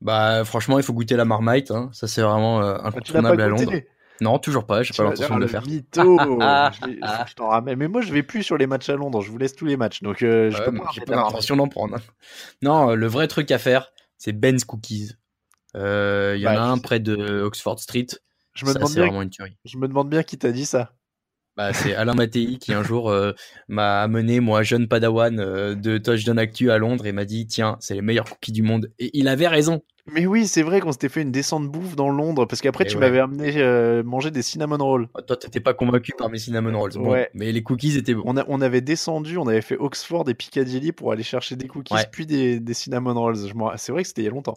Bah 0.00 0.44
franchement, 0.44 0.78
il 0.78 0.84
faut 0.84 0.92
goûter 0.92 1.16
la 1.16 1.24
marmite. 1.24 1.70
Hein. 1.70 1.90
Ça, 1.92 2.06
c'est 2.06 2.22
vraiment 2.22 2.62
euh, 2.62 2.76
Ah, 2.82 2.88
incontournable 2.88 3.40
à 3.42 3.48
Londres. 3.48 3.72
Non, 4.22 4.38
toujours 4.38 4.64
pas. 4.64 4.82
J'ai 4.82 4.94
pas 4.94 5.02
l'intention 5.04 5.36
de 5.36 5.40
le 5.42 5.46
faire. 5.46 5.62
mytho. 5.66 6.18
je, 6.18 6.86
vais- 6.86 6.98
je 7.28 7.34
t'en 7.34 7.48
ramène. 7.48 7.76
Mais 7.78 7.88
moi, 7.88 8.00
je 8.00 8.10
vais 8.12 8.22
plus 8.22 8.42
sur 8.42 8.56
les 8.56 8.66
matchs 8.66 8.88
à 8.88 8.94
Londres. 8.96 9.20
Je 9.20 9.30
vous 9.30 9.36
laisse 9.36 9.54
tous 9.54 9.66
les 9.66 9.76
matchs. 9.76 10.02
Donc, 10.02 10.22
euh, 10.22 10.50
je 10.50 10.62
peux 10.62 10.70
moi, 10.70 10.88
pas 11.06 11.16
l'intention 11.16 11.56
d'en 11.56 11.68
prendre. 11.68 11.98
Non, 12.62 12.90
euh, 12.90 12.94
le 12.94 13.06
vrai 13.06 13.28
truc 13.28 13.50
à 13.50 13.58
faire, 13.58 13.92
c'est 14.18 14.32
Ben's 14.32 14.64
Cookies. 14.64 15.12
Euh, 15.76 16.34
Il 16.36 16.42
y 16.42 16.48
en 16.48 16.54
Bah, 16.54 16.62
a 16.64 16.66
je 16.66 16.70
un 16.72 16.78
près 16.78 17.00
de 17.00 17.16
Oxford 17.42 17.78
Street. 17.80 18.06
Je 18.54 18.64
me 18.66 18.72
Ça, 18.72 18.78
demande 18.78 18.92
c'est 18.92 18.94
bien 18.94 19.04
vraiment 19.06 19.22
une 19.22 19.30
tuerie. 19.30 19.56
Je 19.64 19.76
me 19.78 19.88
demande 19.88 20.08
bien 20.08 20.22
qui 20.22 20.38
t'a 20.38 20.52
dit 20.52 20.66
ça. 20.66 20.94
Bah, 21.56 21.72
c'est 21.72 21.94
Alain 21.94 22.14
Mattei 22.14 22.58
qui 22.58 22.74
un 22.74 22.82
jour 22.82 23.10
euh, 23.10 23.32
m'a 23.68 24.02
amené, 24.02 24.40
moi, 24.40 24.62
jeune 24.62 24.88
padawan 24.88 25.40
euh, 25.40 25.74
de 25.74 25.96
Touchdown 25.98 26.38
Actu 26.38 26.70
à 26.70 26.76
Londres 26.78 27.06
et 27.06 27.12
m'a 27.12 27.24
dit 27.24 27.46
Tiens, 27.46 27.76
c'est 27.80 27.94
les 27.94 28.02
meilleurs 28.02 28.28
cookies 28.28 28.52
du 28.52 28.62
monde. 28.62 28.92
Et 28.98 29.10
il 29.18 29.28
avait 29.28 29.48
raison. 29.48 29.82
Mais 30.12 30.24
oui, 30.26 30.46
c'est 30.46 30.62
vrai 30.62 30.80
qu'on 30.80 30.92
s'était 30.92 31.08
fait 31.08 31.22
une 31.22 31.32
descente 31.32 31.68
bouffe 31.68 31.96
dans 31.96 32.08
Londres 32.10 32.46
parce 32.46 32.60
qu'après 32.60 32.84
Et 32.84 32.86
tu 32.86 32.94
ouais. 32.96 33.00
m'avais 33.00 33.18
amené 33.18 33.54
euh, 33.56 34.02
manger 34.04 34.30
des 34.30 34.42
cinnamon 34.42 34.76
rolls. 34.78 35.08
Oh, 35.14 35.20
Toi, 35.20 35.36
t'étais 35.36 35.60
pas 35.60 35.74
convaincu 35.74 36.12
par 36.16 36.28
mes 36.30 36.38
cinnamon 36.38 36.78
rolls. 36.78 36.92
Bon, 36.94 37.10
Ouais. 37.10 37.28
Mais 37.34 37.50
les 37.52 37.62
cookies 37.62 37.96
étaient 37.98 38.14
bons. 38.14 38.22
On, 38.24 38.36
a- 38.36 38.44
on 38.48 38.60
avait 38.60 38.80
descendu, 38.80 39.36
on 39.36 39.46
avait 39.48 39.62
fait 39.62 39.76
Oxford 39.76 40.28
et 40.28 40.34
Piccadilly 40.34 40.92
pour 40.92 41.10
aller 41.12 41.22
chercher 41.24 41.56
des 41.56 41.66
cookies 41.68 41.94
Ouais. 41.94 42.06
puis 42.10 42.26
des, 42.26 42.60
des 42.60 42.74
cinnamon 42.74 43.14
rolls. 43.14 43.36
C'est 43.76 43.90
vrai 43.92 44.02
que 44.02 44.08
c'était 44.08 44.22
il 44.22 44.26
y 44.26 44.28
a 44.28 44.30
longtemps. 44.30 44.56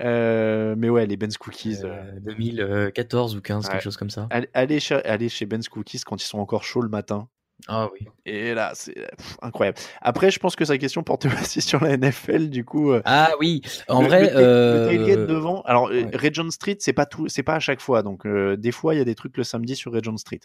Euh, 0.00 0.74
mais 0.78 0.88
ouais, 0.88 1.06
les 1.06 1.16
Ben's 1.16 1.36
Cookies. 1.36 1.78
euh, 1.84 1.88
Euh, 2.16 2.20
2014 2.20 3.36
ou 3.36 3.40
15, 3.40 3.64
Ouais. 3.66 3.72
quelque 3.72 3.82
chose 3.82 3.96
comme 3.96 4.10
ça. 4.10 4.26
allez, 4.30 4.48
allez 4.54 4.80
chez, 4.80 4.94
allez 5.04 5.28
chez 5.28 5.46
Ben's 5.46 5.68
Cookies 5.68 6.00
quand 6.06 6.22
ils 6.22 6.26
sont 6.26 6.38
encore 6.38 6.64
chauds 6.64 6.80
le 6.82 6.88
matin. 6.88 7.28
Ah 7.68 7.88
oui. 7.92 8.06
Et 8.26 8.54
là, 8.54 8.72
c'est 8.74 8.92
pff, 8.94 9.36
incroyable. 9.42 9.78
Après, 10.02 10.30
je 10.30 10.38
pense 10.38 10.54
que 10.56 10.64
sa 10.64 10.78
question 10.78 11.02
porte 11.02 11.26
aussi 11.26 11.60
sur 11.62 11.82
la 11.82 11.96
NFL, 11.96 12.48
du 12.48 12.64
coup. 12.64 12.92
euh, 12.92 13.00
Ah 13.04 13.32
oui. 13.40 13.62
En 13.88 14.02
le, 14.02 14.08
vrai, 14.08 14.20
le, 14.22 14.28
ta- 14.28 14.38
euh, 14.38 14.78
le 14.78 14.84
tailgate 14.98 15.26
devant. 15.26 15.62
Alors, 15.62 15.88
euh, 15.88 16.02
ouais. 16.04 16.10
Regent 16.16 16.50
Street, 16.50 16.76
c'est 16.80 16.92
pas 16.92 17.06
tout, 17.06 17.28
c'est 17.28 17.42
pas 17.42 17.54
à 17.54 17.60
chaque 17.60 17.80
fois. 17.80 18.02
Donc, 18.02 18.26
euh, 18.26 18.56
des 18.56 18.72
fois, 18.72 18.94
il 18.94 18.98
y 18.98 19.00
a 19.00 19.04
des 19.04 19.14
trucs 19.14 19.36
le 19.36 19.42
samedi 19.44 19.74
sur 19.74 19.92
Regent 19.92 20.16
Street. 20.18 20.40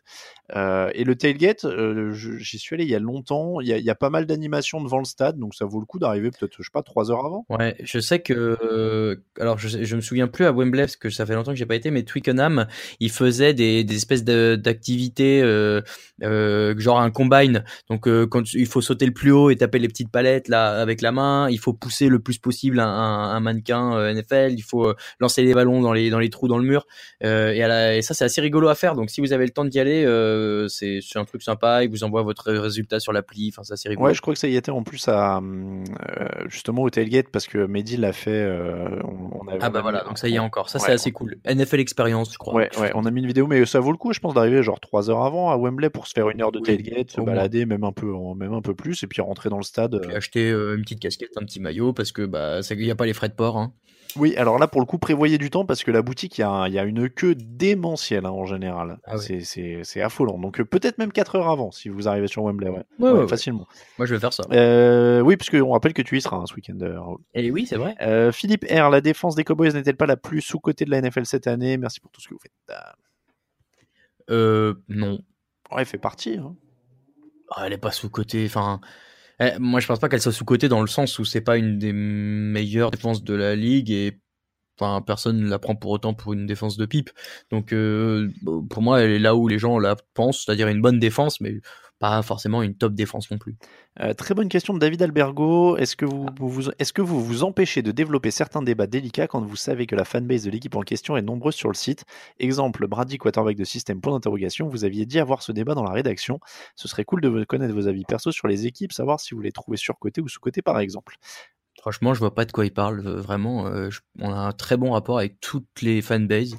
Et 0.55 1.03
le 1.03 1.14
tailgate, 1.16 1.66
j'y 2.39 2.57
suis 2.59 2.76
allé 2.76 2.86
il 2.86 2.89
y 2.89 2.95
a 2.95 2.99
longtemps. 2.99 3.59
Il 3.62 3.68
y 3.68 3.74
a, 3.74 3.78
il 3.78 3.84
y 3.86 3.89
a 3.89 3.95
pas 3.95 4.09
mal 4.09 4.26
d'animations 4.26 4.82
devant 4.82 4.99
le 4.99 5.05
stade, 5.05 5.38
donc 5.38 5.53
ça 5.53 5.66
vaut 5.66 5.80
le 5.80 5.86
coup 5.86 5.99
d'arriver 5.99 6.32
peut-être, 6.32 6.55
je 6.57 6.64
sais 6.64 6.70
pas, 6.74 6.82
trois 6.84 7.12
heures 7.12 7.26
avant. 7.26 7.45
Ouais, 7.49 7.76
je 7.84 7.99
sais 7.99 8.20
que 8.22 9.22
alors 9.39 9.57
je, 9.57 9.95
me 9.95 10.01
souviens 10.01 10.28
plus 10.28 10.45
à 10.45 10.51
Wembley 10.51 10.84
parce 10.84 10.95
que 10.95 11.09
ça 11.09 11.26
fait 11.26 11.34
longtemps 11.36 11.51
que 11.51 11.57
j'ai 11.57 11.66
pas 11.66 11.76
été, 11.76 11.91
mais 11.91 12.03
Twickenham, 12.03 12.68
il 12.99 13.12
faisait 13.12 13.53
des, 13.53 13.84
des 13.84 13.95
espèces 13.95 14.24
de- 14.24 14.55
d'activités 14.55 15.41
genre 16.22 17.01
un 17.02 17.12
combine. 17.12 17.64
Donc 17.89 18.08
euh, 18.08 18.26
quand 18.28 18.54
il 18.54 18.66
faut 18.66 18.82
sauter 18.82 19.06
le 19.06 19.12
plus 19.14 19.32
haut 19.32 19.49
et 19.49 19.56
taper 19.56 19.80
les 19.80 19.88
petites 19.88 20.10
palettes 20.12 20.47
là 20.47 20.80
avec 20.82 21.02
la 21.02 21.12
main, 21.12 21.49
il 21.49 21.60
faut 21.60 21.74
pousser 21.74 22.08
le 22.08 22.20
plus 22.20 22.38
possible 22.38 22.80
un, 22.80 22.88
un, 22.88 23.32
un 23.36 23.39
mannequin 23.39 23.95
euh, 23.95 24.14
NFL, 24.14 24.54
il 24.54 24.62
faut 24.64 24.88
euh, 24.89 24.95
lancer 25.20 25.43
les 25.43 25.54
ballons 25.54 25.82
dans 25.82 25.93
les 25.93 26.10
dans 26.10 26.20
les 26.20 26.30
trous 26.30 26.47
dans 26.47 26.58
le 26.58 26.64
mur. 26.66 26.86
Euh, 27.24 27.52
et, 27.52 27.64
à 27.64 27.68
la- 27.68 27.95
et 27.97 28.02
ça 28.02 28.14
c'est 28.14 28.24
assez 28.26 28.41
rigolo 28.41 28.68
à 28.70 28.76
faire. 28.76 28.95
Donc 28.95 29.10
si 29.10 29.22
vous 29.22 29.34
avez 29.34 29.45
le 29.45 29.52
temps 29.52 29.66
d'y 29.66 29.80
aller, 29.80 30.06
c'est 30.70 31.02
un 31.16 31.26
truc 31.26 31.41
sympa. 31.43 31.84
Il 31.84 31.89
vous 31.89 32.04
envoie 32.04 32.22
votre 32.24 32.52
résultat 32.52 32.99
sur 32.99 33.14
l'appli. 33.14 33.52
Enfin 33.54 33.64
ça 33.64 33.76
c'est 33.76 33.89
rigolo. 33.89 34.08
Ouais, 34.08 34.14
je 34.14 34.22
crois 34.22 34.34
que 34.34 34.39
ça 34.39 34.47
y 34.47 34.56
était 34.56 34.72
en 34.72 34.84
plus 34.84 35.08
à 35.08 35.41
justement 36.47 36.82
au 36.84 36.89
tailgate 36.89 37.28
parce 37.32 37.47
que 37.47 37.66
Mehdi 37.66 37.97
l'a 37.97 38.14
fait. 38.14 38.45
on, 39.04 39.39
on 39.41 39.47
avait- 39.47 39.60
Ah 39.62 39.70
bah 39.70 39.82
voilà, 39.82 40.02
mis- 40.02 40.08
donc 40.10 40.18
ça 40.18 40.28
y 40.28 40.36
est 40.36 40.39
encore. 40.39 40.70
Ça 40.70 40.80
Ouais, 40.80 40.86
c'est 40.88 40.91
assez 40.93 41.12
cool. 41.12 41.38
NFL 41.45 41.80
expérience, 41.80 42.32
je 42.34 42.38
crois. 42.38 42.54
Ouais, 42.54 42.70
ouais, 42.80 42.91
on 42.95 43.06
a 43.06 43.12
mis 43.12 43.22
une 43.22 43.28
vidéo, 43.28 43.47
mais 43.47 43.66
ça 43.66 43.80
vaut 43.80 43.91
le 43.91 43.97
coup, 43.97 44.14
je 44.14 44.20
pense, 44.20 44.34
d'arriver 44.34 44.64
genre 44.64 44.80
trois 44.80 45.10
heures 45.10 45.24
avant 45.24 45.52
à 45.52 45.58
Wembley 45.58 45.89
pour 45.89 46.08
se 46.08 46.14
faire 46.14 46.30
une 46.30 46.41
heure 46.41 46.52
de 46.52 46.60
Oui, 46.60 46.66
tailgate, 46.66 46.91
se 47.08 47.22
balader, 47.22 47.66
même 47.66 47.84
un 47.84 47.92
peu, 47.92 48.12
même 48.36 48.54
un 48.54 48.62
peu 48.62 48.76
plus, 48.76 49.04
et 49.04 49.08
puis 49.08 49.22
rentrer 49.22 49.50
dans 49.50 49.58
le 49.58 49.64
stade. 49.64 50.00
Puis 50.02 50.12
euh. 50.12 50.18
acheter 50.18 50.50
euh, 50.52 50.76
une 50.76 50.82
petite 50.84 51.00
casquette, 51.00 51.32
un 51.38 51.46
petit 51.46 51.60
maillot, 51.60 51.94
parce 51.94 52.12
que 52.12 52.26
bah 52.26 52.60
il 52.70 52.78
n'y 52.78 52.92
a 52.92 52.96
pas 52.96 53.06
les 53.06 53.14
frais 53.14 53.30
de 53.30 53.34
port. 53.34 53.58
Hein. 53.58 53.74
Oui, 54.18 54.36
alors 54.36 54.60
là, 54.60 54.68
pour 54.68 54.82
le 54.82 54.86
coup, 54.86 54.98
prévoyez 54.98 55.38
du 55.38 55.50
temps 55.50 55.66
parce 55.66 55.86
que 55.86 55.92
la 55.92 56.02
boutique, 56.02 56.38
il 56.38 56.42
y, 56.42 56.72
y 56.74 56.78
a 56.80 56.84
une 56.84 57.10
queue 57.10 57.34
démentielle 57.34 58.26
hein, 58.26 58.32
en 58.32 58.46
général. 58.46 59.00
Ah. 59.06 59.16
C'est- 59.18 60.02
affolant. 60.02 60.38
Donc 60.38 60.60
euh, 60.60 60.66
peut-être 60.66 60.98
même 60.98 61.14
4 61.14 61.36
heures 61.38 61.48
avant 61.50 61.72
si 61.72 61.88
vous 61.88 62.10
arrivez 62.10 62.28
sur 62.28 62.44
Wembley. 62.44 62.70
Ouais, 63.00 63.28
facilement. 63.30 63.66
Moi 63.98 64.06
je 64.06 64.14
vais 64.14 64.20
faire 64.20 64.34
ça. 64.34 64.44
Euh, 64.52 65.22
oui, 65.22 65.38
parce 65.38 65.50
qu'on 65.50 65.72
rappelle 65.72 65.94
que 65.94 66.02
tu 66.02 66.18
y 66.18 66.22
seras 66.22 66.36
hein, 66.36 66.46
ce 66.46 66.54
week-end. 66.56 66.78
Et 67.34 67.52
oui, 67.52 67.66
c'est 67.66 67.78
vrai. 67.78 67.96
Euh, 68.02 68.34
Philippe 68.34 68.66
R, 68.70 68.89
la 68.89 69.00
défense 69.00 69.36
des 69.36 69.46
Cowboys 69.46 69.72
n'est-elle 69.72 69.96
pas 69.96 70.08
la 70.08 70.18
plus 70.18 70.42
sous-cotée 70.42 70.84
de 70.84 70.89
la 70.92 71.00
NFL 71.02 71.26
cette 71.26 71.48
année? 71.48 71.78
Merci 71.78 72.02
pour 72.02 72.12
tout 72.12 72.20
ce 72.20 72.28
que 72.28 72.34
vous 72.34 72.39
faites. 72.42 72.52
Euh, 74.30 74.74
non, 74.89 75.20
Ouais, 75.72 75.80
elle 75.80 75.86
fait 75.86 75.98
partie. 75.98 76.36
hein. 76.38 76.54
Ah, 77.52 77.64
elle 77.68 77.74
est 77.74 77.78
pas 77.78 77.91
sous 77.91 78.10
côté. 78.10 78.45
Enfin, 78.45 78.80
eh, 79.39 79.54
moi 79.60 79.80
je 79.82 79.88
pense 79.88 79.99
pas 79.99 80.10
qu'elle 80.10 80.22
soit 80.22 80.32
sous 80.34 80.45
côté 80.45 80.70
dans 80.70 80.82
le 80.82 80.88
sens 80.88 81.20
où 81.20 81.26
c'est 81.26 81.41
pas 81.41 81.58
une 81.58 81.80
des 81.80 81.93
meilleures 81.93 82.91
défenses 82.91 83.24
de 83.24 83.34
la 83.34 83.56
ligue 83.56 83.91
et 83.91 84.22
enfin 84.80 85.02
personne 85.02 85.39
ne 85.41 85.49
la 85.49 85.60
prend 85.60 85.76
pour 85.76 85.91
autant 85.91 86.14
pour 86.14 86.34
une 86.34 86.47
défense 86.47 86.78
de 86.78 86.86
pipe. 86.86 87.12
Donc 87.52 87.74
euh, 87.74 88.30
pour 88.70 88.82
moi, 88.84 89.02
elle 89.02 89.12
est 89.12 89.20
là 89.20 89.36
où 89.36 89.47
les 89.49 89.60
gens 89.60 89.80
la 89.80 89.95
pensent, 90.16 90.45
c'est-à-dire 90.45 90.70
une 90.70 90.82
bonne 90.82 90.99
défense, 90.99 91.41
mais 91.41 91.62
pas 92.02 92.22
forcément 92.24 92.64
une 92.64 92.76
top 92.76 92.93
défense 92.93 93.30
non 93.32 93.38
plus. 93.38 93.56
Euh, 93.99 94.14
très 94.14 94.34
bonne 94.34 94.49
question 94.49 94.74
de 94.74 94.80
David 94.80 95.02
Albergo. 95.04 95.78
Est-ce 95.78 95.95
que 95.95 96.06
vous 96.06 96.26
vous, 96.39 96.70
est-ce 96.80 96.91
que 96.91 97.02
vous 97.02 97.24
vous 97.24 97.43
empêchez 97.43 97.82
de 97.84 97.91
développer 97.91 98.32
certains 98.32 98.62
débats 98.64 98.88
délicats 98.88 99.28
quand 99.28 99.39
vous 99.41 99.56
savez 99.56 99.86
que 99.86 99.95
la 99.95 100.04
fanbase 100.04 100.43
de 100.43 100.49
l'équipe 100.49 100.76
en 100.76 100.82
question 100.82 101.16
est 101.16 101.22
nombreuse 101.22 101.54
sur 101.56 101.70
le 101.70 101.76
site? 101.76 102.04
Exemple, 102.39 102.88
Brady 102.88 103.18
quarterback 103.20 103.56
de 103.56 103.64
système 103.64 104.02
point 104.02 104.12
d'interrogation. 104.14 104.68
Vous 104.68 104.84
aviez 104.84 105.06
dit 105.06 105.20
avoir 105.20 105.43
ce 105.43 105.52
débat 105.52 105.76
dans 105.76 105.84
la 105.84 105.91
rédaction. 105.91 106.39
Ce 106.76 106.88
serait 106.88 107.06
cool 107.06 107.22
de 107.22 107.43
connaître 107.43 107.74
vos 107.74 107.88
avis 107.88 108.04
perso 108.04 108.32
sur 108.32 108.47
les 108.47 108.66
équipes, 108.66 108.91
savoir 108.93 109.20
si 109.20 109.36
vous 109.36 109.41
les 109.41 109.52
trouvez 109.52 109.78
surcotés 109.78 110.22
ou 110.22 110.28
sous-cotés 110.28 110.62
par 110.64 110.80
exemple. 110.80 111.16
Franchement, 111.80 112.14
je 112.14 112.20
vois 112.20 112.34
pas 112.36 112.45
de 112.45 112.52
quoi 112.52 112.66
il 112.66 112.74
parle. 112.74 113.06
euh, 113.06 113.22
Vraiment, 113.22 113.68
euh, 113.68 113.89
je- 113.89 114.02
on 114.20 114.32
a 114.32 114.38
un 114.38 114.52
très 114.52 114.76
bon 114.78 114.91
rapport 114.91 115.18
avec 115.20 115.39
toutes 115.39 115.82
les 115.82 116.02
fanbases 116.02 116.56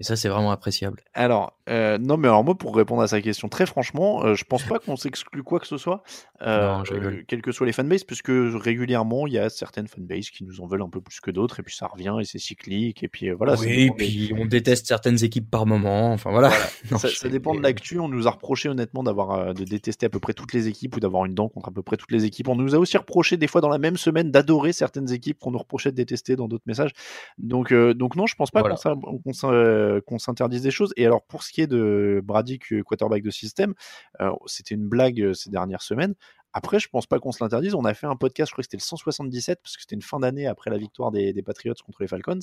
et 0.00 0.04
ça, 0.04 0.16
c'est 0.16 0.28
vraiment 0.28 0.50
appréciable. 0.50 1.00
Alors, 1.14 1.60
Euh, 1.70 1.96
non, 1.96 2.16
mais 2.18 2.28
alors 2.28 2.44
moi, 2.44 2.54
pour 2.54 2.76
répondre 2.76 3.00
à 3.00 3.08
sa 3.08 3.20
question, 3.22 3.48
très 3.48 3.64
franchement, 3.64 4.24
euh, 4.24 4.34
je 4.34 4.44
pense 4.44 4.64
pas 4.64 4.78
qu'on 4.78 4.96
s'exclue 4.96 5.42
quoi 5.42 5.60
que 5.60 5.66
ce 5.66 5.78
soit, 5.78 6.02
euh, 6.42 6.76
Non, 6.76 6.82
euh, 6.92 7.22
quelles 7.26 7.40
que 7.40 7.52
soient 7.52 7.66
les 7.66 7.72
fanbases, 7.72 8.04
puisque 8.04 8.30
régulièrement, 8.30 9.26
il 9.26 9.32
y 9.32 9.38
a 9.38 9.48
certaines 9.48 9.88
fanbases 9.88 10.28
qui 10.30 10.44
nous 10.44 10.60
en 10.60 10.66
veulent 10.66 10.82
un 10.82 10.90
peu 10.90 11.00
plus 11.00 11.20
que 11.20 11.30
d'autres, 11.30 11.60
et 11.60 11.62
puis 11.62 11.74
ça 11.74 11.86
revient, 11.86 12.16
et 12.20 12.24
c'est 12.24 12.38
cyclique, 12.38 13.02
et 13.02 13.08
puis 13.08 13.30
voilà. 13.30 13.54
oui, 13.60 13.86
des- 13.86 13.90
puis 13.96 14.32
on 14.38 14.44
déteste 14.44 14.86
certaines 14.86 15.22
équipes 15.24 15.50
par 15.50 15.64
moment. 15.66 16.12
Enfin 16.12 16.30
voilà. 16.30 16.50
Non, 16.90 16.98
ça, 16.98 17.28
dépend 17.30 17.54
de 17.54 17.62
l'actu. 17.62 17.98
On 17.98 18.08
nous 18.08 18.28
a 18.28 18.30
reproché 18.30 18.68
honnêtement 18.68 19.02
d'avoir 19.02 19.54
de 19.54 19.64
détester 19.64 20.04
à 20.04 20.10
peu 20.10 20.20
près 20.20 20.34
toutes 20.34 20.52
les 20.52 20.68
équipes 20.68 20.96
ou 20.96 21.00
d'avoir 21.00 21.24
une 21.24 21.34
dent 21.34 21.48
contre 21.48 21.68
à 21.70 21.72
peu 21.72 21.82
près 21.82 21.96
toutes 21.96 22.12
les 22.12 22.26
équipes. 22.26 22.48
On 22.48 22.56
nous 22.56 22.74
a 22.74 22.78
aussi 22.78 22.98
reproché 22.98 23.38
des 23.38 23.46
fois 23.46 23.62
dans 23.62 23.70
la 23.70 23.78
même 23.78 23.96
semaine 23.96 24.30
d'adorer 24.30 24.74
certaines 24.74 25.10
équipes 25.10 25.38
qu'on 25.38 25.50
nous 25.50 25.58
reprochait 25.58 25.90
de 25.92 25.96
détester 25.96 26.36
dans 26.36 26.46
d'autres 26.46 26.64
messages. 26.66 26.90
Donc, 27.38 27.72
donc 27.72 28.16
non, 28.16 28.26
je 28.26 28.34
pense 28.34 28.50
pas 28.50 28.60
Voilà. 28.60 28.74
qu'on 28.74 28.80
s'in- 28.82 29.00
qu'on 29.24 29.32
s'in- 29.32 30.00
qu'on 30.06 30.18
s'interdise 30.18 30.60
des 30.62 30.70
choses. 30.70 30.92
Et 30.98 31.06
alors 31.06 31.22
pour 31.22 31.42
ce 31.42 31.53
est 31.60 31.66
de 31.66 32.20
Brady, 32.24 32.58
que- 32.58 32.82
quarterback 32.82 33.22
de 33.22 33.30
système, 33.30 33.74
euh, 34.20 34.30
c'était 34.46 34.74
une 34.74 34.88
blague 34.88 35.20
euh, 35.20 35.34
ces 35.34 35.50
dernières 35.50 35.82
semaines. 35.82 36.14
Après, 36.52 36.78
je 36.78 36.88
pense 36.88 37.06
pas 37.06 37.18
qu'on 37.18 37.32
se 37.32 37.42
l'interdise. 37.42 37.74
On 37.74 37.84
a 37.84 37.94
fait 37.94 38.06
un 38.06 38.14
podcast, 38.14 38.50
je 38.50 38.54
crois 38.54 38.62
que 38.62 38.66
c'était 38.66 38.76
le 38.76 38.82
177, 38.82 39.60
parce 39.60 39.76
que 39.76 39.82
c'était 39.82 39.96
une 39.96 40.02
fin 40.02 40.20
d'année 40.20 40.46
après 40.46 40.70
la 40.70 40.78
victoire 40.78 41.10
des, 41.10 41.34
Patriots 41.42 41.74
contre 41.84 42.00
les 42.02 42.06
Falcons, 42.06 42.38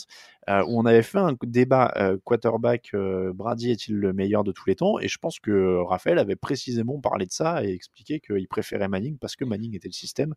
euh, 0.49 0.63
où 0.65 0.77
on 0.79 0.85
avait 0.85 1.01
fait 1.01 1.17
un 1.17 1.33
débat 1.43 1.93
quarterback 2.25 2.91
Brady 2.93 3.71
est-il 3.71 3.95
le 3.95 4.11
meilleur 4.11 4.43
de 4.43 4.51
tous 4.51 4.67
les 4.67 4.75
temps? 4.75 4.99
Et 4.99 5.07
je 5.07 5.17
pense 5.17 5.39
que 5.39 5.77
Raphaël 5.83 6.19
avait 6.19 6.35
précisément 6.35 6.99
parlé 6.99 7.25
de 7.25 7.31
ça 7.31 7.63
et 7.63 7.71
expliqué 7.71 8.19
qu'il 8.19 8.49
préférait 8.49 8.89
Manning 8.89 9.17
parce 9.17 9.37
que 9.37 9.45
Manning 9.45 9.77
était 9.77 9.87
le 9.87 9.93
système. 9.93 10.35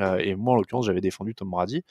Euh, 0.00 0.18
et 0.18 0.34
moi, 0.34 0.54
en 0.54 0.56
l'occurrence, 0.56 0.86
j'avais 0.86 1.00
défendu 1.00 1.34
Tom 1.34 1.50
Brady. 1.50 1.82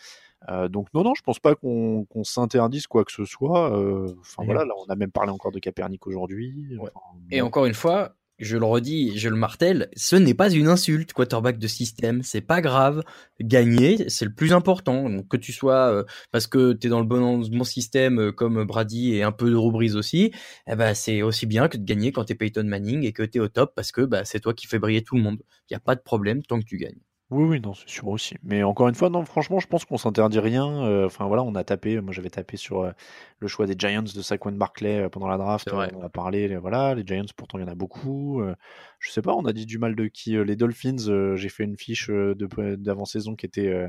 Euh, 0.50 0.68
donc 0.68 0.88
non, 0.94 1.04
non, 1.04 1.14
je 1.16 1.24
pense 1.24 1.40
pas 1.40 1.56
qu'on 1.56 2.06
s'interdise 2.24 2.88
quoi 2.88 3.04
que 3.04 3.12
ce 3.12 3.26
soit. 3.26 3.76
Euh, 3.76 4.14
Enfin 4.20 4.44
voilà, 4.46 4.66
là, 4.66 4.74
on 4.78 4.90
a 4.92 4.96
même 4.96 5.12
parlé 5.12 5.32
encore 5.32 5.52
de 5.52 5.60
Capernic 5.60 6.06
aujourd'hui. 6.08 6.78
Ouais. 6.78 6.90
Enfin, 6.94 7.18
Et 7.32 7.42
bon. 7.42 7.48
encore 7.48 7.66
une 7.66 7.74
fois, 7.74 8.16
je 8.38 8.58
le 8.58 8.66
redis, 8.66 9.18
je 9.18 9.30
le 9.30 9.38
martèle, 9.38 9.90
ce 9.96 10.16
n'est 10.16 10.34
pas 10.34 10.52
une 10.52 10.68
insulte, 10.68 11.14
quarterback 11.14 11.58
de 11.58 11.68
système, 11.68 12.22
c'est 12.22 12.42
pas 12.42 12.60
grave. 12.62 13.02
Gagner, 13.40 14.10
c'est 14.10 14.26
le 14.26 14.34
plus 14.34 14.52
important. 14.54 15.10
Donc, 15.10 15.28
que 15.30 15.38
tu 15.38 15.54
sois 15.54 15.90
euh, 15.92 16.04
parce 16.32 16.46
que 16.48 16.74
tu 16.74 16.88
es 16.88 16.90
dans 16.90 17.00
le 17.00 17.06
bon, 17.06 17.40
bon 17.40 17.64
système 17.64 18.20
euh, 18.20 18.32
comme 18.32 18.64
Brady 18.66 19.14
et 19.16 19.24
un 19.24 19.32
peu 19.32 19.50
de 19.50 19.56
Brees 19.56 19.96
aussi, 19.96 20.32
eh 20.68 20.76
ben, 20.76 20.94
c'est 20.94 21.22
aussi 21.22 21.46
bien 21.46 21.70
que 21.70 21.78
de 21.78 21.86
gagner 21.86 22.12
quand 22.12 22.26
tu 22.26 22.34
es 22.34 22.36
Peyton 22.36 22.66
Manning 22.66 23.04
et 23.06 23.14
que 23.14 23.24
tu 23.24 23.38
es 23.38 23.42
au 23.42 23.48
top 23.48 23.74
parce 23.74 23.92
que 23.92 24.02
bah, 24.02 24.26
c'est 24.26 24.42
toi 24.42 24.54
qui 24.54 24.68
fais 24.68 24.80
briller 24.80 25.02
tout 25.04 25.16
le 25.16 25.22
monde. 25.22 25.40
Il 25.70 25.74
n'y 25.74 25.78
a 25.78 25.80
pas 25.80 25.96
de 25.96 26.02
problème 26.02 26.44
tant 26.44 26.60
que 26.60 26.66
tu 26.66 26.78
gagnes. 26.78 27.00
Oui, 27.32 27.44
oui, 27.44 27.60
non, 27.60 27.74
c'est 27.74 27.90
sûr 27.90 28.08
aussi. 28.08 28.36
Mais 28.44 28.62
encore 28.62 28.88
une 28.88 28.94
fois, 28.94 29.10
non, 29.10 29.26
franchement, 29.26 29.60
je 29.60 29.66
pense 29.66 29.84
qu'on 29.84 29.98
s'interdit 29.98 30.38
rien. 30.40 30.84
Euh, 30.86 31.08
Enfin 31.08 31.26
voilà, 31.26 31.42
on 31.42 31.56
a 31.56 31.64
tapé, 31.64 32.00
moi 32.00 32.14
j'avais 32.14 32.30
tapé 32.30 32.56
sur 32.56 32.82
euh, 32.82 32.92
le 33.40 33.48
choix 33.48 33.66
des 33.66 33.74
Giants 33.78 34.04
de 34.04 34.22
Saquon 34.22 34.52
Barclay 34.52 35.00
euh, 35.02 35.10
pendant 35.10 35.28
la 35.28 35.38
draft. 35.38 35.68
C'est 35.68 35.76
vrai. 35.76 35.92
On 35.96 36.02
en 36.02 36.06
a 36.06 36.10
parlé, 36.10 36.48
les- 36.48 36.58
voilà, 36.58 36.94
les 36.94 37.04
Giants, 37.06 37.26
pourtant 37.36 37.58
il 37.58 37.62
y 37.62 37.64
en 37.66 37.72
a 37.72 37.76
beaucoup. 37.76 38.42
Euh, 38.42 38.54
je 39.00 39.10
sais 39.12 39.24
pas, 39.24 39.34
on 39.34 39.46
a 39.46 39.54
dit 39.54 39.66
du 39.66 39.80
mal 39.80 39.96
de 39.96 40.06
qui 40.06 40.38
euh, 40.38 40.44
Les 40.44 40.56
Dolphins, 40.56 41.08
euh, 41.08 41.36
j'ai 41.36 41.50
fait 41.50 41.64
une 41.64 41.78
fiche 41.78 42.12
euh, 42.12 42.36
de 42.36 42.76
d'avant-saison 42.76 43.36
qui 43.36 43.48
était. 43.48 43.68
euh, 43.70 43.88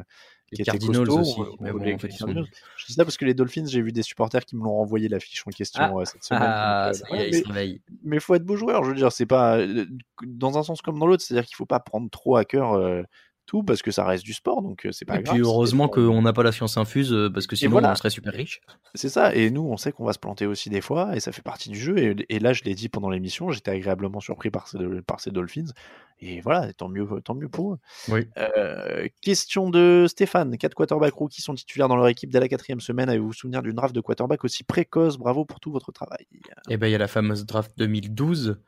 Les 0.50 0.56
qui 0.56 0.62
était 0.62 0.70
Cardinals 0.70 1.04
costaud, 1.06 1.20
aussi, 1.20 1.40
euh, 1.42 1.56
mais 1.60 1.72
bon, 1.72 1.78
les 1.78 1.92
en 1.94 1.98
fait, 1.98 2.06
ils 2.08 2.12
sont 2.12 2.18
Cardinals. 2.26 2.44
nuls. 2.44 2.52
Je 2.78 2.86
dis 2.86 2.92
ça 2.94 3.04
parce 3.04 3.18
que 3.18 3.24
les 3.26 3.34
Dolphins, 3.34 3.66
j'ai 3.66 3.82
vu 3.82 3.92
des 3.92 4.02
supporters 4.02 4.46
qui 4.46 4.56
me 4.56 4.62
l'ont 4.64 4.76
renvoyé 4.76 5.08
la 5.10 5.20
fiche 5.20 5.42
en 5.46 5.50
question 5.50 5.82
Ah. 5.84 5.92
euh, 6.00 6.04
cette 6.06 6.22
semaine. 6.24 6.42
Ah, 6.46 6.90
donc, 6.90 6.94
euh, 6.94 6.98
ça 7.00 7.04
y 7.04 7.08
voilà, 7.10 7.24
est, 7.26 7.30
mais- 7.32 7.36
il 7.38 7.42
se 7.42 7.48
réveille. 7.48 7.80
mais 8.02 8.18
faut 8.20 8.34
être 8.34 8.44
beau 8.46 8.56
joueur, 8.56 8.82
je 8.84 8.88
veux 8.90 8.96
dire, 8.96 9.12
c'est 9.12 9.26
pas 9.26 9.58
euh, 9.58 9.84
dans 10.24 10.56
un 10.56 10.62
sens 10.62 10.80
comme 10.80 10.98
dans 10.98 11.06
l'autre, 11.06 11.22
c'est-à-dire 11.22 11.44
qu'il 11.46 11.56
faut 11.56 11.66
pas 11.66 11.80
prendre 11.80 12.08
trop 12.08 12.36
à 12.36 12.44
cœur 12.46 12.72
euh, 12.72 13.02
tout 13.46 13.62
parce 13.62 13.82
que 13.82 13.90
ça 13.90 14.04
reste 14.04 14.24
du 14.24 14.32
sport, 14.32 14.62
donc 14.62 14.86
euh, 14.86 14.92
c'est 14.92 15.04
pas 15.04 15.18
Et 15.18 15.22
grave. 15.22 15.34
puis 15.36 15.44
si 15.44 15.48
heureusement 15.48 15.88
qu'on 15.88 16.22
n'a 16.22 16.32
pas 16.32 16.42
la 16.42 16.52
science 16.52 16.76
infuse 16.76 17.12
euh, 17.12 17.30
parce 17.30 17.46
que 17.46 17.56
sinon 17.56 17.72
voilà. 17.72 17.92
on 17.92 17.94
serait 17.94 18.10
super 18.10 18.34
riche. 18.34 18.60
C'est 18.94 19.08
ça, 19.08 19.34
et 19.34 19.50
nous 19.50 19.62
on 19.62 19.76
sait 19.76 19.92
qu'on 19.92 20.04
va 20.04 20.12
se 20.12 20.18
planter 20.18 20.46
aussi 20.46 20.68
des 20.68 20.80
fois, 20.80 21.16
et 21.16 21.20
ça 21.20 21.32
fait 21.32 21.42
partie 21.42 21.70
du 21.70 21.78
jeu. 21.78 21.98
Et, 21.98 22.16
et 22.28 22.38
là, 22.38 22.52
je 22.52 22.64
l'ai 22.64 22.74
dit 22.74 22.88
pendant 22.88 23.08
l'émission, 23.08 23.50
j'étais 23.50 23.70
agréablement 23.70 24.20
surpris 24.20 24.50
par 24.50 24.68
ces, 24.68 24.78
par 25.06 25.20
ces 25.20 25.30
Dolphins, 25.30 25.72
et 26.20 26.40
voilà, 26.40 26.72
tant 26.72 26.88
mieux, 26.88 27.06
tant 27.22 27.34
mieux 27.34 27.48
pour 27.48 27.74
eux. 27.74 27.78
Oui. 28.08 28.26
Euh, 28.38 29.06
question 29.20 29.68
de 29.68 30.06
Stéphane, 30.08 30.56
quatre 30.56 30.74
quarterbacks 30.74 31.12
rookies 31.12 31.42
sont 31.42 31.54
titulaires 31.54 31.88
dans 31.88 31.96
leur 31.96 32.08
équipe 32.08 32.30
dès 32.30 32.40
la 32.40 32.48
quatrième 32.48 32.80
semaine. 32.80 33.10
Avez-vous 33.10 33.34
souvenir 33.34 33.60
d'une 33.62 33.74
draft 33.74 33.94
de 33.94 34.00
quarterback 34.00 34.42
aussi 34.44 34.64
précoce? 34.64 35.18
Bravo 35.18 35.44
pour 35.44 35.60
tout 35.60 35.70
votre 35.70 35.92
travail. 35.92 36.26
Et 36.70 36.78
ben 36.78 36.86
il 36.86 36.92
y 36.92 36.94
a 36.94 36.98
la 36.98 37.08
fameuse 37.08 37.44
draft 37.44 37.72
2012 37.76 38.48
euh, 38.48 38.62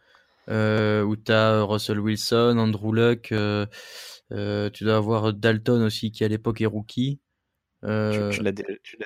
où 0.49 1.17
tu 1.17 1.33
as 1.33 1.63
Russell 1.63 2.01
Wilson, 2.01 2.57
Andrew 2.59 2.93
Luck, 2.95 3.33
euh, 3.33 3.67
euh, 4.33 4.71
tu 4.71 4.85
dois 4.85 4.97
avoir 4.97 5.33
Dalton 5.33 5.83
aussi 5.83 6.11
qui 6.11 6.25
à 6.25 6.29
l'époque 6.29 6.61
est 6.61 6.67
rookie. 6.67 7.21
Tu, 7.83 7.89
Euh, 7.89 8.31
tu 8.31 8.43
l'as 8.43 8.53
dé- 8.53 8.65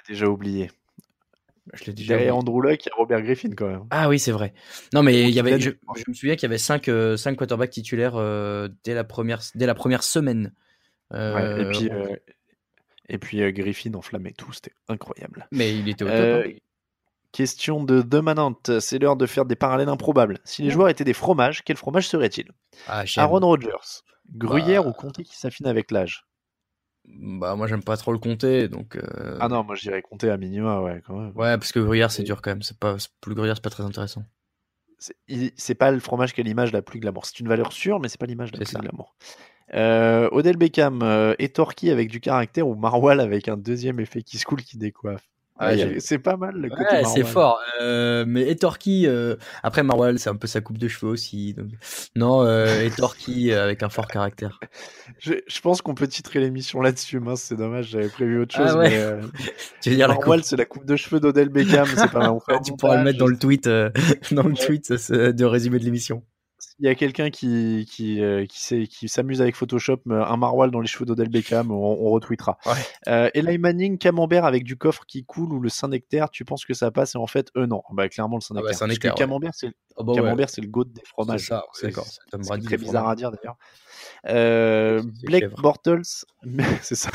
déjà 0.09 0.26
oublié. 0.28 0.70
je 1.74 1.84
l'ai 1.84 1.93
déjà 1.93 2.14
Derrière. 2.16 2.36
Andrew 2.36 2.61
Luck, 2.62 2.84
il 2.84 2.88
y 2.88 2.93
a 2.93 2.95
Robert 2.97 3.22
Griffin 3.22 3.51
quand 3.51 3.68
même. 3.68 3.84
Ah 3.90 4.09
oui, 4.09 4.18
c'est 4.18 4.32
vrai. 4.32 4.55
Non, 4.95 5.03
mais 5.03 5.22
il 5.28 5.30
y 5.30 5.40
avait, 5.40 5.61
je, 5.61 5.70
je 5.97 6.05
me 6.09 6.14
souviens 6.14 6.34
qu'il 6.36 6.45
y 6.45 6.47
avait 6.47 6.59
cinq, 6.59 6.88
euh, 6.88 7.16
cinq 7.16 7.36
quarterbacks 7.36 7.70
titulaires 7.70 8.16
euh, 8.16 8.68
dès, 8.84 8.95
la 8.95 9.05
première, 9.05 9.40
dès 9.55 9.66
la 9.66 9.74
première 9.74 10.03
semaine. 10.03 10.53
Euh, 11.12 11.34
Ouais, 11.34 11.62
et 11.62 11.64
puis, 11.66 11.90
euh, 11.90 12.16
et 13.09 13.18
puis 13.18 13.43
euh, 13.43 13.51
Griffin 13.53 13.93
enflammait 13.95 14.32
tout, 14.32 14.53
c'était 14.53 14.72
incroyable. 14.88 15.47
Mais 15.53 15.76
il 15.76 15.88
était 15.88 16.05
au 16.05 16.09
top. 16.09 16.16
Euh, 16.18 16.45
hein. 16.47 16.51
Question 17.33 17.83
de 17.83 18.03
Demanante, 18.03 18.78
c'est 18.80 18.99
l'heure 18.99 19.16
de 19.16 19.26
faire 19.26 19.45
des 19.47 19.57
parallèles 19.57 19.89
improbables. 19.89 20.39
Si 20.45 20.62
les 20.62 20.70
joueurs 20.70 20.89
étaient 20.89 21.05
des 21.05 21.12
fromages, 21.14 21.62
quel 21.64 21.76
fromage 21.76 22.07
serait-il? 22.09 22.51
Ah. 22.87 23.05
Aaron 23.16 23.41
Rodgers, 23.41 24.03
gruyère 24.37 24.85
Bah. 24.85 24.91
ou 24.91 24.93
comté 24.93 25.24
qui 25.24 25.37
s'affine 25.37 25.66
avec 25.66 25.91
l'âge? 25.91 26.26
Bah, 27.05 27.57
moi, 27.57 27.66
j'aime 27.66 27.83
pas 27.83 27.97
trop 27.97 28.12
le 28.12 28.18
compter. 28.18 28.68
Donc, 28.68 28.95
euh, 28.97 29.37
Ah 29.41 29.49
non, 29.49 29.64
moi 29.64 29.74
je 29.74 29.83
dirais 29.83 30.03
comté 30.03 30.30
à 30.30 30.37
minima, 30.37 30.80
ouais, 30.80 31.03
quand 31.05 31.16
même. 31.18 31.33
Ouais, 31.35 31.59
parce 31.59 31.72
que 31.72 31.80
Gruyère, 31.80 32.12
c'est 32.12 32.22
dur 32.22 32.41
quand 32.43 32.51
même. 32.53 32.62
C'est 32.62 32.78
pas, 32.78 32.97
le 33.26 33.35
Gruyère, 33.35 33.57
c'est 33.57 33.62
pas 33.64 33.70
très 33.70 33.83
intéressant. 33.83 34.22
C'est 35.57 35.74
pas 35.74 35.91
le 35.91 35.99
fromage 35.99 36.33
qui 36.33 36.41
a 36.41 36.45
l'image 36.45 36.70
la 36.72 36.80
plus 36.80 37.01
glamour. 37.01 37.26
C'est 37.26 37.41
une 37.41 37.49
valeur 37.49 37.72
sûre, 37.72 37.99
mais 37.99 38.09
c'est 38.09 38.20
pas 38.20 38.26
l'image 38.26 38.53
la 38.53 38.59
plus 38.59 38.66
ça. 38.66 38.78
glamour. 38.78 39.16
Euh, 39.74 40.28
Odell 40.30 40.57
Beckham, 40.57 41.03
euh, 41.03 41.35
Torquay 41.53 41.91
avec 41.91 42.09
du 42.09 42.20
caractère 42.20 42.68
ou 42.68 42.76
Marwal 42.76 43.18
avec 43.18 43.49
un 43.49 43.57
deuxième 43.57 43.99
effet 43.99 44.22
qui 44.22 44.39
se 44.39 44.45
coule 44.45 44.62
qui 44.62 44.76
décoiffe? 44.78 45.28
Ah, 45.59 45.74
Ouais. 45.74 45.96
C'est 46.00 46.18
pas 46.18 46.36
mal 46.36 46.55
le 46.57 46.68
côté 46.70 46.82
Ouais, 46.82 47.05
c'est 47.05 47.22
fort. 47.24 47.61
Euh, 47.80 48.24
mais 48.26 48.48
Etorki, 48.50 49.07
euh, 49.07 49.36
après 49.62 49.82
Marwal, 49.82 50.18
c'est 50.18 50.30
un 50.30 50.34
peu 50.34 50.46
sa 50.46 50.61
coupe 50.61 50.78
de 50.78 50.88
cheveux 50.88 51.12
aussi. 51.12 51.55
donc- 51.55 51.68
Non, 52.16 52.42
euh, 52.42 52.82
Etorki 52.84 53.53
euh, 53.53 53.62
avec 53.64 53.82
un 53.82 53.88
fort 53.88 54.07
caractère. 54.09 54.59
Je, 55.18 55.34
je 55.46 55.61
pense 55.61 55.82
qu'on 55.82 55.94
peut 55.94 56.09
titrer 56.09 56.40
l'émission 56.40 56.80
là-dessus, 56.80 57.20
mince, 57.20 57.42
c'est 57.42 57.55
dommage, 57.57 57.88
j'avais 57.90 58.09
prévu 58.09 58.40
autre 58.40 58.57
chose. 58.57 58.70
Ah 58.72 58.78
ouais. 58.78 58.88
mais, 58.90 58.96
euh, 58.98 59.20
Tu 59.82 59.90
veux 59.90 59.96
dire 59.96 60.09
c'est 60.42 60.57
la 60.57 60.64
coupe 60.64 60.84
de 60.86 60.96
cheveux 60.96 61.20
d'Odell 61.20 61.48
Beckham, 61.50 61.86
c'est 61.86 62.11
pas 62.11 62.18
mal. 62.30 62.38
Tu 62.64 62.72
pourras 62.76 62.96
le 62.96 63.05
mettre 63.05 63.18
dans 63.18 63.26
le 63.26 63.36
tweet, 63.38 63.66
euh, 63.68 63.90
dans 64.32 64.42
le 64.48 64.55
tweet 64.55 64.96
ça, 64.96 65.32
de 65.32 65.44
résumé 65.44 65.78
de 65.78 65.84
l'émission. 65.84 66.24
S'il 66.83 66.89
y 66.89 66.91
a 66.91 66.97
quelqu'un 66.97 67.30
qui, 67.30 67.87
qui, 67.89 68.20
euh, 68.20 68.45
qui, 68.45 69.09
s'amuse 69.09 69.41
avec 69.41 69.55
Photoshop, 69.55 70.01
euh, 70.09 70.24
un 70.24 70.37
Marwal 70.37 70.72
dans 70.72 70.80
les 70.80 70.89
cheveux 70.89 71.05
d'Odell 71.05 71.28
Beckham, 71.28 71.70
on, 71.70 71.76
on 71.76 72.11
retweetera. 72.11 72.59
Ouais. 72.66 72.72
Euh, 73.07 73.30
Eli 73.35 73.57
Manning, 73.57 73.99
camembert 73.99 74.45
avec 74.45 74.64
du 74.64 74.76
coffre 74.76 75.05
qui 75.07 75.24
coule 75.24 75.53
ou 75.53 75.61
le 75.61 75.68
Saint-Nectaire, 75.68 76.28
tu 76.30 76.45
penses 76.45 76.64
que 76.64 76.74
ça 76.74 76.91
passe? 76.91 77.14
Et 77.14 77.18
en 77.18 77.28
fait, 77.28 77.53
eux 77.57 77.66
non. 77.66 77.85
Bah, 77.93 78.09
clairement 78.09 78.35
le 78.35 78.41
Saint-Nectaire. 78.41 78.76
Ah 78.80 78.85
bah, 78.85 78.95
ouais. 78.97 79.14
camembert, 79.16 79.53
c'est 79.55 79.70
Oh, 79.95 80.03
bah 80.03 80.12
ouais, 80.14 80.18
camembert, 80.18 80.51
c'est 80.51 80.61
le 80.61 80.66
goût 80.66 80.83
des 80.83 81.03
fromages. 81.05 81.53
C'est- 81.74 81.87
d'accord. 81.87 82.07
C'est 82.07 82.61
très 82.64 82.76
le 82.76 82.83
bizarre 82.83 83.09
à 83.09 83.14
dire 83.14 83.30
d'ailleurs. 83.30 83.57
Euh, 84.26 85.03
Blake 85.22 85.43
chèvre. 85.45 85.62
Bortles, 85.62 86.03
c'est 86.83 86.97
ça. 86.97 87.11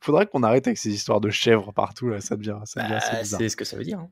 Faudrait 0.00 0.26
qu'on 0.26 0.42
arrête 0.44 0.66
avec 0.66 0.78
ces 0.78 0.94
histoires 0.94 1.20
de 1.20 1.28
chèvres 1.28 1.72
partout 1.74 2.08
là, 2.08 2.22
ça 2.22 2.36
devient, 2.36 2.58
ça 2.64 2.82
devient 2.82 3.00
Bah, 3.02 3.24
c'est 3.24 3.50
ce 3.50 3.56
que 3.56 3.66
ça 3.66 3.76
veut 3.76 3.84
dire. 3.84 3.98
hein. 3.98 4.08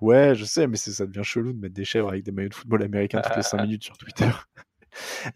Ouais, 0.00 0.34
je 0.34 0.44
sais, 0.44 0.66
mais 0.66 0.76
ça 0.76 1.06
devient 1.06 1.24
chelou 1.24 1.52
de 1.52 1.58
mettre 1.58 1.74
des 1.74 1.84
chèvres 1.84 2.08
avec 2.08 2.24
des 2.24 2.30
maillots 2.32 2.48
de 2.50 2.54
football 2.54 2.82
américain 2.82 3.20
toutes 3.20 3.34
les 3.36 3.40
Ah. 3.40 3.42
5 3.42 3.62
minutes 3.62 3.84
sur 3.84 3.96
Twitter. 3.98 4.28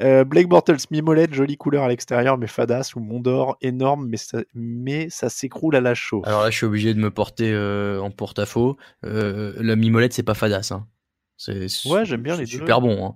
Euh, 0.01 0.25
Blake 0.25 0.49
Bortles, 0.49 0.79
mimolette, 0.91 1.35
jolie 1.35 1.57
couleur 1.57 1.85
à 1.85 1.89
l'extérieur, 1.89 2.37
mais 2.37 2.49
fadasse, 2.49 2.97
ou 2.97 3.01
Mondor, 3.01 3.59
énorme, 3.61 4.09
mais 4.09 4.17
ça, 4.17 4.41
mais 4.55 5.09
ça 5.09 5.29
s'écroule 5.29 5.77
à 5.77 5.81
la 5.81 5.95
chaux. 5.95 6.23
Alors 6.25 6.43
là, 6.43 6.51
je 6.51 6.57
suis 6.57 6.67
obligé 6.67 6.95
de 6.95 6.99
me 6.99 7.11
porter 7.13 7.53
euh, 7.53 8.01
en 8.01 8.11
porte-à-faux. 8.11 8.77
Euh, 9.05 9.53
la 9.59 9.77
mimolette, 9.77 10.15
c'est 10.15 10.25
pas 10.25 10.35
fadasse. 10.35 10.73
Hein. 10.73 10.89
C'est 11.37 11.67
Ouais, 11.87 12.05
j'aime 12.05 12.23
bien 12.23 12.35
les 12.35 12.45
deux. 12.45 12.51
super 12.51 12.81
bon. 12.81 13.07
Hein. 13.07 13.15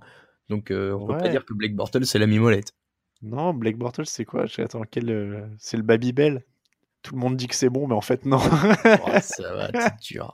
Donc, 0.49 0.71
euh, 0.71 0.93
on 0.93 1.07
peut 1.07 1.15
Ouais. 1.15 1.19
pas 1.19 1.29
dire 1.31 1.45
que 1.45 1.53
Blake 1.55 1.75
Bortles, 1.75 2.05
c'est 2.07 2.19
la 2.21 2.27
mimolette. 2.29 2.75
Non, 3.23 3.53
Blake 3.53 3.79
Bortles, 3.79 4.07
c'est 4.07 4.25
quoi? 4.27 4.45
Attends, 4.59 4.83
quel, 4.89 5.11
euh, 5.11 5.41
c'est 5.59 5.79
le 5.79 5.83
Babybel? 5.83 6.45
Tout 7.03 7.15
le 7.17 7.21
monde 7.21 7.37
dit 7.37 7.49
que 7.49 7.57
c'est 7.57 7.71
bon, 7.71 7.89
mais 7.89 7.95
en 7.95 8.01
fait, 8.03 8.25
non. 8.25 8.39
Oh, 8.41 9.11
ça 9.21 9.53
va, 9.55 9.69
c'est 9.99 10.13
dur. 10.15 10.33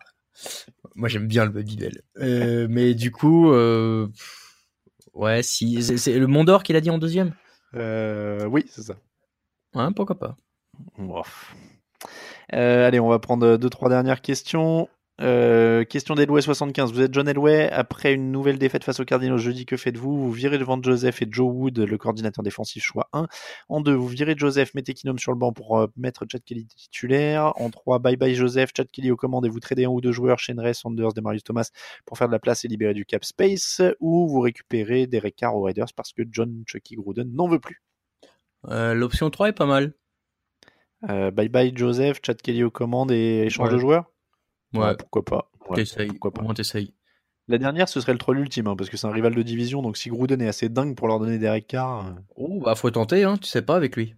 Moi, 0.94 1.08
j'aime 1.08 1.26
bien 1.26 1.44
le 1.44 1.50
Babybel. 1.50 2.02
Euh, 2.18 2.66
mais 2.68 2.94
du 2.94 3.10
coup, 3.10 3.50
euh, 3.50 4.08
ouais, 5.14 5.42
si 5.42 5.82
c'est 5.82 6.18
le 6.18 6.26
Mont 6.26 6.44
d'Or 6.44 6.62
qu'il 6.62 6.76
a 6.76 6.80
dit 6.80 6.90
en 6.90 6.98
deuxième? 6.98 7.34
Euh, 7.74 8.44
oui, 8.46 8.66
c'est 8.68 8.82
ça. 8.82 8.96
Hein, 9.74 9.92
pourquoi 9.92 10.18
pas 10.18 10.36
allez, 12.50 13.00
on 13.00 13.08
va 13.08 13.18
prendre 13.18 13.56
deux, 13.56 13.70
trois 13.70 13.88
dernières 13.88 14.20
questions. 14.20 14.88
Euh, 15.22 15.84
question 15.84 16.14
d'Elway 16.16 16.42
75. 16.42 16.92
Vous 16.92 17.00
êtes 17.00 17.14
John 17.14 17.28
Elway. 17.28 17.70
Après 17.70 18.12
une 18.12 18.32
nouvelle 18.32 18.58
défaite 18.58 18.82
face 18.82 18.98
aux 18.98 19.04
Cardinals 19.04 19.38
jeudi, 19.38 19.66
que 19.66 19.76
faites-vous 19.76 20.16
Vous 20.16 20.32
virez 20.32 20.58
devant 20.58 20.82
Joseph 20.82 21.22
et 21.22 21.28
Joe 21.30 21.48
Wood, 21.52 21.78
le 21.78 21.96
coordinateur 21.98 22.42
défensif 22.42 22.82
choix 22.82 23.08
1. 23.12 23.28
En 23.68 23.80
2, 23.80 23.92
vous 23.94 24.08
virez 24.08 24.34
Joseph, 24.36 24.74
mettez 24.74 24.94
Kinum 24.94 25.18
sur 25.18 25.30
le 25.32 25.38
banc 25.38 25.52
pour 25.52 25.78
euh, 25.78 25.86
mettre 25.96 26.26
Chad 26.30 26.42
Kelly 26.42 26.66
titulaire. 26.66 27.52
En 27.60 27.70
3, 27.70 28.00
bye 28.00 28.16
bye 28.16 28.34
Joseph, 28.34 28.70
Chad 28.76 28.88
Kelly 28.90 29.10
aux 29.12 29.16
commandes 29.16 29.46
et 29.46 29.48
vous 29.48 29.60
tradez 29.60 29.84
un 29.84 29.90
ou 29.90 30.00
deux 30.00 30.12
joueurs, 30.12 30.38
Shane 30.40 30.58
Ray, 30.58 30.74
Sanders, 30.74 31.12
Demarius 31.12 31.44
Thomas 31.44 31.70
pour 32.04 32.18
faire 32.18 32.26
de 32.26 32.32
la 32.32 32.40
place 32.40 32.64
et 32.64 32.68
libérer 32.68 32.94
du 32.94 33.04
cap 33.04 33.24
space. 33.24 33.80
Ou 34.00 34.26
vous 34.28 34.40
récupérez 34.40 35.06
Derek 35.06 35.36
Carr 35.36 35.54
aux 35.54 35.62
Raiders 35.62 35.92
parce 35.94 36.12
que 36.12 36.22
John 36.30 36.64
Chucky 36.66 36.96
Gruden 36.96 37.32
n'en 37.32 37.46
veut 37.48 37.60
plus. 37.60 37.80
Euh, 38.68 38.94
L'option 38.94 39.30
3 39.30 39.50
est 39.50 39.52
pas 39.52 39.66
mal. 39.66 39.92
Euh, 41.10 41.30
bye 41.30 41.48
bye 41.48 41.72
Joseph, 41.76 42.20
Chad 42.24 42.40
Kelly 42.42 42.62
aux 42.64 42.70
commandes 42.70 43.10
et 43.12 43.44
échange 43.46 43.68
Ouais. 43.68 43.74
de 43.74 43.78
joueurs 43.78 44.11
Ouais, 44.74 44.96
pourquoi 44.96 45.24
pas. 45.24 45.50
Ouais, 45.68 45.76
t'essayes. 45.76 46.08
pourquoi 46.08 46.32
pas. 46.32 46.40
Au 46.40 46.44
moins 46.44 46.54
t'essayes. 46.54 46.94
La 47.48 47.58
dernière, 47.58 47.88
ce 47.88 48.00
serait 48.00 48.12
le 48.12 48.18
troll 48.18 48.38
ultime, 48.38 48.68
hein, 48.68 48.76
parce 48.76 48.88
que 48.88 48.96
c'est 48.96 49.06
un 49.06 49.10
rival 49.12 49.34
de 49.34 49.42
division, 49.42 49.82
donc 49.82 49.96
si 49.96 50.08
Gruden 50.10 50.40
est 50.40 50.48
assez 50.48 50.68
dingue 50.68 50.94
pour 50.96 51.08
leur 51.08 51.18
donner 51.18 51.38
Derek 51.38 51.66
Carr. 51.66 52.06
euh, 52.06 52.10
Oh, 52.36 52.60
bah 52.64 52.74
faut 52.76 52.90
tenter, 52.90 53.24
hein, 53.24 53.36
tu 53.36 53.48
sais 53.48 53.62
pas 53.62 53.76
avec 53.76 53.96
lui. 53.96 54.14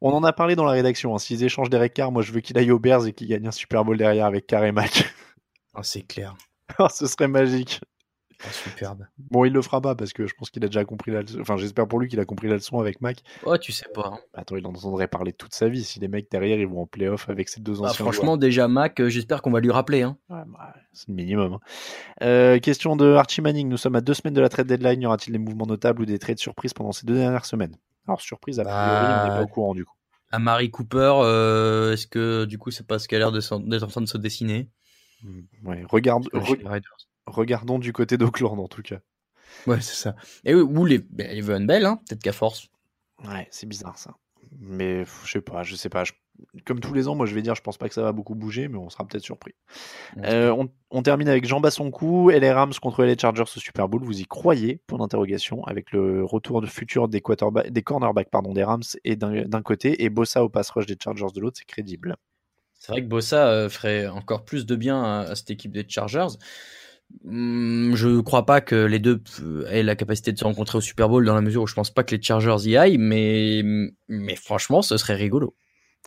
On 0.00 0.12
en 0.12 0.22
a 0.24 0.32
parlé 0.32 0.54
dans 0.56 0.64
la 0.64 0.70
rédaction. 0.72 1.14
hein, 1.14 1.18
S'ils 1.18 1.42
échangent 1.44 1.68
Derek 1.68 1.92
Carr, 1.92 2.12
moi 2.12 2.22
je 2.22 2.32
veux 2.32 2.40
qu'il 2.40 2.56
aille 2.56 2.70
aux 2.70 2.78
Bears 2.78 3.06
et 3.06 3.12
qu'il 3.12 3.28
gagne 3.28 3.46
un 3.48 3.50
Super 3.52 3.84
Bowl 3.84 3.98
derrière 3.98 4.24
avec 4.26 4.46
Carr 4.46 4.64
et 4.64 4.72
Mac. 4.72 5.12
Ah, 5.74 5.82
c'est 5.82 6.02
clair. 6.02 6.36
Oh, 6.78 6.86
ce 6.88 7.06
serait 7.08 7.26
magique. 7.28 7.80
Ah, 8.42 8.52
superbe. 8.52 9.06
Bon, 9.30 9.44
il 9.44 9.52
le 9.52 9.60
fera 9.60 9.80
pas 9.80 9.94
parce 9.94 10.12
que 10.12 10.26
je 10.26 10.34
pense 10.34 10.50
qu'il 10.50 10.64
a 10.64 10.68
déjà 10.68 10.84
compris 10.84 11.10
la 11.10 11.22
leçon. 11.22 11.40
Enfin, 11.40 11.56
j'espère 11.58 11.86
pour 11.86 11.98
lui 12.00 12.08
qu'il 12.08 12.18
a 12.20 12.24
compris 12.24 12.48
la 12.48 12.54
leçon 12.54 12.78
avec 12.80 13.00
Mac. 13.02 13.22
Oh, 13.44 13.56
tu 13.58 13.70
sais 13.72 13.86
pas. 13.92 14.12
hein. 14.14 14.18
Attends, 14.34 14.56
il 14.56 14.66
en 14.66 14.70
entendrait 14.70 15.08
parler 15.08 15.32
toute 15.32 15.54
sa 15.54 15.68
vie 15.68 15.84
si 15.84 16.00
les 16.00 16.08
mecs 16.08 16.30
derrière 16.30 16.58
ils 16.58 16.66
vont 16.66 16.82
en 16.82 16.86
playoff 16.86 17.28
avec 17.28 17.48
ces 17.48 17.60
deux 17.60 17.74
Bah, 17.80 17.88
anciens. 17.88 18.04
franchement, 18.04 18.36
déjà, 18.36 18.66
Mac, 18.68 18.98
euh, 19.00 19.08
j'espère 19.10 19.42
qu'on 19.42 19.50
va 19.50 19.60
lui 19.60 19.70
rappeler. 19.70 20.02
Hein. 20.02 20.16
Ouais, 20.30 20.40
bah, 20.46 20.74
c'est 20.92 21.08
le 21.08 21.14
minimum. 21.14 21.54
hein. 21.54 21.60
Euh, 22.22 22.58
question 22.58 22.96
de 22.96 23.12
Archie 23.12 23.42
Manning. 23.42 23.68
Nous 23.68 23.76
sommes 23.76 23.96
à 23.96 24.00
deux 24.00 24.14
semaines 24.14 24.34
de 24.34 24.40
la 24.40 24.48
trade 24.48 24.66
deadline. 24.66 25.02
Y 25.02 25.06
aura-t-il 25.06 25.32
des 25.32 25.38
mouvements 25.38 25.66
notables 25.66 26.02
ou 26.02 26.06
des 26.06 26.18
trades 26.18 26.38
surprises 26.38 26.72
pendant 26.72 26.92
ces 26.92 27.06
deux 27.06 27.14
dernières 27.16 27.44
semaines? 27.44 27.76
Alors, 28.06 28.20
surprise, 28.20 28.58
a 28.58 28.64
priori, 28.64 29.06
Bah, 29.06 29.18
on 29.20 29.24
n'est 29.24 29.34
pas 29.34 29.42
au 29.42 29.48
courant 29.48 29.74
du 29.74 29.84
coup. 29.84 29.94
À 30.32 30.38
Marie 30.38 30.70
Cooper, 30.70 31.12
euh, 31.22 31.92
est-ce 31.92 32.06
que 32.06 32.44
du 32.46 32.56
coup, 32.56 32.70
c'est 32.70 32.86
pas 32.86 32.98
ce 32.98 33.08
qui 33.08 33.16
a 33.16 33.18
l'air 33.18 33.32
d'être 33.32 33.52
en 33.52 33.86
train 33.88 34.00
de 34.00 34.06
se 34.06 34.16
dessiner? 34.16 34.68
Hmm, 35.22 35.40
Ouais, 35.64 35.84
regarde, 35.88 36.28
re-. 36.32 36.56
Regardons 37.30 37.78
du 37.78 37.92
côté 37.92 38.16
d'Oakland 38.18 38.58
en 38.58 38.68
tout 38.68 38.82
cas. 38.82 38.98
Ouais, 39.66 39.80
c'est 39.80 39.94
ça. 39.96 40.14
Et 40.44 40.54
oui, 40.54 40.62
ou 40.62 40.84
les, 40.84 40.98
ben, 40.98 41.28
les 41.34 41.40
Von 41.40 41.60
Bell, 41.62 41.84
hein, 41.86 42.00
peut-être 42.08 42.22
qu'à 42.22 42.32
force. 42.32 42.68
Ouais, 43.24 43.48
c'est 43.50 43.66
bizarre 43.66 43.98
ça. 43.98 44.14
Mais 44.58 45.04
je 45.24 45.30
sais 45.30 45.40
pas, 45.40 45.62
je 45.62 45.76
sais 45.76 45.88
pas. 45.88 46.04
je- 46.04 46.12
Comme 46.64 46.80
tous 46.80 46.94
les 46.94 47.06
ans, 47.06 47.14
moi 47.14 47.26
je 47.26 47.34
vais 47.34 47.42
dire, 47.42 47.54
je 47.54 47.60
pense 47.62 47.76
pas 47.78 47.88
que 47.88 47.94
ça 47.94 48.02
va 48.02 48.12
beaucoup 48.12 48.34
bouger, 48.34 48.68
mais 48.68 48.78
on 48.78 48.88
sera 48.88 49.06
peut-être 49.06 49.22
surpris. 49.22 49.54
On 50.16 50.24
Euh, 50.24 50.50
on, 50.52 50.68
on 50.90 51.02
termine 51.02 51.28
avec 51.28 51.44
Jean 51.46 51.60
Bassonkou 51.60 52.30
et 52.30 52.40
les 52.40 52.50
Rams 52.50 52.72
contre 52.80 53.04
les 53.04 53.16
Chargers 53.18 53.42
au 53.42 53.60
Super 53.60 53.88
Bowl. 53.88 54.02
Vous 54.02 54.20
y 54.20 54.24
croyez? 54.24 54.80
Point 54.86 54.98
d'interrogation 54.98 55.62
avec 55.64 55.92
le 55.92 56.24
retour 56.24 56.60
de 56.62 56.66
futur 56.66 57.08
des, 57.08 57.20
cornerbacks 57.20 58.30
pardon, 58.30 58.54
des 58.54 58.64
Rams 58.64 58.82
et 59.04 59.16
d'un 59.16 59.42
d'un 59.44 59.62
côté 59.62 60.02
et 60.02 60.08
Bossa 60.10 60.42
au 60.42 60.48
pass 60.48 60.70
rush 60.70 60.86
des 60.86 60.96
Chargers 61.02 61.32
de 61.34 61.40
l'autre, 61.40 61.58
c'est 61.58 61.66
crédible. 61.66 62.16
C'est 62.78 62.92
vrai 62.92 63.02
que 63.02 63.08
Bossa 63.08 63.48
euh, 63.48 63.68
ferait 63.68 64.06
encore 64.06 64.44
plus 64.44 64.64
de 64.64 64.74
bien 64.74 65.02
à, 65.02 65.20
à 65.30 65.34
cette 65.36 65.50
équipe 65.50 65.72
des 65.72 65.84
Chargers. 65.86 66.28
Hum, 67.26 67.92
Je 67.94 68.20
crois 68.20 68.46
pas 68.46 68.60
que 68.60 68.74
les 68.76 68.98
deux 68.98 69.22
aient 69.68 69.82
la 69.82 69.96
capacité 69.96 70.32
de 70.32 70.38
se 70.38 70.44
rencontrer 70.44 70.78
au 70.78 70.80
Super 70.80 71.08
Bowl 71.08 71.24
dans 71.24 71.34
la 71.34 71.40
mesure 71.40 71.62
où 71.62 71.66
je 71.66 71.74
pense 71.74 71.90
pas 71.90 72.02
que 72.04 72.14
les 72.14 72.22
Chargers 72.22 72.56
y 72.68 72.76
aillent, 72.76 72.98
mais, 72.98 73.62
mais 74.08 74.36
franchement, 74.36 74.82
ce 74.82 74.96
serait 74.96 75.14
rigolo. 75.16 75.54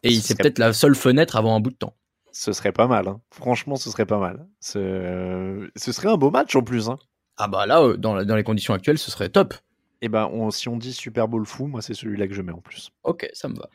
Et 0.04 0.10
Ce 0.12 0.22
c'est 0.22 0.34
serait- 0.34 0.44
peut-être 0.44 0.60
la 0.60 0.74
seule 0.74 0.96
fenêtre 0.96 1.36
avant 1.36 1.56
un 1.56 1.60
bout 1.60 1.70
de 1.72 1.76
temps. 1.76 1.96
Ce 2.32 2.52
serait 2.52 2.72
pas 2.72 2.88
mal. 2.88 3.08
hein. 3.08 3.22
Franchement, 3.32 3.76
ce 3.76 3.90
serait 3.92 4.06
pas 4.08 4.18
mal. 4.20 4.48
Ce, 4.60 5.70
ce 5.76 5.92
serait 5.92 6.10
un 6.10 6.18
beau 6.18 6.32
match 6.32 6.56
en 6.56 6.64
plus. 6.64 6.90
Hein. 6.90 6.98
Ah 7.38 7.48
bah 7.48 7.66
là, 7.66 7.82
euh, 7.82 7.96
dans, 7.98 8.16
la- 8.16 8.26
dans 8.26 8.36
les 8.36 8.44
conditions 8.44 8.74
actuelles, 8.74 8.98
ce 8.98 9.12
serait 9.12 9.30
top. 9.30 9.54
Et 10.02 10.10
ben, 10.10 10.28
on- 10.34 10.52
si 10.52 10.68
on 10.68 10.78
dit 10.78 10.94
Super 10.94 11.28
Bowl 11.28 11.46
fou, 11.46 11.68
moi 11.68 11.82
c'est 11.82 11.94
celui-là 11.94 12.28
que 12.28 12.34
je 12.34 12.42
mets 12.42 12.52
en 12.52 12.60
plus. 12.62 12.92
Ok, 13.04 13.30
ça 13.34 13.48
me 13.48 13.56
va. 13.56 13.70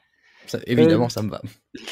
Ça- 0.49 0.59
évidemment, 0.67 1.07
Euh, 1.07 1.09
ça 1.09 1.23
me 1.23 1.31
va. 1.31 1.41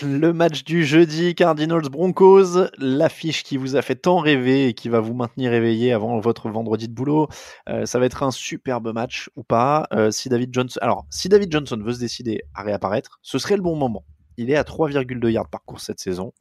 Le 0.03 0.33
match 0.33 0.65
du 0.65 0.85
jeudi, 0.85 1.35
Cardinals 1.35 1.89
Broncos, 1.91 2.69
l'affiche 2.79 3.43
qui 3.45 3.57
vous 3.57 3.77
a 3.77 3.83
fait 3.83 3.95
tant 3.97 4.19
rêver 4.19 4.69
et 4.69 4.75
qui 4.75 4.89
va 4.89 5.01
vous 5.01 5.15
maintenir 5.15 5.53
éveillé 5.53 5.93
avant 5.93 6.19
votre 6.19 6.49
vendredi 6.49 6.89
de 6.89 6.95
boulot. 6.95 7.29
Euh, 7.69 7.87
ça 7.87 7.99
va 7.99 8.07
être 8.07 8.23
un 8.23 8.31
superbe 8.31 8.93
match 8.93 9.31
ou 9.37 9.43
pas. 9.45 9.87
Euh, 9.93 10.11
si 10.11 10.29
David 10.29 10.51
Johnson, 10.53 10.79
alors 10.83 11.07
si 11.11 11.29
David 11.29 11.53
Johnson 11.53 11.79
veut 11.85 11.93
se 11.93 12.01
décider 12.01 12.43
à 12.55 12.63
réapparaître, 12.63 13.19
ce 13.23 13.39
serait 13.39 13.57
le 13.57 13.63
bon 13.63 13.77
moment. 13.77 14.05
Il 14.39 14.51
est 14.51 14.57
à 14.57 14.65
3,2 14.65 15.31
yards 15.31 15.49
par 15.49 15.63
course 15.65 15.85
cette 15.85 16.01
saison. 16.01 16.33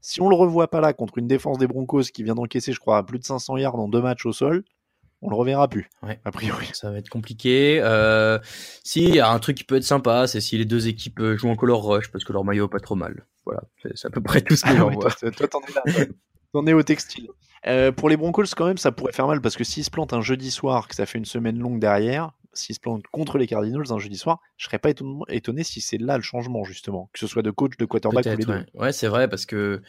Si 0.00 0.20
on 0.20 0.28
le 0.28 0.36
revoit 0.36 0.68
pas 0.68 0.80
là 0.80 0.92
contre 0.92 1.18
une 1.18 1.26
défense 1.26 1.58
des 1.58 1.66
Broncos 1.66 2.04
qui 2.14 2.22
vient 2.22 2.34
d'encaisser, 2.36 2.72
je 2.72 2.78
crois, 2.80 3.04
plus 3.04 3.18
de 3.18 3.24
500 3.24 3.56
yards 3.56 3.74
en 3.74 3.88
deux 3.88 4.00
matchs 4.00 4.26
au 4.26 4.32
sol, 4.32 4.62
on 5.22 5.30
le 5.30 5.36
reverra 5.36 5.68
plus. 5.68 5.88
Ouais. 6.02 6.20
A 6.24 6.30
priori. 6.30 6.68
Ça 6.72 6.90
va 6.90 6.98
être 6.98 7.08
compliqué. 7.08 7.80
Euh, 7.82 8.38
si, 8.84 9.02
il 9.04 9.14
y 9.14 9.20
a 9.20 9.30
un 9.30 9.38
truc 9.38 9.56
qui 9.56 9.64
peut 9.64 9.76
être 9.76 9.84
sympa, 9.84 10.26
c'est 10.26 10.40
si 10.40 10.56
les 10.58 10.64
deux 10.64 10.88
équipes 10.88 11.20
euh, 11.20 11.36
jouent 11.36 11.50
en 11.50 11.56
color 11.56 11.84
rush, 11.84 12.10
parce 12.10 12.24
que 12.24 12.32
leur 12.32 12.44
maillot 12.44 12.68
pas 12.68 12.80
trop 12.80 12.94
mal. 12.94 13.26
Voilà, 13.44 13.62
c'est 13.82 14.06
à 14.06 14.10
peu 14.10 14.20
près 14.20 14.40
tout 14.42 14.56
ce 14.56 14.62
que 14.64 14.68
Ah 14.70 14.76
j'en 14.76 14.88
ouais, 14.88 14.94
vois. 14.94 15.10
toi, 15.10 15.48
t'en 15.48 15.60
es 15.60 15.72
là. 15.74 16.04
T'en 16.52 16.66
es 16.66 16.72
au 16.72 16.82
textile. 16.82 17.28
Euh, 17.66 17.90
pour 17.92 18.08
les 18.08 18.16
Broncos, 18.16 18.44
quand 18.56 18.66
même, 18.66 18.78
ça 18.78 18.92
pourrait 18.92 19.12
faire 19.12 19.26
mal 19.26 19.40
parce 19.40 19.56
que 19.56 19.64
s'ils 19.64 19.84
se 19.84 19.90
plantent 19.90 20.12
un 20.12 20.20
jeudi 20.20 20.50
soir, 20.50 20.86
que 20.86 20.94
ça 20.94 21.06
fait 21.06 21.18
une 21.18 21.24
semaine 21.24 21.58
longue 21.58 21.80
derrière, 21.80 22.30
s'ils 22.52 22.74
se 22.74 22.80
plantent 22.80 23.06
contre 23.10 23.36
les 23.38 23.46
Cardinals 23.46 23.90
un 23.90 23.98
jeudi 23.98 24.16
soir, 24.16 24.40
je 24.56 24.66
serais 24.66 24.78
pas 24.78 24.90
étonné, 24.90 25.20
étonné 25.28 25.64
si 25.64 25.80
c'est 25.80 25.98
là 25.98 26.16
le 26.16 26.22
changement, 26.22 26.64
justement. 26.64 27.10
Que 27.12 27.18
ce 27.18 27.26
soit 27.26 27.42
de 27.42 27.50
coach, 27.50 27.76
de 27.76 27.84
quarterback 27.84 28.24
ou 28.26 28.28
les 28.30 28.36
deux. 28.36 28.52
ouais. 28.52 28.66
Ouais, 28.74 28.92
c'est 28.92 29.08
vrai, 29.08 29.28
parce 29.28 29.44
que 29.46 29.82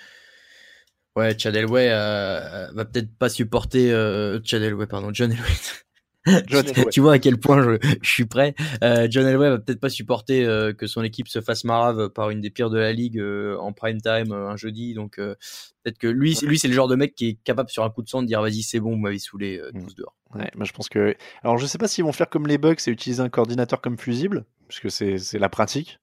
ouais, 1.16 1.38
Chad 1.38 1.56
Elway 1.56 1.90
euh, 1.92 2.68
va 2.74 2.86
peut-être 2.86 3.16
pas 3.18 3.30
supporter 3.30 3.92
euh, 3.92 4.40
Chad 4.44 4.62
Elway, 4.62 4.88
pardon, 4.88 5.10
John 5.14 5.32
Elway. 5.32 5.46
John 6.48 6.66
Elway. 6.68 6.86
tu 6.92 7.00
vois 7.00 7.14
à 7.14 7.20
quel 7.20 7.38
point 7.40 7.62
je, 7.64 7.78
je 8.02 8.10
suis 8.10 8.26
prêt. 8.26 8.54
Euh, 8.84 9.08
John 9.10 9.26
Elway 9.26 9.50
va 9.50 9.58
peut-être 9.58 9.80
pas 9.80 9.90
supporter 9.90 10.46
euh, 10.46 10.74
que 10.74 10.86
son 10.86 11.02
équipe 11.04 11.28
se 11.28 11.42
fasse 11.42 11.64
marave 11.64 12.10
par 12.10 12.30
une 12.30 12.42
des 12.42 12.50
pires 12.50 12.70
de 12.70 12.78
la 12.78 12.92
ligue 12.94 13.18
euh, 13.20 13.58
en 13.58 13.72
prime 13.74 14.02
time 14.02 14.32
euh, 14.32 14.50
un 14.50 14.56
jeudi. 14.58 14.94
Donc 14.94 15.18
euh, 15.18 15.36
peut-être 15.84 15.98
que 15.98 16.08
lui, 16.08 16.36
c'est- 16.36 16.46
lui 16.46 16.60
c'est 16.60 16.68
le 16.68 16.74
genre 16.74 16.88
de 16.90 16.96
mec 16.96 17.16
qui 17.16 17.30
est 17.30 17.38
capable 17.44 17.70
sur 17.70 17.84
un 17.84 17.90
coup 17.90 18.04
de 18.04 18.10
sang 18.10 18.22
de 18.22 18.28
dire 18.28 18.42
vas-y 18.42 18.62
c'est 18.64 18.80
bon, 18.80 18.92
vous 18.92 18.98
m'avez 18.98 19.20
saoulé 19.20 19.58
euh, 19.60 19.72
Mm. 19.74 19.86
tous 19.86 19.96
dehors. 19.96 20.16
Ouais, 20.36 20.52
moi 20.56 20.66
je 20.66 20.74
pense 20.74 20.90
que. 20.90 21.16
Alors 21.42 21.58
je 21.58 21.66
sais 21.66 21.78
pas 21.80 21.88
s'ils 21.88 22.04
vont 22.04 22.12
faire 22.12 22.30
comme 22.30 22.46
les 22.48 22.58
Bucks 22.60 22.88
et 22.88 22.92
utiliser 22.92 23.22
un 23.22 23.30
coordinateur 23.30 23.82
comme 23.82 23.98
fusible, 23.98 24.46
parce 24.68 24.80
que 24.80 24.90
c'est 24.90 25.40
la 25.40 25.50
pratique, 25.50 26.00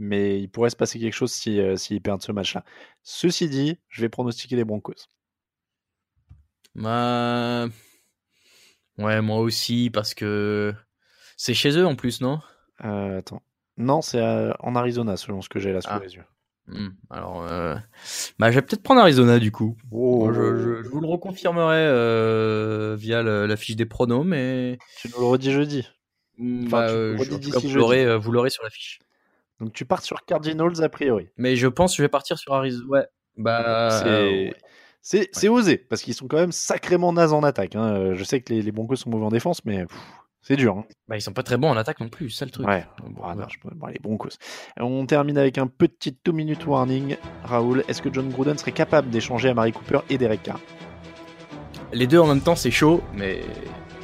mais 0.00 0.40
il 0.40 0.48
pourrait 0.48 0.70
se 0.70 0.76
passer 0.76 0.98
quelque 0.98 1.14
chose 1.14 1.30
si, 1.32 1.60
euh, 1.60 1.76
s'ils 1.76 2.00
perdent 2.02 2.22
ce 2.22 2.32
match-là. 2.32 2.64
Ceci 3.04 3.48
dit, 3.48 3.78
je 3.88 4.00
vais 4.00 4.08
pronostiquer 4.08 4.56
les 4.56 4.64
Broncos. 4.64 4.94
Bah... 6.74 7.66
Ouais, 8.98 9.20
moi 9.22 9.38
aussi 9.38 9.90
parce 9.92 10.12
que 10.14 10.74
c'est 11.36 11.54
chez 11.54 11.70
eux 11.78 11.86
en 11.86 11.94
plus, 11.96 12.20
non? 12.20 12.40
Euh, 12.84 13.18
attends. 13.18 13.42
Non, 13.76 14.02
c'est 14.02 14.20
euh, 14.20 14.52
en 14.60 14.74
Arizona, 14.76 15.16
selon 15.16 15.40
ce 15.40 15.48
que 15.48 15.58
j'ai 15.58 15.72
là 15.72 15.80
sous 15.80 15.88
Ah. 15.90 16.00
les 16.04 16.14
yeux. 16.16 16.24
Hmm, 16.66 16.90
Alors, 17.08 17.42
euh... 17.50 17.74
bah, 18.38 18.50
je 18.50 18.56
vais 18.56 18.62
peut-être 18.62 18.82
prendre 18.82 19.00
Arizona 19.00 19.38
du 19.38 19.50
coup. 19.50 19.76
Oh, 19.90 20.26
Moi, 20.26 20.32
je, 20.34 20.56
je- 20.56 20.82
je 20.82 20.88
vous 20.88 21.00
le 21.00 21.06
reconfirmerai 21.08 21.78
euh, 21.78 22.94
via 22.98 23.22
le- 23.22 23.46
la 23.46 23.56
fiche 23.56 23.74
des 23.76 23.86
pronos, 23.86 24.24
mais 24.24 24.78
Tu 24.98 25.08
nous 25.08 25.18
le 25.18 25.26
redis 25.26 25.50
jeudi. 25.50 25.88
Hmm, 26.38 26.66
Enfin, 26.66 26.80
bah, 26.82 26.88
tu 26.88 26.94
euh, 26.94 27.16
redis 27.18 27.46
je- 27.48 27.50
cas, 27.52 27.58
vous 27.58 27.62
jeudi. 27.68 27.74
l'aurez, 27.74 28.18
vous 28.18 28.32
l'aurez 28.32 28.50
sur 28.50 28.62
la 28.62 28.70
fiche. 28.70 29.00
Donc 29.60 29.72
tu 29.72 29.84
pars 29.84 30.02
sur 30.02 30.24
Cardinals 30.24 30.82
a 30.82 30.88
priori. 30.88 31.28
Mais 31.36 31.56
je 31.56 31.66
pense 31.68 31.92
que 31.92 31.98
je 31.98 32.02
vais 32.02 32.08
partir 32.08 32.38
sur 32.38 32.54
Arizona. 32.54 32.86
Ouais. 32.88 33.06
Bah, 33.36 33.90
c'est 34.02 34.54
ouais. 35.20 35.28
c'est 35.32 35.48
osé 35.48 35.76
parce 35.78 36.02
qu'ils 36.02 36.14
sont 36.14 36.26
quand 36.28 36.38
même 36.38 36.52
sacrément 36.52 37.12
nazes 37.12 37.32
en 37.32 37.42
attaque. 37.42 37.76
hein. 37.76 37.92
Euh, 37.94 38.14
Je 38.14 38.24
sais 38.24 38.40
que 38.40 38.52
les, 38.52 38.62
les 38.62 38.72
Broncos 38.72 38.96
sont 38.96 39.10
mauvais 39.10 39.24
en 39.26 39.30
défense, 39.30 39.64
mais 39.64 39.84
c'est 40.42 40.56
dur. 40.56 40.78
hein. 40.78 40.84
Bah, 41.08 41.16
ils 41.16 41.20
sont 41.22 41.32
pas 41.32 41.42
très 41.42 41.56
bons 41.58 41.68
en 41.68 41.76
attaque 41.76 42.00
non 42.00 42.08
plus, 42.08 42.30
c'est 42.30 42.44
le 42.46 42.50
truc. 42.50 42.66
Ouais. 42.66 42.84
Bon, 43.06 43.22
Ah, 43.24 43.34
non, 43.34 43.46
je 43.48 43.56
bon, 43.74 43.86
les 43.86 43.98
Broncos. 43.98 44.30
On 44.78 45.04
termine 45.06 45.36
avec 45.38 45.58
un 45.58 45.66
petit 45.66 46.16
2 46.24 46.32
minute 46.32 46.66
warning. 46.66 47.16
Raoul, 47.44 47.84
est-ce 47.88 48.00
que 48.02 48.12
John 48.12 48.28
Gruden 48.30 48.56
serait 48.58 48.72
capable 48.72 49.10
d'échanger 49.10 49.50
à 49.50 49.54
Mary 49.54 49.72
Cooper 49.72 50.00
et 50.10 50.18
Derek 50.18 50.42
Carr? 50.42 50.60
Les 51.92 52.06
deux 52.06 52.18
en 52.18 52.26
même 52.26 52.40
temps, 52.40 52.56
c'est 52.56 52.70
chaud, 52.70 53.02
mais 53.14 53.40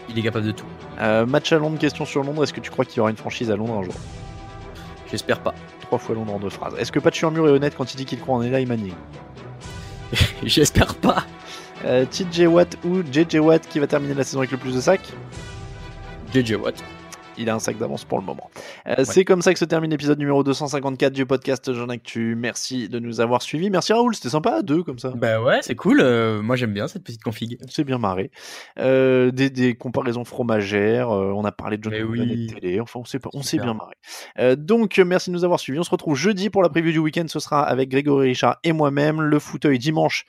il 0.08 0.18
est 0.18 0.22
capable 0.22 0.46
de 0.46 0.52
tout. 0.52 0.66
Euh, 1.00 1.24
Match 1.26 1.52
à 1.52 1.58
Londres, 1.58 1.78
question 1.78 2.04
sur 2.04 2.22
Londres. 2.24 2.42
Est-ce 2.42 2.52
que 2.52 2.60
tu 2.60 2.70
crois 2.70 2.84
qu'il 2.84 2.96
y 2.98 3.00
aura 3.00 3.10
une 3.10 3.16
franchise 3.16 3.50
à 3.50 3.56
Londres 3.56 3.74
un 3.78 3.82
jour? 3.82 3.94
J'espère 5.10 5.40
pas. 5.40 5.54
Trois 5.82 5.98
fois 5.98 6.14
Londres 6.14 6.34
en 6.34 6.38
deux 6.38 6.50
phrases. 6.50 6.74
Est-ce 6.78 6.90
que 6.92 6.98
Pat 6.98 7.14
Mur 7.24 7.46
est 7.46 7.50
honnête 7.50 7.74
quand 7.76 7.92
il 7.94 7.96
dit 7.96 8.04
qu'il 8.04 8.20
croit 8.20 8.34
en 8.36 8.42
Eli 8.42 8.66
Manning 8.66 8.94
J'espère 10.42 10.94
pas. 10.96 11.24
euh, 11.84 12.04
TJ 12.06 12.46
Watt 12.46 12.76
ou 12.84 13.02
JJ 13.02 13.36
Watt 13.36 13.66
qui 13.68 13.78
va 13.78 13.86
terminer 13.86 14.14
la 14.14 14.24
saison 14.24 14.40
avec 14.40 14.50
le 14.50 14.56
plus 14.58 14.74
de 14.74 14.80
sacs 14.80 15.12
JJ 16.34 16.54
Watt. 16.54 16.82
Il 17.38 17.50
a 17.50 17.54
un 17.54 17.58
sac 17.58 17.76
d'avance 17.78 18.04
pour 18.04 18.18
le 18.18 18.24
moment. 18.24 18.50
Euh, 18.86 19.04
C'est 19.04 19.24
comme 19.24 19.42
ça 19.42 19.52
que 19.52 19.58
se 19.58 19.64
termine 19.64 19.90
l'épisode 19.90 20.18
numéro 20.18 20.42
254 20.42 21.12
du 21.12 21.26
podcast 21.26 21.72
Jean 21.72 21.88
Actu. 21.88 22.34
Merci 22.36 22.88
de 22.88 22.98
nous 22.98 23.20
avoir 23.20 23.42
suivis. 23.42 23.70
Merci 23.70 23.92
Raoul, 23.92 24.14
c'était 24.14 24.30
sympa 24.30 24.52
à 24.56 24.62
deux 24.62 24.82
comme 24.82 24.98
ça. 24.98 25.10
Bah 25.14 25.40
ouais, 25.42 25.58
c'est 25.62 25.74
cool. 25.74 26.00
euh, 26.00 26.40
moi 26.42 26.56
j'aime 26.56 26.72
bien 26.72 26.88
cette 26.88 27.04
petite 27.04 27.22
config. 27.22 27.58
C'est 27.68 27.84
bien 27.84 27.98
marré. 27.98 28.30
Euh, 28.78 29.30
des, 29.30 29.50
des 29.50 29.74
comparaisons 29.74 30.24
fromagères. 30.24 31.10
on 31.10 31.44
a 31.44 31.52
parlé 31.52 31.76
de 31.78 31.82
John 31.84 31.94
oui. 32.08 32.46
de 32.48 32.54
télé. 32.54 32.80
Enfin, 32.80 33.00
on 33.00 33.04
s'est 33.04 33.20
on 33.34 33.42
s'est 33.42 33.58
bien 33.58 33.74
marré. 33.74 34.56
Donc, 34.56 34.98
merci 34.98 35.30
de 35.30 35.34
nous 35.34 35.44
avoir 35.44 35.60
suivis. 35.60 35.78
On 35.78 35.84
se 35.84 35.90
retrouve 35.90 36.16
jeudi 36.16 36.50
pour 36.50 36.62
la 36.62 36.68
preview 36.68 36.92
du 36.92 36.98
week-end. 36.98 37.24
Ce 37.28 37.40
sera 37.40 37.62
avec 37.62 37.88
Grégory 37.88 38.28
Richard 38.28 38.58
et 38.64 38.72
moi-même. 38.72 39.20
Le 39.20 39.38
fauteuil 39.38 39.78
dimanche 39.78 40.24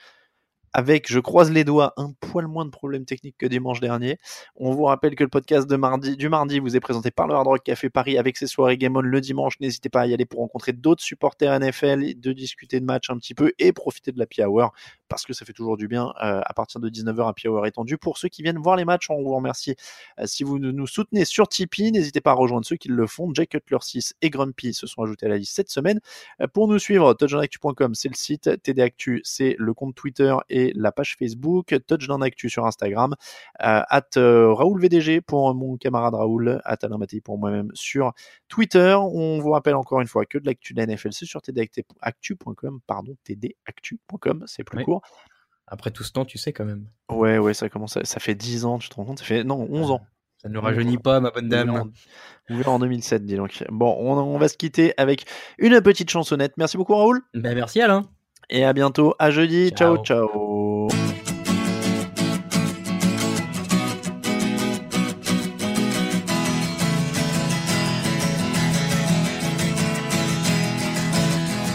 avec, 0.78 1.12
je 1.12 1.20
croise 1.20 1.52
les 1.52 1.64
doigts, 1.64 1.94
un 1.98 2.12
poil 2.20 2.46
moins 2.46 2.64
de 2.64 2.70
problèmes 2.70 3.04
techniques 3.04 3.36
que 3.40 3.48
dimanche 3.48 3.80
dernier. 3.80 4.20
On 4.56 4.70
vous 4.70 4.84
rappelle 4.84 5.16
que 5.16 5.24
le 5.24 5.30
podcast 5.30 5.68
du 5.68 6.30
mardi 6.30 6.60
vous 6.60 6.76
est 6.76 6.80
présenté 6.80 7.10
par 7.10 7.26
le 7.26 7.34
Hard 7.34 7.48
Rock 7.48 7.64
Café 7.64 7.90
Paris 7.90 8.16
avec 8.16 8.38
ses 8.38 8.46
soirées 8.46 8.78
Game 8.78 8.96
On 8.96 9.02
le 9.02 9.20
dimanche. 9.20 9.60
N'hésitez 9.60 9.90
pas 9.90 10.02
à 10.02 10.06
y 10.06 10.14
aller 10.14 10.26
pour 10.26 10.40
rencontrer 10.40 10.74
d'autres 10.74 11.02
supporters 11.02 11.60
NFL, 11.60 12.20
de 12.20 12.32
discuter 12.32 12.80
de 12.80 12.86
matchs 12.86 13.10
un 13.10 13.18
petit 13.18 13.34
peu 13.34 13.54
et 13.58 13.74
profiter 13.74 14.12
de 14.12 14.20
la 14.20 14.26
Happy 14.26 14.44
Hour 14.44 14.72
parce 15.08 15.26
que 15.26 15.34
ça 15.34 15.46
fait 15.46 15.54
toujours 15.54 15.78
du 15.78 15.88
bien 15.88 16.14
euh, 16.24 16.42
à 16.46 16.54
partir 16.54 16.80
de 16.80 16.90
19h 16.90 17.28
Happy 17.28 17.48
Hour 17.48 17.66
étendu. 17.66 17.98
Pour 17.98 18.20
ceux 18.20 18.28
qui 18.30 18.44
viennent 18.44 18.60
voir 18.60 18.76
les 18.76 18.86
matchs, 18.86 19.10
on 19.10 19.24
vous 19.24 19.36
remercie. 19.36 19.76
Euh, 20.20 20.26
si 20.28 20.44
vous 20.44 20.60
nous 20.60 20.88
soutenez 20.88 21.26
sur 21.26 21.48
Tipeee, 21.48 21.92
n'hésitez 21.92 22.22
pas 22.22 22.32
à 22.32 22.36
rejoindre 22.36 22.66
ceux 22.66 22.76
qui 22.76 22.90
le 22.90 23.08
font. 23.08 23.32
Jack 23.34 23.50
Cutler 23.50 23.78
6 23.82 24.16
et 24.22 24.30
Grumpy 24.30 24.74
se 24.74 24.86
sont 24.86 25.02
ajoutés 25.02 25.26
à 25.26 25.30
la 25.30 25.38
liste 25.38 25.56
cette 25.56 25.70
semaine. 25.70 26.00
Euh, 26.42 26.48
pour 26.48 26.68
nous 26.68 26.78
suivre, 26.78 27.14
touchdownactu.com, 27.16 27.96
c'est 27.96 28.10
le 28.10 28.16
site. 28.16 28.62
TD 28.62 28.82
Actu, 28.82 29.22
c'est 29.24 29.56
le 29.58 29.74
compte 29.74 29.96
Twitter 29.96 30.36
et 30.50 30.67
la 30.76 30.92
page 30.92 31.16
Facebook. 31.18 31.76
Touchdown 31.88 32.22
Actu 32.24 32.50
sur 32.50 32.66
Instagram. 32.66 33.14
Euh, 33.64 33.82
at 33.90 34.08
euh, 34.18 34.54
Raoul 34.54 34.82
VDG 34.82 35.22
pour 35.22 35.54
mon 35.56 35.78
camarade 35.78 36.14
Raoul. 36.14 36.62
At 36.66 36.78
Alain 36.84 36.98
Mattei 36.98 37.22
pour 37.22 37.38
moi-même 37.38 37.70
sur 37.74 38.14
Twitter. 38.48 38.96
On 39.00 39.40
vous 39.40 39.52
rappelle 39.52 39.76
encore 39.76 40.02
une 40.02 40.08
fois 40.08 40.26
que 40.26 40.38
de 40.38 40.46
l'actu 40.46 40.74
de 40.74 40.80
la 40.80 40.88
NFL, 40.88 41.14
c'est 41.14 41.26
sur 41.26 41.42
tdactu.com. 41.42 42.80
Pardon, 42.88 43.16
tdactu.com, 43.26 44.44
c'est 44.48 44.64
plus 44.64 44.80
Oui. 44.80 44.84
court. 44.86 45.02
Après 45.68 45.92
tout 45.92 46.04
ce 46.04 46.12
temps, 46.14 46.24
tu 46.26 46.38
sais 46.38 46.54
quand 46.54 46.64
même. 46.66 46.88
Ouais, 47.12 47.38
ouais, 47.38 47.54
ça 47.54 47.68
commence. 47.70 47.98
à- 47.98 48.06
Ça 48.06 48.20
fait 48.20 48.36
10 48.36 48.64
ans, 48.66 48.78
tu 48.80 48.88
te 48.90 48.96
rends 48.96 49.04
compte? 49.06 49.20
Ça 49.20 49.26
fait 49.26 49.44
non, 49.44 49.68
11 49.70 49.92
ans. 49.92 50.02
Ça 50.42 50.50
ne 50.50 50.54
nous 50.54 50.62
rajeunit 50.62 50.98
pas, 51.00 51.20
ma 51.20 51.32
bonne 51.32 51.50
dame. 51.50 51.92
Vous 52.50 52.58
verrez 52.58 52.70
en 52.70 52.80
2007, 52.80 53.26
dis 53.26 53.36
donc. 53.36 53.64
Bon, 53.70 53.96
on, 54.00 54.18
on 54.18 54.38
va 54.38 54.48
se 54.48 54.56
quitter 54.56 54.94
avec 54.98 55.26
une 55.58 55.82
petite 55.82 56.10
chansonnette. 56.12 56.54
Merci 56.58 56.78
beaucoup, 56.78 56.96
Raoul. 56.96 57.22
Ben, 57.34 57.56
merci 57.56 57.82
Alain. 57.82 58.08
Et 58.50 58.64
à 58.64 58.74
bientôt. 58.74 59.14
À 59.20 59.30
jeudi. 59.30 59.72
Ciao, 59.72 59.98
Ciao. 59.98 60.28
ciao. 60.28 60.88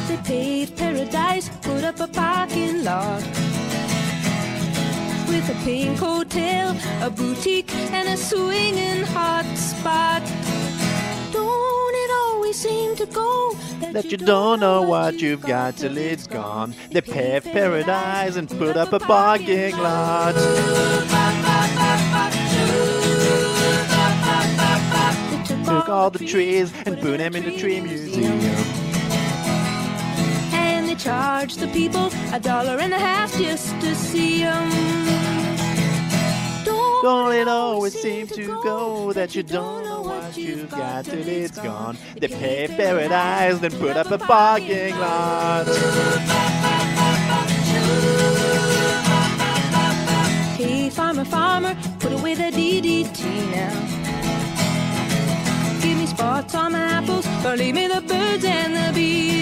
They 0.09 0.17
paved 0.25 0.77
paradise, 0.79 1.51
put 1.61 1.85
up 1.85 2.01
a 2.01 2.09
parking 2.09 2.85
lot. 2.85 3.23
With 5.29 5.49
a 5.51 5.65
pink 5.65 5.99
hotel, 5.99 6.75
a 7.03 7.11
boutique, 7.11 7.71
and 7.93 8.09
a 8.09 8.17
swinging 8.17 9.05
hot 9.15 9.47
spot. 9.57 10.23
Don't 11.33 11.95
it 12.05 12.11
always 12.25 12.57
seem 12.57 12.97
to 12.97 13.07
go 13.07 13.32
That 13.93 14.11
you 14.11 14.17
don't 14.17 14.61
know 14.61 14.81
what 14.81 15.21
you've 15.21 15.43
got 15.43 15.77
till 15.77 15.99
it's 15.99 16.27
gone. 16.27 16.75
They 16.91 17.03
paved 17.03 17.45
paradise 17.45 18.37
and 18.37 18.49
put 18.49 18.75
up 18.77 18.91
a 18.95 18.99
parking 18.99 19.77
lot. 19.77 20.33
They 25.49 25.65
Took 25.65 25.89
all 25.91 26.11
the 26.11 26.25
trees 26.27 26.73
and 26.87 26.99
put 27.01 27.19
them 27.19 27.37
in 27.37 27.45
the 27.45 27.59
tree 27.59 27.83
museum. 27.83 28.41
And 30.55 30.89
they 30.89 30.95
charge 30.95 31.57
the 31.57 31.69
people 31.69 32.11
a 32.33 32.41
dollar 32.41 32.79
and 32.79 32.95
a 32.95 32.99
half 32.99 33.37
just 33.37 33.79
to 33.83 33.95
see 33.95 34.43
'em. 34.43 35.52
Don't, 36.65 37.03
Don't 37.03 37.33
it 37.35 37.49
always 37.49 38.01
seem 38.01 38.27
to 38.29 38.47
go 38.63 39.13
that 39.13 39.35
you 39.35 39.43
don't 39.43 39.85
know 39.85 40.03
what 40.03 40.37
you've 40.37 40.71
got 40.71 41.05
till 41.05 41.27
it's 41.27 41.59
gone? 41.59 41.97
They 42.17 42.29
paved 42.29 42.77
paradise 42.77 43.59
then 43.59 43.73
put 43.73 43.97
up 43.97 44.11
a 44.11 44.19
parking 44.19 44.99
lot. 44.99 45.67
Hey, 50.57 50.91
farmer, 50.91 51.25
farmer, 51.25 51.77
put 51.99 52.13
away 52.13 52.35
the 52.35 52.51
DDT 52.51 53.51
now. 53.51 53.93
Give 55.83 55.99
me 55.99 56.07
spots 56.07 56.55
on 56.55 56.73
my 56.73 56.79
apples, 56.79 57.27
or 57.45 57.57
leave 57.57 57.75
me 57.75 57.89
the 57.89 58.01
birds 58.01 58.45
and 58.45 58.75
the 58.77 58.93
bees. 58.95 59.42